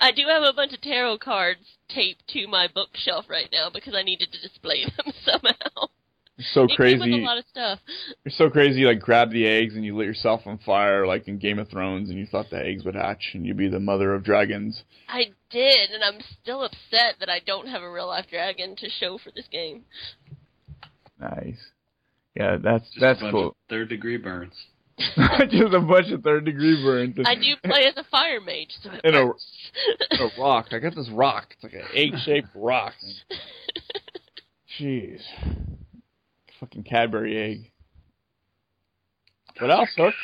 I 0.00 0.12
do 0.12 0.22
have 0.28 0.42
a 0.42 0.52
bunch 0.52 0.72
of 0.72 0.80
tarot 0.80 1.18
cards 1.18 1.60
taped 1.88 2.26
to 2.28 2.46
my 2.46 2.68
bookshelf 2.72 3.26
right 3.28 3.48
now 3.52 3.70
because 3.72 3.94
I 3.94 4.02
needed 4.02 4.32
to 4.32 4.40
display 4.40 4.84
them 4.96 5.12
somehow. 5.24 5.88
It's 6.36 6.54
so 6.54 6.64
It 6.64 6.76
came 6.76 7.00
with 7.00 7.08
a 7.08 7.24
lot 7.24 7.38
of 7.38 7.44
stuff. 7.50 7.80
You're 8.24 8.32
so 8.32 8.48
crazy. 8.48 8.80
You, 8.80 8.86
like 8.86 9.00
grab 9.00 9.32
the 9.32 9.44
eggs 9.44 9.74
and 9.74 9.84
you 9.84 9.96
lit 9.96 10.06
yourself 10.06 10.42
on 10.46 10.58
fire, 10.58 11.04
like 11.04 11.26
in 11.26 11.38
Game 11.38 11.58
of 11.58 11.68
Thrones, 11.68 12.10
and 12.10 12.18
you 12.18 12.26
thought 12.26 12.48
the 12.50 12.64
eggs 12.64 12.84
would 12.84 12.94
hatch 12.94 13.30
and 13.34 13.44
you'd 13.44 13.56
be 13.56 13.68
the 13.68 13.80
mother 13.80 14.14
of 14.14 14.22
dragons. 14.22 14.84
I 15.08 15.32
did, 15.50 15.90
and 15.90 16.04
I'm 16.04 16.20
still 16.40 16.62
upset 16.62 17.16
that 17.18 17.28
I 17.28 17.40
don't 17.44 17.66
have 17.66 17.82
a 17.82 17.90
real 17.90 18.06
life 18.06 18.26
dragon 18.30 18.76
to 18.76 18.88
show 18.88 19.18
for 19.18 19.32
this 19.34 19.48
game. 19.50 19.84
Nice. 21.20 21.58
Yeah, 22.36 22.56
that's 22.62 22.84
Just 22.84 23.00
that's 23.00 23.18
a 23.20 23.24
bunch 23.24 23.32
cool. 23.32 23.48
of 23.48 23.54
third 23.68 23.88
degree 23.88 24.16
burns. 24.16 24.54
Just 25.50 25.74
a 25.74 25.80
bunch 25.80 26.10
of 26.10 26.22
third 26.22 26.44
degree 26.44 26.82
burns. 26.82 27.16
I 27.24 27.34
do 27.36 27.54
play 27.64 27.84
as 27.86 27.96
a 27.96 28.04
fire 28.10 28.40
mage, 28.40 28.72
so 28.82 28.90
it 28.92 29.00
In 29.04 29.14
a- 29.14 29.26
a 30.24 30.30
rock. 30.40 30.66
I 30.72 30.78
got 30.80 30.94
this 30.96 31.08
rock. 31.10 31.46
It's 31.52 31.62
like 31.62 31.74
an 31.74 31.82
egg-shaped 31.94 32.48
rock. 32.54 32.94
Jeez. 34.80 35.20
Fucking 36.60 36.82
Cadbury 36.84 37.36
egg. 37.38 37.70
What 39.60 39.70
else, 39.70 39.88
Hook? 39.96 40.14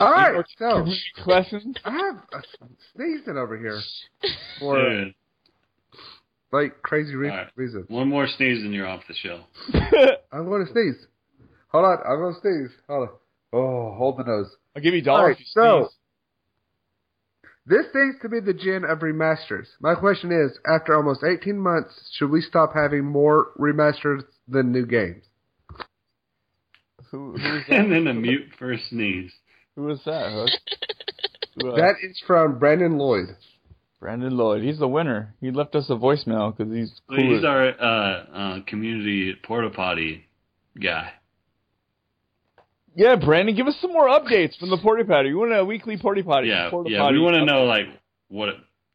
All 0.00 0.12
right, 0.12 0.44
so 0.58 0.68
Community 0.70 1.00
questions? 1.24 1.76
I 1.84 1.90
have 1.92 2.16
a 2.32 2.42
sneezing 2.94 3.38
over 3.38 3.56
here 3.58 3.80
for 4.60 4.76
Dude, 4.78 5.14
like 6.52 6.82
crazy 6.82 7.14
re- 7.14 7.30
All 7.30 7.36
right. 7.36 7.46
reason. 7.56 7.84
one 7.88 8.08
more 8.08 8.26
sneeze 8.26 8.62
and 8.62 8.74
you're 8.74 8.86
off 8.86 9.02
the 9.08 9.14
show. 9.14 9.40
I'm 10.30 10.44
going 10.46 10.66
to 10.66 10.72
sneeze. 10.72 11.06
Hold 11.68 11.84
on, 11.84 11.98
I'm 12.08 12.18
going 12.18 12.34
to 12.34 12.40
sneeze. 12.40 12.76
Hold 12.88 13.08
on. 13.08 13.14
Oh, 13.52 13.94
hold 13.96 14.18
the 14.18 14.24
nose. 14.24 14.50
I'll 14.76 14.82
give 14.82 14.94
you 14.94 15.00
a 15.00 15.04
dollar 15.04 15.20
Alright, 15.20 15.36
if 15.36 15.40
you 15.40 15.46
so- 15.48 15.80
sneeze. 15.82 15.94
This 17.66 17.84
seems 17.92 18.14
to 18.22 18.30
be 18.30 18.40
the 18.40 18.54
gin 18.54 18.84
of 18.88 19.00
remasters. 19.00 19.66
My 19.78 19.94
question 19.94 20.32
is, 20.32 20.58
after 20.66 20.96
almost 20.96 21.22
18 21.22 21.58
months, 21.58 21.92
should 22.14 22.30
we 22.30 22.40
stop 22.40 22.72
having 22.74 23.04
more 23.04 23.48
remasters 23.58 24.22
than 24.48 24.72
new 24.72 24.86
games? 24.86 25.22
Who, 27.10 27.32
who, 27.36 27.56
is 27.58 27.64
And 27.68 27.92
then 27.92 28.06
a 28.06 28.14
mute 28.14 28.48
for 28.58 28.72
a 28.72 28.78
sneeze. 28.88 29.32
who 29.76 29.82
was 29.82 30.00
that, 30.06 30.32
Hook? 30.32 30.48
Who, 31.60 31.72
That 31.76 31.96
is 32.02 32.18
from 32.26 32.58
Brandon 32.58 32.96
Lloyd. 32.96 33.36
Brandon 34.00 34.34
Lloyd. 34.34 34.62
He's 34.62 34.78
the 34.78 34.88
winner. 34.88 35.34
He 35.40 35.50
left 35.50 35.74
us 35.74 35.90
a 35.90 35.94
voicemail 35.94 36.56
because 36.56 36.72
he's 36.72 36.92
cool. 37.10 37.18
he's 37.18 37.44
our 37.44 37.68
uh, 37.68 38.24
uh, 38.32 38.58
community 38.66 39.34
porta 39.44 39.68
potty 39.70 40.24
guy. 40.80 41.10
Yeah, 42.98 43.14
Brandon, 43.14 43.54
give 43.54 43.68
us 43.68 43.76
some 43.80 43.92
more 43.92 44.08
updates 44.08 44.58
from 44.58 44.70
the 44.70 44.76
porta 44.76 45.04
potty. 45.04 45.28
We 45.28 45.36
want 45.36 45.52
a 45.54 45.64
weekly 45.64 45.96
porta 45.96 46.24
potty. 46.24 46.48
Yeah, 46.48 46.68
porta 46.68 46.90
yeah. 46.90 46.98
potty 46.98 47.16
We 47.18 47.22
want 47.22 47.36
to 47.36 47.44
know 47.44 47.62
like 47.64 47.86
what 48.26 48.48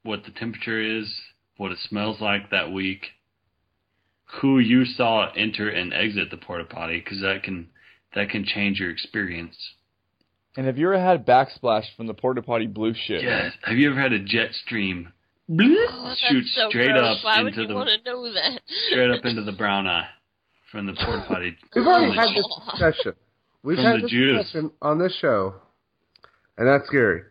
what 0.04 0.26
the 0.26 0.32
temperature 0.32 0.80
is, 1.00 1.10
what 1.56 1.72
it 1.72 1.78
smells 1.88 2.20
like 2.20 2.52
that 2.52 2.74
week, 2.74 3.06
who 4.42 4.60
you 4.60 4.84
saw 4.84 5.32
enter 5.38 5.70
and 5.70 5.94
exit 5.94 6.30
the 6.32 6.36
porta 6.38 6.66
potty, 6.66 7.00
because 7.00 7.22
that 7.22 7.44
can 7.44 7.70
that 8.14 8.30
can 8.30 8.44
change 8.44 8.82
your 8.82 8.90
experience. 8.92 9.56
And 10.58 10.66
have 10.68 10.78
you 10.78 10.88
ever 10.94 11.00
had 11.02 11.26
backsplash 11.26 11.86
from 11.96 12.08
the 12.08 12.14
porta 12.14 12.42
potty 12.42 12.68
blue 12.68 12.94
shit? 12.94 13.24
Yes. 13.24 13.54
Have 13.64 13.78
you 13.78 13.90
ever 13.90 14.00
had 14.02 14.12
a 14.12 14.20
jet 14.20 14.54
stream 14.66 15.14
Oh, 15.50 16.16
shoot 16.28 16.46
so 16.48 16.70
straight 16.70 16.92
gross. 16.92 17.20
up 17.20 17.24
Why 17.24 17.42
would 17.42 17.48
into 17.54 17.62
you 17.62 17.68
the 17.68 17.74
know 18.06 18.34
that? 18.34 18.62
straight 18.90 19.12
up 19.12 19.24
into 19.26 19.44
the 19.44 19.52
brown 19.54 19.88
eye 19.88 20.08
from 20.72 20.88
the 20.88 20.94
porta 20.94 21.24
potty? 21.26 21.56
We've 21.74 21.86
already 21.88 22.14
had 22.16 22.28
this 22.36 22.48
discussion. 22.70 23.14
We've 23.64 23.78
From 23.78 23.86
had 23.86 23.98
the 23.98 24.02
this 24.04 24.12
Judas. 24.12 24.44
discussion 24.46 24.72
on 24.82 25.00
this 25.00 25.16
show, 25.20 25.56
and 26.58 26.68
that's 26.68 26.86
scary. 26.88 27.22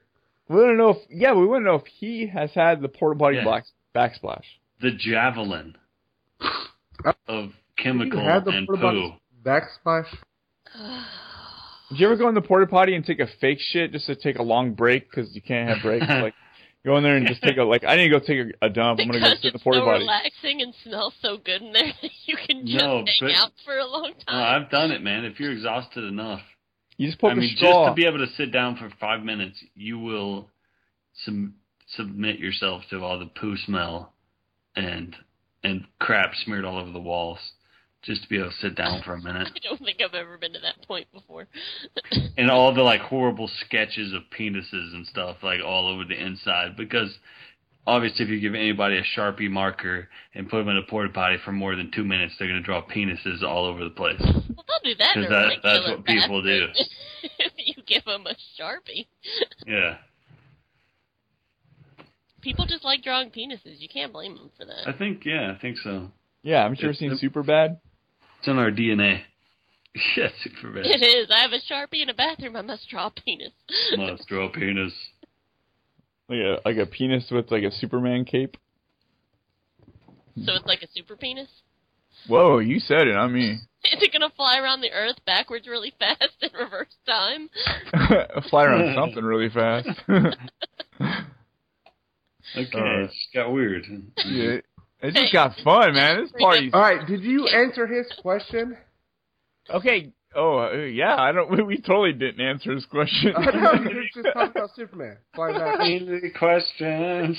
We 0.49 0.57
want 0.57 0.71
to 0.73 0.77
know 0.77 0.89
if 0.91 0.97
yeah, 1.11 1.35
we 1.35 1.47
want 1.47 1.63
to 1.63 1.67
know 1.67 1.75
if 1.77 1.87
he 1.87 2.27
has 2.27 2.51
had 2.55 2.81
the 2.83 2.89
porta 2.89 3.19
potty 3.19 3.37
Yeah. 3.37 3.45
black 3.45 3.65
backsplash. 3.95 4.45
the 4.81 4.91
javelin 4.93 5.77
of 7.29 7.45
You 7.47 7.53
chemical 7.79 8.21
had 8.23 8.45
the 8.45 8.51
and 8.53 8.67
porta 8.67 8.81
poo. 8.83 9.11
potty 9.11 9.21
backsplash. 9.45 10.07
Did 11.91 12.01
you 12.01 12.07
ever 12.07 12.17
go 12.17 12.29
in 12.29 12.35
the 12.35 12.41
porta 12.41 12.67
potty 12.67 12.95
and 12.95 13.05
take 13.05 13.21
a 13.21 13.27
fake 13.41 13.59
shit 13.61 13.93
just 13.93 14.07
to 14.07 14.15
take 14.17 14.39
a 14.39 14.43
long 14.43 14.73
break 14.73 15.11
because 15.11 15.35
you 15.35 15.43
can't 15.43 15.69
have 15.69 15.83
breaks? 15.83 16.07
like 16.09 16.35
go 16.85 16.97
in 16.97 17.03
there 17.03 17.17
and 17.17 17.27
just 17.27 17.43
take 17.43 17.57
a 17.59 17.63
like 17.65 17.85
I 17.85 17.97
need 17.97 18.09
to 18.09 18.19
go 18.19 18.25
take 18.25 18.55
a, 18.61 18.67
a 18.67 18.71
dump. 18.71 19.01
I'm 19.01 19.07
gonna 19.09 19.21
go 19.21 19.27
sit 19.35 19.45
in 19.47 19.51
the 19.53 19.55
it's 19.57 19.63
porta 19.63 19.79
so 19.81 19.85
potty. 19.85 20.01
relaxing 20.01 20.63
and 20.63 20.75
smells 20.85 21.15
so 21.23 21.37
good 21.39 21.63
in 21.63 21.73
there 21.73 21.93
that 22.03 22.11
you 22.27 22.37
can 22.37 22.67
just 22.67 22.79
No, 22.85 22.97
hang 22.99 23.07
but- 23.21 23.35
out 23.37 23.53
for 23.65 23.77
a 23.79 23.87
long 23.87 24.13
Oh, 24.29 24.33
time. 24.33 24.63
I've 24.63 24.71
done 24.71 24.91
it, 24.91 25.03
man. 25.03 25.25
If 25.25 25.39
you're 25.41 25.53
exhausted 25.53 26.05
enough, 26.05 26.41
You 26.97 27.07
just 27.09 27.21
poke 27.21 27.33
I 27.33 27.35
mean, 27.35 27.45
a 27.45 27.49
just 27.61 27.63
to 27.63 27.93
be 27.95 28.07
able 28.07 28.19
to 28.19 28.33
sit 28.37 28.53
down 28.53 28.77
for 28.77 28.91
five 29.01 29.23
minutes, 29.23 29.59
you 29.75 29.99
will 29.99 30.49
sub- 31.25 31.53
submit 31.97 32.39
yourself 32.39 32.83
to 32.91 33.03
all 33.03 33.19
the 33.19 33.27
poo 33.27 33.57
smell 33.57 34.13
and 34.77 35.15
and 35.65 35.85
crap 36.01 36.35
smeared 36.45 36.65
all 36.65 36.79
over 36.79 36.91
the 36.91 36.99
walls, 37.01 37.39
just 38.03 38.23
to 38.25 38.29
be 38.29 38.37
able 38.39 38.51
to 38.51 38.57
sit 38.57 38.75
down 38.75 39.01
for 39.05 39.15
a 39.15 39.21
minute. 39.23 39.49
I 39.57 39.59
don't 39.69 39.79
think 39.81 40.01
I've 40.05 40.15
ever 40.15 40.37
been 40.37 40.53
to 40.55 40.59
that 40.61 40.87
point 40.87 41.07
before. 41.13 41.47
and 42.37 42.51
all 42.51 42.75
the 42.75 42.83
like 42.83 43.01
horrible 43.01 43.49
sketches 43.65 44.13
of 44.13 44.23
penises 44.37 44.93
and 44.95 45.07
stuff 45.07 45.37
like 45.43 45.61
all 45.65 45.89
over 45.89 46.05
the 46.05 46.21
inside 46.21 46.77
because 46.77 47.17
obviously 47.87 48.25
if 48.25 48.31
you 48.31 48.41
give 48.41 48.55
anybody 48.55 48.97
a 48.99 49.03
sharpie 49.19 49.51
marker 49.51 50.09
and 50.35 50.49
put 50.49 50.59
them 50.59 50.69
in 50.69 50.77
a 50.77 50.83
porta 50.83 51.13
potty 51.13 51.37
for 51.45 51.53
more 51.53 51.75
than 51.77 51.91
two 51.95 52.05
minutes 52.05 52.35
they're 52.39 52.49
going 52.49 52.61
to 52.61 52.65
draw 52.65 52.83
penises 52.87 53.43
all 53.43 53.65
over 53.67 53.83
the 53.85 53.91
place 53.91 54.21
Well, 54.21 54.33
they'll 54.83 54.93
do 54.93 54.95
that 54.99 55.17
in 55.17 55.25
a 55.25 55.29
'Cause 55.29 55.31
that- 55.31 55.63
that's 55.63 55.89
what 55.89 56.05
people 56.05 56.43
do. 56.43 56.67
bathroom. 56.67 56.87
if 57.39 57.53
you 57.57 57.83
give 57.87 58.05
them 58.05 58.27
a 58.27 58.35
sharpie, 58.61 59.07
yeah 59.67 59.99
people 62.41 62.67
just 62.67 62.85
like 62.85 63.03
drawing 63.03 63.31
penises. 63.31 63.81
You 63.81 63.89
can't 63.89 64.13
blame 64.13 64.37
them 64.37 64.51
for 64.59 64.65
that. 64.65 64.89
i 64.89 64.93
think 64.97 65.25
yeah 65.25 65.53
i 65.57 65.59
think 65.61 65.79
so 65.79 66.09
yeah, 66.45 66.63
haven't 66.65 66.81
you 66.81 66.89
ever 66.89 66.95
seen 66.95 67.13
It's- 67.13 67.23
Superbad? 67.23 67.79
It's 68.43 68.49
in 68.49 68.59
our 68.59 68.71
dna 68.73 69.21
yeah 70.17 70.29
super 70.43 70.79
It 70.79 71.03
is. 71.03 71.31
I 71.31 71.41
have 71.41 71.53
a 71.53 71.61
sharpie 71.61 72.03
in 72.03 72.09
a 72.09 72.15
bathroom. 72.15 72.57
I 72.57 72.63
must 72.63 72.89
draw 72.89 73.07
a 73.09 73.11
penis. 73.11 73.53
must 73.97 74.27
draw 74.27 74.47
a 74.47 74.51
penis 74.51 74.93
Like 76.29 76.39
a 76.41 76.59
like 76.65 76.77
a 76.79 76.87
penis 76.87 77.29
with 77.31 77.51
like 77.51 77.63
a 77.63 77.71
Superman 77.71 78.25
cape. 78.25 78.57
so 80.45 80.55
it's 80.55 80.67
like 80.67 80.83
a 80.83 80.89
super 80.95 81.15
penis. 81.17 81.49
Whoa, 82.27 82.59
you 82.59 82.79
said 82.81 83.07
it, 83.07 83.13
not 83.15 83.29
me. 83.29 83.53
Is 83.85 84.01
it 84.03 84.13
gonna 84.13 84.33
fly 84.35 84.59
around 84.59 84.81
the 84.81 84.93
Earth 84.93 85.19
backwards 85.27 85.67
really 85.69 85.93
fast 85.99 86.37
in 86.41 86.51
reverse 86.59 86.95
time? 87.07 87.51
Fly 88.49 88.65
around 88.65 88.95
something 88.95 89.23
really 89.25 89.51
fast. 89.51 89.89
okay 92.57 92.79
Alright. 92.79 93.05
it 93.05 93.07
just 93.09 93.35
got 93.35 93.53
weird 93.53 93.85
yeah, 94.27 94.57
it 95.03 95.15
just 95.15 95.33
got 95.33 95.55
fun, 95.65 95.95
man. 95.95 96.23
This 96.23 96.33
party. 96.39 96.71
All 96.73 96.81
right, 96.81 97.07
did 97.07 97.23
you 97.23 97.49
answer 97.49 97.87
his 97.87 98.07
question? 98.21 98.77
Okay. 99.69 100.13
Oh 100.35 100.61
uh, 100.61 100.73
yeah, 100.85 101.17
I 101.19 101.33
don't. 101.33 101.51
We, 101.51 101.63
we 101.75 101.81
totally 101.81 102.13
didn't 102.13 102.41
answer 102.41 102.73
his 102.73 102.87
question. 102.87 103.35
I 103.37 103.51
know 103.51 103.73
you 103.75 104.05
just 104.15 104.29
talking 104.33 104.51
about 104.51 104.71
Superman. 104.75 105.19
Flying 105.35 105.59
back. 105.59 105.81
Easy 105.87 106.31
questions 106.31 107.37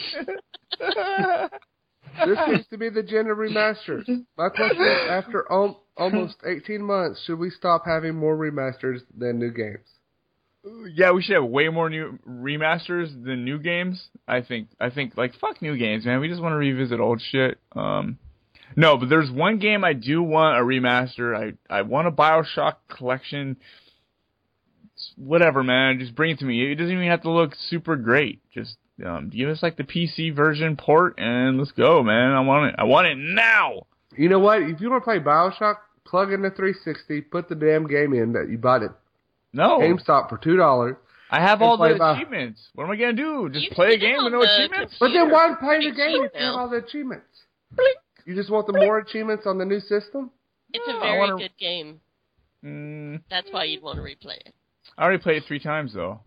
This 2.25 2.37
seems 2.45 2.67
to 2.67 2.77
be 2.77 2.89
the 2.89 3.03
gender 3.03 3.35
remasters. 3.35 4.05
My 4.37 4.49
question 4.49 4.81
is, 4.81 5.09
after 5.09 5.45
al- 5.51 5.83
almost 5.97 6.35
18 6.45 6.81
months, 6.81 7.23
should 7.25 7.39
we 7.39 7.49
stop 7.49 7.83
having 7.85 8.15
more 8.15 8.37
remasters 8.37 8.99
than 9.17 9.39
new 9.39 9.51
games? 9.51 9.87
Yeah, 10.93 11.11
we 11.11 11.21
should 11.21 11.35
have 11.35 11.45
way 11.45 11.69
more 11.69 11.89
new 11.89 12.19
remasters 12.27 13.07
than 13.23 13.43
new 13.43 13.59
games. 13.59 14.07
I 14.27 14.41
think. 14.41 14.69
I 14.79 14.89
think 14.89 15.17
like 15.17 15.35
fuck 15.39 15.61
new 15.61 15.77
games, 15.77 16.05
man. 16.05 16.19
We 16.19 16.29
just 16.29 16.41
want 16.41 16.53
to 16.53 16.57
revisit 16.57 16.99
old 16.99 17.21
shit. 17.21 17.59
Um, 17.75 18.17
no, 18.75 18.97
but 18.97 19.09
there's 19.09 19.29
one 19.29 19.59
game 19.59 19.83
I 19.83 19.93
do 19.93 20.23
want 20.23 20.57
a 20.57 20.61
remaster. 20.61 21.35
I 21.35 21.53
I 21.73 21.81
want 21.81 22.07
a 22.07 22.11
Bioshock 22.11 22.75
collection. 22.89 23.57
Whatever, 25.17 25.63
man. 25.63 25.99
Just 25.99 26.15
bring 26.15 26.31
it 26.31 26.39
to 26.39 26.45
me. 26.45 26.71
It 26.71 26.75
doesn't 26.75 26.93
even 26.93 27.07
have 27.07 27.23
to 27.23 27.31
look 27.31 27.55
super 27.55 27.97
great. 27.97 28.39
Just 28.53 28.77
um, 29.05 29.29
give 29.29 29.49
us 29.49 29.61
like 29.61 29.75
the 29.75 29.83
PC 29.83 30.33
version 30.33 30.77
port 30.77 31.15
and 31.17 31.57
let's 31.57 31.71
go, 31.71 32.03
man. 32.03 32.31
I 32.31 32.39
want 32.39 32.69
it. 32.69 32.75
I 32.77 32.85
want 32.85 33.07
it 33.07 33.17
now. 33.17 33.87
You 34.15 34.29
know 34.29 34.39
what? 34.39 34.61
If 34.61 34.79
you 34.79 34.89
want 34.89 35.03
to 35.03 35.05
play 35.05 35.19
Bioshock, 35.19 35.77
plug 36.05 36.31
in 36.31 36.41
the 36.41 36.51
360, 36.51 37.21
put 37.21 37.49
the 37.49 37.55
damn 37.55 37.87
game 37.87 38.13
in 38.13 38.33
that 38.33 38.47
you 38.49 38.57
bought 38.59 38.83
it 38.83 38.91
No, 39.53 39.79
GameStop 39.79 40.29
for 40.29 40.37
two 40.37 40.57
dollars. 40.57 40.95
I 41.29 41.39
have 41.39 41.61
all 41.61 41.77
the 41.77 41.89
play 41.89 41.97
Bio- 41.97 42.13
achievements. 42.15 42.61
What 42.75 42.85
am 42.85 42.91
I 42.91 42.95
gonna 42.95 43.13
do? 43.13 43.49
Just 43.51 43.65
You 43.65 43.71
play 43.71 43.93
a 43.93 43.97
game 43.97 44.17
with 44.23 44.33
no 44.33 44.41
the 44.41 44.53
achievements? 44.53 44.95
But 44.99 45.09
then 45.13 45.31
why 45.31 45.53
play 45.59 45.77
the 45.79 45.91
game 45.95 46.11
cheap 46.23 46.31
if 46.33 46.39
you 46.39 46.45
have 46.45 46.55
all 46.55 46.69
the 46.69 46.77
achievements? 46.77 47.25
You 48.25 48.35
just 48.35 48.49
want 48.49 48.67
the 48.67 48.73
more 48.73 48.99
achievements 48.99 49.45
on 49.47 49.57
the 49.57 49.65
new 49.65 49.79
system? 49.79 50.31
It's 50.73 50.87
No, 50.87 50.95
a 50.95 50.97
I 50.97 51.01
very 51.01 51.19
wanna- 51.19 51.37
good 51.37 51.57
game. 51.57 51.99
Mm, 52.63 53.21
That's 53.29 53.51
why 53.51 53.65
you'd 53.65 53.83
want 53.83 53.97
to 53.97 54.01
replay 54.03 54.37
it. 54.37 54.53
I 54.97 55.03
already 55.03 55.21
played 55.21 55.37
it 55.37 55.43
three 55.45 55.59
times 55.59 55.93
though. 55.93 56.21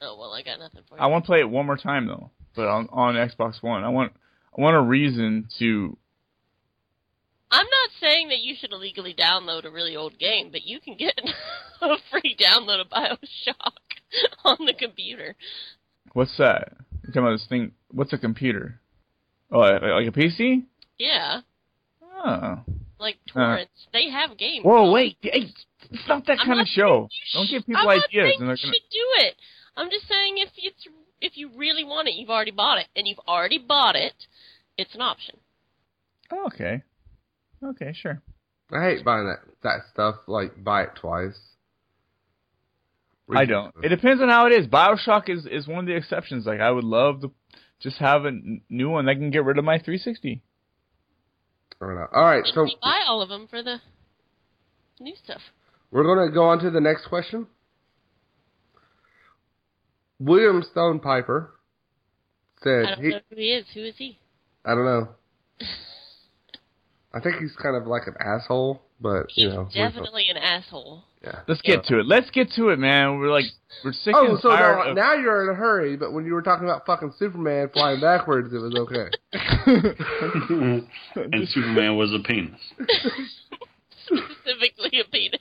Oh 0.00 0.16
well, 0.18 0.32
I 0.32 0.42
got 0.42 0.58
nothing 0.58 0.82
for 0.88 0.96
you. 0.96 1.02
I 1.02 1.06
want 1.06 1.24
to 1.24 1.26
play 1.26 1.40
it 1.40 1.48
one 1.50 1.66
more 1.66 1.76
time 1.76 2.06
though, 2.06 2.30
but 2.56 2.66
on 2.68 2.88
on 2.92 3.14
Xbox 3.14 3.62
One. 3.62 3.84
I 3.84 3.88
want 3.88 4.12
I 4.56 4.60
want 4.60 4.76
a 4.76 4.80
reason 4.80 5.48
to. 5.58 5.96
I'm 7.52 7.66
not 7.66 7.90
saying 8.00 8.28
that 8.28 8.40
you 8.40 8.54
should 8.58 8.72
illegally 8.72 9.14
download 9.14 9.64
a 9.66 9.70
really 9.70 9.94
old 9.94 10.18
game, 10.18 10.48
but 10.50 10.62
you 10.64 10.80
can 10.80 10.96
get 10.96 11.20
a 11.82 11.96
free 12.10 12.34
download 12.40 12.80
of 12.80 12.88
Bioshock 12.88 13.76
on 14.44 14.56
the 14.66 14.72
computer. 14.72 15.36
What's 16.14 16.36
that? 16.38 16.72
You're 17.02 17.08
talking 17.12 17.22
about 17.22 17.32
this 17.32 17.46
thing? 17.48 17.72
What's 17.90 18.12
a 18.12 18.18
computer? 18.18 18.80
Oh, 19.50 19.58
like 19.58 20.08
a 20.08 20.12
PC? 20.12 20.64
Yeah, 20.98 21.40
Oh, 22.24 22.60
like 23.00 23.16
uh. 23.30 23.32
Torrents. 23.32 23.70
they 23.92 24.08
have 24.10 24.38
games. 24.38 24.64
Whoa, 24.64 24.86
on. 24.86 24.92
wait! 24.92 25.16
Hey, 25.22 25.50
it's 25.90 26.08
not 26.08 26.24
that 26.26 26.38
I'm 26.40 26.46
kind 26.46 26.58
not 26.58 26.62
of 26.62 26.68
show. 26.68 27.08
Don't 27.34 27.50
give 27.50 27.66
people 27.66 27.82
I'm 27.82 27.88
ideas, 27.88 28.06
saying 28.12 28.36
and 28.40 28.48
they're 28.48 28.56
you 28.56 28.62
gonna. 28.62 28.72
should 28.72 28.90
do 28.92 29.26
it. 29.26 29.34
I'm 29.76 29.90
just 29.90 30.06
saying 30.08 30.34
if 30.38 30.50
it's 30.56 30.86
if 31.20 31.36
you 31.36 31.50
really 31.56 31.82
want 31.84 32.06
it, 32.08 32.14
you've 32.14 32.30
already 32.30 32.50
bought 32.52 32.78
it, 32.78 32.86
and 32.94 33.06
you've 33.08 33.18
already 33.26 33.58
bought 33.58 33.96
it. 33.96 34.12
It's 34.78 34.94
an 34.94 35.00
option. 35.00 35.36
Oh, 36.30 36.46
okay. 36.46 36.82
Okay, 37.62 37.92
sure. 37.94 38.20
I 38.72 38.82
hate 38.84 39.04
buying 39.04 39.26
that 39.26 39.40
that 39.62 39.80
stuff. 39.92 40.16
Like 40.26 40.62
buy 40.62 40.82
it 40.84 40.90
twice. 40.96 41.38
I 43.34 43.44
don't. 43.46 43.72
It 43.82 43.88
depends 43.88 44.20
on 44.20 44.28
how 44.28 44.46
it 44.46 44.52
is. 44.52 44.66
Bioshock 44.66 45.28
is 45.30 45.46
is 45.46 45.66
one 45.66 45.80
of 45.80 45.86
the 45.86 45.94
exceptions. 45.96 46.44
Like 46.46 46.60
I 46.60 46.70
would 46.70 46.84
love 46.84 47.20
to 47.22 47.30
just 47.80 47.96
have 47.98 48.24
a 48.24 48.28
n- 48.28 48.60
new 48.68 48.90
one 48.90 49.06
that 49.06 49.14
can 49.14 49.30
get 49.30 49.44
rid 49.44 49.58
of 49.58 49.64
my 49.64 49.78
360. 49.78 50.42
I 51.80 51.84
don't 51.86 51.94
know. 51.94 52.06
All 52.14 52.24
right, 52.24 52.44
so 52.46 52.64
you 52.64 52.76
buy 52.82 53.00
all 53.06 53.22
of 53.22 53.28
them 53.28 53.46
for 53.48 53.62
the 53.62 53.78
new 55.00 55.14
stuff. 55.24 55.40
we're 55.90 56.04
gonna 56.04 56.30
go 56.32 56.44
on 56.44 56.58
to 56.60 56.70
the 56.70 56.80
next 56.80 57.06
question. 57.06 57.46
William 60.18 60.62
Stone 60.70 61.00
Piper 61.00 61.54
I 62.60 62.64
said 62.64 62.82
don't 62.94 63.02
he. 63.04 63.08
know 63.10 63.20
who 63.30 63.36
he 63.36 63.52
is. 63.52 63.66
Who 63.74 63.84
is 63.84 63.94
he? 63.96 64.18
I 64.64 64.74
don't 64.74 64.84
know. 64.84 65.08
I 67.14 67.20
think 67.20 67.36
he's 67.36 67.54
kind 67.62 67.76
of 67.76 67.86
like 67.86 68.06
an 68.06 68.14
asshole, 68.20 68.80
but 69.00 69.26
you 69.36 69.48
He's 69.48 69.54
know. 69.54 69.68
definitely 69.72 70.28
an 70.30 70.36
asshole. 70.38 71.02
Yeah. 71.22 71.40
Let's 71.46 71.60
get 71.62 71.84
to 71.84 72.00
it. 72.00 72.06
Let's 72.06 72.30
get 72.30 72.50
to 72.56 72.70
it, 72.70 72.78
man. 72.78 73.18
We're 73.18 73.30
like 73.30 73.44
we're 73.84 73.92
sick 73.92 74.14
of 74.14 74.22
Oh, 74.24 74.30
and 74.32 74.40
so 74.40 74.48
tired 74.48 74.76
now, 74.84 74.90
of. 74.90 74.96
now 74.96 75.14
you're 75.14 75.44
in 75.44 75.50
a 75.50 75.54
hurry, 75.54 75.96
but 75.96 76.12
when 76.12 76.24
you 76.24 76.32
were 76.32 76.42
talking 76.42 76.64
about 76.66 76.84
fucking 76.86 77.12
Superman 77.18 77.68
flying 77.72 78.00
backwards, 78.00 78.52
it 78.52 78.58
was 78.58 78.74
okay. 78.74 79.08
and 81.16 81.48
Superman 81.48 81.96
was 81.96 82.12
a 82.12 82.18
penis. 82.26 82.58
Specifically 84.06 85.00
a 85.00 85.04
penis. 85.10 85.40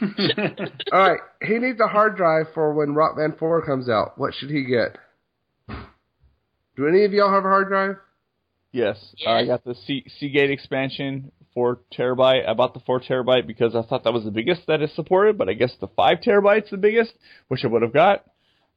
All 0.92 1.00
right, 1.00 1.20
he 1.42 1.58
needs 1.58 1.80
a 1.80 1.88
hard 1.88 2.16
drive 2.16 2.46
for 2.54 2.72
when 2.72 2.94
Rock 2.94 3.16
Band 3.16 3.34
4 3.38 3.66
comes 3.66 3.88
out. 3.88 4.16
What 4.16 4.32
should 4.34 4.50
he 4.50 4.64
get? 4.64 4.96
Do 6.76 6.86
any 6.86 7.04
of 7.04 7.12
y'all 7.12 7.32
have 7.32 7.44
a 7.44 7.48
hard 7.48 7.68
drive? 7.68 7.96
Yes, 8.72 9.14
Yes. 9.16 9.28
I 9.28 9.46
got 9.46 9.64
the 9.64 9.74
C- 9.74 10.04
Seagate 10.18 10.50
expansion, 10.50 11.32
four 11.54 11.80
terabyte. 11.96 12.46
I 12.48 12.54
bought 12.54 12.74
the 12.74 12.80
four 12.80 13.00
terabyte 13.00 13.46
because 13.46 13.74
I 13.74 13.82
thought 13.82 14.04
that 14.04 14.12
was 14.12 14.24
the 14.24 14.30
biggest 14.30 14.66
that 14.66 14.82
is 14.82 14.92
supported, 14.94 15.38
but 15.38 15.48
I 15.48 15.54
guess 15.54 15.74
the 15.80 15.88
five 15.88 16.18
terabyte's 16.20 16.70
the 16.70 16.76
biggest, 16.76 17.12
which 17.48 17.64
I 17.64 17.68
would 17.68 17.82
have 17.82 17.92
got. 17.94 18.24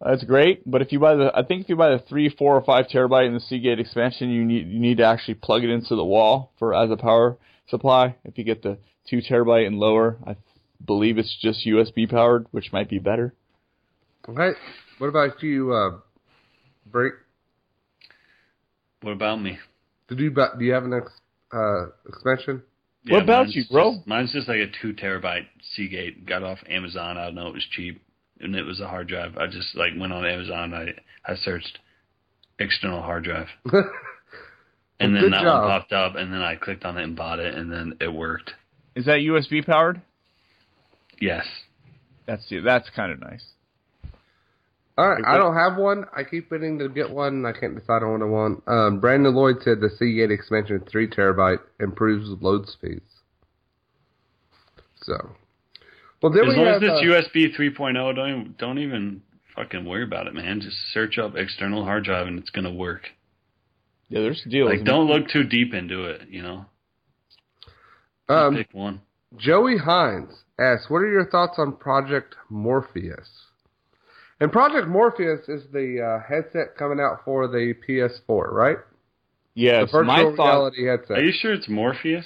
That's 0.03 0.23
great, 0.23 0.63
but 0.69 0.81
if 0.81 0.91
you 0.91 0.99
buy 0.99 1.15
the, 1.15 1.31
I 1.35 1.43
think 1.43 1.63
if 1.63 1.69
you 1.69 1.75
buy 1.75 1.91
the 1.91 1.99
three, 1.99 2.29
four, 2.29 2.55
or 2.55 2.63
five 2.63 2.87
terabyte 2.87 3.27
in 3.27 3.35
the 3.35 3.39
Seagate 3.39 3.79
expansion, 3.79 4.31
you 4.31 4.43
need 4.43 4.67
you 4.67 4.79
need 4.79 4.97
to 4.97 5.03
actually 5.03 5.35
plug 5.35 5.63
it 5.63 5.69
into 5.69 5.95
the 5.95 6.03
wall 6.03 6.53
for 6.57 6.73
as 6.73 6.89
a 6.89 6.97
power 6.97 7.37
supply. 7.67 8.15
If 8.23 8.37
you 8.39 8.43
get 8.43 8.63
the 8.63 8.79
two 9.07 9.21
terabyte 9.21 9.67
and 9.67 9.77
lower, 9.77 10.17
I 10.25 10.37
believe 10.83 11.19
it's 11.19 11.37
just 11.39 11.67
USB 11.67 12.09
powered, 12.09 12.47
which 12.49 12.73
might 12.73 12.89
be 12.89 12.97
better. 12.97 13.35
Okay. 14.27 14.57
What 14.97 15.07
about 15.07 15.35
if 15.35 15.43
you, 15.43 15.73
uh, 15.73 15.99
Break? 16.85 17.13
What 19.01 19.11
about 19.11 19.41
me? 19.41 19.57
Did 20.11 20.19
you, 20.19 20.31
bu- 20.31 20.59
do 20.59 20.65
you 20.65 20.73
have 20.73 20.83
an 20.83 20.93
ex, 20.93 21.09
uh, 21.53 21.85
expansion? 22.05 22.61
What 23.07 23.23
about 23.23 23.47
you, 23.51 23.63
bro? 23.71 23.95
Just, 23.95 24.07
mine's 24.07 24.33
just 24.33 24.49
like 24.49 24.57
a 24.57 24.67
two 24.81 24.93
terabyte 24.93 25.45
Seagate. 25.73 26.25
Got 26.25 26.43
off 26.43 26.59
Amazon. 26.69 27.17
I 27.17 27.27
don't 27.27 27.35
know. 27.35 27.47
It 27.47 27.53
was 27.53 27.65
cheap, 27.71 28.01
and 28.41 28.53
it 28.53 28.63
was 28.63 28.81
a 28.81 28.89
hard 28.89 29.07
drive. 29.07 29.37
I 29.37 29.47
just 29.47 29.73
like 29.73 29.93
went 29.97 30.11
on 30.11 30.25
Amazon. 30.25 30.73
I 30.73 30.89
I 31.25 31.35
searched 31.37 31.79
external 32.59 33.01
hard 33.01 33.23
drive, 33.23 33.47
and 34.99 35.15
then 35.15 35.21
good 35.21 35.33
that 35.33 35.43
job. 35.43 35.61
one 35.61 35.79
popped 35.79 35.93
up, 35.93 36.15
and 36.15 36.33
then 36.33 36.41
I 36.41 36.57
clicked 36.57 36.83
on 36.83 36.97
it 36.97 37.03
and 37.05 37.15
bought 37.15 37.39
it, 37.39 37.55
and 37.55 37.71
then 37.71 37.93
it 38.01 38.13
worked. 38.13 38.51
Is 38.97 39.05
that 39.05 39.19
USB 39.19 39.65
powered? 39.65 40.01
Yes. 41.21 41.45
That's 42.27 42.43
that's 42.65 42.89
kind 42.95 43.13
of 43.13 43.21
nice. 43.21 43.45
All 44.97 45.09
right, 45.09 45.23
I 45.25 45.37
don't 45.37 45.55
have 45.55 45.77
one. 45.77 46.05
I 46.15 46.23
keep 46.23 46.51
waiting 46.51 46.77
to 46.79 46.89
get 46.89 47.09
one. 47.09 47.33
and 47.33 47.47
I 47.47 47.53
can't 47.53 47.75
decide 47.75 48.03
on 48.03 48.11
what 48.11 48.21
I 48.21 48.25
want. 48.25 48.63
Um, 48.67 48.99
Brandon 48.99 49.33
Lloyd 49.33 49.57
said 49.63 49.79
the 49.79 49.89
Seagate 49.89 50.31
expansion, 50.31 50.83
three 50.89 51.07
terabyte, 51.07 51.59
improves 51.79 52.29
load 52.41 52.67
speeds. 52.67 53.09
So, 55.03 55.31
well, 56.21 56.31
then 56.31 56.43
As 56.43 56.49
we 56.49 56.55
long 56.57 56.65
have 56.65 56.83
as 56.83 56.89
it's 57.03 57.35
uh, 57.35 57.39
USB 57.39 57.57
3.0, 57.57 58.15
don't 58.15 58.29
even, 58.29 58.55
don't 58.59 58.77
even 58.79 59.21
fucking 59.55 59.85
worry 59.85 60.03
about 60.03 60.27
it, 60.27 60.33
man. 60.33 60.61
Just 60.61 60.77
search 60.93 61.17
up 61.17 61.35
external 61.35 61.83
hard 61.83 62.03
drive, 62.03 62.27
and 62.27 62.37
it's 62.37 62.49
gonna 62.49 62.73
work. 62.73 63.07
Yeah, 64.09 64.21
there's 64.21 64.43
deals. 64.47 64.69
Like, 64.69 64.83
don't 64.83 65.07
look 65.07 65.29
too 65.29 65.43
deep 65.43 65.73
into 65.73 66.03
it. 66.03 66.27
You 66.29 66.43
know, 66.43 66.65
Just 68.29 68.39
um, 68.39 68.55
pick 68.55 68.73
one. 68.73 69.01
Joey 69.37 69.77
Hines 69.77 70.43
asks, 70.59 70.89
"What 70.89 70.97
are 70.97 71.11
your 71.11 71.25
thoughts 71.25 71.57
on 71.57 71.77
Project 71.77 72.35
Morpheus?" 72.49 73.50
And 74.41 74.51
Project 74.51 74.87
Morpheus 74.87 75.47
is 75.47 75.63
the 75.71 76.01
uh, 76.01 76.27
headset 76.27 76.75
coming 76.77 76.99
out 76.99 77.19
for 77.23 77.47
the 77.47 77.73
PS4, 77.87 78.51
right? 78.51 78.77
Yes, 79.53 79.91
the 79.91 79.99
virtual 79.99 80.03
my 80.05 80.35
thought. 80.35 80.47
reality 80.47 80.85
headset. 80.87 81.17
Are 81.19 81.23
you 81.23 81.31
sure 81.31 81.53
it's 81.53 81.69
Morpheus? 81.69 82.25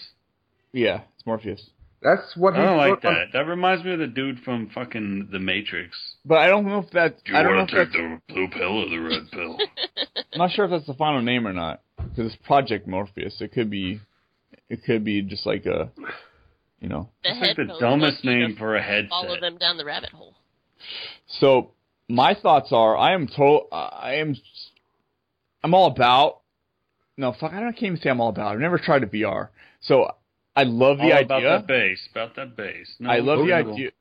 Yeah, 0.72 1.02
it's 1.18 1.26
Morpheus. 1.26 1.70
That's 2.02 2.36
what 2.38 2.54
I 2.54 2.64
don't 2.64 2.78
like 2.78 3.02
put 3.02 3.08
on- 3.08 3.14
that. 3.16 3.34
That 3.34 3.48
reminds 3.48 3.84
me 3.84 3.94
of 3.94 4.00
the 4.00 4.08
dude 4.08 4.40
from 4.42 4.70
fucking 4.74 5.30
The 5.32 5.40
Matrix. 5.40 5.98
But 6.24 6.38
I 6.38 6.48
don't 6.48 6.66
know 6.66 6.80
if 6.80 6.92
that. 6.92 7.18
Do 7.26 7.34
you 7.34 7.38
I 7.38 7.44
don't 7.44 7.52
know 7.54 7.58
want 7.60 7.72
if 7.74 7.76
to 7.76 7.86
take 7.86 7.94
that's. 7.94 8.22
the 8.28 8.34
blue 8.34 8.48
pill 8.50 8.84
or 8.84 8.90
the 8.90 8.98
red 9.00 9.32
pill? 9.32 9.58
I'm 10.34 10.40
not 10.40 10.52
sure 10.52 10.66
if 10.66 10.72
that's 10.72 10.86
the 10.88 10.94
final 10.94 11.22
name 11.22 11.46
or 11.48 11.54
not 11.54 11.82
because 11.98 12.32
it's 12.32 12.36
Project 12.46 12.88
Morpheus. 12.88 13.42
It 13.42 13.52
could 13.54 13.70
be. 13.70 14.00
It 14.70 14.84
could 14.86 15.04
be 15.04 15.22
just 15.22 15.46
like 15.46 15.66
a. 15.66 15.92
You 16.80 16.88
know. 16.90 17.10
The 17.24 17.32
It's 17.32 17.42
like 17.42 17.56
the 17.58 17.78
dumbest 17.80 18.24
want 18.24 18.24
you 18.24 18.32
to 18.32 18.48
name 18.50 18.56
for 18.58 18.76
a 18.76 18.82
headset. 18.82 19.10
Follow 19.10 19.28
headset. 19.30 19.42
them 19.42 19.58
down 19.58 19.78
the 19.78 19.86
rabbit 19.86 20.12
hole. 20.12 20.36
So 21.40 21.72
my 22.10 22.36
thoughts 22.36 22.69
are, 22.72 22.95
I 22.98 23.14
am 23.14 23.27
total. 23.27 23.68
I 23.72 24.15
am. 24.15 24.36
I'm 25.64 25.73
all 25.73 25.88
about. 25.88 26.41
No, 27.18 27.34
fuck. 27.40 27.53
I 27.53 27.60
don't 27.60 27.72
can't 27.73 27.84
even 27.84 27.98
say 27.98 28.10
I'm 28.10 28.19
all 28.22 28.30
about. 28.30 28.53
I've 28.53 28.60
never 28.60 28.77
tried 28.77 29.03
a 29.03 29.07
VR, 29.07 29.49
so 29.82 30.11
I 30.56 30.64
love 30.64 30.98
the 30.98 31.03
All 31.06 31.14
idea. 31.14 31.26
about 31.26 31.41
that 31.41 31.68
bass. 31.68 32.07
About 32.11 32.36
that 32.36 32.56
bass. 32.56 32.94
No, 32.99 33.10
I 33.10 33.19
love 33.19 33.45
the 33.45 33.53
idea. 33.53 33.91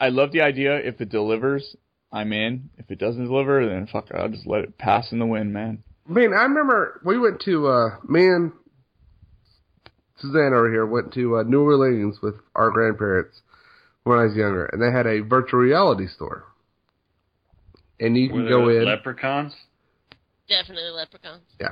I 0.00 0.08
love 0.08 0.32
the 0.32 0.40
idea. 0.42 0.76
If 0.78 1.00
it 1.00 1.08
delivers, 1.08 1.76
I'm 2.12 2.32
in. 2.32 2.70
If 2.78 2.90
it 2.90 2.98
doesn't 2.98 3.24
deliver, 3.26 3.66
then 3.66 3.86
fuck, 3.86 4.08
I'll 4.12 4.28
just 4.28 4.46
let 4.46 4.62
it 4.64 4.76
pass 4.76 5.12
in 5.12 5.18
the 5.18 5.26
wind, 5.26 5.52
man. 5.52 5.82
I 6.08 6.12
mean, 6.12 6.32
I 6.34 6.42
remember 6.42 7.00
we 7.04 7.18
went 7.18 7.40
to 7.42 7.66
uh, 7.68 7.88
me 8.06 8.26
and 8.26 8.52
Suzanne 10.18 10.52
over 10.52 10.70
here 10.70 10.86
went 10.86 11.12
to 11.14 11.38
uh, 11.38 11.42
New 11.44 11.62
Orleans 11.62 12.18
with 12.22 12.34
our 12.54 12.70
grandparents 12.70 13.40
when 14.04 14.18
I 14.18 14.24
was 14.24 14.36
younger, 14.36 14.66
and 14.66 14.82
they 14.82 14.90
had 14.92 15.06
a 15.06 15.20
virtual 15.20 15.60
reality 15.60 16.06
store, 16.06 16.44
and 18.00 18.16
you 18.16 18.30
Were 18.32 18.40
can 18.40 18.48
go 18.48 18.68
in. 18.68 18.84
leprechauns? 18.84 19.52
Definitely 20.48 20.90
leprechauns. 20.90 21.42
yeah, 21.60 21.68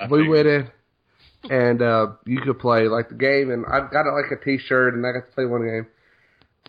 I 0.00 0.06
we 0.06 0.18
figured. 0.20 0.30
went 0.30 1.50
in, 1.50 1.56
and 1.56 1.82
uh, 1.82 2.06
you 2.26 2.40
could 2.40 2.58
play 2.58 2.88
like 2.88 3.08
the 3.08 3.14
game, 3.14 3.50
and 3.50 3.64
I've 3.66 3.90
got 3.90 4.06
it 4.06 4.12
like 4.12 4.30
a 4.30 4.44
T-shirt, 4.44 4.94
and 4.94 5.06
I 5.06 5.12
got 5.12 5.26
to 5.26 5.32
play 5.34 5.44
one 5.46 5.62
game. 5.62 5.86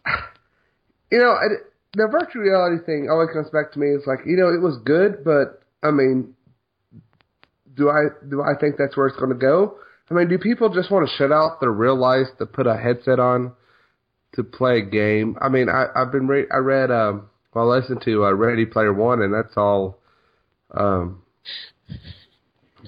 You 1.09 1.19
know, 1.19 1.37
it, 1.41 1.61
the 1.93 2.07
virtual 2.11 2.41
reality 2.41 2.83
thing 2.85 3.07
always 3.09 3.29
comes 3.31 3.49
back 3.49 3.71
to 3.71 3.79
me. 3.79 3.87
It's 3.87 4.05
like 4.05 4.19
you 4.25 4.35
know, 4.35 4.49
it 4.49 4.61
was 4.61 4.77
good, 4.83 5.23
but 5.23 5.61
I 5.81 5.89
mean, 5.91 6.33
do 7.75 7.89
I 7.89 8.07
do 8.29 8.41
I 8.41 8.59
think 8.59 8.75
that's 8.77 8.97
where 8.97 9.07
it's 9.07 9.15
going 9.15 9.29
to 9.29 9.35
go? 9.37 9.77
I 10.11 10.13
mean, 10.13 10.27
do 10.27 10.37
people 10.37 10.67
just 10.67 10.91
want 10.91 11.07
to 11.09 11.15
shut 11.15 11.31
out 11.31 11.61
their 11.61 11.71
real 11.71 11.95
life 11.95 12.27
to 12.39 12.45
put 12.45 12.67
a 12.67 12.75
headset 12.75 13.19
on 13.19 13.53
to 14.35 14.43
play 14.43 14.79
a 14.79 14.81
game? 14.81 15.37
I 15.41 15.47
mean, 15.47 15.69
I, 15.69 15.85
I've 15.95 16.11
been 16.11 16.27
re- 16.27 16.47
I 16.53 16.57
read 16.57 16.91
um, 16.91 17.29
well, 17.53 17.71
I 17.71 17.77
listened 17.77 18.01
to 18.03 18.25
uh, 18.25 18.31
Ready 18.33 18.65
Player 18.65 18.93
One, 18.93 19.21
and 19.21 19.33
that's 19.33 19.55
all 19.57 19.99
um, 20.71 21.23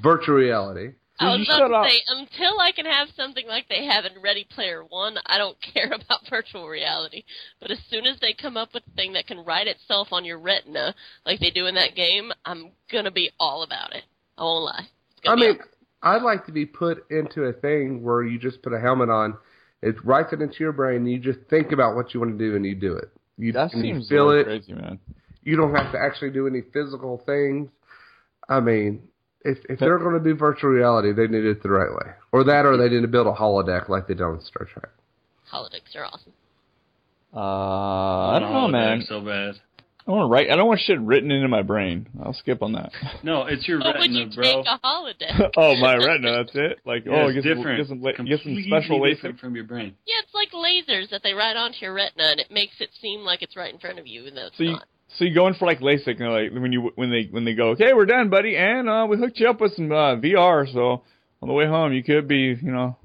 virtual 0.01 0.35
reality. 0.35 0.93
I 1.19 1.33
you 1.33 1.39
was 1.39 1.49
about 1.49 1.83
to 1.83 1.89
say, 1.89 2.01
until 2.07 2.59
I 2.61 2.71
can 2.71 2.85
have 2.85 3.09
something 3.17 3.45
like 3.45 3.67
they 3.67 3.85
have 3.85 4.05
in 4.05 4.21
Ready 4.21 4.47
Player 4.49 4.83
One, 4.87 5.17
I 5.25 5.37
don't 5.37 5.57
care 5.73 5.87
about 5.87 6.29
virtual 6.29 6.67
reality. 6.67 7.23
But 7.59 7.71
as 7.71 7.79
soon 7.89 8.05
as 8.05 8.19
they 8.21 8.33
come 8.33 8.57
up 8.57 8.73
with 8.73 8.83
a 8.87 8.95
thing 8.95 9.13
that 9.13 9.27
can 9.27 9.39
write 9.39 9.67
itself 9.67 10.09
on 10.11 10.23
your 10.23 10.39
retina, 10.39 10.95
like 11.25 11.39
they 11.39 11.51
do 11.51 11.65
in 11.65 11.75
that 11.75 11.95
game, 11.95 12.31
I'm 12.45 12.71
gonna 12.91 13.11
be 13.11 13.31
all 13.39 13.63
about 13.63 13.93
it. 13.93 14.03
I 14.37 14.43
won't 14.43 14.65
lie. 14.65 14.87
I 15.25 15.29
gonna 15.29 15.41
be 15.41 15.47
mean, 15.47 15.59
I'd 16.01 16.21
like 16.21 16.45
to 16.45 16.53
be 16.53 16.65
put 16.65 17.09
into 17.11 17.43
a 17.43 17.53
thing 17.53 18.01
where 18.01 18.23
you 18.23 18.39
just 18.39 18.61
put 18.61 18.73
a 18.73 18.79
helmet 18.79 19.09
on, 19.09 19.37
it 19.81 19.95
writes 20.05 20.31
it 20.31 20.41
into 20.41 20.57
your 20.59 20.71
brain, 20.71 20.97
and 20.97 21.11
you 21.11 21.19
just 21.19 21.39
think 21.49 21.71
about 21.71 21.95
what 21.95 22.13
you 22.13 22.21
want 22.21 22.37
to 22.37 22.49
do, 22.49 22.55
and 22.55 22.65
you 22.65 22.75
do 22.75 22.95
it. 22.95 23.09
You, 23.39 23.53
That 23.53 23.73
and 23.73 23.81
seems 23.81 24.07
feel 24.09 24.29
a 24.29 24.39
it. 24.41 24.43
crazy, 24.43 24.73
man. 24.73 24.99
You 25.43 25.55
don't 25.55 25.73
have 25.73 25.91
to 25.93 25.97
actually 25.99 26.31
do 26.31 26.45
any 26.45 26.61
physical 26.73 27.23
things. 27.25 27.69
I 28.49 28.59
mean, 28.59 29.07
if 29.45 29.57
if 29.69 29.79
they're 29.79 29.97
going 29.97 30.21
to 30.21 30.23
do 30.23 30.35
virtual 30.35 30.69
reality, 30.71 31.13
they 31.13 31.27
need 31.27 31.45
it 31.45 31.63
the 31.63 31.69
right 31.69 31.89
way, 31.89 32.11
or 32.33 32.43
that, 32.43 32.65
or 32.65 32.75
they 32.77 32.89
need 32.89 33.01
to 33.01 33.07
build 33.07 33.27
a 33.27 33.31
holodeck 33.31 33.87
like 33.89 34.07
they 34.07 34.13
do 34.13 34.29
in 34.31 34.41
Star 34.41 34.65
Trek. 34.65 34.89
holodecks 35.51 35.95
are 35.95 36.05
awesome. 36.05 36.33
Uh, 37.33 38.35
I 38.35 38.39
don't 38.39 38.51
know, 38.53 38.67
man. 38.67 39.01
So 39.07 39.21
bad. 39.21 39.55
I 40.09 40.11
want 40.11 40.27
to 40.29 40.33
write. 40.33 40.49
I 40.49 40.55
don't 40.55 40.67
want 40.67 40.79
shit 40.79 40.99
written 40.99 41.29
into 41.29 41.47
my 41.47 41.61
brain. 41.61 42.07
I'll 42.23 42.33
skip 42.33 42.63
on 42.63 42.73
that. 42.73 42.91
No, 43.23 43.43
it's 43.43 43.67
your 43.67 43.77
But 43.83 43.99
would 43.99 44.11
you 44.11 44.25
bro. 44.33 44.43
take 44.43 44.65
a 44.65 44.79
holiday. 44.83 45.29
oh, 45.57 45.75
my 45.77 45.95
retina. 45.97 46.43
That's 46.43 46.55
it. 46.55 46.79
Like, 46.85 47.05
Yeah, 47.05 47.11
oh, 47.13 47.27
it's 47.27 47.35
get 47.35 47.43
some, 47.43 47.55
different. 47.57 47.77
get 47.79 47.87
some, 47.87 48.01
la- 48.01 48.11
get 48.11 48.39
some 48.43 48.57
special 48.65 49.03
different 49.05 49.37
LASIK. 49.37 49.39
from 49.39 49.55
your 49.55 49.65
brain. 49.65 49.93
Yeah, 50.07 50.15
it's 50.23 50.33
like 50.33 50.49
lasers 50.51 51.11
that 51.11 51.21
they 51.23 51.33
ride 51.33 51.57
onto 51.57 51.77
your 51.81 51.93
retina, 51.93 52.23
and 52.31 52.39
it 52.39 52.49
makes 52.49 52.73
it 52.81 52.89
seem 53.01 53.21
like 53.21 53.41
it's 53.43 53.55
right 53.55 53.71
in 53.71 53.79
front 53.79 53.99
of 53.99 54.07
you, 54.07 54.21
even 54.21 54.33
though 54.35 54.47
it's 54.47 54.57
So 54.57 54.63
you, 54.63 54.71
not. 54.71 54.85
so 55.17 55.25
you 55.25 55.35
go 55.35 55.47
in 55.47 55.53
for 55.53 55.65
like 55.67 55.79
LASIK, 55.79 56.19
and 56.19 56.31
like 56.31 56.59
when 56.61 56.71
you 56.73 56.91
when 56.95 57.11
they 57.11 57.27
when 57.29 57.45
they 57.45 57.53
go, 57.53 57.69
okay, 57.71 57.93
we're 57.93 58.05
done, 58.07 58.29
buddy, 58.29 58.57
and 58.57 58.89
uh, 58.89 59.05
we 59.07 59.17
hooked 59.17 59.39
you 59.39 59.47
up 59.49 59.61
with 59.61 59.75
some 59.75 59.91
uh, 59.91 60.15
VR. 60.15 60.71
So 60.73 61.03
on 61.41 61.47
the 61.47 61.53
way 61.53 61.67
home, 61.67 61.93
you 61.93 62.03
could 62.03 62.27
be, 62.27 62.57
you 62.59 62.71
know, 62.71 62.97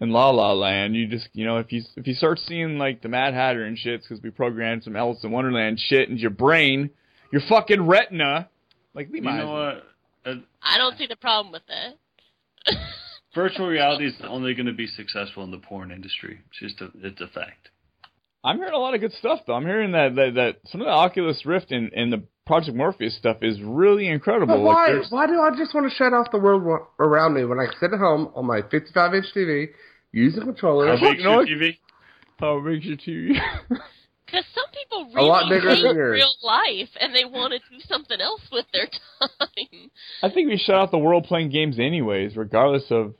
in 0.00 0.10
La 0.10 0.30
La 0.30 0.52
Land. 0.52 0.94
You 0.94 1.06
just, 1.06 1.28
you 1.32 1.44
know, 1.44 1.58
if 1.58 1.72
you 1.72 1.82
if 1.96 2.06
you 2.06 2.14
start 2.14 2.38
seeing 2.40 2.78
like 2.78 3.02
the 3.02 3.08
Mad 3.08 3.34
Hatter 3.34 3.64
and 3.64 3.76
shit, 3.78 4.02
because 4.02 4.22
we 4.22 4.30
programmed 4.30 4.84
some 4.84 4.96
Alice 4.96 5.22
in 5.24 5.30
Wonderland 5.30 5.78
shit 5.80 6.08
into 6.08 6.20
your 6.20 6.30
brain, 6.30 6.90
your 7.32 7.42
fucking 7.48 7.86
retina. 7.86 8.48
Like, 8.94 9.08
leave 9.10 9.22
You 9.24 9.30
my 9.30 9.38
know 9.38 9.52
what? 9.52 9.84
Uh, 10.24 10.34
I 10.62 10.78
don't 10.78 10.96
see 10.98 11.06
the 11.06 11.16
problem 11.16 11.52
with 11.52 11.62
that. 11.68 12.76
virtual 13.34 13.68
reality 13.68 14.06
is 14.06 14.14
only 14.26 14.54
going 14.54 14.66
to 14.66 14.72
be 14.72 14.86
successful 14.86 15.44
in 15.44 15.50
the 15.50 15.58
porn 15.58 15.90
industry. 15.92 16.40
It's 16.48 16.58
just 16.60 16.80
a, 16.80 16.90
it's 17.06 17.20
a 17.20 17.28
fact. 17.28 17.68
I'm 18.44 18.56
hearing 18.56 18.72
a 18.72 18.78
lot 18.78 18.94
of 18.94 19.00
good 19.00 19.12
stuff 19.12 19.40
though. 19.46 19.54
I'm 19.54 19.64
hearing 19.64 19.92
that 19.92 20.14
that, 20.14 20.34
that 20.34 20.56
some 20.70 20.80
of 20.80 20.86
the 20.86 20.92
Oculus 20.92 21.44
Rift 21.44 21.70
and, 21.72 21.92
and 21.92 22.12
the 22.12 22.22
Project 22.46 22.76
Morpheus 22.76 23.16
stuff 23.16 23.38
is 23.42 23.60
really 23.60 24.08
incredible. 24.08 24.54
But 24.54 24.62
why? 24.62 24.86
there's- 24.92 25.10
Why 25.10 25.26
do 25.26 25.40
I 25.40 25.50
just 25.56 25.74
want 25.74 25.90
to 25.90 25.94
shut 25.94 26.12
off 26.12 26.30
the 26.32 26.38
world 26.38 26.62
around 26.98 27.34
me 27.34 27.44
when 27.44 27.58
I 27.58 27.66
sit 27.78 27.92
at 27.92 27.98
home 27.98 28.30
on 28.34 28.46
my 28.46 28.62
55 28.70 29.14
inch 29.14 29.26
TV, 29.36 29.68
use 30.12 30.36
a 30.36 30.40
controller? 30.40 30.86
How 30.88 30.94
fucking 30.96 31.16
big's 31.16 31.22
your 31.22 31.44
TV? 31.44 31.78
How 32.38 32.60
big's 32.60 32.84
your 32.84 32.96
TV? 32.96 33.38
Because 34.26 34.44
some 34.54 34.64
people 34.72 35.10
really 35.14 35.48
bigger 35.48 35.74
hate 35.74 35.96
real 35.96 36.34
life, 36.42 36.90
and 37.00 37.14
they 37.14 37.24
want 37.24 37.52
to 37.52 37.58
do 37.70 37.80
something 37.86 38.20
else 38.20 38.42
with 38.52 38.66
their 38.72 38.86
time. 39.18 39.90
I 40.22 40.30
think 40.30 40.48
we 40.48 40.58
shut 40.58 40.76
out 40.76 40.90
the 40.90 40.98
world 40.98 41.24
playing 41.24 41.50
games 41.50 41.78
anyways, 41.78 42.36
regardless 42.36 42.84
of 42.90 43.14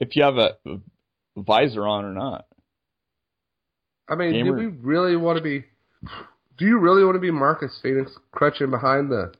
if 0.00 0.16
you 0.16 0.22
have 0.22 0.36
a, 0.36 0.56
a 0.66 0.78
visor 1.36 1.86
on 1.86 2.04
or 2.04 2.12
not. 2.12 2.46
I 4.08 4.14
mean, 4.14 4.32
Gamer- 4.32 4.56
do 4.56 4.70
we 4.70 4.76
really 4.78 5.16
want 5.16 5.36
to 5.36 5.42
be? 5.42 5.64
Do 6.56 6.64
you 6.64 6.78
really 6.78 7.04
want 7.04 7.16
to 7.16 7.20
be 7.20 7.30
Marcus 7.30 7.78
Fenix 7.82 8.10
crutching 8.32 8.70
behind 8.70 9.10
the 9.10 9.32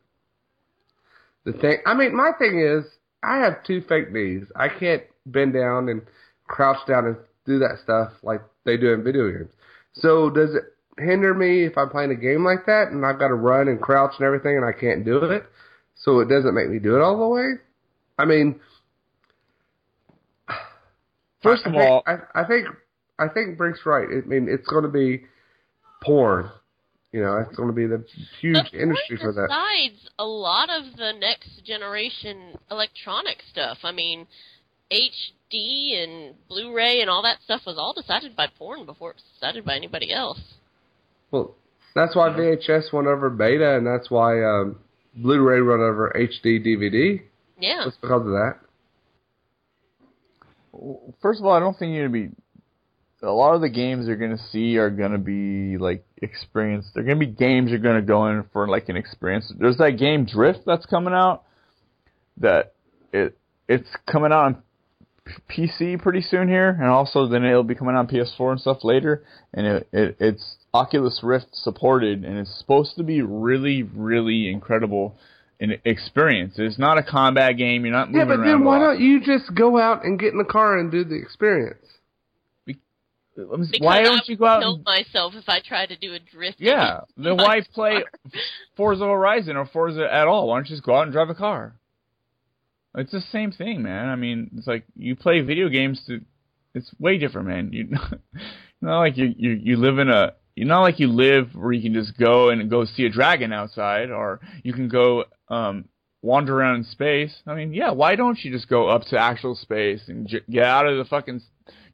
the 1.44 1.52
thing? 1.52 1.78
I 1.86 1.94
mean, 1.94 2.14
my 2.14 2.32
thing 2.38 2.60
is, 2.60 2.84
I 3.22 3.38
have 3.38 3.64
two 3.64 3.82
fake 3.88 4.12
knees. 4.12 4.44
I 4.54 4.68
can't 4.68 5.02
bend 5.26 5.54
down 5.54 5.88
and 5.88 6.02
crouch 6.48 6.78
down 6.86 7.06
and 7.06 7.16
do 7.46 7.58
that 7.60 7.78
stuff 7.82 8.12
like 8.22 8.42
they 8.64 8.76
do 8.76 8.92
in 8.92 9.04
video 9.04 9.30
games. 9.30 9.52
So 9.94 10.30
does 10.30 10.50
it 10.54 10.62
hinder 11.00 11.34
me 11.34 11.64
if 11.64 11.78
I'm 11.78 11.90
playing 11.90 12.10
a 12.10 12.16
game 12.16 12.44
like 12.44 12.66
that 12.66 12.88
and 12.90 13.04
I've 13.06 13.18
got 13.18 13.28
to 13.28 13.34
run 13.34 13.68
and 13.68 13.80
crouch 13.80 14.12
and 14.18 14.26
everything 14.26 14.56
and 14.56 14.64
I 14.64 14.72
can't 14.72 15.04
do 15.04 15.18
it? 15.24 15.44
So 15.96 16.20
it 16.20 16.28
doesn't 16.28 16.54
make 16.54 16.68
me 16.68 16.78
do 16.78 16.96
it 16.96 17.02
all 17.02 17.18
the 17.18 17.26
way. 17.26 17.52
I 18.18 18.24
mean, 18.24 18.60
First 21.42 21.66
of 21.66 21.74
all, 21.74 22.02
I, 22.06 22.16
I 22.34 22.44
think 22.44 22.66
I 23.18 23.28
think 23.28 23.56
Brink's 23.58 23.80
right. 23.84 24.06
I 24.10 24.26
mean, 24.26 24.48
it's 24.48 24.66
going 24.66 24.84
to 24.84 24.90
be 24.90 25.24
porn. 26.02 26.50
You 27.12 27.22
know, 27.22 27.38
it's 27.38 27.56
going 27.56 27.68
to 27.68 27.74
be 27.74 27.86
the 27.86 28.04
huge 28.40 28.70
But 28.70 28.74
industry 28.74 29.16
for 29.16 29.32
that. 29.32 29.48
Besides, 29.48 30.10
a 30.18 30.24
lot 30.24 30.68
of 30.68 30.96
the 30.96 31.12
next 31.18 31.64
generation 31.64 32.54
electronic 32.70 33.38
stuff. 33.50 33.78
I 33.82 33.92
mean, 33.92 34.26
HD 34.92 36.02
and 36.02 36.34
Blu-ray 36.48 37.00
and 37.00 37.10
all 37.10 37.22
that 37.22 37.38
stuff 37.44 37.62
was 37.66 37.76
all 37.78 37.92
decided 37.92 38.34
by 38.36 38.46
porn 38.58 38.86
before 38.86 39.10
it 39.10 39.16
was 39.16 39.24
decided 39.34 39.64
by 39.64 39.76
anybody 39.76 40.12
else. 40.12 40.40
Well, 41.30 41.54
that's 41.94 42.14
why 42.14 42.30
VHS 42.30 42.92
went 42.92 43.06
over 43.06 43.28
Beta, 43.28 43.76
and 43.76 43.86
that's 43.86 44.10
why 44.10 44.42
um, 44.42 44.78
Blu-ray 45.16 45.60
went 45.62 45.80
over 45.80 46.12
HD 46.16 46.64
DVD. 46.64 47.20
Yeah. 47.60 47.84
Just 47.84 48.00
because 48.00 48.22
of 48.22 48.28
that. 48.28 48.58
first 51.20 51.40
of 51.40 51.46
all, 51.46 51.52
I 51.52 51.60
don't 51.60 51.76
think 51.78 51.94
you're 51.94 52.08
gonna 52.08 52.28
be. 52.28 52.34
A 53.20 53.26
lot 53.26 53.56
of 53.56 53.60
the 53.62 53.68
games 53.68 54.06
you're 54.06 54.16
gonna 54.16 54.38
see 54.52 54.76
are 54.76 54.90
gonna 54.90 55.18
be 55.18 55.76
like 55.76 56.04
experience. 56.22 56.86
They're 56.94 57.02
gonna 57.02 57.16
be 57.16 57.26
games 57.26 57.70
you're 57.70 57.80
gonna 57.80 58.00
go 58.00 58.28
in 58.28 58.44
for 58.52 58.68
like 58.68 58.88
an 58.88 58.96
experience. 58.96 59.52
There's 59.58 59.78
that 59.78 59.98
game 59.98 60.24
Drift 60.24 60.60
that's 60.64 60.86
coming 60.86 61.12
out. 61.12 61.42
That 62.36 62.74
it 63.12 63.36
it's 63.68 63.88
coming 64.06 64.30
out 64.30 64.44
on 64.44 64.54
P- 64.54 64.60
PC 65.50 66.00
pretty 66.00 66.20
soon 66.22 66.48
here, 66.48 66.70
and 66.70 66.86
also 66.88 67.26
then 67.26 67.44
it'll 67.44 67.62
be 67.62 67.74
coming 67.74 67.94
on 67.94 68.06
PS4 68.08 68.52
and 68.52 68.60
stuff 68.60 68.84
later. 68.84 69.24
And 69.54 69.66
it, 69.66 69.88
it 69.92 70.16
it's 70.20 70.56
Oculus 70.74 71.20
Rift 71.22 71.48
supported, 71.52 72.24
and 72.24 72.38
it's 72.38 72.58
supposed 72.58 72.96
to 72.96 73.02
be 73.02 73.22
really 73.22 73.82
really 73.82 74.50
incredible. 74.50 75.16
An 75.60 75.72
experience. 75.84 76.54
It's 76.56 76.78
not 76.78 76.98
a 76.98 77.02
combat 77.02 77.56
game. 77.56 77.84
You're 77.84 77.92
not 77.92 78.12
Yeah, 78.12 78.24
but 78.26 78.38
around. 78.38 78.46
then 78.46 78.62
a 78.62 78.64
why 78.64 78.78
lot. 78.78 78.84
don't 78.92 79.00
you 79.00 79.18
just 79.20 79.52
go 79.56 79.76
out 79.76 80.04
and 80.04 80.16
get 80.16 80.30
in 80.32 80.38
the 80.38 80.44
car 80.44 80.78
and 80.78 80.88
do 80.88 81.02
the 81.02 81.16
experience? 81.16 81.84
I'm 83.36 83.60
Because 83.60 83.80
why 83.80 84.02
don't 84.02 84.28
you 84.28 84.36
go 84.36 84.46
out? 84.46 84.58
would 84.60 84.66
And, 84.66 84.84
kill 84.84 84.94
myself 84.94 85.34
if 85.36 85.48
I 85.48 85.60
try 85.60 85.86
to 85.86 85.96
do 85.96 86.14
a 86.14 86.18
drift. 86.20 86.60
yeah, 86.60 87.00
then 87.16 87.36
My 87.38 87.42
why 87.44 87.60
play 87.74 87.92
car. 88.02 88.02
Forza 88.76 89.04
Horizon 89.04 89.56
or 89.56 89.66
Forza 89.66 90.06
at 90.12 90.28
all? 90.28 90.48
Why 90.48 90.58
don't 90.58 90.68
you 90.70 90.76
just 90.76 90.84
go 90.86 90.94
out 90.96 91.02
and 91.04 91.12
drive 91.12 91.28
a 91.30 91.34
car? 91.34 91.74
It's 92.94 93.12
the 93.12 93.20
same 93.32 93.52
thing, 93.52 93.82
man. 93.82 94.08
I 94.08 94.16
mean, 94.16 94.50
it's 94.56 94.66
like 94.66 94.84
you 94.96 95.16
play 95.16 95.40
video 95.40 95.68
games 95.68 96.00
to. 96.06 96.20
It's 96.74 96.90
way 96.98 97.18
different, 97.18 97.48
man. 97.48 97.72
You 97.72 97.88
not 98.80 99.00
like 99.00 99.16
you 99.16 99.32
you 99.36 99.50
you 99.50 99.76
live 99.76 99.98
in 99.98 100.08
a. 100.08 100.34
You're 100.56 100.66
not 100.66 100.82
like 100.82 100.98
you 100.98 101.08
live 101.08 101.54
where 101.54 101.72
you 101.72 101.82
can 101.82 101.94
just 101.94 102.18
go 102.18 102.50
and 102.50 102.68
go 102.68 102.84
see 102.84 103.04
a 103.04 103.10
dragon 103.10 103.52
outside, 103.52 104.10
or 104.10 104.40
you 104.62 104.72
can 104.72 104.88
go 104.88 105.24
um 105.48 105.84
wander 106.22 106.58
around 106.58 106.76
in 106.76 106.84
space. 106.84 107.34
I 107.46 107.54
mean, 107.54 107.72
yeah, 107.72 107.90
why 107.90 108.16
don't 108.16 108.38
you 108.42 108.50
just 108.50 108.68
go 108.68 108.88
up 108.88 109.02
to 109.06 109.18
actual 109.18 109.54
space 109.54 110.02
and 110.08 110.26
j- 110.26 110.42
get 110.50 110.64
out 110.64 110.86
of 110.86 110.98
the 110.98 111.04
fucking 111.04 111.42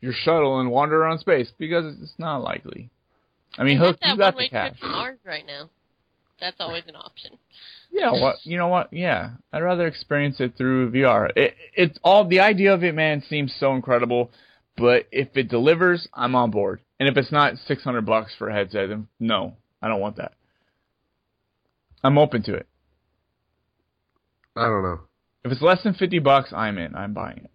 your 0.00 0.12
shuttle 0.12 0.60
and 0.60 0.70
wander 0.70 1.02
around 1.02 1.18
space? 1.18 1.52
Because 1.58 1.94
it's 2.00 2.14
not 2.18 2.42
likely. 2.42 2.90
I 3.58 3.64
mean, 3.64 3.78
Hook, 3.78 3.98
you 4.02 4.16
got 4.16 4.36
the 4.36 4.48
cash. 4.48 4.70
trip 4.70 4.80
to 4.80 4.88
Mars 4.88 5.18
right 5.24 5.46
now. 5.46 5.68
That's 6.40 6.56
always 6.58 6.84
an 6.88 6.96
option. 6.96 7.38
Yeah, 7.94 8.10
what 8.10 8.36
you 8.42 8.58
know 8.58 8.66
what? 8.66 8.92
Yeah, 8.92 9.30
I'd 9.52 9.62
rather 9.62 9.86
experience 9.86 10.40
it 10.40 10.56
through 10.56 10.90
VR. 10.90 11.30
It 11.36 11.54
it's 11.74 11.96
all 12.02 12.26
the 12.26 12.40
idea 12.40 12.74
of 12.74 12.82
it, 12.82 12.92
man, 12.92 13.22
seems 13.28 13.54
so 13.60 13.74
incredible. 13.76 14.32
But 14.76 15.06
if 15.12 15.28
it 15.36 15.48
delivers, 15.48 16.08
I'm 16.12 16.34
on 16.34 16.50
board. 16.50 16.80
And 16.98 17.08
if 17.08 17.16
it's 17.16 17.30
not 17.30 17.54
six 17.68 17.84
hundred 17.84 18.04
bucks 18.04 18.34
for 18.36 18.48
a 18.48 18.52
headset, 18.52 18.88
then 18.88 19.06
no, 19.20 19.54
I 19.80 19.86
don't 19.86 20.00
want 20.00 20.16
that. 20.16 20.32
I'm 22.02 22.18
open 22.18 22.42
to 22.42 22.54
it. 22.54 22.66
I 24.56 24.64
don't 24.64 24.82
know. 24.82 25.00
If 25.44 25.52
it's 25.52 25.62
less 25.62 25.84
than 25.84 25.94
fifty 25.94 26.18
bucks, 26.18 26.52
I'm 26.52 26.78
in. 26.78 26.96
I'm 26.96 27.14
buying 27.14 27.38
it. 27.44 27.50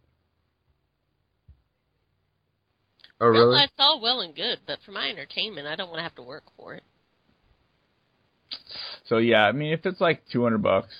Oh, 3.20 3.28
really? 3.28 3.48
Well, 3.50 3.58
that's 3.58 3.74
all 3.78 4.00
well 4.02 4.22
and 4.22 4.34
good, 4.34 4.60
but 4.66 4.80
for 4.86 4.94
my 4.94 5.10
entertainment, 5.10 5.68
I 5.68 5.76
don't 5.76 5.90
want 5.90 6.00
to 6.00 6.04
have 6.04 6.16
to 6.16 6.24
work 6.24 6.46
for 6.56 6.76
it. 6.76 6.84
So 9.06 9.18
yeah, 9.18 9.44
I 9.46 9.52
mean, 9.52 9.74
if 9.74 9.86
it's 9.86 10.00
like 10.02 10.22
two 10.32 10.44
hundred 10.44 10.62
bucks, 10.62 10.94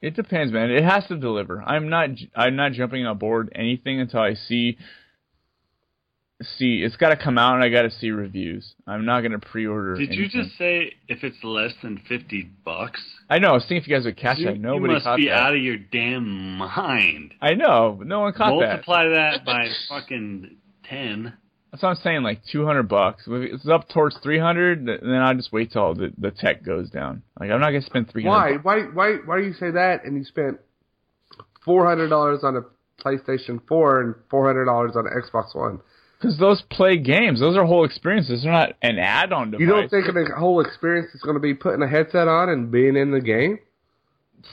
it- 0.00 0.14
depends, 0.14 0.52
man. 0.52 0.70
It 0.70 0.84
has 0.84 1.06
to 1.06 1.16
deliver. 1.16 1.62
I'm 1.62 1.88
not. 1.88 2.10
I'm 2.34 2.56
not 2.56 2.72
jumping 2.72 3.06
on 3.06 3.18
board 3.18 3.50
anything 3.54 4.00
until 4.00 4.20
I 4.20 4.34
see. 4.34 4.78
See, 6.58 6.82
it's 6.82 6.96
got 6.96 7.10
to 7.10 7.16
come 7.16 7.38
out, 7.38 7.54
and 7.54 7.62
I 7.62 7.68
got 7.68 7.82
to 7.82 7.90
see 7.90 8.10
reviews. 8.10 8.74
I'm 8.84 9.04
not 9.04 9.20
gonna 9.20 9.38
pre-order. 9.38 9.94
Did 9.94 10.12
you 10.12 10.28
just 10.28 10.58
say 10.58 10.94
if 11.06 11.22
it's 11.22 11.36
less 11.44 11.72
than 11.82 12.02
fifty 12.08 12.50
bucks? 12.64 13.00
I 13.30 13.38
know. 13.38 13.50
I 13.50 13.52
was 13.52 13.62
thinking 13.62 13.76
if 13.82 13.86
you 13.88 13.94
guys 13.96 14.04
would 14.06 14.16
catch 14.16 14.38
You, 14.38 14.46
that. 14.46 14.56
you 14.56 14.80
must 14.80 15.06
be 15.16 15.28
that. 15.28 15.34
out 15.34 15.54
of 15.54 15.62
your 15.62 15.76
damn 15.76 16.56
mind. 16.58 17.34
I 17.40 17.54
know. 17.54 18.00
No 18.04 18.20
one 18.20 18.32
caught 18.32 18.58
that. 18.60 18.66
Multiply 18.68 19.08
that 19.10 19.44
by 19.44 19.68
fucking 19.88 20.56
ten. 20.88 21.34
That's 21.72 21.82
what 21.82 21.88
I'm 21.88 21.96
saying. 21.96 22.22
Like 22.22 22.42
200 22.52 22.82
bucks. 22.82 23.24
If 23.26 23.54
it's 23.54 23.68
up 23.68 23.88
towards 23.88 24.16
300, 24.22 24.86
th- 24.86 25.00
then 25.00 25.14
I'll 25.14 25.34
just 25.34 25.52
wait 25.52 25.72
till 25.72 25.94
the, 25.94 26.12
the 26.18 26.30
tech 26.30 26.62
goes 26.64 26.90
down. 26.90 27.22
Like 27.40 27.50
I'm 27.50 27.60
not 27.60 27.70
gonna 27.70 27.82
spend 27.82 28.10
300. 28.10 28.30
Why? 28.30 28.56
Why? 28.62 28.82
Why? 28.92 29.16
Why 29.24 29.38
do 29.38 29.46
you 29.46 29.54
say 29.54 29.70
that? 29.70 30.04
And 30.04 30.16
you 30.18 30.24
spent 30.24 30.58
four 31.64 31.86
hundred 31.86 32.08
dollars 32.08 32.40
on 32.44 32.56
a 32.56 32.62
PlayStation 33.02 33.60
Four 33.66 34.02
and 34.02 34.14
four 34.30 34.46
hundred 34.46 34.66
dollars 34.66 34.92
on 34.96 35.06
an 35.06 35.12
Xbox 35.14 35.54
One. 35.54 35.80
Because 36.20 36.38
those 36.38 36.62
play 36.70 36.98
games. 36.98 37.40
Those 37.40 37.56
are 37.56 37.64
whole 37.64 37.84
experiences. 37.84 38.42
They're 38.42 38.52
not 38.52 38.74
an 38.80 38.98
add-on 38.98 39.50
device. 39.50 39.60
You 39.60 39.66
don't 39.66 39.88
think 39.90 40.06
the 40.06 40.34
whole 40.38 40.60
experience 40.60 41.12
is 41.14 41.20
going 41.22 41.34
to 41.34 41.40
be 41.40 41.52
putting 41.52 41.82
a 41.82 41.88
headset 41.88 42.28
on 42.28 42.48
and 42.48 42.70
being 42.70 42.94
in 42.94 43.10
the 43.10 43.20
game? 43.20 43.58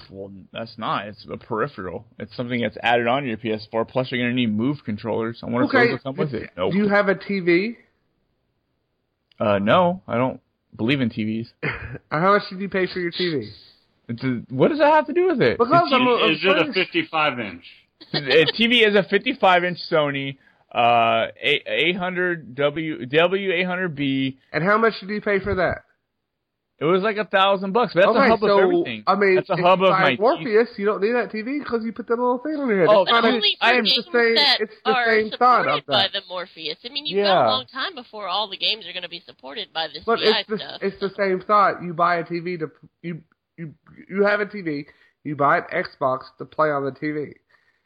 Well, 0.10 0.32
that's 0.52 0.78
not. 0.78 1.08
It's 1.08 1.26
a 1.32 1.38
peripheral. 1.38 2.06
It's 2.18 2.36
something 2.36 2.62
that's 2.62 2.78
added 2.82 3.08
on 3.08 3.24
to 3.24 3.30
your 3.30 3.38
PS4. 3.38 3.88
Plus, 3.88 4.12
you're 4.12 4.22
gonna 4.22 4.34
need 4.34 4.54
Move 4.54 4.78
controllers. 4.86 5.40
I 5.44 5.48
wonder 5.48 5.66
if 5.66 5.72
those 5.72 5.90
will 5.92 6.14
come 6.14 6.16
with 6.18 6.34
it. 6.34 6.50
Nope. 6.58 6.72
Do 6.74 6.78
you 6.78 6.88
have 6.90 7.08
a 7.10 7.16
TV? 7.16 7.78
Uh, 9.40 9.60
no, 9.60 10.02
I 10.08 10.18
don't 10.18 10.42
believe 10.76 11.02
in 11.02 11.10
TVs. 11.10 11.48
How 12.12 12.34
much 12.34 12.44
did 12.50 12.60
you 12.60 12.70
pay 12.70 12.88
for 12.88 13.00
your 13.00 13.12
TV? 13.12 13.50
It's 14.10 14.24
a, 14.24 14.42
what 14.50 14.70
does 14.70 14.80
that 14.80 14.92
have 14.92 15.08
to 15.08 15.14
do 15.14 15.28
with 15.28 15.42
it? 15.42 15.58
Because 15.58 15.92
I'm 15.94 16.08
a, 16.08 16.32
Is, 16.32 16.38
is 16.40 16.46
it 16.46 16.70
a 16.70 16.74
fifty-five 16.74 17.40
inch? 17.40 17.64
a 18.14 18.46
TV 18.60 18.88
is 18.88 18.96
a 18.96 19.04
55 19.04 19.64
inch 19.64 19.80
Sony 19.92 20.38
uh 20.74 21.28
A- 21.42 21.90
800 21.90 22.56
W 22.56 23.06
W800B. 23.06 24.38
And 24.54 24.64
how 24.64 24.78
much 24.78 24.94
did 25.00 25.10
you 25.10 25.22
pay 25.22 25.40
for 25.40 25.56
that? 25.56 25.84
It 26.82 26.86
was 26.86 27.02
like 27.04 27.18
a 27.18 27.26
thousand 27.26 27.74
bucks. 27.74 27.94
That's 27.94 28.08
okay, 28.08 28.18
a 28.26 28.30
hub 28.30 28.40
so 28.40 28.58
of 28.58 28.64
everything. 28.64 29.04
I 29.06 29.16
mean, 29.16 29.36
that's 29.36 29.50
a 29.50 29.58
hub 29.58 29.82
of 29.84 29.90
my. 29.90 30.16
Morpheus. 30.18 30.70
You 30.78 30.86
don't 30.86 31.02
need 31.02 31.12
that 31.12 31.30
TV 31.30 31.60
because 31.60 31.84
you 31.84 31.92
put 31.92 32.08
that 32.08 32.16
little 32.18 32.38
thing 32.40 32.56
on 32.56 32.70
your 32.70 32.80
head. 32.80 32.88
Oh, 32.90 33.02
It's 33.02 33.12
But 33.12 33.22
not 33.22 33.26
a- 33.26 33.36
only 33.36 33.58
for 33.60 33.66
I 33.66 33.70
am 33.72 33.84
games 33.84 33.96
just 33.96 34.12
saying 34.14 34.36
it's 34.62 34.74
the 34.86 34.92
are 34.92 35.06
same 35.06 35.30
thought 35.32 35.64
supported 35.66 35.80
of 35.80 35.86
by 35.88 36.08
the 36.14 36.22
Morpheus. 36.30 36.78
I 36.86 36.90
mean, 36.90 37.06
you've 37.06 37.26
got 37.26 37.48
a 37.48 37.50
long 37.52 37.66
time 37.66 37.96
before 37.96 38.28
all 38.30 38.50
the 38.50 38.56
games 38.58 38.88
are 38.88 38.94
going 38.94 39.04
to 39.04 39.10
be 39.10 39.20
supported 39.26 39.74
by 39.74 39.88
this 39.88 40.04
But 40.06 40.20
CI 40.20 40.26
it's 40.28 40.50
the 40.50 40.58
stuff. 40.58 40.80
it's 40.82 41.00
the 41.02 41.10
same 41.18 41.42
thought. 41.42 41.84
You 41.84 41.94
buy 41.94 42.18
a 42.18 42.24
TV 42.24 42.58
to 42.60 42.72
you 43.02 43.22
you 43.58 43.74
you 44.10 44.24
have 44.26 44.40
a 44.40 44.46
TV. 44.46 44.86
You 45.26 45.36
buy 45.36 45.58
an 45.58 45.64
Xbox 45.84 46.20
to 46.38 46.46
play 46.46 46.70
on 46.72 46.86
the 46.86 46.92
TV. 46.92 47.34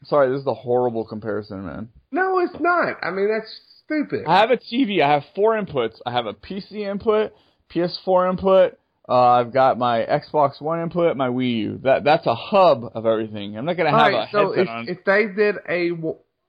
Sorry, 0.04 0.30
this 0.30 0.40
is 0.42 0.46
a 0.46 0.54
horrible 0.54 1.04
comparison, 1.04 1.66
man. 1.66 1.88
No, 2.12 2.38
it's 2.38 2.54
not. 2.60 2.98
I 3.02 3.10
mean, 3.10 3.28
that's 3.28 3.50
stupid. 3.84 4.24
I 4.28 4.38
have 4.38 4.50
a 4.52 4.56
TV. 4.56 5.02
I 5.02 5.10
have 5.14 5.24
four 5.34 5.60
inputs. 5.60 5.96
I 6.06 6.12
have 6.12 6.26
a 6.26 6.34
PC 6.34 6.88
input, 6.88 7.32
PS4 7.74 8.30
input. 8.30 8.78
Uh, 9.06 9.12
I've 9.12 9.52
got 9.52 9.76
my 9.78 9.98
Xbox 10.00 10.60
One 10.62 10.80
input, 10.80 11.16
my 11.16 11.28
Wii 11.28 11.56
U. 11.58 11.80
That 11.82 12.04
that's 12.04 12.26
a 12.26 12.34
hub 12.34 12.84
of 12.94 13.04
everything. 13.04 13.56
I'm 13.58 13.66
not 13.66 13.76
gonna 13.76 13.90
All 13.90 13.98
have 13.98 14.12
right, 14.12 14.28
a 14.28 14.32
so 14.32 14.52
headset 14.52 14.62
if, 14.62 14.68
on. 14.68 14.88
if 14.88 15.04
they 15.04 15.26
did 15.36 15.56
a, 15.68 15.90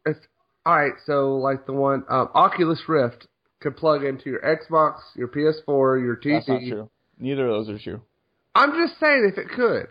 if, 0.10 0.18
all 0.65 0.76
right, 0.76 0.94
so 1.06 1.36
like 1.36 1.65
the 1.65 1.73
one 1.73 2.06
um, 2.10 2.30
Oculus 2.34 2.82
Rift 2.88 3.27
could 3.60 3.76
plug 3.76 4.03
into 4.06 4.30
your 4.30 4.40
Xbox, 4.41 4.99
your 5.15 5.27
PS4, 5.27 6.02
your 6.02 6.15
TV. 6.15 6.36
That's 6.38 6.48
not 6.48 6.61
true. 6.61 6.90
Neither 7.19 7.48
of 7.48 7.65
those 7.65 7.76
are 7.76 7.84
true. 7.84 8.02
I'm 8.53 8.72
just 8.72 8.99
saying 9.02 9.30
if 9.32 9.38
it 9.38 9.49
could. 9.49 9.88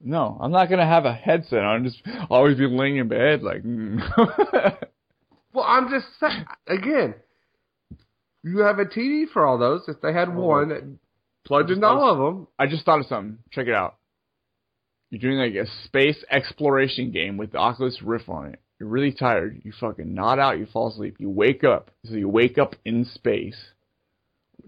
No, 0.00 0.38
I'm 0.40 0.52
not 0.52 0.68
gonna 0.70 0.86
have 0.86 1.04
a 1.04 1.12
headset 1.12 1.64
on. 1.64 1.84
Just 1.84 2.00
always 2.30 2.56
be 2.58 2.66
laying 2.68 2.96
in 2.98 3.08
bed 3.08 3.42
like. 3.42 3.62
mm. 3.64 4.00
Well, 5.54 5.66
I'm 5.66 5.90
just 5.90 6.06
saying 6.18 6.46
again. 6.66 7.14
You 8.42 8.60
have 8.60 8.78
a 8.78 8.84
TV 8.86 9.24
for 9.32 9.46
all 9.46 9.58
those. 9.58 9.82
If 9.86 10.00
they 10.00 10.12
had 10.12 10.28
Oh. 10.30 10.32
one 10.32 10.98
plugged 11.44 11.70
into 11.70 11.86
all 11.86 12.10
of 12.10 12.18
them, 12.18 12.46
I 12.58 12.66
just 12.66 12.84
thought 12.84 13.00
of 13.00 13.06
something. 13.06 13.38
Check 13.50 13.66
it 13.66 13.74
out. 13.74 13.96
You're 15.10 15.20
doing 15.20 15.38
like 15.38 15.54
a 15.54 15.70
space 15.84 16.24
exploration 16.30 17.12
game 17.12 17.36
with 17.36 17.52
the 17.52 17.58
Oculus 17.58 18.00
Rift 18.02 18.28
on 18.28 18.46
it. 18.54 18.60
You're 18.80 18.88
really 18.88 19.12
tired. 19.12 19.60
You 19.64 19.72
fucking 19.78 20.12
nod 20.12 20.38
out. 20.38 20.58
You 20.58 20.66
fall 20.66 20.88
asleep. 20.88 21.16
You 21.18 21.30
wake 21.30 21.64
up. 21.64 21.90
So 22.04 22.14
you 22.14 22.28
wake 22.28 22.58
up 22.58 22.74
in 22.84 23.04
space. 23.04 23.56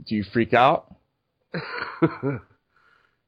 Do 0.06 0.14
you 0.14 0.24
freak 0.32 0.52
out? 0.52 0.94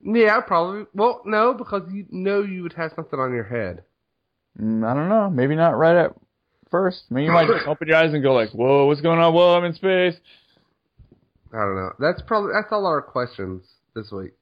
yeah, 0.02 0.40
probably. 0.42 0.84
Well, 0.94 1.22
no, 1.24 1.54
because 1.54 1.82
you 1.90 2.06
know 2.10 2.42
you 2.42 2.62
would 2.62 2.74
have 2.74 2.92
something 2.94 3.18
on 3.18 3.32
your 3.32 3.44
head. 3.44 3.82
Mm, 4.60 4.86
I 4.86 4.94
don't 4.94 5.08
know. 5.08 5.30
Maybe 5.30 5.56
not 5.56 5.78
right 5.78 5.96
at 5.96 6.14
first. 6.70 7.04
Maybe 7.10 7.24
you 7.24 7.32
might 7.32 7.48
just 7.48 7.66
open 7.68 7.88
your 7.88 7.96
eyes 7.96 8.12
and 8.12 8.22
go 8.22 8.34
like, 8.34 8.50
"Whoa, 8.50 8.86
what's 8.86 9.00
going 9.00 9.18
on? 9.18 9.32
Whoa, 9.34 9.56
I'm 9.56 9.64
in 9.64 9.74
space." 9.74 10.14
I 11.56 11.60
don't 11.60 11.76
know. 11.76 11.92
That's 11.98 12.20
probably 12.26 12.52
that's 12.52 12.70
all 12.70 12.84
our 12.86 13.00
questions 13.00 13.62
this 13.94 14.12
week. 14.12 14.32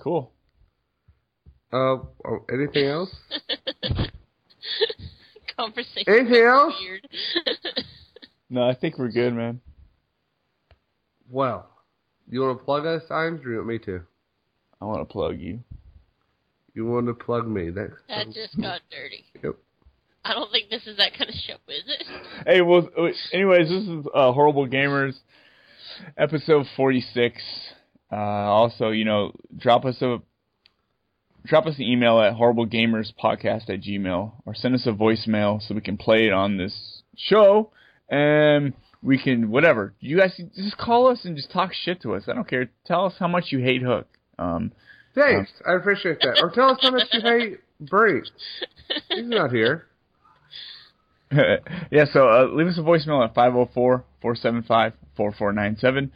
Cool. 0.00 0.32
Uh, 1.72 1.98
oh, 2.24 2.44
anything 2.50 2.86
else? 2.86 3.14
Conversation. 5.56 6.04
Anything 6.08 6.44
else? 6.44 6.74
Weird. 6.80 7.08
No, 8.48 8.62
I 8.62 8.74
think 8.74 8.96
we're 8.98 9.10
good, 9.10 9.34
man. 9.34 9.60
Well, 11.28 11.68
you 12.30 12.42
want 12.42 12.58
to 12.58 12.64
plug 12.64 12.86
us, 12.86 13.02
Imes, 13.10 13.44
or 13.44 13.50
you 13.50 13.56
want 13.56 13.68
me 13.68 13.78
to? 13.80 14.02
I 14.80 14.84
want 14.84 15.00
to 15.00 15.12
plug 15.12 15.40
you. 15.40 15.60
You 16.74 16.86
want 16.86 17.06
to 17.06 17.14
plug 17.14 17.48
me? 17.48 17.70
That, 17.70 17.90
that 18.08 18.26
just 18.26 18.56
got 18.60 18.82
dirty. 18.90 19.24
Yep. 19.42 19.56
I 20.24 20.34
don't 20.34 20.50
think 20.50 20.70
this 20.70 20.86
is 20.86 20.96
that 20.98 21.12
kind 21.16 21.30
of 21.30 21.34
show, 21.34 21.54
is 21.68 21.84
it? 21.86 22.06
Hey, 22.46 22.60
well, 22.60 22.88
anyways, 23.32 23.68
this 23.68 23.82
is 23.82 24.06
uh, 24.14 24.32
Horrible 24.32 24.66
Gamers, 24.66 25.14
episode 26.16 26.66
46. 26.76 27.42
Uh, 28.10 28.16
also, 28.16 28.90
you 28.90 29.04
know, 29.04 29.32
drop 29.56 29.84
us 29.84 30.00
a 30.02 30.18
drop 31.44 31.66
us 31.66 31.76
an 31.76 31.84
email 31.84 32.20
at 32.20 32.34
horriblegamerspodcast 32.34 33.70
at 33.70 33.80
gmail 33.80 34.32
or 34.44 34.54
send 34.54 34.74
us 34.74 34.86
a 34.86 34.92
voicemail 34.92 35.66
so 35.66 35.74
we 35.74 35.80
can 35.80 35.96
play 35.96 36.26
it 36.26 36.32
on 36.32 36.56
this 36.56 37.02
show 37.16 37.70
and 38.08 38.74
we 39.02 39.18
can 39.18 39.50
whatever. 39.50 39.94
You 40.00 40.18
guys 40.18 40.40
just 40.54 40.76
call 40.76 41.08
us 41.08 41.24
and 41.24 41.36
just 41.36 41.50
talk 41.50 41.72
shit 41.72 42.02
to 42.02 42.14
us. 42.14 42.24
I 42.28 42.34
don't 42.34 42.48
care. 42.48 42.70
Tell 42.84 43.06
us 43.06 43.14
how 43.18 43.28
much 43.28 43.46
you 43.50 43.60
hate 43.60 43.82
Hook. 43.82 44.08
Um, 44.38 44.72
Thanks, 45.14 45.50
I 45.66 45.74
appreciate 45.74 46.20
that. 46.20 46.40
Or 46.42 46.50
tell 46.50 46.70
us 46.70 46.78
how 46.82 46.90
much 46.90 47.04
you 47.12 47.20
hate 47.22 47.60
Brink. 47.80 48.24
He's 49.08 49.26
not 49.26 49.50
here. 49.50 49.86
yeah, 51.90 52.04
so 52.12 52.28
uh, 52.28 52.46
leave 52.52 52.68
us 52.68 52.78
a 52.78 52.82
voicemail 52.82 53.24
at 53.24 53.34
504-475-4497 54.22 56.10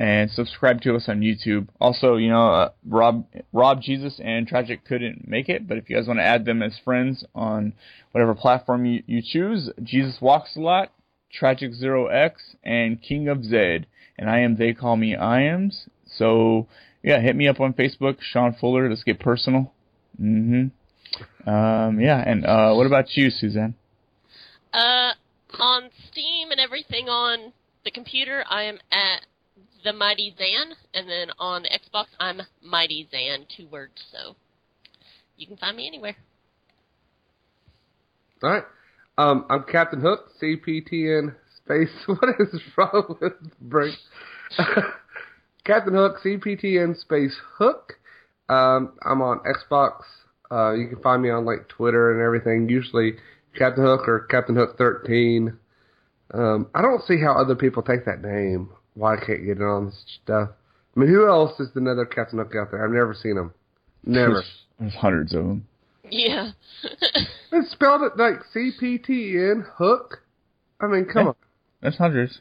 and 0.00 0.30
subscribe 0.30 0.80
to 0.80 0.96
us 0.96 1.08
on 1.08 1.20
YouTube. 1.20 1.68
Also, 1.78 2.16
you 2.16 2.30
know, 2.30 2.48
uh, 2.48 2.70
Rob 2.88 3.26
Rob 3.52 3.82
Jesus 3.82 4.18
and 4.22 4.48
Tragic 4.48 4.84
couldn't 4.84 5.28
make 5.28 5.48
it, 5.48 5.68
but 5.68 5.76
if 5.76 5.88
you 5.88 5.96
guys 5.96 6.08
want 6.08 6.18
to 6.18 6.24
add 6.24 6.46
them 6.46 6.62
as 6.62 6.80
friends 6.82 7.24
on 7.34 7.74
whatever 8.12 8.34
platform 8.34 8.86
you, 8.86 9.02
you 9.06 9.22
choose, 9.22 9.70
Jesus 9.82 10.20
Walks 10.20 10.56
a 10.56 10.60
Lot, 10.60 10.90
Tragic 11.30 11.72
Zero 11.74 12.06
X, 12.06 12.56
and 12.64 13.00
King 13.00 13.28
of 13.28 13.44
Zed. 13.44 13.86
And 14.18 14.28
I 14.28 14.40
am 14.40 14.56
They 14.56 14.72
Call 14.72 14.96
Me 14.96 15.14
Iams. 15.14 15.88
So, 16.06 16.66
yeah, 17.02 17.20
hit 17.20 17.36
me 17.36 17.46
up 17.46 17.60
on 17.60 17.74
Facebook, 17.74 18.16
Sean 18.20 18.54
Fuller. 18.58 18.88
Let's 18.88 19.04
get 19.04 19.20
personal. 19.20 19.72
Mm-hmm. 20.20 21.48
Um, 21.48 22.00
yeah, 22.00 22.22
and 22.26 22.44
uh, 22.44 22.72
what 22.72 22.86
about 22.86 23.16
you, 23.16 23.30
Suzanne? 23.30 23.74
Uh, 24.72 25.12
on 25.58 25.90
Steam 26.10 26.50
and 26.50 26.60
everything 26.60 27.08
on 27.08 27.52
the 27.84 27.90
computer, 27.90 28.44
I 28.48 28.64
am 28.64 28.78
at 28.92 29.26
the 29.84 29.92
Mighty 29.92 30.34
Zan, 30.38 30.76
and 30.94 31.08
then 31.08 31.30
on 31.38 31.62
the 31.62 31.68
Xbox, 31.70 32.06
I'm 32.18 32.40
Mighty 32.62 33.08
Zan, 33.10 33.46
two 33.56 33.66
words. 33.68 33.92
So 34.12 34.36
you 35.36 35.46
can 35.46 35.56
find 35.56 35.76
me 35.76 35.86
anywhere. 35.86 36.16
All 38.42 38.50
right. 38.50 38.64
Um, 39.18 39.44
I'm 39.50 39.64
Captain 39.64 40.00
Hook, 40.00 40.30
CPTN 40.40 41.34
space. 41.56 41.90
What 42.06 42.30
is 42.38 42.60
wrong 42.76 43.16
with 43.20 43.32
break? 43.60 43.94
Captain 45.64 45.94
Hook, 45.94 46.16
CPTN 46.24 46.98
space 46.98 47.36
Hook. 47.58 47.94
Um, 48.48 48.94
I'm 49.04 49.22
on 49.22 49.40
Xbox. 49.40 50.02
Uh, 50.50 50.72
you 50.72 50.88
can 50.88 51.00
find 51.02 51.22
me 51.22 51.30
on 51.30 51.44
like 51.44 51.68
Twitter 51.68 52.12
and 52.12 52.20
everything. 52.20 52.68
Usually 52.68 53.14
Captain 53.56 53.84
Hook 53.84 54.08
or 54.08 54.20
Captain 54.30 54.56
Hook 54.56 54.76
13. 54.78 55.56
Um, 56.32 56.68
I 56.74 56.82
don't 56.82 57.02
see 57.04 57.20
how 57.20 57.32
other 57.32 57.54
people 57.54 57.82
take 57.82 58.04
that 58.06 58.22
name. 58.22 58.70
Why 58.94 59.14
I 59.14 59.16
can't 59.16 59.44
get 59.44 59.58
it 59.58 59.62
on 59.62 59.86
this 59.86 60.04
stuff. 60.22 60.50
I 60.96 61.00
mean, 61.00 61.08
who 61.08 61.28
else 61.28 61.58
is 61.60 61.68
another 61.74 62.04
Captain 62.04 62.38
Hook 62.38 62.52
out 62.56 62.70
there? 62.70 62.84
I've 62.84 62.90
never 62.90 63.14
seen 63.14 63.36
him. 63.36 63.52
Never. 64.04 64.42
There's 64.78 64.94
hundreds 64.94 65.34
of 65.34 65.44
them. 65.44 65.66
Yeah. 66.08 66.50
It's 67.52 67.72
spelled 67.72 68.02
it 68.02 68.16
like 68.16 68.34
CPTN 68.54 69.64
Hook. 69.74 70.22
I 70.80 70.86
mean, 70.86 71.04
come 71.04 71.28
on. 71.28 71.34
There's 71.82 71.96
hundreds. 71.96 72.40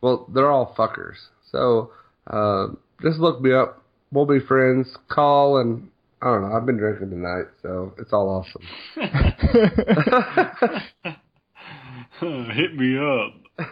Well, 0.00 0.28
they're 0.34 0.50
all 0.50 0.74
fuckers. 0.76 1.14
So 1.52 1.92
uh, 2.26 2.74
just 3.00 3.20
look 3.20 3.40
me 3.40 3.52
up. 3.52 3.80
We'll 4.10 4.26
be 4.26 4.40
friends. 4.40 4.88
Call 5.08 5.58
and 5.58 5.91
I 6.22 6.26
don't 6.26 6.42
know. 6.48 6.56
I've 6.56 6.64
been 6.66 6.76
drinking 6.76 7.10
tonight, 7.10 7.46
so 7.62 7.94
it's 7.98 8.12
all 8.12 8.28
awesome. 8.28 8.62
Hit 12.52 12.76
me 12.76 12.96
up. 12.96 13.32
Uh, 13.58 13.64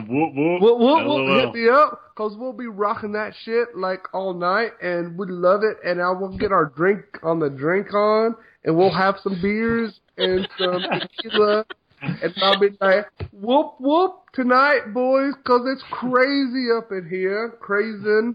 Whoop 0.00 0.34
whoop. 0.34 0.62
We'll, 0.62 0.78
we'll, 0.78 1.06
we'll 1.06 1.26
LOL. 1.26 1.40
hit 1.40 1.52
me 1.54 1.68
up 1.68 2.00
because 2.14 2.34
we'll 2.36 2.52
be 2.54 2.66
rocking 2.66 3.12
that 3.12 3.34
shit 3.44 3.76
like 3.76 4.00
all 4.14 4.32
night, 4.34 4.70
and 4.82 5.16
we 5.18 5.26
love 5.28 5.62
it. 5.62 5.76
And 5.84 6.00
I 6.00 6.10
will 6.10 6.36
get 6.36 6.50
our 6.50 6.64
drink 6.74 7.04
on 7.22 7.38
the 7.38 7.50
drink 7.50 7.92
on, 7.94 8.34
and 8.64 8.76
we'll 8.76 8.92
have 8.92 9.16
some 9.22 9.40
beers 9.40 10.00
and 10.16 10.48
some 10.58 10.82
tequila. 10.82 11.64
And 12.00 12.34
I'll 12.42 12.58
be 12.58 12.70
like, 12.80 13.06
whoop 13.32 13.74
whoop 13.78 14.22
tonight, 14.32 14.92
boys, 14.92 15.34
because 15.36 15.62
it's 15.72 15.84
crazy 15.90 16.66
up 16.76 16.90
in 16.90 17.06
here, 17.08 17.54
crazy. 17.60 18.32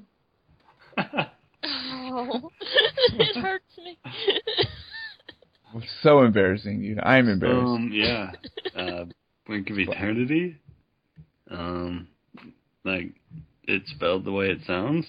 Oh, 1.64 2.52
it 3.14 3.36
hurts 3.38 3.78
me. 3.78 3.98
so 6.02 6.22
embarrassing, 6.22 6.82
dude. 6.82 7.00
I'm 7.00 7.30
embarrassed. 7.30 7.68
Um, 7.68 7.90
yeah. 7.94 8.32
Uh, 8.76 9.06
Blink 9.46 9.70
of 9.70 9.78
Eternity. 9.78 10.58
Um, 11.50 12.08
like 12.84 13.12
it's 13.64 13.90
spelled 13.92 14.26
the 14.26 14.32
way 14.32 14.50
it 14.50 14.60
sounds, 14.66 15.06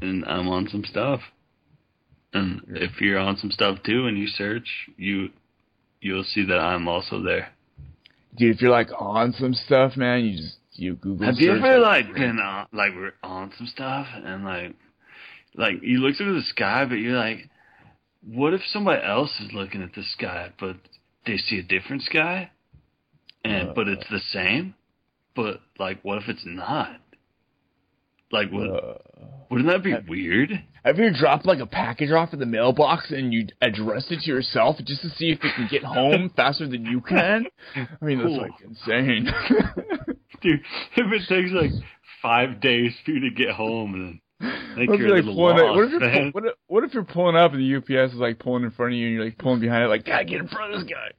and 0.00 0.24
I'm 0.26 0.48
on 0.48 0.68
some 0.68 0.84
stuff. 0.84 1.20
And 2.34 2.62
if 2.68 3.00
you're 3.00 3.18
on 3.18 3.36
some 3.36 3.50
stuff 3.50 3.78
too, 3.84 4.06
and 4.06 4.18
you 4.18 4.26
search, 4.26 4.66
you 4.96 5.30
you'll 6.00 6.24
see 6.24 6.44
that 6.46 6.58
I'm 6.58 6.88
also 6.88 7.22
there. 7.22 7.52
dude, 8.36 8.56
if 8.56 8.62
you're 8.62 8.70
like 8.70 8.88
on 8.98 9.32
some 9.32 9.54
stuff, 9.54 9.96
man, 9.96 10.24
you 10.24 10.36
just 10.36 10.56
you 10.72 10.94
Google. 10.94 11.26
Have 11.26 11.36
you 11.36 11.48
search, 11.48 11.62
ever 11.64 11.78
like 11.78 12.12
been 12.14 12.38
on 12.38 12.66
like 12.72 12.94
we're 12.94 13.14
on 13.22 13.52
some 13.56 13.66
stuff 13.66 14.06
and 14.14 14.44
like 14.44 14.74
like 15.54 15.82
you 15.82 15.98
look 15.98 16.16
through 16.16 16.34
the 16.34 16.46
sky, 16.46 16.84
but 16.88 16.94
you're 16.96 17.16
like, 17.16 17.48
what 18.24 18.54
if 18.54 18.60
somebody 18.66 19.02
else 19.04 19.30
is 19.40 19.52
looking 19.52 19.82
at 19.82 19.94
the 19.94 20.02
sky, 20.02 20.50
but 20.58 20.76
they 21.26 21.36
see 21.36 21.58
a 21.58 21.62
different 21.62 22.02
sky, 22.02 22.50
and 23.44 23.70
Uh, 23.70 23.72
but 23.74 23.88
it's 23.88 24.08
the 24.10 24.20
same, 24.20 24.74
but 25.34 25.60
like 25.78 26.00
what 26.02 26.18
if 26.22 26.28
it's 26.28 26.44
not? 26.46 27.00
Like, 28.30 28.50
would, 28.50 28.70
Uh, 28.70 28.94
wouldn't 29.50 29.68
that 29.68 29.82
be 29.82 29.94
weird? 30.08 30.64
have 30.84 30.98
you 30.98 31.12
dropped 31.12 31.44
like 31.44 31.58
a 31.60 31.66
package 31.66 32.10
off 32.10 32.32
in 32.32 32.38
the 32.38 32.46
mailbox 32.46 33.10
and 33.10 33.32
you 33.32 33.46
addressed 33.60 34.10
it 34.10 34.20
to 34.20 34.30
yourself 34.30 34.78
just 34.84 35.02
to 35.02 35.10
see 35.10 35.30
if 35.30 35.38
it 35.44 35.54
can 35.54 35.68
get 35.70 35.84
home 35.84 36.30
faster 36.36 36.66
than 36.66 36.86
you 36.86 37.00
can? 37.02 37.46
I 37.76 38.04
mean, 38.04 38.18
that's 38.18 38.30
like 38.30 38.52
insane. 38.64 39.26
Dude, 40.40 40.60
if 40.96 41.12
it 41.12 41.28
takes 41.28 41.50
like 41.52 41.70
five 42.22 42.60
days 42.60 42.94
for 43.04 43.10
you 43.12 43.20
to 43.28 43.30
get 43.36 43.50
home, 43.50 43.94
and 43.94 44.06
then 44.06 44.20
like 44.42 44.88
What 44.88 44.94
if 44.94 45.00
you're 45.00 45.08
you're, 45.08 45.16
like, 45.22 45.24
pulling 45.24 45.56
lost, 45.56 45.62
it- 45.62 45.76
what, 45.76 45.84
if 45.84 45.90
you're 45.92 46.00
man. 46.00 46.30
what, 46.32 46.44
if, 46.46 46.52
what 46.66 46.84
if 46.84 46.94
you're 46.94 47.04
pulling 47.04 47.36
up 47.36 47.52
and 47.52 47.60
the 47.60 47.76
UPS 47.76 48.12
is 48.14 48.18
like 48.18 48.38
pulling 48.38 48.64
in 48.64 48.70
front 48.72 48.92
of 48.92 48.98
you 48.98 49.06
and 49.06 49.14
you're 49.16 49.24
like 49.24 49.38
pulling 49.38 49.60
behind 49.60 49.84
it 49.84 49.88
like, 49.88 50.04
gotta 50.04 50.24
get 50.24 50.40
in 50.40 50.48
front 50.48 50.74
of 50.74 50.80
this 50.80 50.90
guy? 50.90 51.10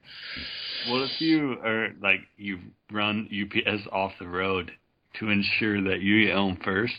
What 0.90 1.02
if 1.02 1.20
you 1.20 1.52
are 1.64 1.88
like 2.02 2.20
you 2.36 2.58
run 2.92 3.28
UPS 3.32 3.86
off 3.90 4.12
the 4.20 4.28
road 4.28 4.70
to 5.20 5.30
ensure 5.30 5.80
that 5.84 6.00
you 6.02 6.26
get 6.26 6.34
home 6.36 6.58
first? 6.62 6.92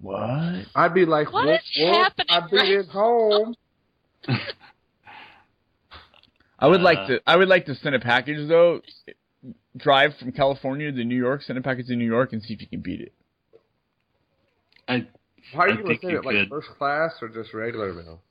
What? 0.00 0.64
I'd 0.74 0.94
be 0.94 1.04
like, 1.06 1.32
What 1.32 1.46
whoop, 1.46 1.60
is 1.60 1.78
whoop, 1.78 1.94
happening 1.94 2.26
I'd 2.30 2.50
be 2.50 2.76
at 2.76 2.86
home. 2.88 3.54
I 6.58 6.66
would 6.68 6.80
like 6.80 6.98
Uh, 6.98 7.06
to. 7.08 7.20
I 7.26 7.36
would 7.36 7.48
like 7.48 7.66
to 7.66 7.74
send 7.74 7.94
a 7.94 8.00
package 8.00 8.48
though. 8.48 8.80
Drive 9.76 10.12
from 10.18 10.30
California 10.32 10.90
to 10.92 11.04
New 11.04 11.16
York, 11.16 11.42
send 11.42 11.58
a 11.58 11.62
package 11.62 11.88
to 11.88 11.96
New 11.96 12.06
York, 12.06 12.32
and 12.32 12.40
see 12.42 12.54
if 12.54 12.60
you 12.60 12.68
can 12.68 12.80
beat 12.80 13.00
it. 13.00 13.12
I 14.88 15.06
How 15.52 15.60
are 15.60 15.68
you 15.68 15.74
going 15.76 15.84
to 15.84 15.88
think 15.88 16.00
send 16.02 16.12
you 16.12 16.18
it, 16.18 16.24
like 16.24 16.36
could. 16.36 16.48
first 16.48 16.68
class 16.78 17.12
or 17.22 17.28
just 17.28 17.52
regular 17.54 17.92
mail? 17.92 18.22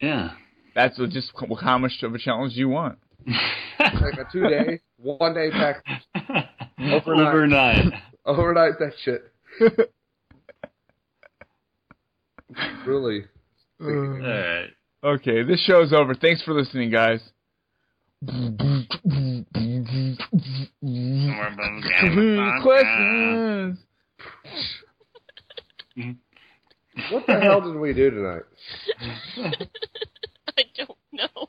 yeah. 0.00 0.30
That's 0.74 0.96
just 1.10 1.32
how 1.60 1.78
much 1.78 1.92
of 2.02 2.14
a 2.14 2.18
challenge 2.18 2.54
you 2.54 2.68
want. 2.68 2.98
Like 3.78 4.14
a 4.14 4.26
two 4.30 4.48
day, 4.48 4.80
one 4.96 5.34
day 5.34 5.50
package. 5.50 6.00
Overnight. 6.78 7.26
Overnight. 7.26 7.92
Overnight 8.24 8.72
that 8.78 8.92
shit. 9.04 9.32
really. 12.86 13.24
All 13.80 13.88
right. 13.90 14.68
Okay, 15.02 15.42
this 15.42 15.62
show's 15.64 15.92
over. 15.92 16.14
Thanks 16.14 16.42
for 16.44 16.54
listening, 16.54 16.90
guys. 16.90 17.20
Questions. 22.62 23.78
What 25.96 27.26
the 27.26 27.40
hell 27.40 27.60
did 27.60 27.76
we 27.76 27.92
do 27.92 28.10
tonight? 28.10 28.42
I 30.58 30.62
don't 30.76 30.98
know. 31.12 31.48